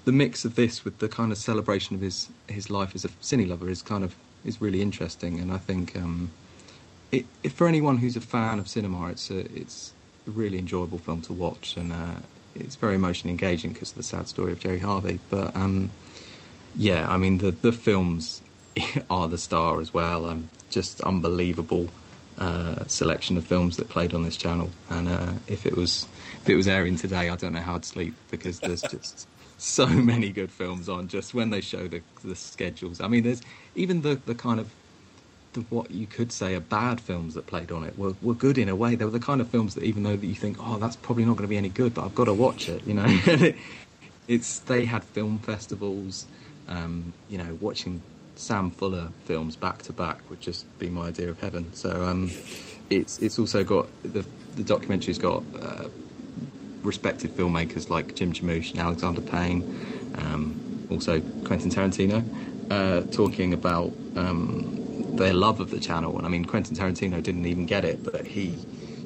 the 0.05 0.11
mix 0.11 0.45
of 0.45 0.55
this 0.55 0.85
with 0.85 0.99
the 0.99 1.07
kind 1.07 1.31
of 1.31 1.37
celebration 1.37 1.95
of 1.95 2.01
his 2.01 2.29
his 2.47 2.69
life 2.69 2.95
as 2.95 3.05
a 3.05 3.09
cine 3.21 3.47
lover 3.47 3.69
is 3.69 3.81
kind 3.81 4.03
of 4.03 4.15
is 4.45 4.61
really 4.61 4.81
interesting, 4.81 5.39
and 5.39 5.51
I 5.51 5.57
think. 5.57 5.95
Um, 5.95 6.31
it, 7.11 7.25
for 7.53 7.67
anyone 7.67 7.97
who's 7.97 8.17
a 8.17 8.21
fan 8.21 8.59
of 8.59 8.67
cinema, 8.67 9.07
it's 9.07 9.29
a 9.29 9.39
it's 9.57 9.93
a 10.27 10.31
really 10.31 10.57
enjoyable 10.57 10.97
film 10.97 11.21
to 11.21 11.33
watch, 11.33 11.77
and 11.77 11.93
uh, 11.93 12.15
it's 12.55 12.75
very 12.75 12.95
emotionally 12.95 13.31
engaging 13.31 13.73
because 13.73 13.91
of 13.91 13.97
the 13.97 14.03
sad 14.03 14.27
story 14.27 14.51
of 14.51 14.59
Jerry 14.59 14.79
Harvey. 14.79 15.19
But 15.29 15.55
um, 15.55 15.89
yeah, 16.75 17.09
I 17.09 17.17
mean 17.17 17.37
the 17.37 17.51
the 17.51 17.71
films 17.71 18.41
are 19.09 19.27
the 19.27 19.37
star 19.37 19.79
as 19.79 19.93
well. 19.93 20.25
Um, 20.25 20.49
just 20.69 21.01
unbelievable 21.01 21.89
uh, 22.37 22.85
selection 22.85 23.37
of 23.37 23.45
films 23.45 23.77
that 23.77 23.89
played 23.89 24.13
on 24.13 24.23
this 24.23 24.37
channel, 24.37 24.69
and 24.89 25.07
uh, 25.07 25.33
if 25.47 25.65
it 25.65 25.75
was 25.75 26.07
if 26.43 26.49
it 26.49 26.55
was 26.55 26.67
airing 26.67 26.95
today, 26.95 27.29
I 27.29 27.35
don't 27.35 27.53
know 27.53 27.61
how 27.61 27.75
I'd 27.75 27.85
sleep 27.85 28.13
because 28.29 28.59
there's 28.59 28.81
just 28.91 29.27
so 29.57 29.87
many 29.87 30.29
good 30.31 30.51
films 30.51 30.87
on. 30.87 31.07
Just 31.07 31.33
when 31.33 31.49
they 31.49 31.61
show 31.61 31.87
the 31.87 32.01
the 32.23 32.35
schedules, 32.35 33.01
I 33.01 33.07
mean, 33.07 33.23
there's 33.23 33.41
even 33.75 34.01
the 34.01 34.21
the 34.25 34.35
kind 34.35 34.59
of 34.59 34.69
the, 35.53 35.61
what 35.61 35.91
you 35.91 36.05
could 36.05 36.31
say 36.31 36.53
are 36.53 36.59
bad 36.59 37.01
films 37.01 37.33
that 37.33 37.47
played 37.47 37.71
on 37.71 37.83
it 37.83 37.97
were, 37.97 38.13
were 38.21 38.33
good 38.33 38.57
in 38.57 38.69
a 38.69 38.75
way. 38.75 38.95
They 38.95 39.05
were 39.05 39.11
the 39.11 39.19
kind 39.19 39.41
of 39.41 39.47
films 39.49 39.73
that 39.75 39.83
even 39.83 40.03
though 40.03 40.15
that 40.15 40.25
you 40.25 40.35
think, 40.35 40.57
oh, 40.59 40.77
that's 40.77 40.95
probably 40.95 41.25
not 41.25 41.37
going 41.37 41.43
to 41.43 41.49
be 41.49 41.57
any 41.57 41.69
good, 41.69 41.93
but 41.93 42.05
I've 42.05 42.15
got 42.15 42.25
to 42.25 42.33
watch 42.33 42.69
it, 42.69 42.85
you 42.85 42.93
know. 42.93 43.05
it's 44.27 44.59
they 44.59 44.85
had 44.85 45.03
film 45.03 45.39
festivals, 45.39 46.27
um, 46.67 47.13
you 47.29 47.37
know, 47.37 47.57
watching 47.59 48.01
Sam 48.37 48.71
Fuller 48.71 49.09
films 49.25 49.55
back 49.55 49.81
to 49.83 49.93
back 49.93 50.19
would 50.29 50.41
just 50.41 50.65
be 50.79 50.89
my 50.89 51.07
idea 51.07 51.29
of 51.29 51.39
heaven. 51.39 51.73
So 51.73 52.05
um, 52.05 52.31
it's 52.89 53.19
it's 53.19 53.39
also 53.39 53.63
got 53.63 53.87
the 54.03 54.25
the 54.55 54.63
documentary's 54.63 55.17
got 55.17 55.43
uh, 55.59 55.87
respected 56.83 57.31
filmmakers 57.31 57.89
like 57.89 58.15
Jim 58.15 58.33
Jarmusch 58.33 58.71
and 58.71 58.79
Alexander 58.79 59.21
Payne, 59.21 59.61
um, 60.15 60.87
also 60.89 61.21
Quentin 61.45 61.69
Tarantino, 61.69 62.23
uh, 62.71 63.01
talking 63.11 63.53
about 63.53 63.93
um, 64.15 65.15
their 65.15 65.33
love 65.33 65.59
of 65.59 65.69
the 65.69 65.79
channel. 65.79 66.17
And 66.17 66.25
I 66.25 66.29
mean, 66.29 66.45
Quentin 66.45 66.75
Tarantino 66.75 67.21
didn't 67.21 67.45
even 67.45 67.65
get 67.65 67.85
it, 67.85 68.03
but 68.03 68.25
he 68.25 68.57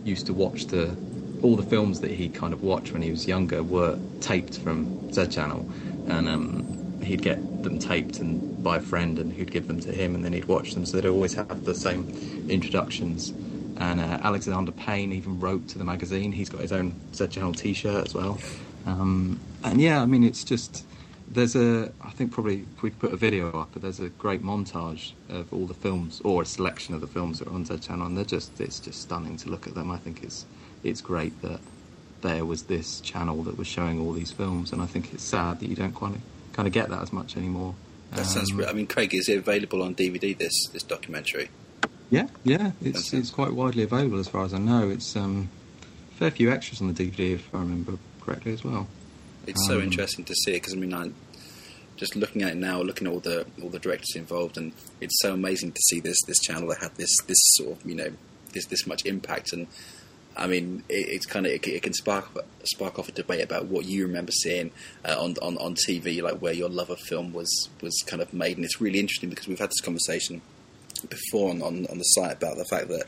used 0.03 0.25
to 0.27 0.33
watch 0.33 0.67
the 0.67 0.95
all 1.41 1.55
the 1.55 1.63
films 1.63 2.01
that 2.01 2.11
he 2.11 2.29
kind 2.29 2.53
of 2.53 2.61
watched 2.61 2.93
when 2.93 3.01
he 3.01 3.09
was 3.09 3.27
younger 3.27 3.63
were 3.63 3.97
taped 4.19 4.59
from 4.59 5.11
Z 5.11 5.27
Channel, 5.27 5.67
and 6.07 6.29
um, 6.29 6.80
he'd 7.03 7.21
get 7.21 7.63
them 7.63 7.79
taped 7.79 8.19
and 8.19 8.63
by 8.63 8.77
a 8.77 8.81
friend, 8.81 9.19
and 9.19 9.33
he'd 9.33 9.51
give 9.51 9.67
them 9.67 9.79
to 9.81 9.91
him, 9.91 10.15
and 10.15 10.23
then 10.23 10.33
he'd 10.33 10.45
watch 10.45 10.73
them. 10.73 10.85
So 10.85 10.99
they'd 10.99 11.09
always 11.09 11.33
have 11.33 11.65
the 11.65 11.75
same 11.75 12.07
introductions. 12.49 13.33
And 13.77 13.99
uh, 13.99 14.19
Alexander 14.21 14.71
Payne 14.71 15.11
even 15.11 15.39
wrote 15.39 15.67
to 15.69 15.77
the 15.77 15.83
magazine. 15.83 16.31
He's 16.31 16.49
got 16.49 16.61
his 16.61 16.71
own 16.71 16.93
Z 17.13 17.27
Channel 17.27 17.53
T-shirt 17.53 18.05
as 18.05 18.13
well. 18.13 18.39
Um, 18.85 19.39
and 19.63 19.81
yeah, 19.81 20.01
I 20.01 20.05
mean, 20.05 20.23
it's 20.23 20.43
just 20.43 20.85
there's 21.27 21.55
a 21.55 21.91
I 22.01 22.11
think 22.11 22.31
probably 22.31 22.65
we 22.81 22.89
could 22.89 22.99
put 22.99 23.13
a 23.13 23.17
video 23.17 23.49
up, 23.59 23.69
but 23.73 23.81
there's 23.81 23.99
a 23.99 24.09
great 24.09 24.43
montage 24.43 25.13
of 25.29 25.51
all 25.53 25.65
the 25.65 25.73
films 25.73 26.21
or 26.23 26.41
a 26.41 26.45
selection 26.45 26.93
of 26.93 27.01
the 27.01 27.07
films 27.07 27.39
that 27.39 27.47
are 27.47 27.53
on 27.53 27.65
Z 27.65 27.79
Channel, 27.79 28.07
and 28.07 28.17
they're 28.17 28.25
just 28.25 28.59
it's 28.59 28.79
just 28.79 29.01
stunning 29.01 29.37
to 29.37 29.49
look 29.49 29.67
at 29.67 29.73
them. 29.73 29.89
I 29.89 29.97
think 29.97 30.23
it's 30.23 30.45
it's 30.83 31.01
great 31.01 31.41
that 31.41 31.59
there 32.21 32.45
was 32.45 32.63
this 32.63 33.01
channel 33.01 33.43
that 33.43 33.57
was 33.57 33.67
showing 33.67 33.99
all 33.99 34.13
these 34.13 34.31
films, 34.31 34.71
and 34.71 34.81
I 34.81 34.85
think 34.85 35.13
it's 35.13 35.23
sad 35.23 35.59
that 35.59 35.67
you 35.67 35.75
don't 35.75 35.93
quite 35.93 36.15
kind 36.53 36.67
of 36.67 36.73
get 36.73 36.89
that 36.89 37.01
as 37.01 37.11
much 37.13 37.37
anymore. 37.37 37.75
That 38.11 38.25
sounds. 38.25 38.51
Um, 38.51 38.57
re- 38.57 38.65
I 38.65 38.73
mean, 38.73 38.87
Craig, 38.87 39.13
is 39.13 39.29
it 39.29 39.37
available 39.37 39.81
on 39.81 39.95
DVD? 39.95 40.37
This 40.37 40.67
this 40.73 40.83
documentary. 40.83 41.49
Yeah, 42.09 42.27
yeah, 42.43 42.71
it's 42.83 43.09
Okay. 43.09 43.19
it's 43.19 43.29
quite 43.29 43.53
widely 43.53 43.83
available 43.83 44.19
as 44.19 44.27
far 44.27 44.43
as 44.43 44.53
I 44.53 44.57
know. 44.57 44.89
It's 44.89 45.15
um, 45.15 45.49
a 46.11 46.15
fair 46.17 46.31
few 46.31 46.51
extras 46.51 46.81
on 46.81 46.93
the 46.93 46.93
DVD 46.93 47.35
if 47.35 47.53
I 47.55 47.59
remember 47.59 47.93
correctly 48.19 48.51
as 48.53 48.63
well. 48.65 48.87
It's 49.47 49.65
so 49.67 49.77
Um, 49.77 49.83
interesting 49.83 50.25
to 50.25 50.35
see 50.35 50.51
it 50.51 50.55
because 50.55 50.73
I 50.73 50.77
mean, 50.77 50.93
I, 50.93 51.11
just 51.95 52.15
looking 52.17 52.41
at 52.41 52.51
it 52.51 52.57
now, 52.57 52.81
looking 52.81 53.07
at 53.07 53.13
all 53.13 53.21
the 53.21 53.45
all 53.63 53.69
the 53.69 53.79
directors 53.79 54.13
involved, 54.15 54.57
and 54.57 54.73
it's 54.99 55.17
so 55.21 55.33
amazing 55.33 55.71
to 55.71 55.81
see 55.89 55.99
this 56.01 56.17
this 56.27 56.39
channel 56.39 56.67
that 56.69 56.79
had 56.79 56.95
this 56.95 57.15
this 57.27 57.39
sort 57.55 57.79
of 57.79 57.85
you 57.89 57.95
know 57.95 58.11
this 58.53 58.65
this 58.65 58.85
much 58.85 59.05
impact. 59.05 59.53
And 59.53 59.67
I 60.35 60.47
mean, 60.47 60.83
it, 60.89 61.07
it's 61.09 61.25
kind 61.25 61.45
of 61.45 61.51
it, 61.51 61.65
it 61.67 61.83
can 61.83 61.93
spark 61.93 62.29
spark 62.63 62.99
off 62.99 63.09
a 63.09 63.11
debate 63.11 63.43
about 63.43 63.65
what 63.65 63.85
you 63.85 64.05
remember 64.05 64.31
seeing 64.31 64.71
uh, 65.05 65.15
on, 65.19 65.35
on 65.41 65.57
on 65.57 65.75
TV, 65.75 66.21
like 66.21 66.39
where 66.39 66.53
your 66.53 66.69
love 66.69 66.89
of 66.89 66.99
film 66.99 67.33
was 67.33 67.69
was 67.81 67.95
kind 68.05 68.21
of 68.21 68.33
made. 68.33 68.57
And 68.57 68.65
it's 68.65 68.81
really 68.81 68.99
interesting 68.99 69.29
because 69.29 69.47
we've 69.47 69.59
had 69.59 69.69
this 69.69 69.81
conversation 69.81 70.41
before 71.09 71.49
on, 71.49 71.61
on, 71.61 71.87
on 71.87 71.97
the 71.97 72.03
site 72.03 72.33
about 72.33 72.57
the 72.57 72.65
fact 72.65 72.87
that 72.89 73.05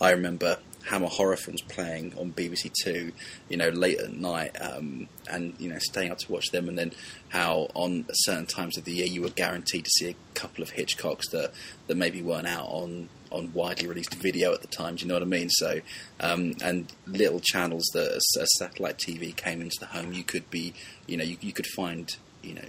I 0.00 0.10
remember 0.10 0.58
Hammer 0.86 1.08
horror 1.08 1.36
films 1.36 1.62
playing 1.62 2.14
on 2.16 2.32
BBC 2.32 2.72
Two, 2.82 3.12
you 3.48 3.56
know, 3.56 3.70
late 3.70 3.98
at 3.98 4.12
night, 4.12 4.56
um, 4.60 5.08
and 5.28 5.54
you 5.58 5.68
know, 5.68 5.78
staying 5.80 6.12
up 6.12 6.18
to 6.18 6.32
watch 6.32 6.50
them, 6.52 6.68
and 6.68 6.78
then 6.78 6.92
how 7.30 7.68
on 7.74 8.06
certain 8.12 8.46
times 8.46 8.78
of 8.78 8.84
the 8.84 8.92
year 8.92 9.06
you 9.06 9.22
were 9.22 9.30
guaranteed 9.30 9.84
to 9.84 9.90
see 9.90 10.10
a 10.10 10.16
couple 10.34 10.62
of 10.62 10.74
Hitchcocks 10.74 11.30
that 11.32 11.52
that 11.88 11.96
maybe 11.96 12.22
weren't 12.22 12.46
out 12.46 12.68
on 12.68 13.08
on 13.30 13.52
widely 13.52 13.86
released 13.86 14.14
video 14.14 14.52
at 14.52 14.62
the 14.62 14.68
time. 14.68 14.96
Do 14.96 15.02
you 15.02 15.08
know 15.08 15.14
what 15.14 15.22
I 15.22 15.26
mean? 15.26 15.50
So, 15.50 15.80
um, 16.20 16.54
and 16.62 16.92
little 17.06 17.40
channels 17.40 17.84
that 17.94 18.12
as 18.12 18.58
satellite 18.58 18.98
TV 18.98 19.34
came 19.34 19.60
into 19.60 19.78
the 19.80 19.86
home, 19.86 20.12
you 20.12 20.24
could 20.24 20.50
be, 20.50 20.74
you 21.06 21.16
know, 21.16 21.24
you, 21.24 21.36
you 21.40 21.52
could 21.52 21.66
find, 21.66 22.14
you 22.42 22.54
know, 22.54 22.68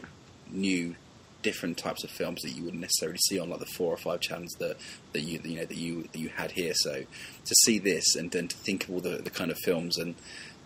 new 0.50 0.96
different 1.44 1.78
types 1.78 2.04
of 2.04 2.10
films 2.10 2.42
that 2.42 2.52
you 2.52 2.64
wouldn't 2.64 2.82
necessarily 2.82 3.20
see 3.28 3.40
on 3.40 3.50
like 3.50 3.60
the 3.60 3.66
four 3.66 3.94
or 3.94 3.98
five 3.98 4.20
channels 4.20 4.52
that 4.60 4.76
that 5.14 5.22
you 5.22 5.40
you 5.44 5.58
know 5.58 5.66
that 5.66 5.78
you 5.78 6.04
that 6.12 6.18
you 6.18 6.30
had 6.30 6.52
here. 6.52 6.74
So 6.76 7.04
to 7.04 7.56
see 7.64 7.80
this 7.80 8.16
and 8.16 8.32
then 8.32 8.48
to 8.48 8.58
think 8.58 8.86
of 8.86 8.92
all 8.92 9.00
the, 9.00 9.18
the 9.18 9.30
kind 9.30 9.52
of 9.52 9.58
films 9.64 9.98
and 9.98 10.16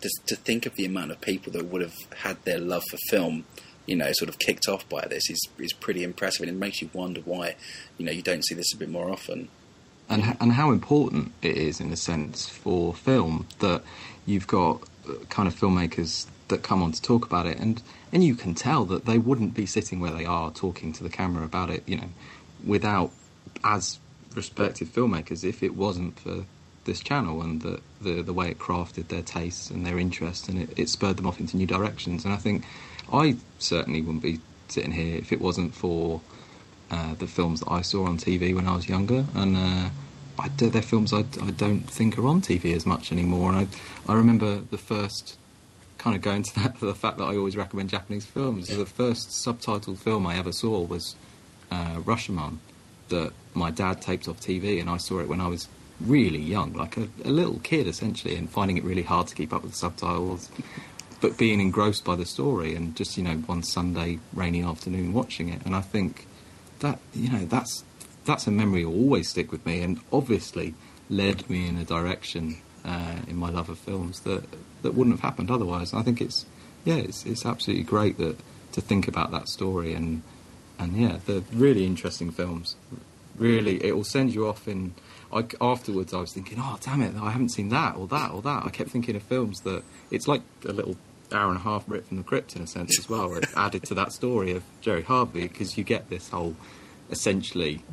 to 0.01 0.35
think 0.35 0.65
of 0.65 0.75
the 0.75 0.85
amount 0.85 1.11
of 1.11 1.21
people 1.21 1.53
that 1.53 1.65
would 1.65 1.81
have 1.81 1.95
had 2.17 2.43
their 2.43 2.57
love 2.57 2.83
for 2.89 2.97
film, 3.09 3.45
you 3.85 3.95
know, 3.95 4.11
sort 4.13 4.29
of 4.29 4.39
kicked 4.39 4.67
off 4.67 4.87
by 4.89 5.05
this 5.07 5.29
is 5.29 5.39
is 5.59 5.73
pretty 5.73 6.03
impressive, 6.03 6.41
and 6.41 6.49
it 6.49 6.59
makes 6.59 6.81
you 6.81 6.89
wonder 6.93 7.21
why 7.21 7.55
you 7.97 8.05
know 8.05 8.11
you 8.11 8.21
don't 8.21 8.45
see 8.45 8.55
this 8.55 8.73
a 8.73 8.77
bit 8.77 8.89
more 8.89 9.09
often. 9.09 9.49
And 10.11 10.37
and 10.39 10.51
how 10.51 10.71
important 10.71 11.31
it 11.41 11.57
is 11.57 11.79
in 11.79 11.91
a 11.91 11.95
sense 11.95 12.47
for 12.47 12.93
film 12.93 13.47
that 13.59 13.81
you've 14.25 14.47
got 14.47 14.81
uh, 15.09 15.13
kind 15.29 15.47
of 15.47 15.55
filmmakers 15.55 16.27
that 16.49 16.61
come 16.61 16.83
on 16.83 16.91
to 16.91 17.01
talk 17.01 17.25
about 17.25 17.47
it 17.47 17.57
and 17.57 17.81
and 18.13 18.23
you 18.23 18.35
can 18.35 18.53
tell 18.53 18.85
that 18.85 19.05
they 19.05 19.17
wouldn't 19.17 19.53
be 19.53 19.65
sitting 19.65 19.99
where 19.99 20.11
they 20.11 20.25
are 20.25 20.51
talking 20.51 20.91
to 20.93 21.03
the 21.03 21.09
camera 21.09 21.43
about 21.43 21.69
it 21.69 21.81
you 21.87 21.95
know 21.95 22.09
without 22.65 23.11
as 23.63 23.99
respected 24.35 24.87
filmmakers 24.87 25.43
if 25.43 25.63
it 25.63 25.75
wasn't 25.75 26.19
for 26.19 26.45
this 26.85 26.99
channel 26.99 27.41
and 27.41 27.61
the 27.61 27.79
the, 28.01 28.21
the 28.21 28.33
way 28.33 28.49
it 28.49 28.59
crafted 28.59 29.07
their 29.07 29.21
tastes 29.21 29.69
and 29.69 29.85
their 29.85 29.99
interests 29.99 30.47
and 30.49 30.59
it, 30.61 30.69
it 30.77 30.89
spurred 30.89 31.17
them 31.17 31.27
off 31.27 31.39
into 31.39 31.57
new 31.57 31.67
directions. 31.67 32.25
And 32.25 32.33
I 32.33 32.37
think 32.37 32.63
I 33.11 33.35
certainly 33.59 34.01
wouldn't 34.01 34.23
be 34.23 34.39
sitting 34.67 34.91
here 34.91 35.17
if 35.17 35.31
it 35.31 35.41
wasn't 35.41 35.75
for 35.75 36.21
uh, 36.91 37.15
the 37.15 37.27
films 37.27 37.61
that 37.61 37.71
I 37.71 37.81
saw 37.81 38.05
on 38.05 38.17
TV 38.17 38.53
when 38.53 38.67
I 38.67 38.75
was 38.75 38.89
younger, 38.89 39.25
and 39.33 39.55
uh, 39.55 39.89
I, 40.37 40.49
they're 40.57 40.81
films 40.81 41.13
I, 41.13 41.19
I 41.19 41.51
don't 41.51 41.89
think 41.89 42.17
are 42.17 42.27
on 42.27 42.41
TV 42.41 42.75
as 42.75 42.85
much 42.85 43.11
anymore. 43.11 43.51
And 43.51 43.67
I, 44.07 44.11
I 44.11 44.15
remember 44.15 44.59
the 44.59 44.77
first 44.77 45.37
kind 45.97 46.15
of 46.15 46.21
going 46.21 46.43
to 46.43 46.55
that 46.59 46.77
for 46.77 46.85
the 46.85 46.95
fact 46.95 47.17
that 47.19 47.25
I 47.25 47.37
always 47.37 47.55
recommend 47.55 47.89
Japanese 47.89 48.25
films. 48.25 48.67
The 48.67 48.85
first 48.85 49.29
subtitled 49.29 49.99
film 49.99 50.27
I 50.27 50.37
ever 50.37 50.51
saw 50.51 50.81
was 50.81 51.15
uh, 51.71 51.95
Rashomon, 51.97 52.57
that 53.09 53.31
my 53.53 53.71
dad 53.71 54.01
taped 54.01 54.27
off 54.27 54.41
TV, 54.41 54.79
and 54.79 54.89
I 54.89 54.97
saw 54.97 55.19
it 55.19 55.29
when 55.29 55.39
I 55.41 55.47
was 55.47 55.67
really 56.01 56.39
young, 56.39 56.73
like 56.73 56.97
a, 56.97 57.07
a 57.23 57.29
little 57.29 57.59
kid 57.59 57.87
essentially, 57.87 58.35
and 58.35 58.49
finding 58.49 58.77
it 58.77 58.83
really 58.83 59.03
hard 59.03 59.27
to 59.27 59.35
keep 59.35 59.53
up 59.53 59.61
with 59.61 59.71
the 59.71 59.77
subtitles. 59.77 60.49
But 61.21 61.37
being 61.37 61.61
engrossed 61.61 62.03
by 62.03 62.15
the 62.15 62.25
story, 62.25 62.75
and 62.75 62.95
just 62.95 63.15
you 63.15 63.23
know, 63.23 63.35
one 63.35 63.63
Sunday 63.63 64.19
rainy 64.33 64.63
afternoon 64.63 65.13
watching 65.13 65.49
it, 65.49 65.61
and 65.65 65.75
I 65.75 65.81
think 65.81 66.25
that 66.81 66.99
you 67.13 67.29
know 67.29 67.45
that's 67.45 67.83
that's 68.25 68.45
a 68.45 68.51
memory 68.51 68.85
will 68.85 68.93
always 68.93 69.29
stick 69.29 69.51
with 69.51 69.65
me, 69.65 69.81
and 69.81 69.99
obviously 70.11 70.75
led 71.09 71.49
me 71.49 71.67
in 71.67 71.77
a 71.77 71.83
direction 71.83 72.57
uh, 72.85 73.17
in 73.27 73.35
my 73.35 73.49
love 73.49 73.69
of 73.69 73.79
films 73.79 74.21
that 74.21 74.43
that 74.81 74.93
wouldn't 74.93 75.15
have 75.15 75.21
happened 75.21 75.49
otherwise. 75.49 75.91
And 75.91 75.99
I 76.01 76.03
think 76.03 76.21
it's 76.21 76.45
yeah, 76.85 76.95
it's 76.95 77.25
it's 77.25 77.45
absolutely 77.45 77.83
great 77.83 78.17
that 78.17 78.37
to 78.73 78.81
think 78.81 79.07
about 79.07 79.31
that 79.31 79.49
story 79.49 79.93
and 79.93 80.21
and 80.79 80.95
yeah, 80.95 81.17
they're 81.25 81.43
really 81.53 81.85
interesting 81.85 82.31
films. 82.31 82.75
Really, 83.37 83.83
it 83.85 83.95
will 83.95 84.03
send 84.03 84.33
you 84.33 84.47
off 84.47 84.67
in. 84.67 84.93
I, 85.33 85.45
afterwards, 85.61 86.13
I 86.13 86.19
was 86.19 86.33
thinking, 86.33 86.57
oh 86.59 86.77
damn 86.81 87.01
it, 87.01 87.15
I 87.15 87.31
haven't 87.31 87.49
seen 87.49 87.69
that 87.69 87.95
or 87.95 88.07
that 88.07 88.31
or 88.31 88.41
that. 88.41 88.65
I 88.65 88.69
kept 88.69 88.89
thinking 88.89 89.15
of 89.15 89.23
films 89.23 89.61
that 89.61 89.83
it's 90.09 90.27
like 90.27 90.41
a 90.65 90.73
little 90.73 90.97
hour 91.33 91.49
and 91.49 91.57
a 91.57 91.61
half 91.61 91.83
ripped 91.87 92.07
from 92.07 92.17
the 92.17 92.23
crypt 92.23 92.55
in 92.55 92.61
a 92.61 92.67
sense 92.67 92.99
as 92.99 93.09
well, 93.09 93.29
where 93.29 93.39
it's 93.39 93.55
added 93.55 93.83
to 93.83 93.93
that 93.95 94.11
story 94.11 94.51
of 94.51 94.63
Jerry 94.81 95.03
Harvey 95.03 95.47
because 95.47 95.77
you 95.77 95.83
get 95.83 96.09
this 96.09 96.29
whole 96.29 96.55
essentially 97.09 97.83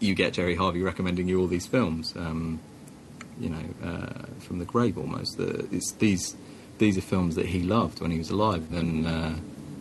you 0.00 0.14
get 0.14 0.34
Jerry 0.34 0.54
Harvey 0.54 0.82
recommending 0.82 1.28
you 1.28 1.40
all 1.40 1.46
these 1.46 1.66
films, 1.66 2.14
um, 2.16 2.60
you 3.40 3.48
know, 3.48 3.64
uh, 3.82 4.26
from 4.40 4.58
the 4.58 4.64
grave 4.64 4.98
almost. 4.98 5.36
The, 5.38 5.66
it's 5.72 5.92
these 5.92 6.36
these 6.78 6.98
are 6.98 7.02
films 7.02 7.34
that 7.36 7.46
he 7.46 7.62
loved 7.62 8.00
when 8.00 8.10
he 8.10 8.18
was 8.18 8.30
alive, 8.30 8.72
and 8.72 9.06
uh, 9.06 9.32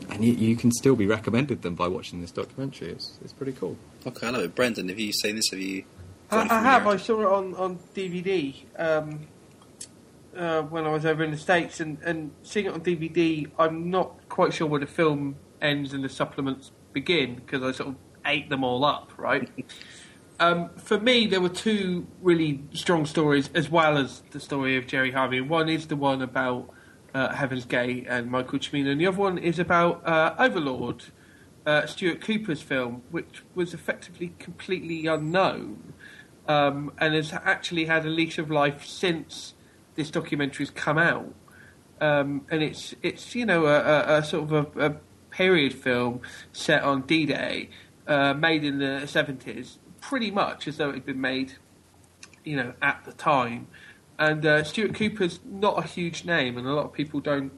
and 0.10 0.24
you, 0.24 0.34
you 0.34 0.56
can 0.56 0.72
still 0.72 0.96
be 0.96 1.06
recommended 1.06 1.62
them 1.62 1.76
by 1.76 1.88
watching 1.88 2.22
this 2.22 2.32
documentary. 2.32 2.90
It's 2.90 3.18
it's 3.24 3.34
pretty 3.34 3.54
cool. 3.54 3.78
Okay, 4.06 4.28
I 4.28 4.30
love 4.32 4.44
it. 4.44 4.56
Brendan, 4.56 4.90
have 4.90 5.00
you 5.00 5.12
seen 5.12 5.36
this? 5.36 5.50
Have 5.52 5.60
you? 5.60 5.84
I, 6.32 6.48
I 6.50 6.62
have. 6.62 6.88
I 6.88 6.98
saw 6.98 7.22
it 7.22 7.28
on 7.28 7.56
on 7.56 7.80
DVD 7.96 8.56
um, 8.78 9.28
uh, 10.36 10.62
when 10.64 10.86
I 10.86 10.90
was 10.90 11.06
over 11.06 11.24
in 11.24 11.32
the 11.32 11.38
states, 11.38 11.80
and, 11.80 11.98
and 12.04 12.32
seeing 12.44 12.66
it 12.66 12.74
on 12.74 12.82
DVD, 12.82 13.50
I'm 13.58 13.90
not 13.90 14.30
quite 14.30 14.54
sure 14.54 14.68
where 14.68 14.80
the 14.80 14.88
film 14.88 15.36
ends 15.62 15.94
and 15.94 16.04
the 16.04 16.10
supplements 16.10 16.72
begin 16.92 17.36
because 17.36 17.64
I 17.64 17.72
sort 17.72 17.90
of 17.90 17.96
ate 18.26 18.50
them 18.50 18.64
all 18.64 18.86
up. 18.86 19.12
Right. 19.18 19.50
um, 20.40 20.70
for 20.76 21.00
me, 21.00 21.28
there 21.28 21.42
were 21.42 21.50
two 21.50 22.08
really 22.22 22.64
strong 22.74 23.06
stories, 23.06 23.50
as 23.54 23.70
well 23.70 23.98
as 23.98 24.22
the 24.32 24.40
story 24.40 24.78
of 24.78 24.88
Jerry 24.88 25.12
Harvey. 25.12 25.42
One 25.42 25.70
is 25.70 25.88
the 25.88 25.96
one 25.96 26.22
about 26.22 26.70
uh, 27.14 27.34
Heaven's 27.34 27.66
Gate 27.66 28.06
and 28.08 28.30
Michael 28.30 28.60
Cimino, 28.60 28.92
and 28.92 29.00
the 29.00 29.08
other 29.08 29.18
one 29.18 29.38
is 29.38 29.60
about 29.60 30.06
uh, 30.08 30.36
Overlord. 30.38 31.06
Uh, 31.66 31.86
Stuart 31.86 32.20
Cooper's 32.20 32.62
film, 32.62 33.04
which 33.10 33.42
was 33.56 33.74
effectively 33.74 34.34
completely 34.38 35.08
unknown, 35.08 35.94
um, 36.46 36.92
and 37.00 37.14
has 37.14 37.32
actually 37.32 37.86
had 37.86 38.06
a 38.06 38.10
lease 38.10 38.38
of 38.38 38.52
life 38.52 38.86
since 38.86 39.54
this 39.96 40.12
documentary's 40.12 40.70
come 40.70 40.98
out. 40.98 41.34
Um, 42.02 42.46
and 42.50 42.62
it's 42.62 42.96
it's 43.02 43.36
you 43.36 43.46
know 43.46 43.66
a, 43.66 43.80
a, 43.80 44.18
a 44.18 44.24
sort 44.24 44.52
of 44.52 44.78
a, 44.78 44.88
a 44.88 44.96
period 45.30 45.74
film 45.74 46.22
set 46.52 46.84
on 46.84 47.02
D-Day, 47.04 47.70
uh, 48.08 48.34
made 48.34 48.64
in 48.64 48.80
the 48.80 49.08
seventies, 49.08 49.80
pretty 50.02 50.32
much 50.32 50.68
as 50.68 50.78
though 50.78 50.90
it 50.90 50.96
had 50.96 51.06
been 51.06 51.22
made, 51.22 51.54
you 52.44 52.56
know, 52.56 52.74
at 52.82 53.04
the 53.06 53.14
time. 53.14 53.68
And 54.20 54.46
uh, 54.46 54.64
Stuart 54.64 54.96
Cooper's 54.96 55.40
not 55.46 55.80
a 55.80 55.88
huge 55.88 56.24
name, 56.26 56.58
and 56.58 56.68
a 56.68 56.74
lot 56.74 56.86
of 56.86 56.94
people 56.94 57.20
don't 57.20 57.52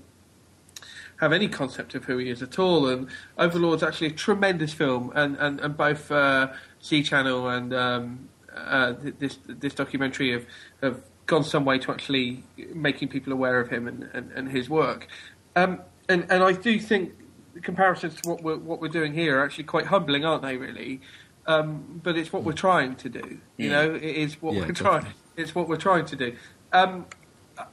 have 1.17 1.33
any 1.33 1.47
concept 1.47 1.95
of 1.95 2.05
who 2.05 2.17
he 2.17 2.29
is 2.29 2.41
at 2.41 2.59
all. 2.59 2.87
And 2.87 3.07
Overlord's 3.37 3.83
actually 3.83 4.07
a 4.07 4.11
tremendous 4.11 4.73
film, 4.73 5.11
and 5.15 5.37
and, 5.37 5.59
and 5.59 5.75
both 5.75 6.11
uh, 6.11 6.51
Z 6.83 7.03
Channel 7.03 7.49
and 7.49 7.73
um, 7.73 8.29
uh, 8.55 8.93
this 9.19 9.39
this 9.47 9.73
documentary 9.73 10.31
have 10.31 10.45
have 10.81 11.01
gone 11.25 11.43
some 11.43 11.65
way 11.65 11.79
to 11.79 11.91
actually 11.91 12.43
making 12.73 13.07
people 13.07 13.33
aware 13.33 13.59
of 13.59 13.69
him 13.69 13.87
and, 13.87 14.09
and, 14.13 14.31
and 14.31 14.51
his 14.51 14.69
work. 14.69 15.07
Um, 15.55 15.81
and 16.07 16.27
and 16.29 16.43
I 16.43 16.51
do 16.51 16.79
think 16.79 17.13
comparisons 17.61 18.21
to 18.21 18.29
what 18.29 18.43
we're 18.43 18.57
what 18.57 18.79
we're 18.79 18.89
doing 18.89 19.13
here 19.13 19.39
are 19.39 19.43
actually 19.43 19.63
quite 19.63 19.87
humbling, 19.87 20.25
aren't 20.25 20.43
they? 20.43 20.57
Really. 20.57 21.01
Um, 21.47 22.01
but 22.03 22.17
it's 22.17 22.33
what 22.33 22.43
we're 22.43 22.53
trying 22.53 22.95
to 22.97 23.09
do. 23.09 23.39
You 23.57 23.69
know, 23.69 23.93
it 23.93 24.03
is 24.03 24.41
what 24.41 24.55
Yeah, 24.55 24.65
we're 24.65 24.73
trying. 24.73 25.05
It's 25.37 25.53
what 25.53 25.67
we're 25.67 25.77
trying 25.77 26.05
to 26.05 26.15
do. 26.15 26.35
Um, 26.73 27.05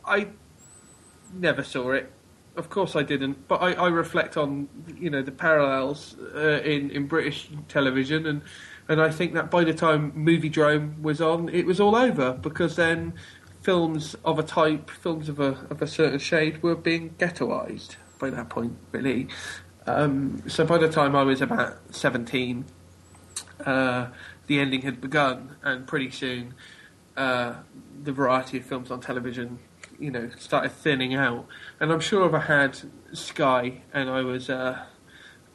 I 0.05 0.29
never 1.33 1.63
saw 1.65 1.93
it. 1.93 2.13
Of 2.55 2.69
course, 2.69 2.97
I 2.97 3.03
didn't. 3.03 3.49
But 3.49 3.63
I, 3.63 3.73
I 3.73 3.89
reflect 3.89 4.37
on 4.37 4.69
you 4.99 5.09
know 5.11 5.23
the 5.23 5.33
parallels 5.33 6.17
uh, 6.35 6.61
in 6.63 6.91
in 6.91 7.07
British 7.07 7.49
television, 7.69 8.27
and 8.27 8.43
and 8.89 9.01
I 9.01 9.11
think 9.11 9.33
that 9.35 9.51
by 9.51 9.65
the 9.65 9.73
time 9.73 10.13
Moviedrome 10.13 11.01
was 11.01 11.21
on, 11.21 11.49
it 11.49 11.65
was 11.65 11.81
all 11.81 11.97
over 11.97 12.35
because 12.35 12.77
then 12.77 13.15
films 13.63 14.17
of 14.25 14.39
a 14.39 14.43
type, 14.43 14.91
films 14.91 15.29
of 15.29 15.41
a 15.41 15.57
of 15.71 15.81
a 15.81 15.87
certain 15.87 16.19
shade, 16.19 16.63
were 16.63 16.77
being 16.77 17.11
ghettoized 17.19 17.97
by 18.19 18.31
that 18.31 18.49
point, 18.49 18.77
really. 18.93 19.29
Um, 19.87 20.43
so 20.47 20.65
by 20.65 20.79
the 20.79 20.89
time 20.89 21.17
I 21.17 21.23
was 21.23 21.41
about 21.41 21.79
seventeen, 21.95 22.67
uh, 23.65 24.09
the 24.47 24.61
ending 24.61 24.83
had 24.83 25.01
begun, 25.01 25.57
and 25.63 25.87
pretty 25.87 26.11
soon 26.11 26.55
uh, 27.17 27.55
the 28.03 28.13
variety 28.13 28.59
of 28.59 28.65
films 28.65 28.91
on 28.91 29.01
television, 29.01 29.59
you 29.99 30.11
know, 30.11 30.31
started 30.39 30.73
thinning 30.73 31.15
out. 31.15 31.47
And 31.81 31.93
I'm 31.93 32.01
sure 32.01 32.27
if 32.27 32.35
I 32.35 32.41
had 32.41 32.79
Sky 33.13 33.83
and 33.93 34.11
I 34.11 34.23
was, 34.23 34.49
uh, 34.51 34.85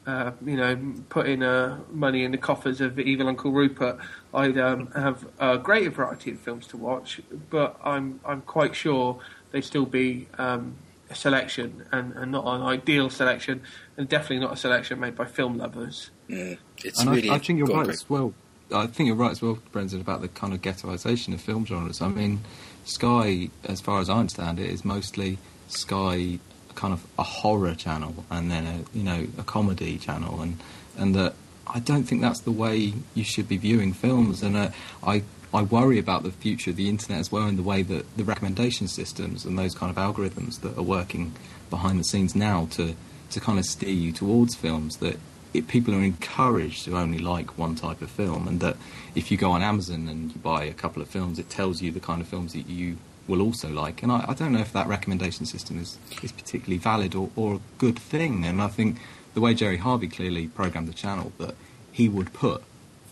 uh, 0.08 0.32
you 0.42 0.56
know, 0.56 0.94
putting 1.10 1.42
uh, 1.42 1.78
money 1.92 2.24
in 2.24 2.30
the 2.30 2.38
coffers 2.38 2.80
of 2.80 2.98
Evil 2.98 3.28
Uncle 3.28 3.52
Rupert, 3.52 3.98
I'd 4.32 4.56
um, 4.56 4.86
have 4.92 5.28
a 5.38 5.58
greater 5.58 5.90
variety 5.90 6.30
of 6.30 6.40
films 6.40 6.66
to 6.68 6.78
watch. 6.78 7.20
But 7.50 7.78
I'm 7.84 8.18
I'm 8.24 8.40
quite 8.40 8.74
sure 8.74 9.20
they'd 9.50 9.64
still 9.64 9.84
be 9.84 10.26
um, 10.38 10.76
a 11.10 11.14
selection 11.14 11.84
and, 11.92 12.14
and 12.14 12.32
not 12.32 12.46
an 12.46 12.62
ideal 12.62 13.10
selection, 13.10 13.60
and 13.98 14.08
definitely 14.08 14.38
not 14.38 14.54
a 14.54 14.56
selection 14.56 14.98
made 14.98 15.14
by 15.14 15.26
film 15.26 15.58
lovers. 15.58 16.10
Mm, 16.30 16.56
it's 16.82 17.00
And 17.00 17.10
really. 17.10 17.28
I, 17.28 17.34
I 17.34 17.38
think 17.38 17.58
you're 17.58 17.68
right 17.68 17.88
as 17.88 18.08
well. 18.08 18.32
I 18.72 18.86
think 18.86 19.08
you're 19.08 19.16
right 19.16 19.32
as 19.32 19.42
well, 19.42 19.58
Brendan, 19.72 20.00
about 20.00 20.22
the 20.22 20.28
kind 20.28 20.54
of 20.54 20.62
ghettoisation 20.62 21.34
of 21.34 21.42
film 21.42 21.66
genres. 21.66 22.00
I 22.00 22.08
mean, 22.08 22.40
Sky, 22.84 23.50
as 23.64 23.82
far 23.82 24.00
as 24.00 24.08
I 24.08 24.16
understand 24.16 24.58
it, 24.58 24.70
is 24.70 24.86
mostly 24.86 25.36
Sky, 25.68 26.38
kind 26.78 26.94
of 26.94 27.04
a 27.18 27.24
horror 27.24 27.74
channel, 27.74 28.24
and 28.30 28.50
then 28.50 28.64
a 28.64 28.96
you 28.96 29.02
know 29.02 29.26
a 29.36 29.42
comedy 29.42 29.98
channel, 29.98 30.40
and 30.40 30.56
and 30.96 31.14
that 31.14 31.34
I 31.66 31.80
don't 31.80 32.04
think 32.04 32.22
that's 32.22 32.40
the 32.40 32.52
way 32.52 32.94
you 33.14 33.24
should 33.24 33.48
be 33.48 33.56
viewing 33.56 33.92
films. 33.92 34.42
And 34.42 34.56
uh, 34.56 34.70
I 35.02 35.24
I 35.52 35.62
worry 35.62 35.98
about 35.98 36.22
the 36.22 36.30
future 36.30 36.70
of 36.70 36.76
the 36.76 36.88
internet 36.88 37.20
as 37.20 37.32
well, 37.32 37.48
in 37.48 37.56
the 37.56 37.62
way 37.62 37.82
that 37.82 38.16
the 38.16 38.24
recommendation 38.24 38.86
systems 38.86 39.44
and 39.44 39.58
those 39.58 39.74
kind 39.74 39.90
of 39.90 39.96
algorithms 39.96 40.60
that 40.60 40.78
are 40.78 40.82
working 40.82 41.34
behind 41.68 41.98
the 41.98 42.04
scenes 42.04 42.34
now 42.36 42.68
to 42.72 42.94
to 43.30 43.40
kind 43.40 43.58
of 43.58 43.64
steer 43.64 43.90
you 44.04 44.12
towards 44.12 44.54
films 44.54 44.98
that 44.98 45.18
it, 45.52 45.66
people 45.66 45.94
are 45.94 46.02
encouraged 46.02 46.84
to 46.84 46.96
only 46.96 47.18
like 47.18 47.58
one 47.58 47.74
type 47.74 48.00
of 48.02 48.10
film, 48.10 48.46
and 48.46 48.60
that 48.60 48.76
if 49.16 49.32
you 49.32 49.36
go 49.36 49.50
on 49.50 49.62
Amazon 49.62 50.06
and 50.06 50.30
you 50.32 50.38
buy 50.38 50.62
a 50.64 50.74
couple 50.74 51.02
of 51.02 51.08
films, 51.08 51.40
it 51.40 51.50
tells 51.50 51.82
you 51.82 51.90
the 51.90 52.00
kind 52.00 52.20
of 52.20 52.28
films 52.28 52.52
that 52.52 52.68
you 52.68 52.98
will 53.28 53.42
also 53.42 53.68
like. 53.68 54.02
And 54.02 54.10
I, 54.10 54.24
I 54.28 54.34
don't 54.34 54.52
know 54.52 54.60
if 54.60 54.72
that 54.72 54.88
recommendation 54.88 55.46
system 55.46 55.78
is, 55.78 55.98
is 56.22 56.32
particularly 56.32 56.78
valid 56.78 57.14
or, 57.14 57.30
or 57.36 57.54
a 57.54 57.60
good 57.78 57.98
thing. 57.98 58.44
And 58.44 58.60
I 58.60 58.68
think 58.68 58.98
the 59.34 59.40
way 59.40 59.54
Jerry 59.54 59.76
Harvey 59.76 60.08
clearly 60.08 60.48
programmed 60.48 60.88
the 60.88 60.94
channel, 60.94 61.32
that 61.38 61.54
he 61.92 62.08
would 62.08 62.32
put 62.32 62.62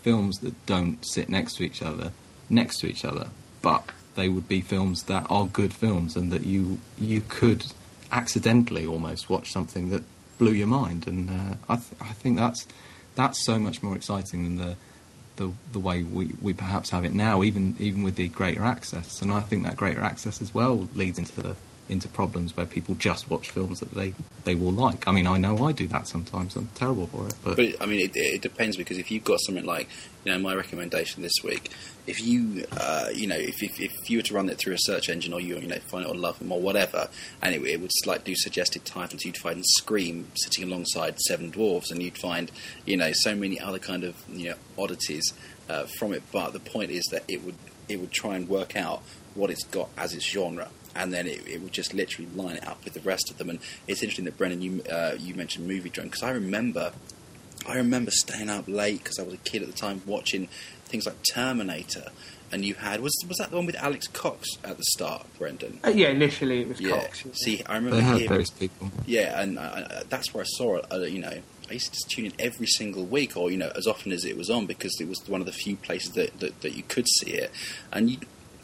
films 0.01 0.39
that 0.39 0.65
don't 0.65 0.97
sit 1.05 1.29
next 1.29 1.55
to 1.57 1.63
each 1.63 1.81
other 1.81 2.11
next 2.49 2.79
to 2.79 2.87
each 2.87 3.05
other, 3.05 3.27
but 3.61 3.91
they 4.15 4.29
would 4.29 4.47
be 4.47 4.61
films 4.61 5.03
that 5.03 5.25
are 5.29 5.45
good 5.47 5.73
films 5.73 6.15
and 6.15 6.31
that 6.31 6.45
you 6.45 6.79
you 6.99 7.21
could 7.27 7.65
accidentally 8.11 8.85
almost 8.85 9.29
watch 9.29 9.51
something 9.51 9.89
that 9.89 10.03
blew 10.37 10.53
your 10.53 10.67
mind. 10.67 11.07
And 11.07 11.29
uh, 11.29 11.55
I 11.69 11.75
th- 11.75 12.01
I 12.01 12.13
think 12.13 12.37
that's 12.37 12.67
that's 13.15 13.43
so 13.45 13.59
much 13.59 13.83
more 13.83 13.95
exciting 13.95 14.43
than 14.43 14.57
the 14.57 14.75
the, 15.37 15.51
the 15.71 15.79
way 15.79 16.03
we, 16.03 16.33
we 16.41 16.53
perhaps 16.53 16.89
have 16.89 17.05
it 17.05 17.13
now, 17.13 17.43
even 17.43 17.75
even 17.79 18.03
with 18.03 18.15
the 18.15 18.27
greater 18.27 18.63
access. 18.63 19.21
And 19.21 19.31
I 19.31 19.39
think 19.39 19.63
that 19.63 19.77
greater 19.77 20.01
access 20.01 20.41
as 20.41 20.53
well 20.53 20.87
leads 20.93 21.17
into 21.17 21.41
the 21.41 21.55
into 21.89 22.07
problems 22.07 22.55
where 22.55 22.65
people 22.65 22.95
just 22.95 23.29
watch 23.29 23.49
films 23.49 23.79
that 23.79 23.93
they, 23.93 24.13
they 24.43 24.55
will 24.55 24.71
like. 24.71 25.07
I 25.07 25.11
mean, 25.11 25.27
I 25.27 25.37
know 25.37 25.65
I 25.65 25.71
do 25.71 25.87
that 25.87 26.07
sometimes. 26.07 26.55
I'm 26.55 26.67
terrible 26.75 27.07
for 27.07 27.27
it, 27.27 27.35
but, 27.43 27.55
But 27.57 27.81
I 27.81 27.85
mean, 27.85 28.01
it, 28.01 28.11
it 28.15 28.41
depends 28.41 28.77
because 28.77 28.97
if 28.97 29.09
you've 29.09 29.23
got 29.23 29.39
something 29.41 29.65
like, 29.65 29.87
you 30.23 30.31
know, 30.31 30.39
my 30.39 30.53
recommendation 30.53 31.23
this 31.23 31.33
week, 31.43 31.71
if 32.05 32.21
you, 32.21 32.65
uh, 32.71 33.07
you 33.13 33.27
know, 33.27 33.37
if, 33.37 33.61
if 33.61 33.79
if 33.79 34.09
you 34.09 34.17
were 34.17 34.23
to 34.23 34.33
run 34.33 34.49
it 34.49 34.57
through 34.57 34.73
a 34.73 34.79
search 34.79 35.09
engine 35.09 35.33
or 35.33 35.41
you, 35.41 35.57
you 35.57 35.67
know, 35.67 35.75
find 35.75 36.05
it 36.05 36.09
on 36.09 36.19
Love 36.19 36.41
'Em 36.41 36.51
or 36.51 36.59
whatever, 36.59 37.09
and 37.41 37.55
it, 37.55 37.61
it 37.63 37.81
would 37.81 37.91
like 38.05 38.23
do 38.23 38.33
suggested 38.35 38.85
titles, 38.85 39.25
you'd 39.25 39.37
find 39.37 39.63
Scream 39.65 40.29
sitting 40.35 40.63
alongside 40.63 41.19
Seven 41.19 41.49
Dwarfs, 41.49 41.91
and 41.91 42.01
you'd 42.01 42.17
find, 42.17 42.51
you 42.85 42.97
know, 42.97 43.11
so 43.13 43.35
many 43.35 43.59
other 43.59 43.79
kind 43.79 44.03
of 44.03 44.15
you 44.29 44.49
know 44.49 44.55
oddities 44.77 45.33
uh, 45.69 45.85
from 45.97 46.13
it. 46.13 46.23
But 46.31 46.53
the 46.53 46.59
point 46.59 46.91
is 46.91 47.03
that 47.11 47.23
it 47.27 47.43
would 47.43 47.55
it 47.89 47.99
would 47.99 48.11
try 48.11 48.35
and 48.35 48.47
work 48.47 48.75
out 48.75 49.03
what 49.35 49.49
it's 49.49 49.63
got 49.65 49.89
as 49.97 50.13
its 50.13 50.25
genre. 50.25 50.69
And 50.97 51.13
then 51.13 51.27
it, 51.27 51.47
it 51.47 51.61
would 51.61 51.71
just 51.71 51.93
literally 51.93 52.29
line 52.35 52.57
it 52.57 52.67
up 52.67 52.83
with 52.83 52.93
the 52.93 52.99
rest 53.01 53.29
of 53.31 53.37
them. 53.37 53.49
And 53.49 53.59
it's 53.87 54.01
interesting 54.01 54.25
that 54.25 54.37
Brendan, 54.37 54.61
you 54.61 54.81
uh, 54.91 55.15
you 55.19 55.35
mentioned 55.35 55.69
Moviedrome 55.69 56.03
because 56.03 56.23
I 56.23 56.31
remember 56.31 56.91
I 57.67 57.75
remember 57.75 58.11
staying 58.11 58.49
up 58.49 58.65
late 58.67 59.03
because 59.03 59.19
I 59.19 59.23
was 59.23 59.33
a 59.33 59.37
kid 59.37 59.61
at 59.61 59.67
the 59.67 59.73
time 59.73 60.01
watching 60.05 60.47
things 60.85 61.05
like 61.05 61.15
Terminator, 61.33 62.11
and 62.51 62.63
you 62.63 62.75
had 62.75 63.01
was 63.01 63.13
was 63.27 63.37
that 63.37 63.49
the 63.49 63.57
one 63.57 63.65
with 63.65 63.75
Alex 63.75 64.07
Cox 64.07 64.47
at 64.63 64.77
the 64.77 64.83
start, 64.83 65.25
Brendan? 65.37 65.79
Uh, 65.85 65.89
yeah, 65.89 66.09
initially 66.09 66.61
it 66.61 66.69
was 66.69 66.79
Yeah. 66.79 66.99
Cox. 67.01 67.23
See, 67.33 67.61
I 67.65 67.75
remember 67.75 67.97
they 67.97 68.03
have 68.03 68.21
him. 68.21 68.27
those 68.29 68.49
people. 68.51 68.91
Yeah, 69.05 69.41
and 69.41 69.59
I, 69.59 69.63
I, 69.63 70.03
that's 70.09 70.33
where 70.33 70.43
I 70.43 70.47
saw 70.47 70.77
it. 70.77 70.85
Uh, 70.91 70.99
you 71.01 71.19
know, 71.19 71.33
I 71.69 71.73
used 71.73 71.87
to 71.87 71.91
just 71.91 72.09
tune 72.09 72.25
in 72.27 72.33
every 72.39 72.67
single 72.67 73.03
week, 73.05 73.35
or 73.35 73.51
you 73.51 73.57
know, 73.57 73.71
as 73.75 73.85
often 73.85 74.13
as 74.13 74.23
it 74.23 74.37
was 74.37 74.49
on, 74.49 74.65
because 74.65 74.95
it 75.01 75.07
was 75.09 75.21
one 75.27 75.41
of 75.41 75.45
the 75.47 75.51
few 75.53 75.75
places 75.75 76.11
that 76.13 76.39
that, 76.39 76.61
that 76.61 76.73
you 76.77 76.83
could 76.83 77.07
see 77.19 77.31
it. 77.31 77.51
And 77.91 78.09
you, 78.11 78.17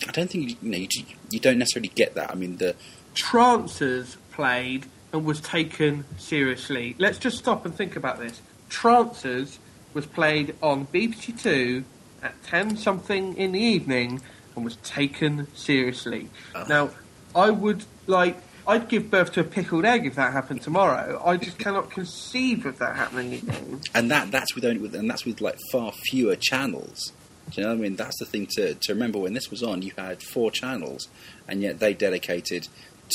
I 0.08 0.12
don't 0.12 0.30
think 0.30 0.50
you, 0.50 0.56
you 0.62 0.70
know 0.70 0.78
you, 0.78 1.06
you 1.30 1.40
don't 1.40 1.58
necessarily 1.58 1.90
get 1.90 2.16
that. 2.16 2.32
I 2.32 2.36
mean, 2.36 2.58
the 2.58 2.76
Trancers 3.14 4.18
played 4.32 4.86
and 5.12 5.24
was 5.26 5.40
taken 5.40 6.06
seriously. 6.18 6.96
Let's 6.98 7.18
just 7.20 7.38
stop 7.38 7.66
and 7.66 7.74
think 7.76 7.96
about 7.96 8.20
this. 8.20 8.42
Trancers 8.70 9.60
was 9.94 10.06
played 10.06 10.56
on 10.62 10.88
BBC 10.88 11.40
Two 11.42 11.84
at 12.22 12.42
ten 12.44 12.76
something 12.78 13.38
in 13.38 13.52
the 13.52 13.60
evening 13.60 14.22
and 14.56 14.66
was 14.66 14.78
taken 14.78 15.48
seriously. 15.56 16.30
Oh. 16.56 16.66
Now, 16.68 16.90
I 17.36 17.50
would 17.52 17.86
like. 18.08 18.38
I'd 18.66 18.88
give 18.88 19.12
birth 19.12 19.34
to 19.34 19.42
a 19.42 19.44
pickled 19.44 19.84
egg 19.84 20.06
if 20.06 20.16
that 20.16 20.32
happened 20.32 20.62
tomorrow. 20.62 21.22
I 21.24 21.36
just 21.36 21.60
cannot 21.60 21.90
conceive 21.90 22.66
of 22.66 22.80
that 22.80 22.96
happening 22.96 23.34
again. 23.34 23.82
and 23.94 24.10
that 24.10 24.32
that's 24.32 24.56
with 24.56 24.64
only 24.64 24.80
with 24.80 24.96
and 24.96 25.10
that's 25.10 25.26
with 25.26 25.42
like 25.42 25.58
far 25.72 25.92
fewer 25.92 26.38
channels. 26.38 27.12
Do 27.52 27.62
you 27.62 27.64
know 27.64 27.74
what 27.74 27.80
I 27.80 27.82
mean? 27.82 27.96
That's 27.96 28.18
the 28.20 28.26
thing 28.26 28.48
to, 28.56 28.74
to 28.74 28.94
remember. 28.94 29.20
When 29.20 29.34
this 29.34 29.52
was 29.52 29.62
on, 29.64 29.82
you 29.82 29.92
had 29.98 30.24
four 30.24 30.50
channels, 30.52 31.08
and 31.48 31.62
yet 31.62 31.80
they 31.80 31.94
dedicated 31.94 32.68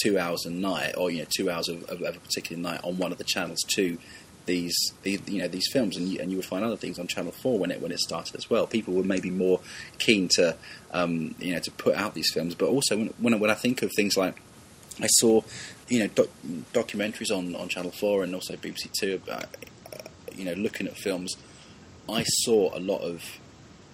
two 0.03 0.19
hours 0.19 0.45
a 0.45 0.51
night, 0.51 0.95
or 0.97 1.11
you 1.11 1.21
know, 1.21 1.29
two 1.35 1.51
hours 1.51 1.69
of, 1.69 1.83
of, 1.85 2.03
of 2.03 2.17
a 2.17 2.21
particular 2.21 2.61
night 2.61 2.81
on 2.85 2.99
one 2.99 3.13
of 3.13 3.19
the 3.19 3.25
channels 3.25 3.61
to 3.75 3.99
these, 4.47 4.77
these 5.03 5.21
you 5.29 5.41
know, 5.41 5.49
these 5.49 5.69
films, 5.73 5.97
and 5.97 6.09
you, 6.09 6.21
and 6.21 6.31
you 6.31 6.37
would 6.39 6.47
find 6.47 6.65
other 6.65 6.77
things 6.77 6.99
on 6.99 7.07
Channel 7.07 7.33
Four 7.33 7.59
when 7.59 7.71
it 7.71 7.81
when 7.81 7.93
it 7.93 8.01
started 8.01 8.37
as 8.37 8.51
well. 8.51 8.67
People 8.67 8.95
were 8.95 9.05
maybe 9.05 9.31
more 9.31 9.61
keen 9.99 10.29
to, 10.35 10.57
um, 10.93 11.35
you 11.39 11.53
know, 11.53 11.61
to 11.61 11.71
put 11.71 11.95
out 11.95 12.15
these 12.15 12.33
films, 12.33 12.55
but 12.55 12.69
also 12.69 12.97
when 12.97 13.07
when 13.19 13.35
I, 13.35 13.37
when 13.37 13.51
I 13.51 13.55
think 13.55 13.83
of 13.83 13.93
things 13.95 14.17
like 14.17 14.41
I 15.01 15.07
saw, 15.07 15.43
you 15.89 16.01
know, 16.01 16.09
doc- 16.09 16.29
documentaries 16.73 17.31
on, 17.31 17.55
on 17.55 17.69
Channel 17.69 17.93
Four 17.93 18.25
and 18.25 18.35
also 18.35 18.57
BBC 18.57 18.91
Two 18.93 19.15
about, 19.15 19.45
uh, 19.93 20.09
you 20.35 20.45
know, 20.45 20.55
looking 20.55 20.87
at 20.87 20.97
films. 20.97 21.37
I 22.09 22.25
saw 22.25 22.77
a 22.77 22.81
lot 22.81 23.03
of 23.03 23.23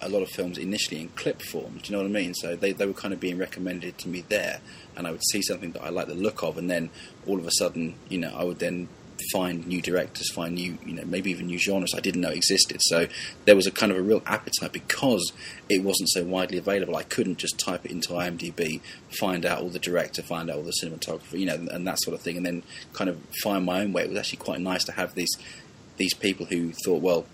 a 0.05 0.09
lot 0.09 0.21
of 0.21 0.29
films 0.29 0.57
initially 0.57 1.01
in 1.01 1.09
clip 1.09 1.41
form. 1.41 1.79
Do 1.81 1.81
you 1.85 1.91
know 1.91 2.03
what 2.03 2.09
I 2.09 2.13
mean? 2.13 2.33
So 2.33 2.55
they, 2.55 2.71
they 2.71 2.85
were 2.85 2.93
kind 2.93 3.13
of 3.13 3.19
being 3.19 3.37
recommended 3.37 3.97
to 3.99 4.07
me 4.07 4.23
there, 4.27 4.59
and 4.95 5.07
I 5.07 5.11
would 5.11 5.25
see 5.31 5.41
something 5.41 5.71
that 5.71 5.83
I 5.83 5.89
like 5.89 6.07
the 6.07 6.15
look 6.15 6.43
of, 6.43 6.57
and 6.57 6.69
then 6.69 6.89
all 7.27 7.39
of 7.39 7.45
a 7.45 7.51
sudden, 7.51 7.95
you 8.09 8.19
know, 8.19 8.33
I 8.35 8.43
would 8.43 8.59
then 8.59 8.87
find 9.31 9.65
new 9.65 9.81
directors, 9.81 10.31
find 10.31 10.55
new, 10.55 10.77
you 10.85 10.93
know, 10.93 11.03
maybe 11.05 11.31
even 11.31 11.47
new 11.47 11.57
genres 11.57 11.93
I 11.95 11.99
didn't 11.99 12.21
know 12.21 12.29
existed. 12.29 12.81
So 12.81 13.07
there 13.45 13.55
was 13.55 13.65
a 13.65 13.71
kind 13.71 13.91
of 13.91 13.97
a 13.97 14.01
real 14.01 14.21
appetite 14.25 14.73
because 14.73 15.31
it 15.69 15.83
wasn't 15.83 16.09
so 16.09 16.23
widely 16.23 16.57
available. 16.57 16.95
I 16.95 17.03
couldn't 17.03 17.37
just 17.37 17.57
type 17.57 17.85
it 17.85 17.91
into 17.91 18.09
IMDb, 18.09 18.81
find 19.19 19.45
out 19.45 19.61
all 19.61 19.69
the 19.69 19.79
director, 19.79 20.21
find 20.21 20.49
out 20.49 20.57
all 20.57 20.63
the 20.63 20.73
cinematographer, 20.83 21.39
you 21.39 21.45
know, 21.45 21.55
and 21.71 21.87
that 21.87 21.99
sort 22.01 22.15
of 22.15 22.21
thing, 22.21 22.37
and 22.37 22.45
then 22.45 22.63
kind 22.93 23.09
of 23.09 23.19
find 23.41 23.65
my 23.65 23.81
own 23.81 23.93
way. 23.93 24.03
It 24.03 24.09
was 24.09 24.19
actually 24.19 24.39
quite 24.39 24.59
nice 24.59 24.83
to 24.85 24.91
have 24.91 25.15
these 25.15 25.31
these 25.97 26.13
people 26.13 26.45
who 26.47 26.73
thought, 26.73 27.01
well, 27.01 27.25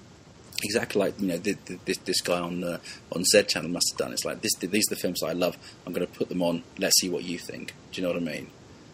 exactly 0.64 1.00
like 1.00 1.20
you 1.20 1.28
know 1.28 1.38
th 1.38 1.58
th 1.66 1.80
this 1.86 1.98
this 1.98 2.22
guy 2.22 2.40
on 2.40 2.64
uh, 2.64 2.80
on 3.16 3.24
Z 3.26 3.44
channel 3.44 3.70
must 3.70 3.92
have 3.92 3.98
done. 3.98 4.14
It's 4.14 4.26
like 4.26 4.42
this 4.42 4.54
these 4.56 4.86
are 4.90 4.96
the 4.96 5.02
films 5.02 5.24
I 5.24 5.34
love. 5.34 5.58
I'm 5.86 5.94
going 5.94 6.06
to 6.06 6.14
put 6.14 6.30
them 6.30 6.42
on. 6.42 6.64
Let's 6.78 7.00
see 7.00 7.10
what 7.10 7.24
you 7.24 7.38
think. 7.38 7.74
Do 7.92 8.02
you 8.02 8.08
know 8.08 8.14
what 8.14 8.22
I 8.22 8.26
mean? 8.26 8.50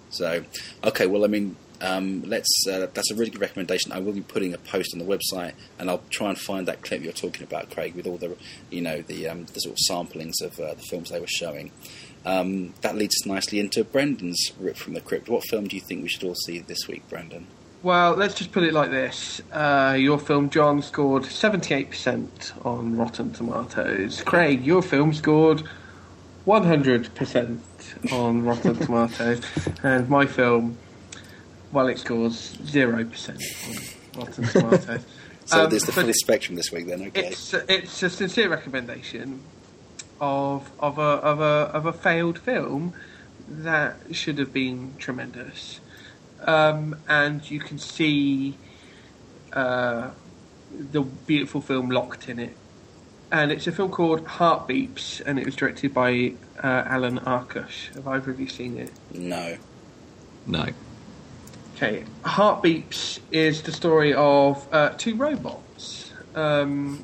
So 0.10 0.44
okay, 0.84 1.06
well 1.06 1.24
I 1.24 1.28
mean. 1.28 1.56
Um, 1.80 2.24
let's. 2.24 2.50
Uh, 2.68 2.88
that's 2.92 3.12
a 3.12 3.16
really 3.16 3.30
good 3.30 3.40
recommendation. 3.42 3.92
I 3.92 4.00
will 4.00 4.14
be 4.14 4.22
putting 4.22 4.52
a 4.52 4.58
post 4.58 4.94
on 4.94 5.00
the 5.00 5.06
website, 5.06 5.54
and 5.78 5.92
I'll 5.92 6.02
try 6.10 6.30
and 6.30 6.36
find 6.36 6.68
that 6.68 6.82
clip 6.82 7.04
you're 7.04 7.14
talking 7.14 7.44
about, 7.44 7.70
Craig, 7.70 7.94
with 7.94 8.08
all 8.08 8.18
the, 8.18 8.36
you 8.72 8.82
know, 8.82 9.04
the 9.04 9.28
um, 9.28 9.46
the 9.46 9.60
sort 9.60 9.78
of 9.78 9.80
samplings 9.88 10.42
of 10.42 10.60
uh, 10.60 10.74
the 10.74 10.82
films 10.82 11.12
they 11.12 11.20
were 11.20 11.28
showing. 11.28 11.72
Um, 12.26 12.74
that 12.82 12.96
leads 12.96 13.16
us 13.22 13.28
nicely 13.28 13.60
into 13.60 13.84
Brendan's 13.84 14.52
rip 14.60 14.76
from 14.76 14.96
the 14.96 15.02
crypt. 15.02 15.30
What 15.30 15.44
film 15.48 15.68
do 15.68 15.76
you 15.76 15.82
think 15.84 16.02
we 16.02 16.10
should 16.10 16.24
all 16.24 16.34
see 16.34 16.58
this 16.58 16.88
week, 16.88 17.08
Brendan? 17.10 17.46
Well, 17.84 18.16
let's 18.16 18.34
just 18.34 18.52
put 18.52 18.64
it 18.64 18.74
like 18.74 18.90
this. 18.90 19.42
Uh, 19.52 19.96
your 20.00 20.18
film, 20.20 20.50
John, 20.50 20.82
scored 20.82 21.24
78% 21.24 22.66
on 22.66 22.98
Rotten 22.98 23.32
Tomatoes. 23.32 24.24
Craig, 24.24 24.66
your 24.66 24.82
film 24.82 25.14
scored 25.14 25.64
100% 26.46 27.60
on 28.12 28.44
Rotten 28.44 28.76
Tomatoes. 28.80 29.42
And 29.84 30.10
my 30.10 30.26
film 30.26 30.78
Well, 31.72 31.88
it 31.88 32.00
scores 32.00 32.58
zero 32.66 33.04
percent 33.06 33.42
on 34.16 34.22
Rotten 34.26 34.44
Tomatoes. 34.48 35.06
So 35.46 35.64
Um, 35.64 35.70
there's 35.70 35.84
the 35.84 35.92
full 35.92 36.12
spectrum 36.14 36.56
this 36.56 36.72
week 36.72 36.88
then. 36.88 37.04
Okay. 37.08 37.28
It's 37.28 37.54
it's 37.54 38.04
a 38.04 38.10
sincere 38.10 38.50
recommendation 38.50 39.42
of 40.20 40.70
of 40.80 40.98
a 40.98 41.02
of 41.02 41.40
a 41.40 41.70
of 41.74 41.86
a 41.86 41.94
failed 41.94 42.40
film 42.40 42.94
that 43.50 43.96
should 44.12 44.40
have 44.40 44.52
been 44.52 44.94
tremendous, 44.98 45.80
um, 46.48 46.96
and 47.08 47.50
you 47.52 47.60
can 47.60 47.78
see 47.78 48.58
uh, 49.54 50.10
the 50.72 51.02
beautiful 51.02 51.62
film 51.62 51.90
locked 51.92 52.30
in 52.30 52.40
it. 52.40 52.56
And 53.30 53.52
it's 53.52 53.68
a 53.68 53.74
film 53.74 53.92
called 53.92 54.26
Heartbeeps, 54.26 55.22
and 55.26 55.38
it 55.38 55.46
was 55.46 55.56
directed 55.56 55.94
by 55.94 56.34
uh, 56.64 56.84
Alan 56.86 57.20
Arkush. 57.20 57.94
Have 57.96 58.08
either 58.08 58.32
of 58.32 58.40
you 58.40 58.48
seen 58.48 58.78
it? 58.78 58.92
No. 59.14 59.58
No. 60.46 60.68
Okay, 61.76 62.06
Heartbeeps 62.24 63.20
is 63.32 63.62
the 63.62 63.74
story 63.74 64.14
of 64.14 64.66
uh, 64.74 64.92
two 64.98 65.16
robots 65.16 66.12
um, 66.36 67.04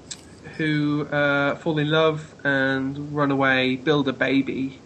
who 0.57 1.05
uh, 1.07 1.57
fall 1.57 1.77
in 1.77 1.89
love 1.89 2.33
and 2.45 3.13
run 3.13 3.29
away, 3.29 3.75
build 3.75 4.07
a 4.07 4.13
baby, 4.13 4.79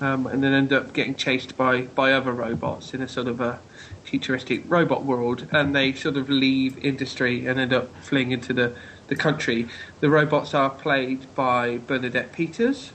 um, 0.00 0.26
and 0.26 0.42
then 0.42 0.52
end 0.52 0.72
up 0.72 0.92
getting 0.92 1.14
chased 1.14 1.56
by, 1.56 1.82
by 1.82 2.12
other 2.12 2.32
robots 2.32 2.92
in 2.92 3.02
a 3.02 3.08
sort 3.08 3.28
of 3.28 3.40
a 3.40 3.58
futuristic 4.04 4.62
robot 4.66 5.04
world. 5.04 5.46
And 5.50 5.74
they 5.74 5.92
sort 5.92 6.16
of 6.16 6.28
leave 6.28 6.82
industry 6.84 7.46
and 7.46 7.58
end 7.58 7.72
up 7.72 7.94
fleeing 8.02 8.32
into 8.32 8.52
the, 8.52 8.74
the 9.08 9.16
country. 9.16 9.68
The 10.00 10.10
robots 10.10 10.54
are 10.54 10.70
played 10.70 11.34
by 11.34 11.78
Bernadette 11.78 12.32
Peters 12.32 12.92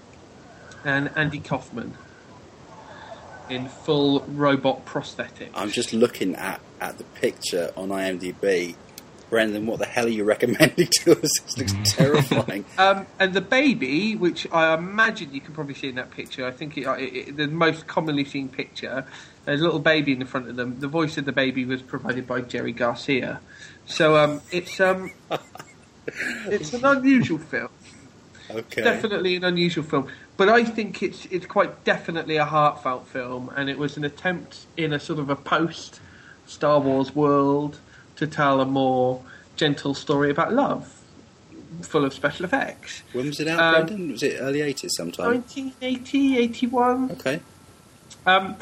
and 0.83 1.11
Andy 1.15 1.39
Kaufman 1.39 1.97
in 3.49 3.67
full 3.67 4.21
robot 4.21 4.85
prosthetics. 4.85 5.49
I'm 5.53 5.71
just 5.71 5.93
looking 5.93 6.35
at, 6.35 6.61
at 6.79 6.97
the 6.97 7.03
picture 7.03 7.71
on 7.75 7.89
IMDb. 7.89 8.75
Brendan, 9.31 9.65
what 9.65 9.79
the 9.79 9.85
hell 9.85 10.05
are 10.05 10.09
you 10.09 10.25
recommending 10.25 10.89
to 10.91 11.13
us? 11.13 11.39
This 11.39 11.57
looks 11.57 11.93
terrifying. 11.95 12.65
Um, 12.77 13.07
and 13.17 13.33
the 13.33 13.39
baby, 13.41 14.15
which 14.17 14.45
I 14.51 14.73
imagine 14.73 15.33
you 15.33 15.39
can 15.39 15.53
probably 15.53 15.73
see 15.73 15.87
in 15.87 15.95
that 15.95 16.11
picture, 16.11 16.45
I 16.45 16.51
think 16.51 16.77
it, 16.77 16.85
it, 16.85 17.15
it, 17.29 17.37
the 17.37 17.47
most 17.47 17.87
commonly 17.87 18.25
seen 18.25 18.49
picture, 18.49 19.05
there's 19.45 19.61
a 19.61 19.63
little 19.63 19.79
baby 19.79 20.11
in 20.11 20.19
the 20.19 20.25
front 20.25 20.49
of 20.49 20.57
them. 20.57 20.79
The 20.81 20.89
voice 20.89 21.17
of 21.17 21.23
the 21.23 21.31
baby 21.31 21.63
was 21.63 21.81
provided 21.81 22.27
by 22.27 22.41
Jerry 22.41 22.73
Garcia. 22.73 23.39
So 23.85 24.17
um, 24.17 24.41
it's 24.51 24.81
um, 24.81 25.11
it's 26.47 26.73
an 26.73 26.83
unusual 26.83 27.39
film, 27.39 27.69
Okay. 28.49 28.81
definitely 28.81 29.37
an 29.37 29.45
unusual 29.45 29.85
film. 29.85 30.09
But 30.35 30.49
I 30.49 30.65
think 30.65 31.01
it's 31.01 31.25
it's 31.27 31.45
quite 31.45 31.85
definitely 31.85 32.35
a 32.35 32.45
heartfelt 32.45 33.07
film, 33.07 33.49
and 33.55 33.69
it 33.69 33.77
was 33.77 33.95
an 33.95 34.03
attempt 34.03 34.65
in 34.75 34.91
a 34.91 34.99
sort 34.99 35.19
of 35.19 35.29
a 35.29 35.37
post 35.37 36.01
Star 36.45 36.81
Wars 36.81 37.15
world 37.15 37.79
to 38.21 38.27
tell 38.27 38.61
a 38.61 38.65
more 38.65 39.21
gentle 39.55 39.93
story 39.93 40.29
about 40.29 40.53
love, 40.53 40.87
full 41.81 42.05
of 42.05 42.13
special 42.13 42.45
effects. 42.45 43.01
When 43.13 43.25
was 43.27 43.39
it 43.39 43.47
out, 43.47 43.59
Um, 43.59 43.85
Brendan? 43.85 44.11
Was 44.13 44.23
it 44.23 44.37
early 44.39 44.59
80s 44.59 44.91
sometime? 44.91 45.25
1980, 45.41 46.37
81. 46.37 47.11
Okay. 47.11 47.39
Um, 48.25 48.55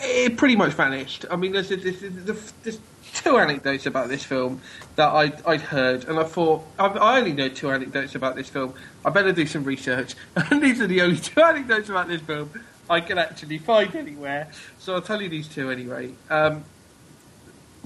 it 0.00 0.36
pretty 0.36 0.56
much 0.56 0.72
vanished. 0.72 1.26
I 1.30 1.36
mean, 1.36 1.52
there's, 1.52 1.68
there's, 1.68 1.82
there's, 2.00 2.52
there's 2.62 2.78
two 3.12 3.36
anecdotes 3.38 3.84
about 3.86 4.08
this 4.08 4.24
film 4.24 4.60
that 4.96 5.08
I'd, 5.12 5.44
I'd 5.46 5.60
heard, 5.60 6.04
and 6.08 6.18
I 6.18 6.24
thought, 6.24 6.64
I've, 6.78 6.96
I 6.96 7.18
only 7.18 7.32
know 7.32 7.48
two 7.48 7.70
anecdotes 7.70 8.14
about 8.14 8.34
this 8.34 8.48
film. 8.48 8.74
I 9.04 9.10
better 9.10 9.32
do 9.32 9.46
some 9.46 9.62
research. 9.64 10.14
And 10.50 10.62
these 10.62 10.80
are 10.80 10.86
the 10.86 11.02
only 11.02 11.18
two 11.18 11.40
anecdotes 11.42 11.90
about 11.90 12.08
this 12.08 12.22
film 12.22 12.50
I 12.88 13.00
can 13.00 13.18
actually 13.18 13.58
find 13.58 13.94
anywhere. 13.94 14.48
So 14.78 14.94
I'll 14.94 15.02
tell 15.02 15.20
you 15.22 15.28
these 15.28 15.48
two 15.48 15.70
anyway. 15.70 16.14
Um, 16.30 16.64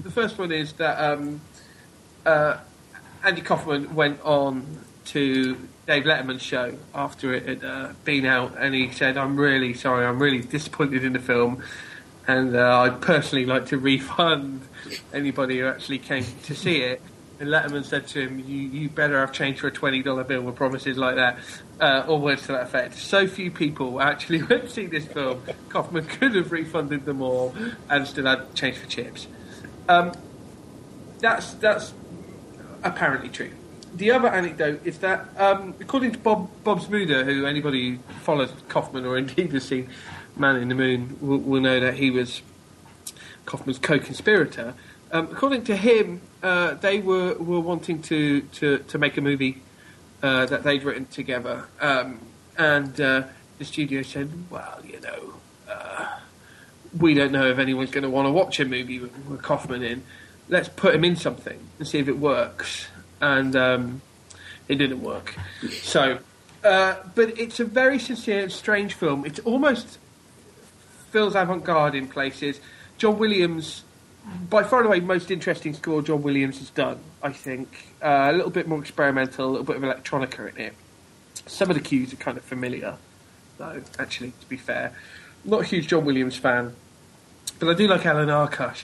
the 0.01 0.11
first 0.11 0.37
one 0.37 0.51
is 0.51 0.73
that 0.73 0.97
um, 0.97 1.41
uh, 2.25 2.57
Andy 3.23 3.41
Kaufman 3.41 3.95
went 3.95 4.21
on 4.21 4.65
to 5.05 5.55
Dave 5.87 6.03
Letterman's 6.03 6.41
show 6.41 6.77
after 6.93 7.33
it 7.33 7.47
had 7.47 7.63
uh, 7.63 7.89
been 8.05 8.25
out, 8.25 8.55
and 8.57 8.73
he 8.73 8.91
said, 8.91 9.17
"I'm 9.17 9.35
really 9.35 9.73
sorry. 9.73 10.05
I'm 10.05 10.19
really 10.21 10.41
disappointed 10.41 11.03
in 11.03 11.13
the 11.13 11.19
film, 11.19 11.63
and 12.27 12.55
uh, 12.55 12.81
I'd 12.81 13.01
personally 13.01 13.45
like 13.45 13.67
to 13.67 13.77
refund 13.77 14.61
anybody 15.13 15.59
who 15.59 15.65
actually 15.65 15.99
came 15.99 16.25
to 16.43 16.55
see 16.55 16.81
it." 16.81 17.01
And 17.39 17.49
Letterman 17.49 17.85
said 17.85 18.07
to 18.09 18.21
him, 18.21 18.39
"You, 18.39 18.57
you 18.57 18.89
better 18.89 19.19
have 19.19 19.33
change 19.33 19.59
for 19.59 19.67
a 19.67 19.71
twenty 19.71 20.03
dollar 20.03 20.23
bill 20.23 20.41
with 20.41 20.55
promises 20.55 20.97
like 20.97 21.15
that, 21.15 21.39
uh, 21.79 22.05
or 22.07 22.19
words 22.19 22.43
to 22.43 22.53
that 22.53 22.63
effect." 22.63 22.95
So 22.95 23.27
few 23.27 23.49
people 23.49 23.99
actually 23.99 24.43
went 24.49 24.63
to 24.63 24.69
see 24.69 24.85
this 24.85 25.05
film. 25.07 25.41
Kaufman 25.69 26.05
could 26.05 26.35
have 26.35 26.51
refunded 26.51 27.05
them 27.05 27.21
all 27.21 27.55
and 27.89 28.05
still 28.07 28.25
had 28.25 28.53
change 28.53 28.77
for 28.77 28.87
chips. 28.87 29.27
Um, 29.89 30.11
that's 31.19 31.53
that's 31.55 31.93
apparently 32.83 33.29
true. 33.29 33.51
The 33.95 34.11
other 34.11 34.27
anecdote 34.27 34.81
is 34.85 34.99
that, 34.99 35.27
um, 35.35 35.73
according 35.79 36.11
to 36.11 36.19
Bob 36.19 36.47
Bob 36.63 36.79
Zmuda, 36.79 37.25
who 37.25 37.47
anybody 37.47 37.93
who 37.93 37.97
follows 38.21 38.53
Kaufman 38.69 39.03
or 39.05 39.17
indeed 39.17 39.51
has 39.51 39.65
seen 39.65 39.89
Man 40.37 40.57
in 40.57 40.69
the 40.69 40.75
Moon 40.75 41.17
will, 41.19 41.39
will 41.39 41.59
know 41.59 41.79
that 41.79 41.95
he 41.95 42.11
was 42.11 42.43
Kaufman's 43.45 43.79
co-conspirator. 43.79 44.75
Um, 45.11 45.27
according 45.31 45.63
to 45.63 45.75
him, 45.75 46.21
uh, 46.43 46.75
they 46.75 46.99
were, 46.99 47.33
were 47.33 47.59
wanting 47.59 47.99
to, 48.03 48.41
to, 48.41 48.77
to 48.77 48.97
make 48.99 49.17
a 49.17 49.21
movie 49.21 49.59
uh, 50.21 50.45
that 50.45 50.61
they'd 50.61 50.83
written 50.83 51.07
together, 51.07 51.67
um, 51.81 52.19
and 52.59 53.01
uh, 53.01 53.23
the 53.57 53.65
studio 53.65 54.03
said, 54.03 54.29
"Well, 54.51 54.81
you 54.85 54.99
know, 54.99 55.33
uh, 55.67 56.18
we 56.97 57.13
don't 57.13 57.31
know 57.31 57.47
if 57.47 57.59
anyone's 57.59 57.91
going 57.91 58.03
to 58.03 58.09
want 58.09 58.27
to 58.27 58.31
watch 58.31 58.59
a 58.59 58.65
movie 58.65 58.99
with, 58.99 59.15
with 59.27 59.41
Kaufman 59.41 59.83
in. 59.83 60.03
Let's 60.47 60.69
put 60.69 60.95
him 60.95 61.03
in 61.03 61.15
something 61.15 61.59
and 61.77 61.87
see 61.87 61.99
if 61.99 62.07
it 62.07 62.17
works." 62.17 62.87
And 63.21 63.55
um, 63.55 64.01
it 64.69 64.75
didn't 64.75 65.01
work. 65.01 65.35
So, 65.81 66.19
uh, 66.63 66.95
but 67.15 67.37
it's 67.37 67.59
a 67.59 67.65
very 67.65 67.99
sincere 67.99 68.43
and 68.43 68.51
strange 68.51 68.93
film. 68.93 69.25
It's 69.25 69.39
almost 69.39 69.97
feels 71.11 71.35
avant-garde 71.35 71.95
in 71.95 72.07
places. 72.07 72.61
John 72.97 73.17
Williams, 73.17 73.83
by 74.49 74.63
far 74.63 74.79
and 74.79 74.87
away, 74.87 74.99
most 74.99 75.31
interesting 75.31 75.73
score 75.73 76.01
John 76.01 76.21
Williams 76.21 76.59
has 76.59 76.69
done. 76.69 76.99
I 77.21 77.31
think 77.31 77.87
uh, 78.01 78.29
a 78.31 78.33
little 78.33 78.51
bit 78.51 78.67
more 78.67 78.79
experimental, 78.79 79.47
a 79.47 79.49
little 79.49 79.65
bit 79.65 79.75
of 79.77 79.83
electronica 79.83 80.55
in 80.55 80.61
it. 80.61 80.75
Some 81.45 81.69
of 81.69 81.75
the 81.75 81.81
cues 81.81 82.13
are 82.13 82.17
kind 82.17 82.37
of 82.37 82.43
familiar, 82.43 82.95
though. 83.57 83.81
Actually, 83.97 84.33
to 84.39 84.47
be 84.47 84.57
fair, 84.57 84.93
not 85.45 85.61
a 85.61 85.63
huge 85.63 85.87
John 85.87 86.05
Williams 86.05 86.37
fan, 86.37 86.75
but 87.59 87.69
I 87.69 87.73
do 87.73 87.87
like 87.87 88.05
Alan 88.05 88.29
Arkush. 88.29 88.83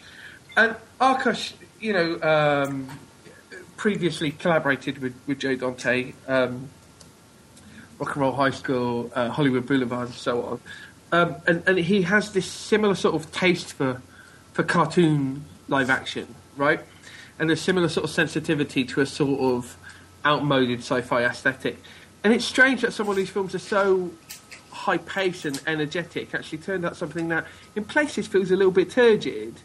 And 0.57 0.75
Arkush, 0.99 1.53
you 1.79 1.93
know, 1.93 2.21
um, 2.21 2.87
previously 3.77 4.31
collaborated 4.31 4.99
with, 4.99 5.13
with 5.27 5.39
Joe 5.39 5.55
Dante, 5.55 6.13
um, 6.27 6.69
Rock 7.99 8.15
and 8.15 8.21
Roll 8.21 8.31
High 8.31 8.51
School, 8.51 9.11
uh, 9.15 9.29
Hollywood 9.29 9.65
Boulevard, 9.65 10.07
and 10.07 10.15
so 10.15 10.43
on. 10.43 10.59
Um, 11.11 11.35
and, 11.47 11.63
and 11.67 11.77
he 11.77 12.01
has 12.03 12.31
this 12.33 12.49
similar 12.49 12.95
sort 12.95 13.15
of 13.15 13.31
taste 13.31 13.73
for, 13.73 14.01
for 14.53 14.63
cartoon 14.63 15.45
live 15.67 15.89
action, 15.89 16.33
right? 16.57 16.81
And 17.39 17.51
a 17.51 17.55
similar 17.55 17.89
sort 17.89 18.05
of 18.05 18.09
sensitivity 18.09 18.83
to 18.85 19.01
a 19.01 19.05
sort 19.05 19.39
of 19.39 19.77
outmoded 20.25 20.79
sci-fi 20.79 21.23
aesthetic. 21.23 21.77
And 22.23 22.33
it's 22.33 22.45
strange 22.45 22.81
that 22.81 22.91
some 22.91 23.07
of 23.07 23.15
these 23.15 23.29
films 23.29 23.53
are 23.53 23.59
so 23.59 24.11
and 24.87 25.61
energetic 25.67 26.33
actually 26.33 26.59
turned 26.59 26.85
out 26.85 26.95
something 26.95 27.27
that 27.29 27.45
in 27.75 27.83
places 27.83 28.27
feels 28.27 28.51
a 28.51 28.55
little 28.55 28.71
bit 28.71 28.89
turgid. 28.89 29.55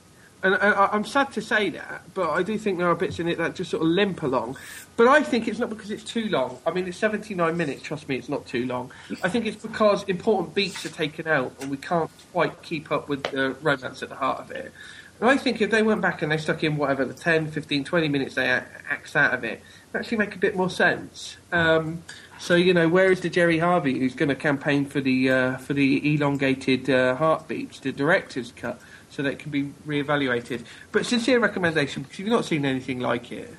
And 0.42 0.54
I, 0.54 0.88
I'm 0.92 1.04
sad 1.04 1.32
to 1.32 1.42
say 1.42 1.68
that, 1.70 2.02
but 2.14 2.30
I 2.30 2.42
do 2.42 2.56
think 2.56 2.78
there 2.78 2.88
are 2.88 2.94
bits 2.94 3.18
in 3.18 3.28
it 3.28 3.36
that 3.36 3.54
just 3.54 3.70
sort 3.70 3.82
of 3.82 3.88
limp 3.88 4.22
along. 4.22 4.56
But 4.96 5.06
I 5.08 5.22
think 5.22 5.46
it's 5.46 5.58
not 5.58 5.68
because 5.68 5.90
it's 5.90 6.04
too 6.04 6.28
long. 6.30 6.58
I 6.66 6.70
mean, 6.70 6.88
it's 6.88 6.96
79 6.96 7.56
minutes. 7.56 7.82
Trust 7.82 8.08
me, 8.08 8.16
it's 8.16 8.28
not 8.28 8.46
too 8.46 8.64
long. 8.64 8.90
I 9.22 9.28
think 9.28 9.44
it's 9.44 9.60
because 9.60 10.02
important 10.04 10.54
beats 10.54 10.86
are 10.86 10.90
taken 10.90 11.28
out, 11.28 11.52
and 11.60 11.70
we 11.70 11.76
can't 11.76 12.10
quite 12.32 12.62
keep 12.62 12.90
up 12.90 13.08
with 13.08 13.22
the 13.24 13.50
romance 13.60 14.02
at 14.02 14.08
the 14.08 14.14
heart 14.14 14.40
of 14.40 14.50
it. 14.50 14.72
And 15.20 15.28
I 15.28 15.36
think 15.36 15.60
if 15.60 15.70
they 15.70 15.82
went 15.82 16.00
back 16.00 16.22
and 16.22 16.32
they 16.32 16.38
stuck 16.38 16.64
in 16.64 16.78
whatever 16.78 17.04
the 17.04 17.12
10, 17.12 17.50
15, 17.50 17.84
20 17.84 18.08
minutes 18.08 18.34
they 18.36 18.48
axed 18.48 19.16
out 19.16 19.34
of 19.34 19.44
it, 19.44 19.60
actually 19.94 20.16
make 20.16 20.34
a 20.34 20.38
bit 20.38 20.56
more 20.56 20.70
sense. 20.70 21.36
Um, 21.52 22.02
so 22.40 22.54
you 22.56 22.74
know, 22.74 22.88
where 22.88 23.12
is 23.12 23.20
the 23.20 23.28
Jerry 23.30 23.58
Harvey 23.58 23.98
who's 24.00 24.14
going 24.14 24.30
to 24.30 24.34
campaign 24.34 24.86
for 24.86 25.00
the 25.00 25.30
uh, 25.30 25.56
for 25.58 25.74
the 25.74 26.14
elongated 26.14 26.88
uh, 26.90 27.14
Heartbeeps, 27.16 27.80
the 27.80 27.92
director's 27.92 28.50
cut, 28.52 28.80
so 29.10 29.22
that 29.22 29.32
it 29.34 29.38
can 29.38 29.50
be 29.52 29.72
reevaluated? 29.86 30.64
But 30.90 31.06
sincere 31.06 31.38
recommendation 31.38 32.02
because 32.02 32.18
you've 32.18 32.28
not 32.28 32.44
seen 32.46 32.64
anything 32.64 32.98
like 33.00 33.30
it, 33.30 33.54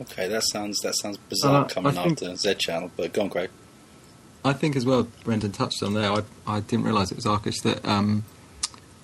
Okay, 0.00 0.28
that 0.28 0.42
sounds 0.44 0.78
that 0.80 0.94
sounds 0.96 1.16
bizarre 1.16 1.64
Uh, 1.64 1.68
coming 1.68 1.92
think- 1.92 2.12
after 2.22 2.36
Z 2.36 2.54
Channel, 2.54 2.90
but 2.96 3.12
go 3.12 3.22
on, 3.22 3.30
Craig. 3.30 3.50
I 4.44 4.52
think 4.52 4.76
as 4.76 4.86
well, 4.86 5.08
Brendan 5.24 5.50
touched 5.50 5.82
on 5.82 5.94
there. 5.94 6.10
I, 6.12 6.22
I 6.46 6.60
didn't 6.60 6.84
realise 6.84 7.10
it 7.10 7.16
was 7.16 7.24
Arkush 7.24 7.62
that 7.62 7.84
um, 7.84 8.22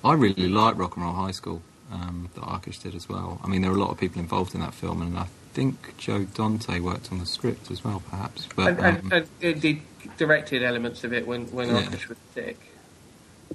I 0.05 0.12
really 0.12 0.48
like 0.48 0.78
Rock 0.78 0.94
and 0.97 1.05
Roll 1.05 1.14
High 1.14 1.32
School 1.32 1.62
um, 1.93 2.28
that 2.35 2.40
Arkush 2.43 2.82
did 2.82 2.94
as 2.94 3.09
well. 3.09 3.40
I 3.44 3.47
mean, 3.48 3.62
there 3.62 3.70
were 3.70 3.77
a 3.77 3.81
lot 3.81 3.90
of 3.90 3.98
people 3.98 4.20
involved 4.20 4.55
in 4.55 4.60
that 4.60 4.74
film, 4.74 5.02
and 5.02 5.16
I 5.19 5.27
think 5.52 5.97
Joe 5.98 6.24
Dante 6.24 6.81
worked 6.81 7.12
on 7.12 7.19
the 7.19 7.27
script 7.27 7.70
as 7.70 7.85
well, 7.85 8.02
perhaps. 8.10 8.48
But 8.56 8.78
and, 8.81 9.12
um, 9.12 9.12
and, 9.12 9.28
and 9.64 9.81
directed 10.16 10.62
elements 10.62 11.05
of 11.05 11.12
it 11.12 11.27
when 11.27 11.47
when 11.52 11.69
Yeah. 11.69 11.82
Arkush 11.82 12.09
was 12.09 12.19
sick. 12.35 12.59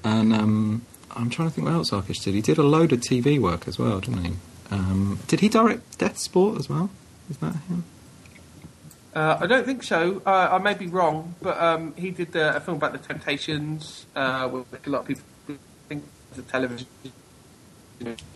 and 0.03 0.31
um, 0.33 0.85
I'm 1.15 1.29
trying 1.29 1.49
to 1.49 1.53
think 1.55 1.65
what 1.65 1.73
else 1.73 1.89
Arkush 1.91 2.23
did. 2.23 2.33
He 2.35 2.41
did 2.41 2.57
a 2.57 2.63
load 2.63 2.93
of 2.93 2.99
TV 3.01 3.39
work 3.39 3.67
as 3.67 3.79
well, 3.79 3.99
didn't 3.99 4.23
he? 4.25 4.33
Um, 4.69 5.19
did 5.27 5.39
he 5.39 5.49
direct 5.49 5.97
Death 5.97 6.17
Sport 6.17 6.59
as 6.59 6.69
well? 6.69 6.89
Is 7.29 7.37
that 7.37 7.55
him? 7.67 7.83
Uh, 9.15 9.37
I 9.41 9.47
don't 9.47 9.65
think 9.65 9.81
so. 9.81 10.21
Uh, 10.25 10.49
I 10.51 10.57
may 10.59 10.75
be 10.75 10.85
wrong, 10.85 11.33
but 11.41 11.57
um, 11.59 11.95
he 11.95 12.11
did 12.11 12.33
the, 12.33 12.55
a 12.55 12.59
film 12.59 12.77
about 12.77 12.91
the 12.91 12.99
Temptations, 12.99 14.05
uh, 14.15 14.47
which 14.47 14.85
a 14.85 14.89
lot 14.91 14.99
of 15.01 15.07
people 15.07 15.23
think 15.89 16.03
is 16.33 16.37
a 16.37 16.41
television 16.43 16.85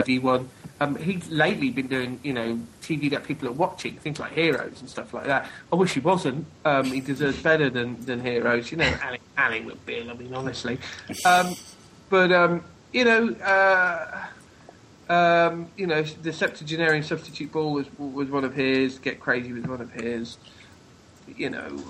D 0.04 0.20
one. 0.20 0.50
Um, 0.80 0.96
he's 0.96 1.30
lately 1.30 1.70
been 1.70 1.88
doing, 1.88 2.20
you 2.24 2.34
know, 2.34 2.60
TV 2.82 3.12
that 3.12 3.24
people 3.24 3.48
are 3.48 3.54
watching, 3.54 3.98
things 3.98 4.18
like 4.18 4.32
Heroes 4.32 4.80
and 4.80 4.90
stuff 4.90 5.14
like 5.14 5.26
that. 5.26 5.48
I 5.72 5.76
wish 5.76 5.94
he 5.94 6.00
wasn't. 6.00 6.48
Um, 6.66 6.86
he 6.86 7.02
deserves 7.02 7.40
better 7.42 7.70
than, 7.70 8.04
than 8.04 8.20
Heroes. 8.20 8.72
You 8.72 8.78
know, 8.78 8.92
Ally, 9.02 9.18
Ally 9.38 9.62
McBeal. 9.62 10.10
I 10.10 10.14
mean, 10.16 10.34
honestly. 10.34 10.80
Um, 11.24 11.54
but 12.10 12.32
um, 12.32 12.64
you 12.94 13.06
know, 13.06 13.30
uh, 13.36 14.28
um, 15.12 15.68
you 15.78 15.86
know, 15.86 16.02
the 16.02 16.34
septuagenarian 16.34 17.04
substitute 17.04 17.52
ball 17.52 17.74
was 17.74 17.86
was 17.98 18.30
one 18.30 18.44
of 18.44 18.56
his. 18.56 18.98
Get 18.98 19.20
crazy 19.20 19.54
was 19.54 19.64
one 19.64 19.82
of 19.82 19.92
his. 19.92 20.38
You 21.38 21.52
know, 21.52 21.84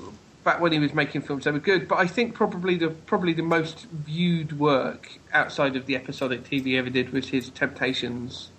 back 0.43 0.59
when 0.59 0.71
he 0.71 0.79
was 0.79 0.93
making 0.93 1.21
films, 1.21 1.45
they 1.45 1.51
were 1.51 1.59
good. 1.59 1.87
But 1.87 1.99
I 1.99 2.07
think 2.07 2.33
probably 2.33 2.77
the 2.77 2.89
probably 2.89 3.33
the 3.33 3.43
most 3.43 3.85
viewed 3.87 4.59
work 4.59 5.19
outside 5.33 5.75
of 5.75 5.85
the 5.85 5.95
episodic 5.95 6.43
TV 6.43 6.77
ever 6.77 6.89
did 6.89 7.11
was 7.11 7.29
his 7.29 7.49
Temptations 7.49 8.49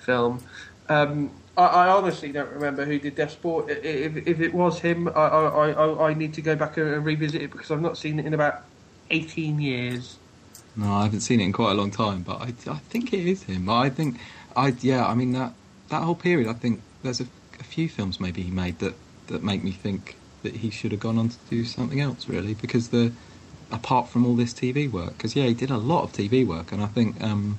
film. 0.00 0.42
Um, 0.88 1.30
I, 1.56 1.64
I, 1.64 1.88
honestly 1.88 2.32
don't 2.32 2.50
remember 2.50 2.84
who 2.84 2.98
did 2.98 3.14
Death 3.14 3.32
Sport. 3.32 3.70
If, 3.70 4.26
if 4.26 4.40
it 4.40 4.52
was 4.52 4.80
him, 4.80 5.08
I, 5.08 5.12
I, 5.12 5.70
I, 5.70 6.08
I 6.10 6.14
need 6.14 6.34
to 6.34 6.42
go 6.42 6.56
back 6.56 6.76
and 6.76 7.04
revisit 7.04 7.40
it 7.40 7.52
because 7.52 7.70
I've 7.70 7.80
not 7.80 7.96
seen 7.96 8.18
it 8.18 8.26
in 8.26 8.34
about 8.34 8.64
18 9.10 9.60
years. 9.60 10.18
No, 10.74 10.90
I 10.90 11.04
haven't 11.04 11.20
seen 11.20 11.40
it 11.40 11.44
in 11.44 11.52
quite 11.52 11.72
a 11.72 11.74
long 11.74 11.90
time, 11.90 12.22
but 12.22 12.40
I, 12.40 12.46
I 12.70 12.78
think 12.78 13.12
it 13.12 13.26
is 13.26 13.44
him. 13.44 13.68
I 13.68 13.90
think, 13.90 14.18
I 14.56 14.74
yeah, 14.80 15.06
I 15.06 15.14
mean 15.14 15.32
that 15.32 15.52
that 15.90 16.02
whole 16.02 16.14
period. 16.14 16.48
I 16.48 16.54
think 16.54 16.80
there's 17.02 17.20
a, 17.20 17.26
a 17.60 17.64
few 17.64 17.88
films 17.88 18.18
maybe 18.18 18.42
he 18.42 18.50
made 18.50 18.78
that 18.80 18.94
that 19.28 19.42
make 19.42 19.62
me 19.62 19.70
think 19.70 20.16
that 20.42 20.56
he 20.56 20.70
should 20.70 20.92
have 20.92 21.00
gone 21.00 21.18
on 21.18 21.28
to 21.30 21.36
do 21.48 21.64
something 21.64 22.00
else, 22.00 22.28
really, 22.28 22.54
because 22.54 22.88
the 22.88 23.12
apart 23.70 24.08
from 24.08 24.26
all 24.26 24.36
this 24.36 24.52
TV 24.52 24.90
work, 24.90 25.16
because 25.16 25.34
yeah, 25.34 25.44
he 25.44 25.54
did 25.54 25.70
a 25.70 25.78
lot 25.78 26.04
of 26.04 26.12
TV 26.12 26.46
work, 26.46 26.72
and 26.72 26.82
I 26.82 26.86
think 26.86 27.20
um, 27.22 27.58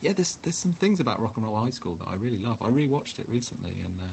yeah, 0.00 0.12
there's 0.12 0.36
there's 0.36 0.58
some 0.58 0.72
things 0.72 1.00
about 1.00 1.20
Rock 1.20 1.36
and 1.36 1.44
Roll 1.44 1.56
High 1.56 1.70
School 1.70 1.96
that 1.96 2.08
I 2.08 2.14
really 2.14 2.38
love. 2.38 2.62
I 2.62 2.70
rewatched 2.70 3.18
it 3.18 3.28
recently, 3.28 3.80
and 3.80 4.00
uh, 4.00 4.04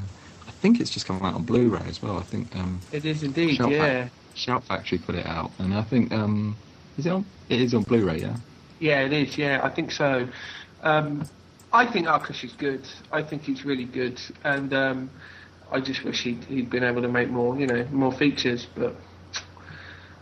I 0.48 0.52
think 0.52 0.80
it's 0.80 0.89
just 0.89 1.06
come 1.06 1.22
out 1.23 1.35
on 1.35 1.44
Blu-ray 1.44 1.85
as 1.88 2.02
well. 2.02 2.18
I 2.18 2.23
think 2.23 2.56
um, 2.56 2.81
it 2.91 3.06
is 3.06 3.23
indeed, 3.23 3.56
Shout 3.56 3.72
yeah. 3.72 4.06
Fa- 4.06 4.11
Shout 4.35 4.64
Factory 4.65 4.98
put 4.98 5.15
it 5.15 5.26
out, 5.26 5.52
and 5.60 5.73
I 5.73 5.81
think 5.81 6.11
um, 6.11 6.56
is 6.98 7.06
it 7.06 7.11
on? 7.11 7.26
It 7.49 7.61
is 7.61 7.73
on 7.73 7.84
Blu-ray, 7.84 8.19
yeah. 8.19 8.35
Yeah, 8.80 9.02
it 9.02 9.14
is. 9.14 9.38
Yeah, 9.38 9.61
I 9.64 9.69
think 9.69 9.91
so. 9.91 10.27
Um, 10.84 11.23
I 11.73 11.85
think 11.85 12.07
Arkush 12.07 12.44
is 12.44 12.53
good. 12.53 12.88
I 13.11 13.22
think 13.23 13.44
he's 13.44 13.65
really 13.65 13.85
good, 13.85 14.19
and 14.44 14.73
um, 14.73 15.10
I 15.72 15.80
just 15.81 16.03
wish 16.03 16.23
he'd, 16.23 16.44
he'd 16.45 16.69
been 16.69 16.84
able 16.84 17.02
to 17.02 17.07
make 17.10 17.30
more, 17.30 17.60
you 17.60 17.68
know, 17.68 17.85
more 17.91 18.11
features. 18.11 18.68
But 18.76 18.95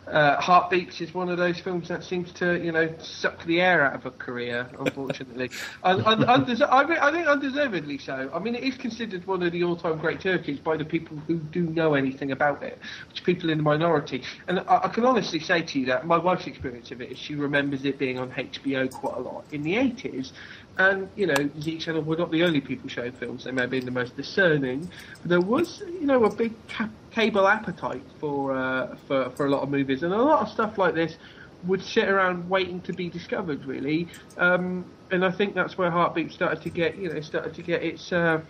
uh, 0.07 0.39
Heartbeeps 0.39 1.01
is 1.01 1.13
one 1.13 1.29
of 1.29 1.37
those 1.37 1.59
films 1.59 1.87
that 1.87 2.03
seems 2.03 2.31
to, 2.33 2.63
you 2.63 2.71
know, 2.71 2.93
suck 2.99 3.43
the 3.45 3.59
air 3.59 3.83
out 3.83 3.95
of 3.95 4.05
a 4.05 4.11
career. 4.11 4.69
Unfortunately, 4.79 5.49
un- 5.83 6.01
un- 6.05 6.23
undes- 6.23 6.61
I, 6.61 6.83
mean, 6.83 6.97
I 6.99 7.11
think 7.11 7.27
undeservedly 7.27 7.97
so. 7.97 8.29
I 8.33 8.39
mean, 8.39 8.55
it 8.55 8.63
is 8.63 8.75
considered 8.77 9.25
one 9.25 9.41
of 9.41 9.51
the 9.51 9.63
all-time 9.63 9.97
great 9.97 10.19
turkeys 10.19 10.59
by 10.59 10.77
the 10.77 10.85
people 10.85 11.17
who 11.27 11.37
do 11.37 11.61
know 11.61 11.95
anything 11.95 12.31
about 12.31 12.61
it, 12.61 12.79
which 13.09 13.23
people 13.23 13.49
in 13.49 13.57
the 13.57 13.63
minority. 13.63 14.23
And 14.47 14.59
I, 14.61 14.81
I 14.83 14.87
can 14.89 15.05
honestly 15.05 15.39
say 15.39 15.63
to 15.63 15.79
you 15.79 15.85
that 15.87 16.05
my 16.05 16.17
wife's 16.17 16.45
experience 16.47 16.91
of 16.91 17.01
it 17.01 17.11
is 17.11 17.17
she 17.17 17.35
remembers 17.35 17.83
it 17.85 17.97
being 17.97 18.19
on 18.19 18.31
HBO 18.31 18.91
quite 18.91 19.17
a 19.17 19.21
lot 19.21 19.45
in 19.51 19.63
the 19.63 19.73
80s. 19.73 20.31
And, 20.77 21.09
you 21.15 21.27
know, 21.27 21.35
the 21.35 21.77
Channel 21.77 22.01
were 22.01 22.17
not 22.17 22.31
the 22.31 22.43
only 22.43 22.59
people 22.59 22.89
showing 22.89 23.13
films. 23.13 23.45
They 23.45 23.51
may 23.51 23.61
have 23.61 23.69
been 23.69 23.85
the 23.85 23.91
most 23.91 24.17
discerning. 24.17 24.89
But 25.21 25.29
there 25.29 25.41
was, 25.41 25.81
you 25.87 26.05
know, 26.05 26.25
a 26.25 26.33
big 26.33 26.53
ca- 26.67 26.89
cable 27.11 27.47
appetite 27.47 28.03
for, 28.19 28.55
uh, 28.55 28.95
for, 29.07 29.29
for 29.31 29.45
a 29.45 29.49
lot 29.49 29.63
of 29.63 29.69
movies. 29.69 30.03
And 30.03 30.13
a 30.13 30.21
lot 30.21 30.41
of 30.41 30.49
stuff 30.49 30.77
like 30.77 30.93
this 30.93 31.17
would 31.63 31.81
sit 31.81 32.09
around 32.09 32.49
waiting 32.49 32.81
to 32.81 32.93
be 32.93 33.09
discovered, 33.09 33.65
really. 33.65 34.09
Um, 34.37 34.85
and 35.11 35.23
I 35.23 35.31
think 35.31 35.55
that's 35.55 35.77
where 35.77 35.89
Heartbeat 35.89 36.31
started 36.31 36.61
to 36.63 36.69
get, 36.69 36.97
you 36.97 37.11
know, 37.11 37.21
started 37.21 37.53
to 37.53 37.61
get 37.61 37.81
its 37.81 38.11
uh, 38.11 38.41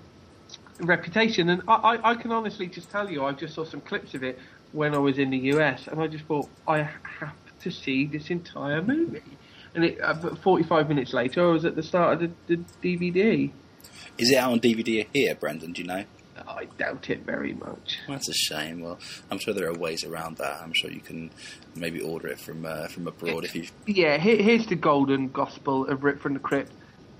reputation. 0.80 1.50
And 1.50 1.62
I, 1.68 2.00
I 2.04 2.16
can 2.16 2.32
honestly 2.32 2.66
just 2.66 2.90
tell 2.90 3.10
you, 3.10 3.24
I 3.24 3.34
just 3.34 3.54
saw 3.54 3.66
some 3.66 3.82
clips 3.82 4.16
of 4.16 4.24
it 4.24 4.40
when 4.72 4.96
I 4.96 4.98
was 4.98 5.20
in 5.20 5.30
the 5.30 5.38
US. 5.54 5.88
And 5.88 6.02
I 6.02 6.08
just 6.08 6.26
thought, 6.26 6.50
I 6.68 6.80
have 7.20 7.36
to 7.62 7.72
see 7.72 8.08
this 8.08 8.32
entire 8.32 8.82
movie 8.82 9.22
and 9.76 9.86
it, 9.86 10.02
uh, 10.02 10.36
45 10.36 10.90
minutes 10.90 11.14
later, 11.14 11.48
I 11.48 11.52
was 11.52 11.66
at 11.66 11.76
the 11.76 11.84
start 11.84 12.22
of 12.24 12.32
the, 12.48 12.56
the, 12.82 12.98
DVD. 12.98 13.52
Is 14.18 14.32
it 14.32 14.38
out 14.38 14.54
on 14.54 14.60
DVD 14.60 15.06
here, 15.14 15.36
Brendan? 15.36 15.74
Do 15.74 15.82
you 15.82 15.88
know? 15.88 16.06
I 16.48 16.66
doubt 16.78 17.10
it 17.10 17.26
very 17.26 17.54
much. 17.54 18.00
Well, 18.08 18.18
that's 18.18 18.30
a 18.30 18.34
shame. 18.34 18.82
Well, 18.82 19.00
I'm 19.32 19.40
sure 19.40 19.54
there 19.54 19.70
are 19.70 19.74
ways 19.74 20.04
around 20.04 20.38
that. 20.38 20.62
I'm 20.62 20.74
sure 20.74 20.92
you 20.92 21.00
can 21.00 21.32
maybe 21.76 22.02
order 22.02 22.28
it 22.28 22.40
from 22.40 22.66
uh, 22.66 22.88
from 22.88 23.08
abroad 23.08 23.46
if 23.46 23.56
you. 23.56 23.68
Yeah, 23.88 24.18
here, 24.18 24.38
here's 24.38 24.68
the 24.68 24.76
golden 24.76 25.30
gospel 25.30 25.88
of 25.88 26.04
Rip 26.04 26.20
from 26.20 26.34
the 26.34 26.40
Crypt. 26.40 26.72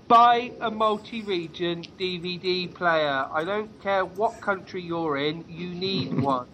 Buy 0.08 0.52
a 0.60 0.70
multi-region 0.70 1.84
DVD 1.98 2.72
player. 2.72 3.26
I 3.32 3.42
don't 3.44 3.82
care 3.82 4.04
what 4.04 4.40
country 4.40 4.82
you're 4.82 5.16
in. 5.16 5.44
You 5.48 5.74
need 5.74 6.20
one. 6.20 6.46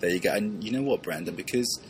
there 0.00 0.10
you 0.10 0.20
go. 0.20 0.32
And 0.32 0.62
you 0.62 0.70
know 0.70 0.82
what, 0.82 1.02
Brandon? 1.02 1.34
Because 1.34 1.80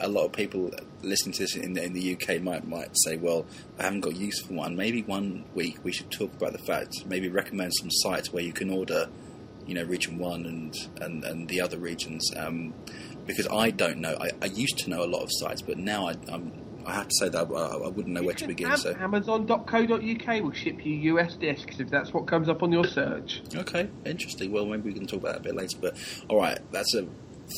a 0.00 0.08
lot 0.08 0.26
of 0.26 0.32
people 0.32 0.70
listening 1.06 1.32
to 1.34 1.42
this 1.42 1.56
in 1.56 1.72
the, 1.74 1.84
in 1.84 1.92
the 1.92 2.14
UK 2.14 2.42
might 2.42 2.66
might 2.66 2.90
say, 3.04 3.16
"Well, 3.16 3.46
I 3.78 3.84
haven't 3.84 4.00
got 4.00 4.16
use 4.16 4.42
for 4.42 4.54
one." 4.54 4.76
Maybe 4.76 5.02
one 5.02 5.44
week 5.54 5.78
we 5.82 5.92
should 5.92 6.10
talk 6.10 6.34
about 6.34 6.52
the 6.52 6.58
fact, 6.58 7.06
maybe 7.06 7.28
recommend 7.28 7.72
some 7.74 7.90
sites 7.90 8.32
where 8.32 8.42
you 8.42 8.52
can 8.52 8.70
order, 8.70 9.08
you 9.66 9.74
know, 9.74 9.84
region 9.84 10.18
one 10.18 10.44
and 10.46 10.74
and, 11.00 11.24
and 11.24 11.48
the 11.48 11.60
other 11.60 11.78
regions. 11.78 12.30
Um, 12.36 12.74
because 13.26 13.48
I 13.48 13.70
don't 13.70 13.98
know. 13.98 14.16
I, 14.20 14.30
I, 14.40 14.46
used 14.46 14.78
to 14.78 14.90
know 14.90 15.02
a 15.02 15.06
lot 15.06 15.22
of 15.22 15.30
sites, 15.32 15.60
but 15.60 15.78
now 15.78 16.06
I, 16.06 16.14
I'm, 16.32 16.52
I 16.86 16.94
have 16.94 17.08
to 17.08 17.14
say 17.18 17.28
that 17.28 17.48
I, 17.50 17.84
I 17.84 17.88
wouldn't 17.88 18.14
know 18.14 18.22
where 18.22 18.34
to 18.34 18.46
begin. 18.46 18.70
Am- 18.70 18.76
so 18.76 18.94
Amazon.co.uk 18.94 20.42
will 20.42 20.52
ship 20.52 20.86
you 20.86 21.14
US 21.16 21.34
discs 21.34 21.80
if 21.80 21.90
that's 21.90 22.12
what 22.14 22.28
comes 22.28 22.48
up 22.48 22.62
on 22.62 22.70
your 22.70 22.84
search. 22.84 23.42
Okay, 23.54 23.88
interesting. 24.04 24.52
Well, 24.52 24.66
maybe 24.66 24.90
we 24.90 24.94
can 24.94 25.06
talk 25.06 25.20
about 25.20 25.32
that 25.32 25.40
a 25.40 25.42
bit 25.42 25.56
later. 25.56 25.78
But 25.80 25.96
all 26.28 26.38
right, 26.38 26.60
that's 26.70 26.94
a 26.94 27.06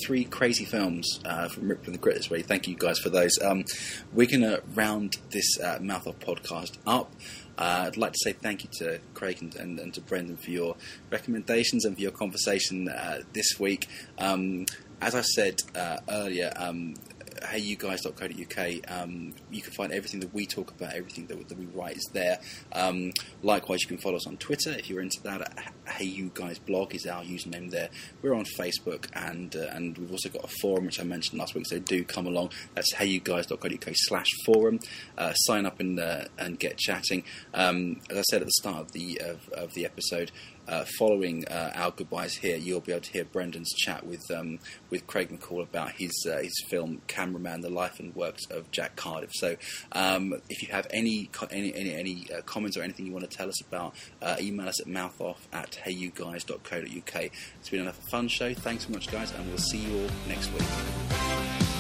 three 0.05 0.25
crazy 0.25 0.65
films 0.65 1.21
uh, 1.25 1.49
from 1.49 1.69
Rip 1.69 1.85
from 1.85 1.95
the 1.95 1.99
this 1.99 2.31
week. 2.31 2.47
Thank 2.47 2.69
you 2.69 2.77
guys 2.77 2.99
for 2.99 3.11
those. 3.11 3.33
Um, 3.43 3.65
we're 4.13 4.27
going 4.27 4.43
to 4.43 4.63
round 4.75 5.17
this 5.31 5.59
uh, 5.61 5.79
Mouth 5.81 6.07
Off 6.07 6.19
podcast 6.21 6.79
up. 6.87 7.13
Uh, 7.57 7.85
I'd 7.87 7.97
like 7.97 8.13
to 8.13 8.19
say 8.23 8.33
thank 8.33 8.63
you 8.63 8.71
to 8.79 9.01
Craig 9.15 9.39
and, 9.41 9.55
and, 9.57 9.81
and, 9.81 9.93
to 9.95 10.01
Brendan 10.01 10.37
for 10.37 10.51
your 10.51 10.77
recommendations 11.11 11.85
and 11.85 11.97
for 11.97 12.03
your 12.03 12.13
conversation 12.13 12.89
uh, 12.89 13.23
this 13.33 13.59
week. 13.59 13.89
Um, 14.17 14.67
as 15.01 15.15
I 15.15 15.23
said 15.23 15.61
uh, 15.75 15.99
earlier, 16.09 16.53
um, 16.57 16.95
heyyouguys.co.uk. 17.43 18.91
Um, 18.91 19.35
you 19.51 19.63
can 19.63 19.73
find 19.73 19.93
everything 19.93 20.21
that 20.21 20.33
we 20.35 20.47
talk 20.47 20.71
about, 20.71 20.95
everything 20.95 21.27
that, 21.27 21.49
that 21.49 21.59
we 21.59 21.67
write 21.67 21.97
is 21.97 22.09
there. 22.13 22.39
Um, 22.73 23.13
likewise, 23.43 23.83
you 23.83 23.89
can 23.89 23.99
follow 23.99 24.17
us 24.17 24.27
on 24.27 24.37
Twitter 24.37 24.71
if 24.71 24.89
you're 24.89 25.01
into 25.01 25.23
that. 25.23 25.73
Hey 25.87 26.05
You 26.05 26.31
Guys 26.35 26.59
blog 26.59 26.95
is 26.95 27.07
our 27.07 27.23
username 27.23 27.71
there. 27.71 27.89
We're 28.23 28.35
on 28.35 28.45
Facebook 28.59 29.09
and 29.15 29.55
uh, 29.57 29.71
and 29.73 29.97
we've 29.99 30.11
also 30.11 30.29
got 30.29 30.45
a 30.45 30.49
forum 30.61 30.87
which 30.87 31.01
I 31.01 31.05
mentioned 31.05 31.39
last 31.39 31.55
week. 31.55 31.67
So 31.67 31.79
do 31.79 32.05
come 32.05 32.27
along. 32.27 32.51
That's 32.75 32.95
heyyouguys.co.uk 32.95 33.93
slash 33.95 34.29
forum. 34.45 34.81
Uh, 35.17 35.33
sign 35.35 35.67
up 35.67 35.81
and 35.81 35.99
uh, 35.99 36.25
and 36.39 36.59
get 36.59 36.79
chatting. 36.79 37.25
Um, 37.55 38.01
as 38.11 38.19
I 38.19 38.23
said 38.31 38.43
at 38.43 38.47
the 38.47 38.53
start 38.53 38.81
of 38.81 38.93
the 38.93 39.21
of, 39.25 39.49
of 39.51 39.75
the 39.75 39.85
episode. 39.85 40.31
Uh, 40.69 40.85
following 40.99 41.47
uh, 41.49 41.73
our 41.75 41.91
goodbyes 41.91 42.37
here, 42.37 42.57
you'll 42.57 42.81
be 42.81 42.93
able 42.93 43.01
to 43.01 43.13
hear 43.13 43.25
Brendan's 43.25 43.73
chat 43.73 44.07
with 44.07 44.31
um, 44.31 44.59
with 44.91 45.07
Craig 45.07 45.31
McCall 45.31 45.63
about 45.63 45.93
his 45.93 46.13
uh, 46.31 46.39
his 46.39 46.63
film 46.69 47.01
Cameraman: 47.07 47.63
The 47.63 47.71
Life 47.71 47.99
and 47.99 48.15
Works 48.15 48.45
of 48.51 48.71
Jack 48.71 48.95
Cardiff. 48.95 49.31
So, 49.33 49.57
um, 49.93 50.35
if 50.51 50.63
you 50.63 50.69
have 50.69 50.87
any 50.91 51.31
any 51.51 51.75
any, 51.75 51.95
any 51.95 52.27
uh, 52.37 52.43
comments 52.43 52.77
or 52.77 52.83
anything 52.83 53.07
you 53.07 53.13
want 53.13 53.29
to 53.29 53.37
tell 53.37 53.49
us 53.49 53.61
about, 53.63 53.95
uh, 54.21 54.37
email 54.41 54.69
us 54.69 54.81
at 54.81 54.87
mouthoff 54.87 55.39
at 55.53 55.79
heyyouguys.co.uk. 55.87 57.31
It's 57.61 57.69
been 57.71 57.81
another 57.81 57.99
fun 58.11 58.29
show. 58.29 58.53
Thanks 58.53 58.87
so 58.87 58.93
much, 58.93 59.11
guys, 59.11 59.33
and 59.33 59.49
we'll 59.49 59.59
see 59.59 59.79
you 59.79 60.03
all 60.03 60.11
next 60.29 60.53
week. 60.53 61.78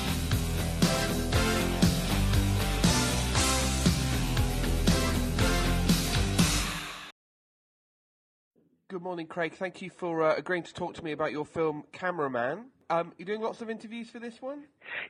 Good 8.90 9.02
morning, 9.02 9.26
Craig. 9.26 9.52
Thank 9.52 9.82
you 9.82 9.90
for 9.90 10.22
uh, 10.22 10.34
agreeing 10.36 10.62
to 10.62 10.72
talk 10.72 10.94
to 10.94 11.04
me 11.04 11.12
about 11.12 11.30
your 11.30 11.44
film 11.44 11.84
Cameraman. 11.92 12.68
Um, 12.88 13.12
you're 13.18 13.26
doing 13.26 13.42
lots 13.42 13.60
of 13.60 13.68
interviews 13.68 14.08
for 14.08 14.18
this 14.18 14.40
one? 14.40 14.62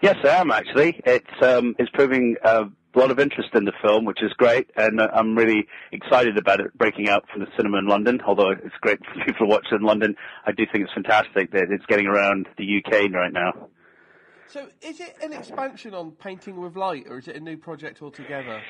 Yes, 0.02 0.16
I 0.24 0.30
am 0.30 0.50
actually. 0.50 1.00
It's 1.06 1.30
um, 1.42 1.76
it's 1.78 1.88
proving 1.90 2.34
a 2.42 2.64
lot 2.96 3.12
of 3.12 3.20
interest 3.20 3.50
in 3.54 3.66
the 3.66 3.72
film, 3.80 4.04
which 4.04 4.20
is 4.20 4.32
great, 4.32 4.68
and 4.74 5.00
uh, 5.00 5.06
I'm 5.14 5.38
really 5.38 5.68
excited 5.92 6.36
about 6.36 6.58
it 6.58 6.76
breaking 6.76 7.08
out 7.08 7.26
from 7.30 7.42
the 7.42 7.46
cinema 7.56 7.78
in 7.78 7.86
London. 7.86 8.20
Although 8.26 8.50
it's 8.50 8.74
great 8.80 8.98
for 9.04 9.14
people 9.24 9.46
to 9.46 9.52
watch 9.52 9.66
it 9.70 9.76
in 9.76 9.82
London, 9.82 10.16
I 10.44 10.50
do 10.50 10.66
think 10.72 10.82
it's 10.82 10.92
fantastic 10.92 11.52
that 11.52 11.70
it's 11.70 11.86
getting 11.86 12.08
around 12.08 12.48
the 12.58 12.82
UK 12.84 13.12
right 13.12 13.32
now. 13.32 13.68
So, 14.48 14.70
is 14.82 14.98
it 14.98 15.18
an 15.22 15.32
expansion 15.32 15.94
on 15.94 16.10
Painting 16.10 16.60
with 16.60 16.74
Light, 16.74 17.06
or 17.08 17.18
is 17.18 17.28
it 17.28 17.36
a 17.36 17.40
new 17.40 17.56
project 17.56 18.02
altogether? 18.02 18.60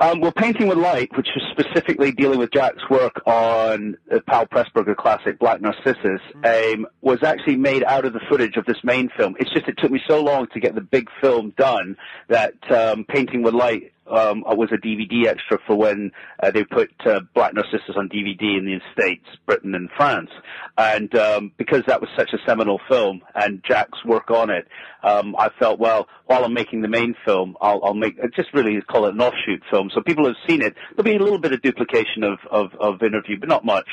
Um, 0.00 0.20
well, 0.20 0.32
Painting 0.32 0.66
with 0.66 0.78
Light, 0.78 1.16
which 1.16 1.28
was 1.34 1.44
specifically 1.52 2.10
dealing 2.10 2.38
with 2.38 2.50
Jack's 2.50 2.82
work 2.90 3.22
on 3.26 3.96
the 4.10 4.20
Powell 4.22 4.46
Pressburger 4.46 4.96
classic 4.96 5.38
Black 5.38 5.60
Narcissus, 5.60 6.20
um, 6.44 6.86
was 7.00 7.22
actually 7.22 7.56
made 7.56 7.84
out 7.84 8.04
of 8.04 8.12
the 8.12 8.20
footage 8.28 8.56
of 8.56 8.64
this 8.66 8.78
main 8.82 9.08
film. 9.16 9.36
It's 9.38 9.52
just 9.52 9.68
it 9.68 9.78
took 9.78 9.92
me 9.92 10.00
so 10.08 10.22
long 10.22 10.48
to 10.52 10.60
get 10.60 10.74
the 10.74 10.80
big 10.80 11.08
film 11.20 11.54
done 11.56 11.96
that 12.28 12.54
um, 12.72 13.04
Painting 13.04 13.42
with 13.42 13.54
Light 13.54 13.92
um, 14.10 14.44
I 14.46 14.54
was 14.54 14.70
a 14.72 14.76
DVD 14.76 15.26
extra 15.26 15.58
for 15.66 15.76
when 15.76 16.12
uh, 16.42 16.50
they 16.50 16.64
put 16.64 16.90
uh, 17.06 17.20
Black 17.34 17.54
Narcissus 17.54 17.96
on 17.96 18.08
DVD 18.08 18.58
in 18.58 18.66
the 18.66 18.80
States, 18.92 19.24
Britain, 19.46 19.74
and 19.74 19.90
France. 19.96 20.30
And 20.76 21.14
um, 21.16 21.52
because 21.56 21.82
that 21.86 22.00
was 22.00 22.10
such 22.16 22.32
a 22.32 22.38
seminal 22.46 22.80
film 22.88 23.22
and 23.34 23.62
Jack's 23.66 24.04
work 24.04 24.30
on 24.30 24.50
it, 24.50 24.66
um, 25.02 25.34
I 25.38 25.50
felt, 25.58 25.78
well, 25.78 26.08
while 26.26 26.44
I'm 26.44 26.54
making 26.54 26.82
the 26.82 26.88
main 26.88 27.14
film, 27.24 27.56
I'll, 27.60 27.80
I'll 27.84 27.94
make 27.94 28.16
just 28.34 28.52
really 28.52 28.80
call 28.82 29.06
it 29.06 29.14
an 29.14 29.20
offshoot 29.20 29.62
film. 29.70 29.90
So 29.94 30.00
people 30.00 30.26
have 30.26 30.36
seen 30.48 30.62
it. 30.62 30.74
There'll 30.90 31.04
be 31.04 31.16
a 31.16 31.22
little 31.22 31.38
bit 31.38 31.52
of 31.52 31.62
duplication 31.62 32.24
of, 32.24 32.38
of, 32.50 32.74
of 32.80 33.02
interview, 33.02 33.38
but 33.38 33.48
not 33.48 33.64
much. 33.64 33.88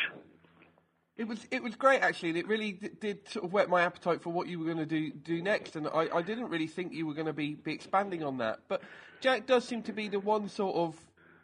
It 1.21 1.27
was 1.27 1.45
it 1.51 1.61
was 1.61 1.75
great 1.75 2.01
actually, 2.01 2.29
and 2.29 2.37
it 2.39 2.47
really 2.47 2.71
d- 2.71 2.89
did 2.99 3.29
sort 3.29 3.45
of 3.45 3.53
whet 3.53 3.69
my 3.69 3.83
appetite 3.83 4.23
for 4.23 4.31
what 4.31 4.47
you 4.47 4.57
were 4.57 4.65
going 4.65 4.79
to 4.79 4.87
do 4.87 5.11
do 5.11 5.39
next. 5.39 5.75
And 5.75 5.87
I, 5.87 6.07
I 6.11 6.23
didn't 6.23 6.49
really 6.49 6.65
think 6.65 6.93
you 6.93 7.05
were 7.05 7.13
going 7.13 7.27
to 7.27 7.33
be, 7.33 7.53
be 7.53 7.73
expanding 7.73 8.23
on 8.23 8.39
that. 8.39 8.61
But 8.67 8.81
Jack 9.19 9.45
does 9.45 9.63
seem 9.63 9.83
to 9.83 9.93
be 9.93 10.07
the 10.07 10.19
one 10.19 10.49
sort 10.49 10.75
of 10.75 10.95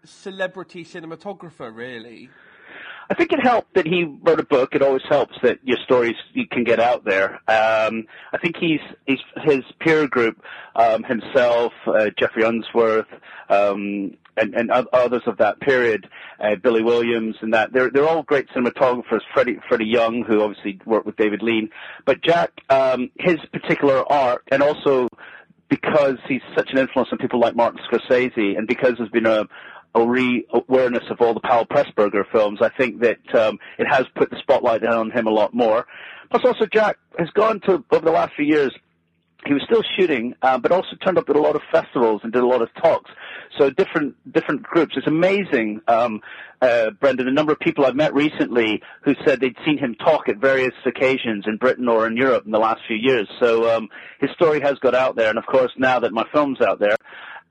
celebrity 0.04 0.84
cinematographer, 0.84 1.70
really. 1.76 2.32
I 3.12 3.14
think 3.14 3.32
it 3.32 3.40
helped 3.40 3.76
that 3.76 3.86
he 3.86 4.04
wrote 4.04 4.40
a 4.40 4.46
book. 4.46 4.74
It 4.74 4.82
always 4.82 5.04
helps 5.08 5.36
that 5.44 5.60
your 5.64 5.78
stories 5.86 6.16
you 6.34 6.48
can 6.48 6.64
get 6.64 6.80
out 6.80 7.06
there. 7.06 7.36
Um, 7.48 8.08
I 8.34 8.38
think 8.42 8.58
he's, 8.58 8.82
he's 9.06 9.20
his 9.44 9.64
peer 9.80 10.08
group, 10.08 10.42
um, 10.76 11.04
himself, 11.04 11.72
uh, 11.86 12.10
Geoffrey 12.18 12.44
Unsworth, 12.44 13.06
um, 13.50 14.18
and, 14.38 14.56
and 14.56 14.72
others 14.72 15.24
of 15.26 15.38
that 15.38 15.60
period, 15.60 16.08
uh, 16.40 16.56
Billy 16.56 16.84
Williams, 16.84 17.36
and 17.42 17.54
that 17.54 17.74
they're 17.74 17.90
they're 17.90 18.08
all 18.08 18.24
great 18.24 18.48
cinematographers. 18.50 19.22
Freddie 19.34 19.60
Freddie 19.68 19.86
Young, 19.86 20.24
who 20.24 20.42
obviously 20.42 20.80
worked 20.86 21.06
with 21.06 21.18
David 21.18 21.42
Lean, 21.42 21.70
but 22.06 22.22
Jack, 22.22 22.52
um, 22.70 23.10
his 23.20 23.38
particular 23.52 24.04
art, 24.12 24.44
and 24.52 24.62
also 24.62 25.08
because 25.70 26.18
he's 26.28 26.42
such 26.56 26.70
an 26.72 26.78
influence 26.78 27.10
on 27.12 27.18
people 27.18 27.40
like 27.40 27.56
Martin 27.56 27.80
Scorsese, 27.92 28.58
and 28.58 28.68
because 28.68 28.94
there's 28.98 29.10
been 29.10 29.26
a 29.26 29.46
a 29.96 30.06
re-awareness 30.08 31.04
of 31.10 31.22
all 31.22 31.34
the 31.34 31.40
Powell 31.40 31.66
Pressburger 31.66 32.24
films, 32.32 32.60
I 32.62 32.70
think 32.70 33.02
that 33.02 33.36
um, 33.36 33.58
it 33.80 33.88
has 33.90 34.06
put 34.16 34.30
the 34.30 34.38
spotlight 34.40 34.86
on 34.86 35.10
him 35.12 35.26
a 35.26 35.32
lot 35.32 35.54
more. 35.54 35.88
Plus, 36.30 36.44
also 36.46 36.66
Jack 36.72 36.98
has 37.18 37.30
gone 37.32 37.60
to 37.62 37.84
over 37.92 38.06
the 38.06 38.12
last 38.12 38.34
few 38.36 38.46
years. 38.46 38.72
He 39.46 39.54
was 39.54 39.62
still 39.64 39.84
shooting, 39.98 40.34
uh, 40.42 40.58
but 40.58 40.72
also 40.72 40.96
turned 41.06 41.18
up 41.18 41.30
at 41.30 41.36
a 41.36 41.42
lot 41.42 41.56
of 41.56 41.62
festivals 41.72 42.22
and 42.24 42.34
did 42.34 42.42
a 42.42 42.48
lot 42.48 42.62
of 42.62 42.74
talks. 42.74 43.12
So 43.58 43.70
different 43.70 44.16
different 44.34 44.64
groups. 44.64 44.96
It's 44.98 45.08
amazing, 45.08 45.82
um, 45.88 46.22
uh, 46.62 46.90
Brendan. 46.92 47.28
A 47.28 47.32
number 47.32 47.54
of 47.54 47.60
people 47.60 47.86
I've 47.86 47.96
met 47.96 48.14
recently 48.14 48.82
who 49.04 49.14
said 49.26 49.40
they'd 49.40 49.56
seen 49.64 49.78
him 49.78 49.96
talk 49.96 50.28
at 50.28 50.38
various 50.38 50.74
occasions 50.86 51.46
in 51.48 51.58
Britain 51.58 51.88
or 51.88 52.08
in 52.08 52.18
Europe 52.18 52.46
in 52.46 52.52
the 52.52 52.60
last 52.60 52.82
few 52.88 52.98
years. 52.98 53.30
So 53.40 53.74
um, 53.74 53.90
his 54.20 54.32
story 54.32 54.60
has 54.62 54.80
got 54.80 54.96
out 54.96 55.16
there, 55.16 55.30
and 55.30 55.38
of 55.38 55.46
course 55.46 55.72
now 55.78 56.00
that 56.00 56.12
my 56.12 56.26
film's 56.34 56.60
out 56.60 56.80
there, 56.80 56.98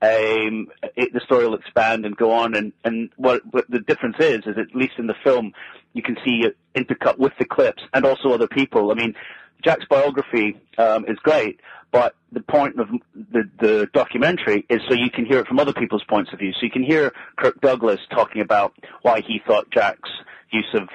um, 0.01 0.67
it, 0.95 1.13
the 1.13 1.21
story 1.25 1.47
will 1.47 1.55
expand 1.55 2.05
and 2.05 2.15
go 2.15 2.31
on. 2.31 2.55
And, 2.55 2.73
and 2.83 3.09
what, 3.15 3.41
what 3.51 3.65
the 3.69 3.79
difference 3.79 4.17
is, 4.19 4.41
is 4.45 4.57
at 4.57 4.75
least 4.75 4.93
in 4.99 5.07
the 5.07 5.15
film, 5.23 5.53
you 5.93 6.03
can 6.03 6.17
see 6.23 6.43
it 6.45 6.57
intercut 6.75 7.17
with 7.17 7.33
the 7.39 7.45
clips 7.45 7.81
and 7.93 8.05
also 8.05 8.31
other 8.31 8.47
people. 8.47 8.91
I 8.91 8.95
mean, 8.95 9.15
Jack's 9.63 9.85
biography 9.89 10.59
um, 10.77 11.05
is 11.05 11.17
great, 11.23 11.59
but 11.91 12.15
the 12.31 12.41
point 12.41 12.79
of 12.79 12.87
the, 13.31 13.49
the 13.59 13.89
documentary 13.93 14.65
is 14.69 14.81
so 14.87 14.93
you 14.93 15.09
can 15.09 15.25
hear 15.25 15.39
it 15.39 15.47
from 15.47 15.59
other 15.59 15.73
people's 15.73 16.03
points 16.09 16.31
of 16.33 16.39
view. 16.39 16.51
So 16.53 16.59
you 16.61 16.71
can 16.71 16.83
hear 16.83 17.13
Kirk 17.37 17.59
Douglas 17.61 17.99
talking 18.11 18.41
about 18.41 18.73
why 19.01 19.21
he 19.21 19.41
thought 19.45 19.69
Jack's 19.71 20.09
use 20.51 20.73
of 20.73 20.89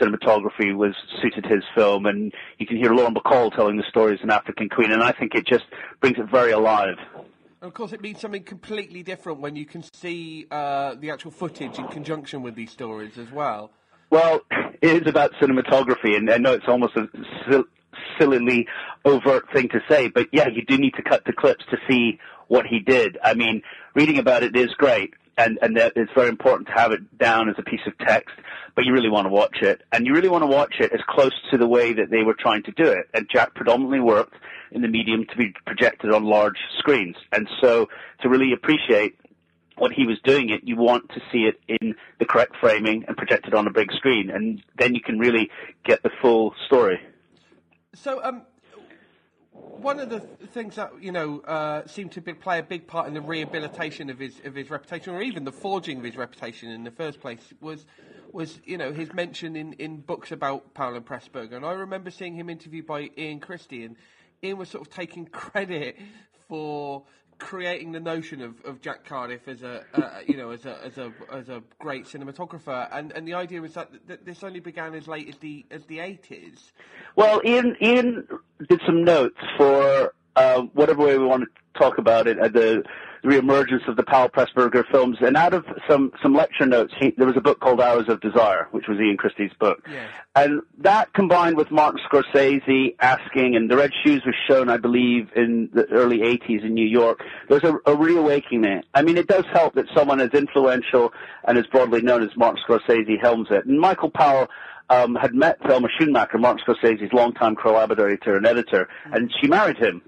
cinematography 0.00 0.74
was 0.74 0.94
suited 1.20 1.44
his 1.46 1.62
film, 1.74 2.06
and 2.06 2.32
you 2.58 2.66
can 2.66 2.76
hear 2.76 2.92
Lauren 2.92 3.14
Bacall 3.14 3.54
telling 3.54 3.76
the 3.76 3.84
story 3.88 4.14
as 4.14 4.20
an 4.22 4.30
African 4.30 4.68
queen, 4.68 4.90
and 4.90 5.02
I 5.02 5.12
think 5.12 5.34
it 5.34 5.46
just 5.46 5.64
brings 6.00 6.18
it 6.18 6.30
very 6.30 6.52
alive. 6.52 6.96
And 7.14 7.68
of 7.68 7.74
course, 7.74 7.92
it 7.92 8.00
means 8.00 8.20
something 8.20 8.42
completely 8.42 9.02
different 9.02 9.40
when 9.40 9.54
you 9.54 9.64
can 9.64 9.84
see 9.94 10.46
uh, 10.50 10.96
the 10.96 11.10
actual 11.10 11.30
footage 11.30 11.78
in 11.78 11.86
conjunction 11.88 12.42
with 12.42 12.56
these 12.56 12.72
stories 12.72 13.18
as 13.18 13.30
well. 13.30 13.70
Well, 14.10 14.40
it 14.82 15.02
is 15.02 15.08
about 15.08 15.32
cinematography, 15.40 16.16
and 16.16 16.28
I 16.30 16.38
know 16.38 16.52
it's 16.52 16.68
almost 16.68 16.96
a 16.96 17.08
sillily 18.18 18.66
overt 19.04 19.50
thing 19.52 19.68
to 19.70 19.80
say, 19.88 20.08
but 20.08 20.28
yeah, 20.32 20.48
you 20.48 20.64
do 20.64 20.78
need 20.78 20.94
to 20.94 21.02
cut 21.02 21.24
the 21.24 21.32
clips 21.32 21.64
to 21.70 21.78
see 21.88 22.18
what 22.48 22.66
he 22.66 22.80
did. 22.80 23.18
I 23.22 23.34
mean, 23.34 23.62
reading 23.94 24.18
about 24.18 24.42
it 24.42 24.56
is 24.56 24.68
great, 24.74 25.14
and 25.38 25.58
and 25.62 25.76
it's 25.76 26.12
very 26.14 26.28
important 26.28 26.68
to 26.68 26.74
have 26.74 26.92
it 26.92 27.18
down 27.18 27.48
as 27.48 27.56
a 27.58 27.62
piece 27.62 27.80
of 27.86 27.96
text, 27.98 28.34
but 28.74 28.84
you 28.84 28.92
really 28.92 29.08
want 29.08 29.26
to 29.26 29.30
watch 29.30 29.62
it, 29.62 29.82
and 29.92 30.06
you 30.06 30.14
really 30.14 30.28
want 30.28 30.42
to 30.42 30.46
watch 30.46 30.74
it 30.80 30.92
as 30.92 31.00
close 31.08 31.32
to 31.50 31.58
the 31.58 31.66
way 31.66 31.92
that 31.92 32.10
they 32.10 32.22
were 32.22 32.34
trying 32.34 32.62
to 32.64 32.72
do 32.72 32.84
it. 32.84 33.08
And 33.14 33.28
Jack 33.30 33.54
predominantly 33.54 34.00
worked 34.00 34.34
in 34.70 34.82
the 34.82 34.88
medium 34.88 35.26
to 35.26 35.36
be 35.36 35.54
projected 35.66 36.12
on 36.12 36.24
large 36.24 36.58
screens. 36.78 37.16
And 37.30 37.48
so 37.60 37.88
to 38.22 38.28
really 38.28 38.52
appreciate 38.52 39.18
what 39.76 39.92
he 39.92 40.06
was 40.06 40.18
doing 40.24 40.50
it, 40.50 40.60
you 40.64 40.76
want 40.76 41.08
to 41.10 41.20
see 41.30 41.44
it 41.50 41.60
in 41.68 41.94
the 42.18 42.24
correct 42.24 42.54
framing 42.60 43.04
and 43.08 43.16
projected 43.16 43.54
on 43.54 43.66
a 43.66 43.70
big 43.70 43.90
screen, 43.92 44.30
and 44.30 44.62
then 44.78 44.94
you 44.94 45.00
can 45.00 45.18
really 45.18 45.50
get 45.84 46.02
the 46.02 46.10
full 46.20 46.54
story. 46.66 47.00
So, 47.94 48.24
um, 48.24 48.42
one 49.52 50.00
of 50.00 50.08
the 50.08 50.20
things 50.20 50.76
that 50.76 50.92
you 51.00 51.12
know 51.12 51.40
uh, 51.40 51.86
seemed 51.86 52.12
to 52.12 52.20
be, 52.22 52.32
play 52.32 52.58
a 52.58 52.62
big 52.62 52.86
part 52.86 53.06
in 53.06 53.14
the 53.14 53.20
rehabilitation 53.20 54.08
of 54.08 54.18
his 54.18 54.40
of 54.44 54.54
his 54.54 54.70
reputation, 54.70 55.14
or 55.14 55.22
even 55.22 55.44
the 55.44 55.52
forging 55.52 55.98
of 55.98 56.04
his 56.04 56.16
reputation 56.16 56.70
in 56.70 56.84
the 56.84 56.90
first 56.90 57.20
place, 57.20 57.52
was 57.60 57.84
was 58.32 58.60
you 58.64 58.78
know 58.78 58.92
his 58.92 59.12
mention 59.12 59.56
in, 59.56 59.74
in 59.74 59.98
books 59.98 60.32
about 60.32 60.64
and 60.74 61.04
Pressburger. 61.04 61.52
And 61.52 61.66
I 61.66 61.72
remember 61.72 62.10
seeing 62.10 62.34
him 62.34 62.48
interviewed 62.48 62.86
by 62.86 63.10
Ian 63.18 63.40
Christie, 63.40 63.84
and 63.84 63.96
Ian 64.42 64.56
was 64.56 64.70
sort 64.70 64.86
of 64.86 64.92
taking 64.92 65.26
credit 65.32 65.98
for 66.48 67.04
creating 67.38 67.92
the 67.92 68.00
notion 68.00 68.40
of, 68.40 68.54
of 68.64 68.80
Jack 68.80 69.04
Cardiff 69.04 69.48
as 69.48 69.62
a 69.62 69.84
uh, 69.94 70.20
you 70.26 70.36
know 70.36 70.50
as 70.50 70.64
a 70.66 70.78
as 70.84 70.98
a 70.98 71.12
as 71.30 71.48
a 71.48 71.62
great 71.78 72.04
cinematographer, 72.04 72.88
and, 72.92 73.12
and 73.12 73.26
the 73.26 73.34
idea 73.34 73.60
was 73.60 73.74
that, 73.74 73.90
this 74.24 74.42
only 74.42 74.60
began 74.60 74.94
as 74.94 75.08
late 75.08 75.28
as 75.28 75.36
the 75.38 75.64
as 75.70 75.84
the 75.86 76.00
eighties. 76.00 76.72
Well, 77.16 77.40
Ian 77.44 77.76
Ian 77.80 78.26
did 78.68 78.80
some 78.86 79.04
notes 79.04 79.38
for 79.56 80.14
uh, 80.36 80.62
whatever 80.72 81.04
way 81.04 81.18
we 81.18 81.26
want 81.26 81.44
to 81.44 81.80
talk 81.80 81.98
about 81.98 82.26
it 82.26 82.38
at 82.38 82.52
the 82.52 82.82
the 83.22 83.28
reemergence 83.28 83.86
of 83.88 83.96
the 83.96 84.02
Powell 84.02 84.28
Pressburger 84.28 84.84
films. 84.90 85.18
And 85.20 85.36
out 85.36 85.54
of 85.54 85.64
some, 85.88 86.12
some 86.22 86.34
lecture 86.34 86.66
notes, 86.66 86.92
he, 86.98 87.12
there 87.16 87.26
was 87.26 87.36
a 87.36 87.40
book 87.40 87.60
called 87.60 87.80
Arrows 87.80 88.08
of 88.08 88.20
Desire, 88.20 88.68
which 88.72 88.88
was 88.88 88.98
Ian 88.98 89.16
Christie's 89.16 89.52
book. 89.58 89.80
Yes. 89.90 90.10
And 90.34 90.62
that 90.78 91.12
combined 91.12 91.56
with 91.56 91.70
Martin 91.70 92.00
Scorsese 92.10 92.96
asking, 93.00 93.54
and 93.54 93.70
The 93.70 93.76
Red 93.76 93.92
Shoes 94.04 94.22
was 94.26 94.34
shown, 94.48 94.68
I 94.68 94.76
believe, 94.76 95.28
in 95.36 95.70
the 95.72 95.86
early 95.90 96.18
80s 96.18 96.64
in 96.64 96.74
New 96.74 96.86
York, 96.86 97.20
there 97.48 97.60
was 97.60 97.64
a, 97.86 97.92
a 97.92 97.96
reawakening. 97.96 98.82
I 98.94 99.02
mean, 99.02 99.16
it 99.16 99.28
does 99.28 99.44
help 99.52 99.74
that 99.74 99.86
someone 99.94 100.20
as 100.20 100.30
influential 100.30 101.12
and 101.44 101.58
as 101.58 101.66
broadly 101.66 102.02
known 102.02 102.22
as 102.22 102.30
Martin 102.36 102.60
Scorsese 102.66 103.20
helms 103.20 103.48
it. 103.50 103.66
And 103.66 103.78
Michael 103.78 104.10
Powell, 104.10 104.48
um, 104.90 105.14
had 105.14 105.34
met 105.34 105.58
Thelma 105.66 105.88
Schoonmaker, 105.98 106.38
Martin 106.38 106.62
Scorsese's 106.66 107.12
longtime 107.12 107.56
collaborator 107.56 108.36
and 108.36 108.46
editor, 108.46 108.88
and 109.04 109.32
she 109.40 109.48
married 109.48 109.78
him 109.78 110.02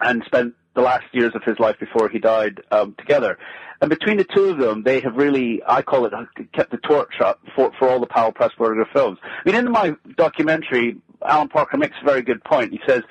and 0.00 0.22
spent 0.24 0.54
the 0.74 0.80
last 0.80 1.04
years 1.12 1.32
of 1.34 1.42
his 1.42 1.58
life 1.58 1.76
before 1.78 2.08
he 2.08 2.18
died 2.18 2.62
um, 2.70 2.94
together. 2.98 3.38
And 3.80 3.88
between 3.88 4.18
the 4.18 4.24
two 4.24 4.44
of 4.44 4.58
them, 4.58 4.82
they 4.82 5.00
have 5.00 5.16
really, 5.16 5.62
I 5.66 5.82
call 5.82 6.04
it, 6.04 6.12
kept 6.52 6.70
the 6.70 6.76
torch 6.78 7.20
up 7.20 7.40
for, 7.54 7.72
for 7.78 7.88
all 7.88 7.98
the 7.98 8.06
Powell 8.06 8.32
Pressburger 8.32 8.84
films. 8.92 9.18
I 9.22 9.28
mean, 9.44 9.54
in 9.54 9.70
my 9.70 9.94
documentary, 10.16 10.96
Alan 11.26 11.48
Parker 11.48 11.78
makes 11.78 11.96
a 12.00 12.04
very 12.04 12.22
good 12.22 12.42
point. 12.44 12.72
He 12.72 12.80
says, 12.86 13.02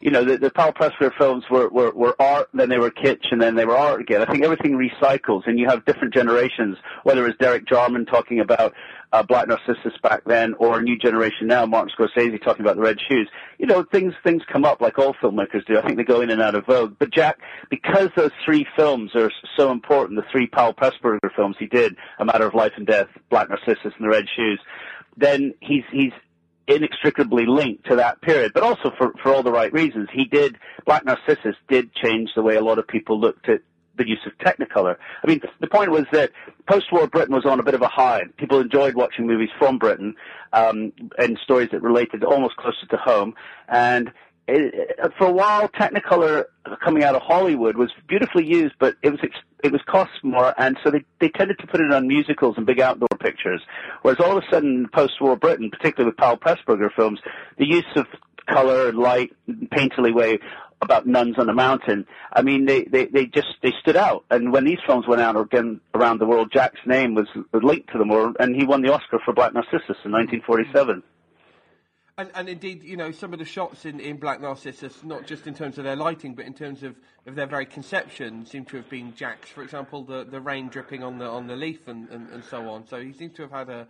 you 0.00 0.10
know, 0.10 0.24
the, 0.24 0.38
the 0.38 0.50
Powell 0.50 0.72
Pressburger 0.72 1.16
films 1.16 1.44
were, 1.50 1.68
were, 1.68 1.90
were 1.90 2.14
art, 2.20 2.48
then 2.54 2.68
they 2.68 2.78
were 2.78 2.90
kitsch, 2.90 3.26
and 3.30 3.40
then 3.40 3.54
they 3.54 3.64
were 3.64 3.76
art 3.76 4.00
again. 4.00 4.22
I 4.22 4.30
think 4.30 4.44
everything 4.44 4.72
recycles, 4.72 5.46
and 5.46 5.58
you 5.58 5.66
have 5.68 5.84
different 5.84 6.14
generations, 6.14 6.76
whether 7.02 7.26
it's 7.26 7.38
Derek 7.38 7.66
Jarman 7.66 8.06
talking 8.06 8.40
about 8.40 8.74
uh, 9.12 9.22
Black 9.22 9.48
Narcissus 9.48 9.98
back 10.02 10.22
then, 10.26 10.54
or 10.54 10.78
a 10.78 10.82
new 10.82 10.98
generation 10.98 11.46
now, 11.46 11.64
Martin 11.66 11.92
Scorsese 11.98 12.42
talking 12.42 12.64
about 12.64 12.76
the 12.76 12.82
Red 12.82 12.98
Shoes. 13.08 13.28
You 13.58 13.66
know, 13.66 13.84
things 13.90 14.14
things 14.22 14.42
come 14.52 14.64
up 14.64 14.80
like 14.80 14.98
all 14.98 15.14
filmmakers 15.14 15.66
do. 15.66 15.78
I 15.78 15.82
think 15.82 15.96
they 15.96 16.04
go 16.04 16.20
in 16.20 16.30
and 16.30 16.42
out 16.42 16.54
of 16.54 16.66
vogue. 16.66 16.96
But 16.98 17.10
Jack, 17.10 17.38
because 17.70 18.10
those 18.16 18.32
three 18.44 18.66
films 18.76 19.12
are 19.14 19.30
so 19.56 19.72
important, 19.72 20.20
the 20.20 20.26
three 20.30 20.46
Powell 20.46 20.74
Pressburger 20.74 21.34
films 21.34 21.56
he 21.58 21.66
did, 21.66 21.96
A 22.18 22.24
Matter 22.24 22.46
of 22.46 22.54
Life 22.54 22.72
and 22.76 22.86
Death, 22.86 23.08
Black 23.30 23.48
Narcissus, 23.48 23.94
and 23.96 24.04
the 24.04 24.08
Red 24.08 24.26
Shoes, 24.36 24.60
then 25.16 25.54
he's 25.60 25.84
he's 25.90 26.12
inextricably 26.68 27.46
linked 27.46 27.86
to 27.86 27.96
that 27.96 28.20
period, 28.20 28.52
but 28.52 28.62
also 28.62 28.92
for, 28.96 29.12
for 29.22 29.34
all 29.34 29.42
the 29.42 29.50
right 29.50 29.72
reasons. 29.72 30.08
He 30.12 30.24
did, 30.24 30.58
Black 30.86 31.04
Narcissus 31.04 31.56
did 31.68 31.92
change 31.94 32.30
the 32.36 32.42
way 32.42 32.56
a 32.56 32.62
lot 32.62 32.78
of 32.78 32.86
people 32.86 33.18
looked 33.18 33.48
at 33.48 33.60
the 33.96 34.06
use 34.06 34.20
of 34.26 34.32
Technicolor. 34.38 34.96
I 35.24 35.26
mean, 35.26 35.40
the 35.60 35.66
point 35.66 35.90
was 35.90 36.04
that 36.12 36.30
post-war 36.68 37.08
Britain 37.08 37.34
was 37.34 37.44
on 37.44 37.58
a 37.58 37.62
bit 37.64 37.74
of 37.74 37.82
a 37.82 37.88
high. 37.88 38.22
People 38.36 38.60
enjoyed 38.60 38.94
watching 38.94 39.26
movies 39.26 39.48
from 39.58 39.78
Britain 39.78 40.14
um, 40.52 40.92
and 41.18 41.38
stories 41.42 41.70
that 41.72 41.82
related 41.82 42.22
almost 42.22 42.56
closer 42.56 42.86
to 42.90 42.96
home. 42.96 43.34
And 43.68 44.12
it, 44.46 44.98
for 45.18 45.26
a 45.26 45.32
while, 45.32 45.68
Technicolor 45.68 46.44
coming 46.84 47.02
out 47.02 47.14
of 47.14 47.22
Hollywood 47.22 47.76
was 47.76 47.90
beautifully 48.06 48.46
used, 48.46 48.74
but 48.78 48.96
it 49.02 49.10
was 49.10 49.20
it 49.62 49.72
was 49.72 49.80
cost 49.86 50.12
more, 50.22 50.54
and 50.58 50.78
so 50.82 50.90
they 50.90 51.04
they 51.20 51.28
tended 51.28 51.58
to 51.58 51.66
put 51.66 51.80
it 51.80 51.92
on 51.92 52.06
musicals 52.08 52.56
and 52.56 52.64
big 52.64 52.80
outdoor 52.80 53.07
pictures. 53.18 53.62
Whereas 54.02 54.20
all 54.20 54.36
of 54.36 54.44
a 54.44 54.50
sudden, 54.50 54.88
post-war 54.92 55.36
Britain, 55.36 55.70
particularly 55.70 56.10
with 56.10 56.16
Powell 56.16 56.38
Pressburger 56.38 56.90
films, 56.94 57.20
the 57.58 57.66
use 57.66 57.84
of 57.96 58.06
color, 58.48 58.88
and 58.88 58.98
light, 58.98 59.32
painterly 59.48 60.14
way 60.14 60.38
about 60.80 61.06
nuns 61.06 61.36
on 61.38 61.48
a 61.48 61.54
mountain. 61.54 62.06
I 62.32 62.42
mean, 62.42 62.64
they, 62.64 62.84
they, 62.84 63.06
they 63.06 63.26
just 63.26 63.48
they 63.62 63.72
stood 63.80 63.96
out. 63.96 64.24
And 64.30 64.52
when 64.52 64.64
these 64.64 64.78
films 64.86 65.06
went 65.08 65.20
out 65.20 65.36
again 65.36 65.80
around 65.94 66.18
the 66.18 66.26
world, 66.26 66.50
Jack's 66.52 66.80
name 66.86 67.14
was 67.14 67.26
linked 67.52 67.90
to 67.92 67.98
them, 67.98 68.10
or, 68.10 68.32
and 68.38 68.54
he 68.54 68.64
won 68.64 68.82
the 68.82 68.92
Oscar 68.92 69.18
for 69.24 69.34
Black 69.34 69.54
Narcissus 69.54 69.96
in 70.04 70.12
1947. 70.12 71.02
And, 72.18 72.32
and, 72.34 72.48
indeed, 72.48 72.82
you 72.82 72.96
know, 72.96 73.12
some 73.12 73.32
of 73.32 73.38
the 73.38 73.44
shots 73.44 73.84
in, 73.84 74.00
in 74.00 74.16
Black 74.16 74.40
Narcissus, 74.40 75.04
not 75.04 75.24
just 75.24 75.46
in 75.46 75.54
terms 75.54 75.78
of 75.78 75.84
their 75.84 75.94
lighting, 75.94 76.34
but 76.34 76.46
in 76.46 76.52
terms 76.52 76.82
of, 76.82 76.96
of 77.26 77.36
their 77.36 77.46
very 77.46 77.64
conception, 77.64 78.44
seem 78.44 78.64
to 78.66 78.76
have 78.76 78.90
been 78.90 79.14
Jack's. 79.14 79.48
For 79.50 79.62
example, 79.62 80.02
the, 80.02 80.24
the 80.24 80.40
rain 80.40 80.68
dripping 80.68 81.04
on 81.04 81.18
the 81.18 81.26
on 81.26 81.46
the 81.46 81.54
leaf 81.54 81.86
and, 81.86 82.08
and, 82.08 82.28
and 82.30 82.42
so 82.42 82.68
on. 82.68 82.88
So 82.88 83.00
he 83.00 83.12
seems 83.12 83.36
to 83.36 83.42
have 83.42 83.52
had 83.52 83.68
a 83.68 83.86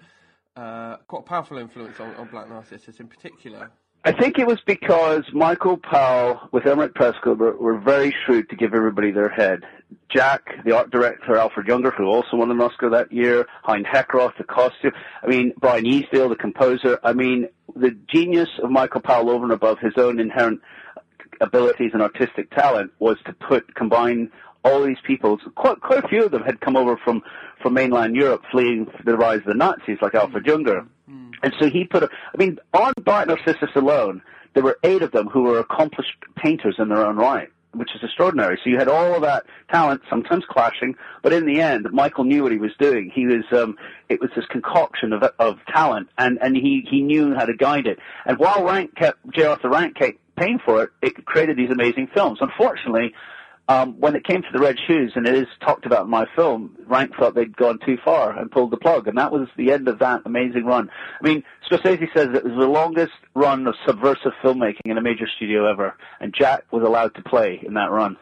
uh, 0.60 0.96
quite 1.06 1.20
a 1.20 1.22
powerful 1.22 1.56
influence 1.56 2.00
on, 2.00 2.14
on 2.16 2.28
Black 2.28 2.50
Narcissus 2.50 3.00
in 3.00 3.08
particular. 3.08 3.70
I 4.04 4.12
think 4.12 4.38
it 4.38 4.46
was 4.46 4.60
because 4.66 5.24
Michael 5.32 5.76
Powell 5.76 6.48
with 6.52 6.64
Emeric 6.64 6.92
Pressburger 6.92 7.58
were 7.58 7.78
very 7.78 8.14
shrewd 8.24 8.48
to 8.50 8.56
give 8.56 8.74
everybody 8.74 9.10
their 9.10 9.28
head. 9.28 9.64
Jack, 10.08 10.64
the 10.64 10.76
art 10.76 10.90
director, 10.90 11.36
Alfred 11.36 11.66
Junge, 11.66 11.92
who 11.94 12.04
also 12.04 12.36
won 12.36 12.50
an 12.50 12.60
Oscar 12.60 12.90
that 12.90 13.10
year, 13.12 13.46
Hein 13.64 13.84
Heckroth, 13.84 14.36
the 14.38 14.44
costume. 14.44 14.92
I 15.22 15.26
mean, 15.26 15.52
Brian 15.58 15.84
Easdale, 15.84 16.28
the 16.28 16.36
composer. 16.36 16.98
I 17.02 17.12
mean, 17.12 17.48
the 17.74 17.96
genius 18.08 18.48
of 18.62 18.70
Michael 18.70 19.00
Powell 19.00 19.30
over 19.30 19.44
and 19.44 19.52
above 19.52 19.78
his 19.78 19.94
own 19.96 20.20
inherent 20.20 20.60
abilities 21.40 21.90
and 21.92 22.02
artistic 22.02 22.50
talent 22.50 22.90
was 22.98 23.16
to 23.26 23.32
put, 23.32 23.74
combine 23.74 24.30
all 24.64 24.82
these 24.82 24.98
people, 25.06 25.38
quite, 25.54 25.80
quite 25.80 26.04
a 26.04 26.08
few 26.08 26.24
of 26.24 26.32
them 26.32 26.42
had 26.42 26.60
come 26.60 26.76
over 26.76 26.96
from, 26.96 27.22
from 27.62 27.74
mainland 27.74 28.16
Europe 28.16 28.42
fleeing 28.50 28.86
the 29.04 29.16
rise 29.16 29.38
of 29.38 29.44
the 29.44 29.54
Nazis, 29.54 29.98
like 30.02 30.14
Alfred 30.14 30.44
Junge. 30.44 30.86
Mm. 31.10 31.30
And 31.42 31.54
so 31.60 31.70
he 31.70 31.84
put, 31.84 32.02
a, 32.02 32.08
I 32.34 32.36
mean, 32.36 32.58
on 32.74 32.92
Black 33.04 33.28
Narcissus 33.28 33.70
alone, 33.76 34.20
there 34.54 34.62
were 34.64 34.78
eight 34.82 35.02
of 35.02 35.12
them 35.12 35.28
who 35.28 35.42
were 35.42 35.60
accomplished 35.60 36.16
painters 36.36 36.76
in 36.78 36.88
their 36.88 37.06
own 37.06 37.16
right, 37.16 37.48
which 37.72 37.90
is 37.94 38.02
extraordinary. 38.02 38.58
So 38.62 38.70
you 38.70 38.78
had 38.78 38.88
all 38.88 39.14
of 39.14 39.22
that 39.22 39.44
talent, 39.70 40.02
sometimes 40.08 40.44
clashing, 40.48 40.96
but 41.22 41.32
in 41.32 41.46
the 41.46 41.60
end, 41.60 41.88
Michael 41.92 42.24
knew 42.24 42.42
what 42.42 42.52
he 42.52 42.58
was 42.58 42.72
doing. 42.78 43.10
He 43.14 43.26
was, 43.26 43.44
um, 43.52 43.76
it 44.08 44.20
was 44.20 44.30
this 44.34 44.46
concoction 44.46 45.12
of, 45.12 45.22
of 45.38 45.58
talent, 45.68 46.08
and, 46.18 46.38
and 46.40 46.56
he, 46.56 46.86
he 46.90 47.02
knew 47.02 47.34
how 47.34 47.44
to 47.44 47.54
guide 47.54 47.86
it. 47.86 47.98
And 48.24 48.38
while 48.38 48.64
Rank 48.64 48.94
kept, 48.96 49.18
J. 49.34 49.44
Arthur 49.44 49.68
Rank 49.68 49.96
kept 49.96 50.18
paying 50.36 50.58
for 50.64 50.84
it, 50.84 50.90
it 51.02 51.24
created 51.24 51.56
these 51.56 51.70
amazing 51.70 52.08
films. 52.14 52.38
Unfortunately, 52.40 53.12
um, 53.68 54.00
when 54.00 54.16
it 54.16 54.24
came 54.24 54.40
to 54.40 54.48
the 54.52 54.58
red 54.58 54.76
shoes, 54.86 55.12
and 55.14 55.26
it 55.28 55.34
is 55.34 55.46
talked 55.60 55.84
about 55.84 56.04
in 56.04 56.10
my 56.10 56.26
film, 56.34 56.74
Rank 56.86 57.12
thought 57.16 57.34
they'd 57.34 57.54
gone 57.56 57.78
too 57.84 57.98
far 58.02 58.36
and 58.36 58.50
pulled 58.50 58.70
the 58.70 58.78
plug, 58.78 59.06
and 59.06 59.18
that 59.18 59.30
was 59.30 59.46
the 59.56 59.72
end 59.72 59.88
of 59.88 59.98
that 59.98 60.22
amazing 60.24 60.64
run. 60.64 60.90
I 61.22 61.26
mean, 61.26 61.44
Scorsese 61.70 62.08
says 62.14 62.28
it 62.34 62.44
was 62.44 62.58
the 62.58 62.66
longest 62.66 63.12
run 63.34 63.66
of 63.66 63.74
subversive 63.86 64.32
filmmaking 64.42 64.86
in 64.86 64.96
a 64.96 65.02
major 65.02 65.26
studio 65.36 65.70
ever, 65.70 65.94
and 66.18 66.34
Jack 66.34 66.64
was 66.72 66.82
allowed 66.82 67.14
to 67.16 67.22
play 67.22 67.60
in 67.64 67.74
that 67.74 67.90
run. 67.90 68.16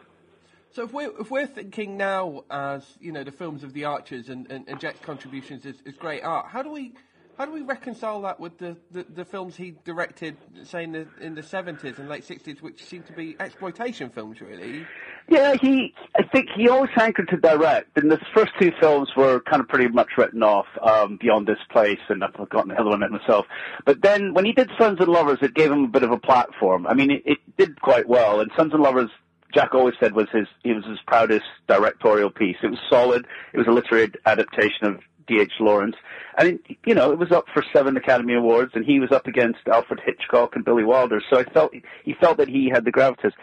So 0.71 0.83
if 0.83 0.93
we're 0.93 1.11
if 1.19 1.31
we're 1.31 1.47
thinking 1.47 1.97
now 1.97 2.43
as 2.51 2.85
you 2.99 3.11
know 3.11 3.23
the 3.23 3.31
films 3.31 3.63
of 3.63 3.73
the 3.73 3.85
Archers 3.85 4.29
and, 4.29 4.51
and, 4.51 4.67
and 4.67 4.79
Jack's 4.79 4.99
contributions 4.99 5.65
is, 5.65 5.81
is 5.85 5.95
great 5.95 6.23
art, 6.23 6.47
how 6.49 6.61
do 6.61 6.69
we 6.69 6.93
how 7.37 7.45
do 7.45 7.51
we 7.51 7.61
reconcile 7.61 8.21
that 8.21 8.39
with 8.39 8.57
the, 8.57 8.75
the, 8.91 9.05
the 9.13 9.25
films 9.25 9.55
he 9.55 9.75
directed, 9.85 10.35
say 10.63 10.83
in 10.83 10.91
the 10.91 11.07
in 11.21 11.35
the 11.35 11.43
seventies 11.43 11.99
and 11.99 12.09
late 12.09 12.23
sixties, 12.23 12.61
which 12.61 12.83
seem 12.83 13.03
to 13.03 13.13
be 13.13 13.35
exploitation 13.39 14.09
films, 14.09 14.41
really? 14.41 14.85
Yeah, 15.29 15.55
he. 15.55 15.93
I 16.15 16.23
think 16.23 16.49
he 16.55 16.67
always 16.67 16.89
hankered 16.95 17.29
to 17.29 17.37
direct, 17.37 17.95
and 17.97 18.09
the 18.09 18.19
first 18.33 18.51
two 18.59 18.71
films 18.79 19.09
were 19.15 19.41
kind 19.41 19.61
of 19.61 19.67
pretty 19.67 19.87
much 19.87 20.09
written 20.17 20.41
off. 20.41 20.65
Um, 20.81 21.17
Beyond 21.21 21.47
This 21.47 21.59
Place, 21.71 21.99
and 22.09 22.23
I've 22.23 22.33
forgotten 22.33 22.69
the 22.69 22.79
other 22.79 22.89
one 22.89 22.99
myself. 23.11 23.45
But 23.85 24.01
then 24.01 24.33
when 24.33 24.45
he 24.45 24.51
did 24.51 24.71
Sons 24.79 24.97
and 24.99 25.09
Lovers, 25.09 25.39
it 25.41 25.53
gave 25.53 25.71
him 25.71 25.83
a 25.83 25.87
bit 25.87 26.03
of 26.03 26.11
a 26.11 26.17
platform. 26.17 26.87
I 26.87 26.95
mean, 26.95 27.11
it, 27.11 27.23
it 27.25 27.37
did 27.57 27.81
quite 27.81 28.07
well, 28.07 28.39
and 28.39 28.49
Sons 28.57 28.73
and 28.73 28.81
Lovers 28.81 29.11
Jack 29.53 29.73
always 29.73 29.95
said 29.99 30.13
was 30.13 30.27
his 30.31 30.47
he 30.63 30.73
was 30.73 30.85
his 30.85 30.99
proudest 31.05 31.45
directorial 31.67 32.29
piece. 32.29 32.57
It 32.63 32.71
was 32.71 32.79
solid. 32.89 33.25
It 33.53 33.57
was 33.57 33.67
a 33.67 33.71
literary 33.71 34.11
adaptation 34.25 34.85
of 34.85 34.99
D.H. 35.27 35.53
Lawrence. 35.59 35.95
And, 36.37 36.59
you 36.85 36.93
know, 36.93 37.11
it 37.11 37.17
was 37.17 37.31
up 37.31 37.45
for 37.53 37.63
seven 37.73 37.97
Academy 37.97 38.33
Awards, 38.33 38.71
and 38.75 38.85
he 38.85 38.99
was 38.99 39.11
up 39.11 39.27
against 39.27 39.59
Alfred 39.67 40.01
Hitchcock 40.05 40.55
and 40.55 40.63
Billy 40.63 40.83
Wilder. 40.83 41.21
So 41.29 41.39
I 41.39 41.43
felt 41.43 41.73
he 42.03 42.13
felt 42.13 42.37
that 42.37 42.47
he 42.47 42.69
had 42.69 42.85
the 42.85 42.91
gravitas. 42.91 43.33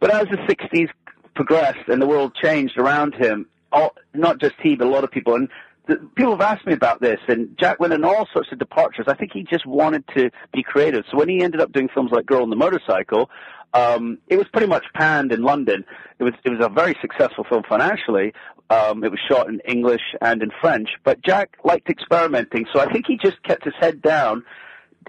But 0.00 0.10
as 0.10 0.28
the 0.28 0.36
60s 0.36 0.88
progressed 1.34 1.88
and 1.88 2.00
the 2.00 2.06
world 2.06 2.34
changed 2.34 2.78
around 2.78 3.14
him, 3.14 3.46
all, 3.72 3.94
not 4.14 4.38
just 4.38 4.54
he, 4.62 4.76
but 4.76 4.86
a 4.86 4.90
lot 4.90 5.04
of 5.04 5.10
people, 5.10 5.34
and 5.34 5.48
the, 5.86 5.96
people 6.14 6.32
have 6.32 6.40
asked 6.40 6.66
me 6.66 6.74
about 6.74 7.00
this, 7.00 7.20
and 7.28 7.56
Jack 7.58 7.80
went 7.80 7.92
in 7.92 8.04
all 8.04 8.28
sorts 8.32 8.52
of 8.52 8.58
departures. 8.58 9.06
I 9.08 9.14
think 9.14 9.32
he 9.32 9.42
just 9.42 9.66
wanted 9.66 10.04
to 10.16 10.30
be 10.52 10.62
creative. 10.62 11.04
So 11.10 11.16
when 11.16 11.28
he 11.28 11.42
ended 11.42 11.60
up 11.60 11.72
doing 11.72 11.88
films 11.92 12.10
like 12.12 12.26
Girl 12.26 12.42
on 12.42 12.50
the 12.50 12.56
Motorcycle, 12.56 13.30
um, 13.74 14.18
it 14.28 14.36
was 14.36 14.46
pretty 14.52 14.66
much 14.66 14.84
panned 14.94 15.32
in 15.32 15.42
London. 15.42 15.84
It 16.18 16.24
was 16.24 16.34
it 16.44 16.50
was 16.50 16.64
a 16.64 16.68
very 16.68 16.96
successful 17.00 17.44
film 17.44 17.62
financially. 17.68 18.32
Um, 18.70 19.04
it 19.04 19.10
was 19.10 19.20
shot 19.28 19.48
in 19.48 19.60
English 19.60 20.02
and 20.20 20.42
in 20.42 20.50
French, 20.60 20.88
but 21.04 21.20
Jack 21.22 21.58
liked 21.62 21.90
experimenting, 21.90 22.64
so 22.72 22.80
I 22.80 22.90
think 22.90 23.06
he 23.06 23.18
just 23.18 23.42
kept 23.42 23.64
his 23.64 23.74
head 23.78 24.00
down, 24.00 24.44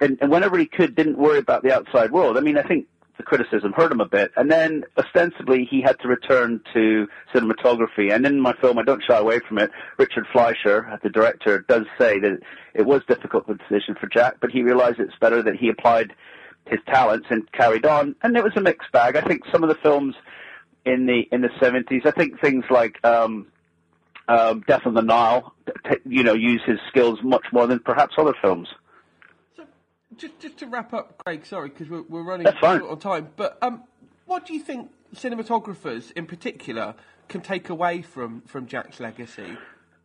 and, 0.02 0.18
and 0.22 0.30
whenever 0.30 0.58
he 0.58 0.66
could, 0.66 0.96
didn't 0.96 1.18
worry 1.18 1.40
about 1.40 1.64
the 1.64 1.74
outside 1.74 2.12
world. 2.12 2.38
I 2.38 2.42
mean, 2.42 2.58
I 2.58 2.64
think 2.64 2.88
the 3.18 3.24
criticism 3.24 3.72
hurt 3.74 3.92
him 3.92 4.02
a 4.02 4.08
bit, 4.08 4.32
and 4.36 4.52
then 4.52 4.84
ostensibly 4.98 5.66
he 5.70 5.82
had 5.82 5.98
to 6.02 6.08
return 6.08 6.60
to 6.74 7.08
cinematography. 7.34 8.14
And 8.14 8.26
in 8.26 8.40
my 8.42 8.54
film, 8.60 8.80
I 8.80 8.84
don't 8.84 9.04
shy 9.04 9.18
away 9.18 9.40
from 9.48 9.60
it. 9.60 9.72
Richard 9.98 10.26
Fleischer, 10.34 11.00
the 11.04 11.10
director, 11.10 11.60
does 11.68 11.86
say 11.98 12.20
that 12.20 12.40
it 12.74 12.86
was 12.86 13.02
difficult 13.08 13.48
the 13.48 13.56
decision 13.56 13.96
for 14.00 14.08
Jack, 14.08 14.36
but 14.42 14.52
he 14.52 14.62
realized 14.62 15.00
it's 15.00 15.16
better 15.22 15.42
that 15.44 15.56
he 15.56 15.70
applied 15.70 16.14
his 16.68 16.80
talents 16.88 17.28
and 17.30 17.50
carried 17.52 17.86
on. 17.86 18.16
And 18.22 18.36
it 18.38 18.44
was 18.44 18.54
a 18.56 18.62
mixed 18.62 18.92
bag. 18.92 19.16
I 19.16 19.22
think 19.22 19.44
some 19.52 19.64
of 19.64 19.70
the 19.70 19.76
films 19.76 20.16
in 20.86 21.06
the 21.06 21.28
in 21.32 21.42
the 21.42 21.50
seventies, 21.60 22.04
I 22.06 22.12
think 22.12 22.40
things 22.42 22.66
like 22.70 23.04
um, 23.06 23.48
um, 24.28 24.64
Death 24.68 24.86
on 24.86 24.94
the 24.94 25.02
Nile, 25.02 25.54
t- 25.90 25.98
you 26.06 26.24
know, 26.24 26.34
use 26.34 26.62
his 26.66 26.80
skills 26.90 27.20
much 27.24 27.46
more 27.52 27.68
than 27.68 27.80
perhaps 27.80 28.16
other 28.18 28.34
films. 28.42 28.68
So, 29.56 29.66
just 30.18 30.40
just 30.40 30.58
to 30.58 30.68
wrap 30.68 30.94
up, 30.94 31.18
Craig. 31.26 31.46
Sorry, 31.46 31.70
because 31.70 31.90
we're 31.90 32.04
we're 32.04 32.24
running 32.24 32.48
short 32.60 32.84
on 32.84 33.00
time. 33.00 33.30
But 33.36 33.58
um, 33.62 33.84
what 34.26 34.46
do 34.46 34.54
you 34.54 34.60
think 34.60 34.92
cinematographers, 35.16 36.12
in 36.14 36.26
particular, 36.26 36.96
can 37.28 37.42
take 37.42 37.70
away 37.70 38.02
from 38.02 38.42
from 38.42 38.68
Jack's 38.68 39.00
legacy? 39.00 39.58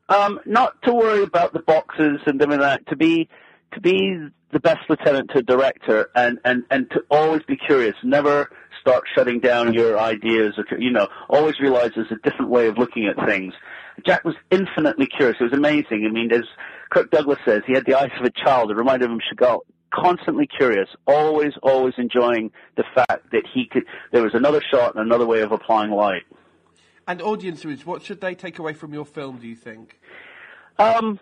Um, 0.08 0.40
not 0.46 0.80
to 0.82 0.94
worry 0.94 1.22
about 1.22 1.52
the 1.52 1.60
boxes 1.60 2.20
and 2.26 2.38
doing 2.38 2.60
that. 2.60 2.86
To 2.88 2.96
be 2.96 3.28
to 3.72 3.80
be 3.80 4.28
the 4.52 4.60
best 4.60 4.80
lieutenant 4.88 5.30
to 5.34 5.42
director 5.42 6.10
and, 6.14 6.38
and, 6.44 6.64
and 6.70 6.90
to 6.90 7.00
always 7.10 7.42
be 7.42 7.56
curious. 7.56 7.94
Never 8.02 8.50
start 8.80 9.04
shutting 9.14 9.40
down 9.40 9.74
your 9.74 9.98
ideas 9.98 10.54
or, 10.56 10.78
you 10.78 10.90
know, 10.90 11.08
always 11.28 11.60
realize 11.60 11.90
there's 11.94 12.10
a 12.10 12.28
different 12.28 12.50
way 12.50 12.66
of 12.66 12.78
looking 12.78 13.06
at 13.06 13.16
things. 13.26 13.52
Jack 14.06 14.24
was 14.24 14.36
infinitely 14.50 15.06
curious. 15.06 15.36
It 15.40 15.44
was 15.44 15.52
amazing. 15.52 16.06
I 16.08 16.12
mean, 16.12 16.32
as 16.32 16.44
Kirk 16.90 17.10
Douglas 17.10 17.38
says, 17.44 17.62
he 17.66 17.74
had 17.74 17.84
the 17.84 17.94
eyes 17.94 18.10
of 18.18 18.24
a 18.24 18.30
child. 18.30 18.70
It 18.70 18.76
reminded 18.76 19.10
him 19.10 19.16
of 19.16 19.20
Chagall. 19.32 19.60
Constantly 19.90 20.46
curious, 20.46 20.88
always, 21.06 21.54
always 21.62 21.94
enjoying 21.96 22.50
the 22.76 22.84
fact 22.94 23.30
that 23.32 23.44
he 23.52 23.66
could, 23.66 23.84
there 24.12 24.22
was 24.22 24.34
another 24.34 24.60
shot 24.70 24.94
and 24.94 25.02
another 25.02 25.24
way 25.26 25.40
of 25.40 25.50
applying 25.50 25.90
light. 25.90 26.24
And 27.06 27.22
audiences, 27.22 27.86
what 27.86 28.02
should 28.02 28.20
they 28.20 28.34
take 28.34 28.58
away 28.58 28.74
from 28.74 28.92
your 28.92 29.06
film, 29.06 29.38
do 29.38 29.48
you 29.48 29.56
think? 29.56 29.98
Um, 30.78 31.18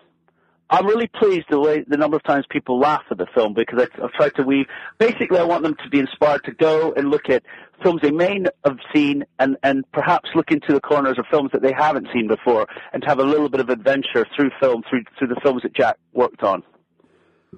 I'm 0.69 0.85
really 0.85 1.07
pleased 1.07 1.45
the 1.49 1.59
way 1.59 1.85
the 1.87 1.95
number 1.95 2.17
of 2.17 2.23
times 2.23 2.45
people 2.49 2.77
laugh 2.77 3.03
at 3.09 3.17
the 3.17 3.27
film 3.33 3.53
because 3.53 3.79
I, 3.79 4.03
I've 4.03 4.11
tried 4.11 4.35
to 4.35 4.43
weave. 4.43 4.65
Basically, 4.97 5.39
I 5.39 5.43
want 5.43 5.63
them 5.63 5.75
to 5.83 5.89
be 5.89 5.99
inspired 5.99 6.43
to 6.43 6.51
go 6.51 6.93
and 6.93 7.09
look 7.09 7.29
at 7.29 7.43
films 7.81 8.01
they 8.01 8.11
may 8.11 8.43
have 8.65 8.77
seen 8.93 9.23
and, 9.39 9.55
and 9.63 9.89
perhaps 9.93 10.29
look 10.35 10.51
into 10.51 10.73
the 10.73 10.81
corners 10.81 11.17
of 11.17 11.25
films 11.31 11.51
that 11.53 11.61
they 11.61 11.71
haven't 11.71 12.09
seen 12.11 12.27
before 12.27 12.67
and 12.91 13.01
to 13.01 13.07
have 13.07 13.19
a 13.19 13.23
little 13.23 13.47
bit 13.47 13.61
of 13.61 13.69
adventure 13.69 14.25
through 14.35 14.49
film, 14.59 14.83
through, 14.89 15.03
through 15.17 15.27
the 15.27 15.39
films 15.41 15.61
that 15.61 15.73
Jack 15.73 15.97
worked 16.13 16.43
on. 16.43 16.63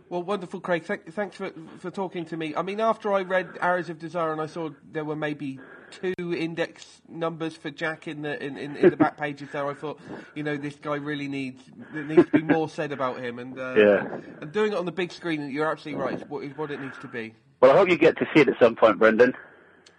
Well, 0.10 0.24
wonderful, 0.24 0.60
Craig. 0.60 0.86
Th- 0.86 1.02
thanks 1.11 1.38
for, 1.38 1.52
for 1.80 1.91
talking 1.91 2.26
to 2.26 2.38
me. 2.38 2.56
I 2.56 2.61
mean, 2.61 2.80
after 2.80 3.11
I 3.14 3.24
read 3.24 3.57
Arrows 3.60 3.90
of 3.90 3.99
Desire 3.99 4.32
and 4.32 4.41
I 4.41 4.45
saw 4.45 4.70
there 4.91 5.06
were 5.06 5.16
maybe 5.16 5.60
two 5.91 6.14
index 6.36 7.02
numbers 7.07 7.56
for 7.56 7.72
Jack 7.72 8.07
in 8.07 8.22
the 8.22 8.44
in, 8.44 8.57
in, 8.57 8.76
in 8.76 8.90
the 8.91 8.98
back 8.98 9.18
pages 9.18 9.49
there, 9.52 9.68
I 9.68 9.74
thought, 9.74 9.99
you 10.36 10.44
know, 10.44 10.57
this 10.57 10.76
guy 10.76 10.95
really 10.95 11.28
needs 11.28 11.61
there 11.94 12.03
needs 12.03 12.26
to 12.26 12.32
be 12.32 12.44
more 12.44 12.70
said 12.70 12.91
about 12.91 13.20
him. 13.20 13.40
And 13.40 13.60
uh, 13.60 13.74
yeah. 13.76 14.20
and 14.41 14.52
doing 14.52 14.74
it 14.74 14.78
on 14.78 14.86
the 14.86 14.91
big 14.91 15.11
screen, 15.11 15.49
you're 15.49 15.70
absolutely 15.70 16.03
right. 16.03 16.14
Is 16.14 16.30
what, 16.30 16.44
is 16.44 16.56
what 16.56 16.72
it 16.72 16.80
needs 16.82 16.98
to 16.99 17.07
be. 17.07 17.34
Well, 17.61 17.72
I 17.72 17.78
hope 17.78 17.90
you 17.90 17.98
get 17.98 18.18
to 18.18 18.28
see 18.34 18.41
it 18.41 18.48
at 18.48 18.60
some 18.60 18.76
point, 18.76 18.99
Brendan. 18.99 19.36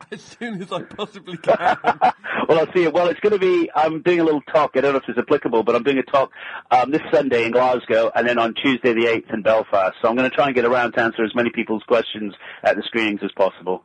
As 0.12 0.22
soon 0.22 0.62
as 0.62 0.72
I 0.72 0.82
possibly 0.82 1.36
can. 1.36 1.56
well, 2.48 2.59
I'll 2.59 2.72
see 2.72 2.82
you. 2.82 2.90
Well, 2.90 3.09
it's 3.09 3.20
going 3.20 3.32
to 3.32 3.39
be. 3.39 3.70
I'm 3.74 4.02
doing 4.02 4.20
a 4.20 4.24
little 4.24 4.43
talk. 4.43 4.72
I 4.74 4.81
don't 4.81 4.93
know 4.93 4.98
if 4.98 5.09
it's 5.09 5.18
applicable, 5.18 5.62
but 5.62 5.77
I'm 5.77 5.82
doing 5.82 5.98
a 5.98 6.02
talk 6.02 6.31
um, 6.70 6.90
this 6.90 7.02
Sunday 7.12 7.44
in 7.44 7.52
Glasgow, 7.52 8.10
and 8.14 8.27
then 8.27 8.39
on 8.39 8.55
Tuesday 8.55 8.93
the 8.93 9.05
8th 9.05 9.32
in 9.35 9.43
Belfast. 9.43 9.97
So 10.02 10.09
I'm 10.09 10.16
going 10.16 10.28
to 10.28 10.35
try 10.35 10.47
and 10.47 10.55
get 10.55 10.64
around 10.64 10.93
to 10.93 11.01
answer 11.01 11.24
as 11.24 11.35
many 11.35 11.51
people's 11.51 11.82
questions 11.85 12.35
at 12.64 12.77
the 12.77 12.82
screenings 12.82 13.20
as 13.22 13.31
possible. 13.36 13.85